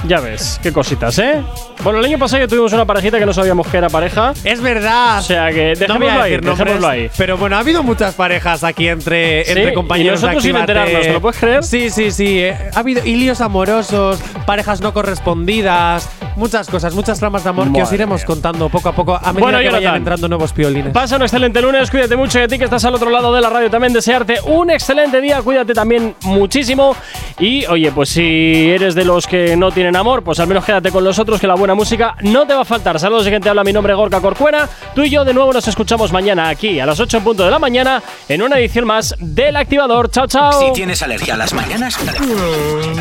Ya 0.06 0.20
ves, 0.20 0.60
qué 0.62 0.72
cositas, 0.72 1.18
¿eh? 1.18 1.42
Bueno, 1.82 2.00
el 2.00 2.04
año 2.04 2.18
pasado 2.18 2.42
ya 2.42 2.46
tuvimos 2.48 2.70
una 2.74 2.84
parejita 2.84 3.18
que 3.18 3.24
no 3.24 3.32
sabíamos 3.32 3.66
que 3.66 3.78
era 3.78 3.88
pareja. 3.88 4.34
Es 4.44 4.60
verdad. 4.60 5.20
O 5.20 5.22
sea 5.22 5.50
que 5.50 5.72
no 5.72 5.94
dejémoslo 5.94 6.10
a 6.20 6.22
ahí, 6.24 6.32
nombres, 6.34 6.58
dejémoslo 6.58 6.88
ahí. 6.88 7.10
pero 7.16 7.38
bueno, 7.38 7.56
ha 7.56 7.60
habido 7.60 7.82
muchas 7.82 8.14
parejas 8.14 8.62
aquí 8.62 8.88
entre, 8.88 9.44
Sí, 9.46 9.52
entre 9.52 9.72
compañeros. 9.72 10.20
y 10.20 10.22
nosotros 10.26 10.42
de 10.44 10.48
sin 10.50 10.56
enterarnos, 10.60 11.00
¿te 11.00 11.12
lo 11.14 11.20
puedes 11.22 11.38
creer? 11.40 11.64
Sí, 11.64 11.88
sí, 11.88 12.10
sí. 12.10 12.38
eh, 12.40 12.54
Ha 12.74 12.80
habido 12.80 13.02
líos 13.02 13.40
amorosos, 13.40 14.20
parejas 14.44 14.82
no 14.82 14.92
correspondidas, 14.92 16.06
muchas 16.36 16.68
cosas, 16.68 16.94
muchas 16.94 17.18
tramas 17.18 17.42
de 17.44 17.48
amor 17.48 17.72
que 17.72 17.78
os 17.80 17.84
Madre 17.84 17.94
iremos 17.96 18.20
mía. 18.20 18.26
contando 18.26 18.68
poco 18.68 18.90
a 18.90 18.92
poco 18.92 19.14
a 19.16 19.20
medida 19.32 19.40
Bueno, 19.40 19.58
que 19.60 19.64
vayan 19.64 19.80
Jonathan. 19.80 19.96
entrando 19.96 20.28
nuevos 20.28 20.52
piolines. 20.52 20.92
Pasa 20.92 21.16
un 21.16 21.22
excelente 21.22 21.62
lunes, 21.62 21.90
cuídate 21.90 22.14
mucho 22.16 22.38
y 22.38 22.42
a 22.42 22.48
ti 22.48 22.58
que 22.58 22.64
estás 22.64 22.84
al 22.84 22.94
otro 22.94 23.08
lado 23.08 23.34
de 23.34 23.40
la 23.40 23.48
radio 23.48 23.70
también 23.70 23.94
desearte 23.94 24.36
un 24.44 24.68
excelente 24.70 25.18
día, 25.22 25.40
cuídate 25.40 25.72
también 25.72 26.14
muchísimo 26.24 26.94
y 27.38 27.64
oye, 27.66 27.90
pues 27.90 28.10
si 28.10 28.68
eres 28.70 28.89
de 28.94 29.04
los 29.04 29.26
que 29.26 29.56
no 29.56 29.70
tienen 29.72 29.96
amor, 29.96 30.22
pues 30.22 30.40
al 30.40 30.46
menos 30.46 30.64
quédate 30.64 30.90
con 30.90 31.04
los 31.04 31.18
otros 31.18 31.40
que 31.40 31.46
la 31.46 31.54
buena 31.54 31.74
música 31.74 32.16
no 32.22 32.46
te 32.46 32.54
va 32.54 32.62
a 32.62 32.64
faltar. 32.64 32.98
Saludos 32.98 33.24
de 33.24 33.30
gente 33.30 33.48
habla, 33.48 33.64
mi 33.64 33.72
nombre 33.72 33.92
es 33.92 33.96
Gorka 33.96 34.20
Corcuera, 34.20 34.68
tú 34.94 35.02
y 35.02 35.10
yo 35.10 35.24
de 35.24 35.34
nuevo 35.34 35.52
nos 35.52 35.66
escuchamos 35.68 36.12
mañana 36.12 36.48
aquí 36.48 36.80
a 36.80 36.86
las 36.86 37.00
8 37.00 37.18
en 37.18 37.24
punto 37.24 37.44
de 37.44 37.50
la 37.50 37.58
mañana 37.58 38.02
en 38.28 38.42
una 38.42 38.58
edición 38.58 38.86
más 38.86 39.14
del 39.18 39.56
Activador. 39.56 40.10
Chao, 40.10 40.26
chao. 40.26 40.52
Si 40.52 40.72
tienes 40.72 41.02
alergia 41.02 41.34
a 41.34 41.36
las 41.36 41.52
mañanas, 41.52 41.98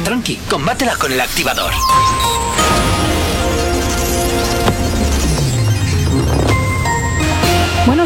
tranqui, 0.03 0.35
combátela 0.49 0.95
con 0.95 1.11
el 1.11 1.21
activador. 1.21 1.71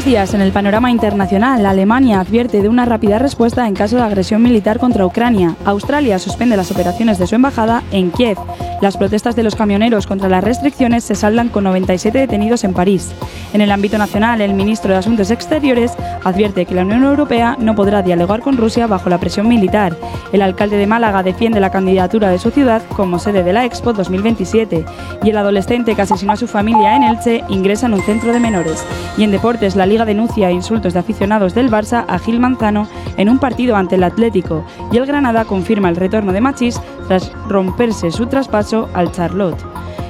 Días. 0.06 0.34
En 0.34 0.42
el 0.42 0.52
panorama 0.52 0.92
internacional, 0.92 1.66
Alemania 1.66 2.20
advierte 2.20 2.62
de 2.62 2.68
una 2.68 2.84
rápida 2.84 3.20
respuesta 3.20 3.66
en 3.70 3.74
caso 3.74 3.96
de 3.96 4.02
agresión 4.02 4.42
militar 4.42 4.78
contra 4.78 5.06
Ucrania. 5.06 5.56
Australia 5.64 6.20
suspende 6.20 6.58
las 6.58 6.72
operaciones 6.72 7.18
de 7.20 7.26
su 7.26 7.36
embajada 7.36 7.84
en 7.92 8.12
Kiev. 8.12 8.38
Las 8.82 8.98
protestas 8.98 9.38
de 9.38 9.44
los 9.44 9.56
camioneros 9.56 10.06
contra 10.06 10.28
las 10.28 10.44
restricciones 10.44 11.06
se 11.06 11.16
saldan 11.16 11.48
con 11.48 11.64
97 11.64 12.18
detenidos 12.18 12.66
en 12.66 12.74
París. 12.74 13.14
En 13.54 13.62
el 13.62 13.72
ámbito 13.72 13.98
nacional, 13.98 14.42
el 14.42 14.54
ministro 14.54 14.92
de 14.92 15.00
Asuntos 15.00 15.32
Exteriores 15.32 15.94
advierte 16.26 16.66
que 16.66 16.76
la 16.76 16.82
Unión 16.82 17.04
Europea 17.04 17.56
no 17.58 17.74
podrá 17.74 18.02
dialogar 18.02 18.42
con 18.42 18.58
Rusia 18.58 18.88
bajo 18.88 19.10
la 19.10 19.20
presión 19.20 19.48
militar. 19.48 19.96
El 20.34 20.42
alcalde 20.42 20.76
de 20.76 20.88
Málaga 20.88 21.24
defiende 21.24 21.62
la 21.62 21.72
candidatura 21.72 22.30
de 22.30 22.40
su 22.40 22.52
ciudad 22.52 22.82
como 22.90 23.20
sede 23.20 23.42
de 23.42 23.54
la 23.54 23.64
Expo 23.64 23.94
2027 23.94 24.84
y 25.24 25.30
el 25.30 25.38
adolescente 25.38 25.96
que 25.96 26.02
asesinó 26.02 26.34
a 26.34 26.38
su 26.38 26.48
familia 26.48 26.98
en 26.98 27.04
Elche 27.04 27.42
ingresa 27.48 27.86
en 27.86 27.94
un 27.94 28.02
centro 28.02 28.34
de 28.34 28.42
menores. 28.42 28.84
Y 29.18 29.24
en 29.24 29.32
deportes, 29.32 29.78
la 29.78 29.86
Liga 29.94 30.06
denuncia 30.06 30.50
insultos 30.50 30.94
de 30.94 31.00
aficionados 31.02 31.54
del 31.54 31.70
Barça 31.70 32.04
a 32.08 32.18
Gil 32.18 32.40
Manzano 32.40 32.88
en 33.16 33.30
un 33.30 33.38
partido 33.38 33.76
ante 33.76 33.94
el 33.94 34.04
Atlético 34.04 34.66
y 34.92 34.98
el 34.98 35.06
Granada 35.06 35.46
confirma 35.46 35.88
el 35.88 35.98
retorno 35.98 36.34
de 36.34 36.42
Machís 36.42 36.82
tras 37.08 37.32
romperse 37.48 38.10
su 38.10 38.26
traspaso 38.26 38.90
al 38.96 39.12
Charlotte. 39.12 39.64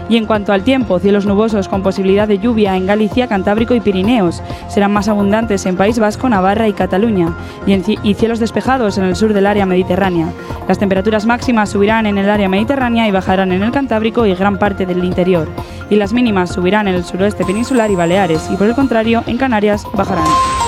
Y 0.09 0.17
en 0.17 0.25
cuanto 0.25 0.53
al 0.53 0.63
tiempo, 0.63 0.99
cielos 0.99 1.25
nubosos 1.25 1.67
con 1.67 1.83
posibilidad 1.83 2.27
de 2.27 2.39
lluvia 2.39 2.75
en 2.75 2.85
Galicia, 2.85 3.27
Cantábrico 3.27 3.73
y 3.73 3.79
Pirineos. 3.79 4.41
Serán 4.67 4.91
más 4.91 5.07
abundantes 5.07 5.65
en 5.65 5.77
País 5.77 5.99
Vasco, 5.99 6.29
Navarra 6.29 6.67
y 6.67 6.73
Cataluña. 6.73 7.35
Y, 7.65 8.13
cielos 8.13 8.39
despejados 8.39 8.97
en 8.97 9.05
el 9.05 9.15
sur 9.15 9.33
del 9.33 9.47
área 9.47 9.65
mediterránea. 9.65 10.27
Las 10.67 10.79
temperaturas 10.79 11.25
máximas 11.25 11.69
subirán 11.69 12.05
en 12.05 12.17
el 12.17 12.29
área 12.29 12.49
mediterránea 12.49 13.07
y 13.07 13.11
bajarán 13.11 13.51
en 13.51 13.63
el 13.63 13.71
Cantábrico 13.71 14.25
y 14.25 14.35
gran 14.35 14.57
parte 14.57 14.85
del 14.85 15.03
interior. 15.03 15.47
Y 15.89 15.95
las 15.95 16.13
mínimas 16.13 16.51
subirán 16.51 16.87
en 16.87 16.95
el 16.95 17.03
suroeste 17.03 17.45
peninsular 17.45 17.89
y 17.91 17.95
Baleares. 17.95 18.49
Y 18.51 18.55
por 18.55 18.67
el 18.67 18.75
contrario, 18.75 19.23
en 19.27 19.37
Canarias 19.37 19.85
bajarán. 19.93 20.62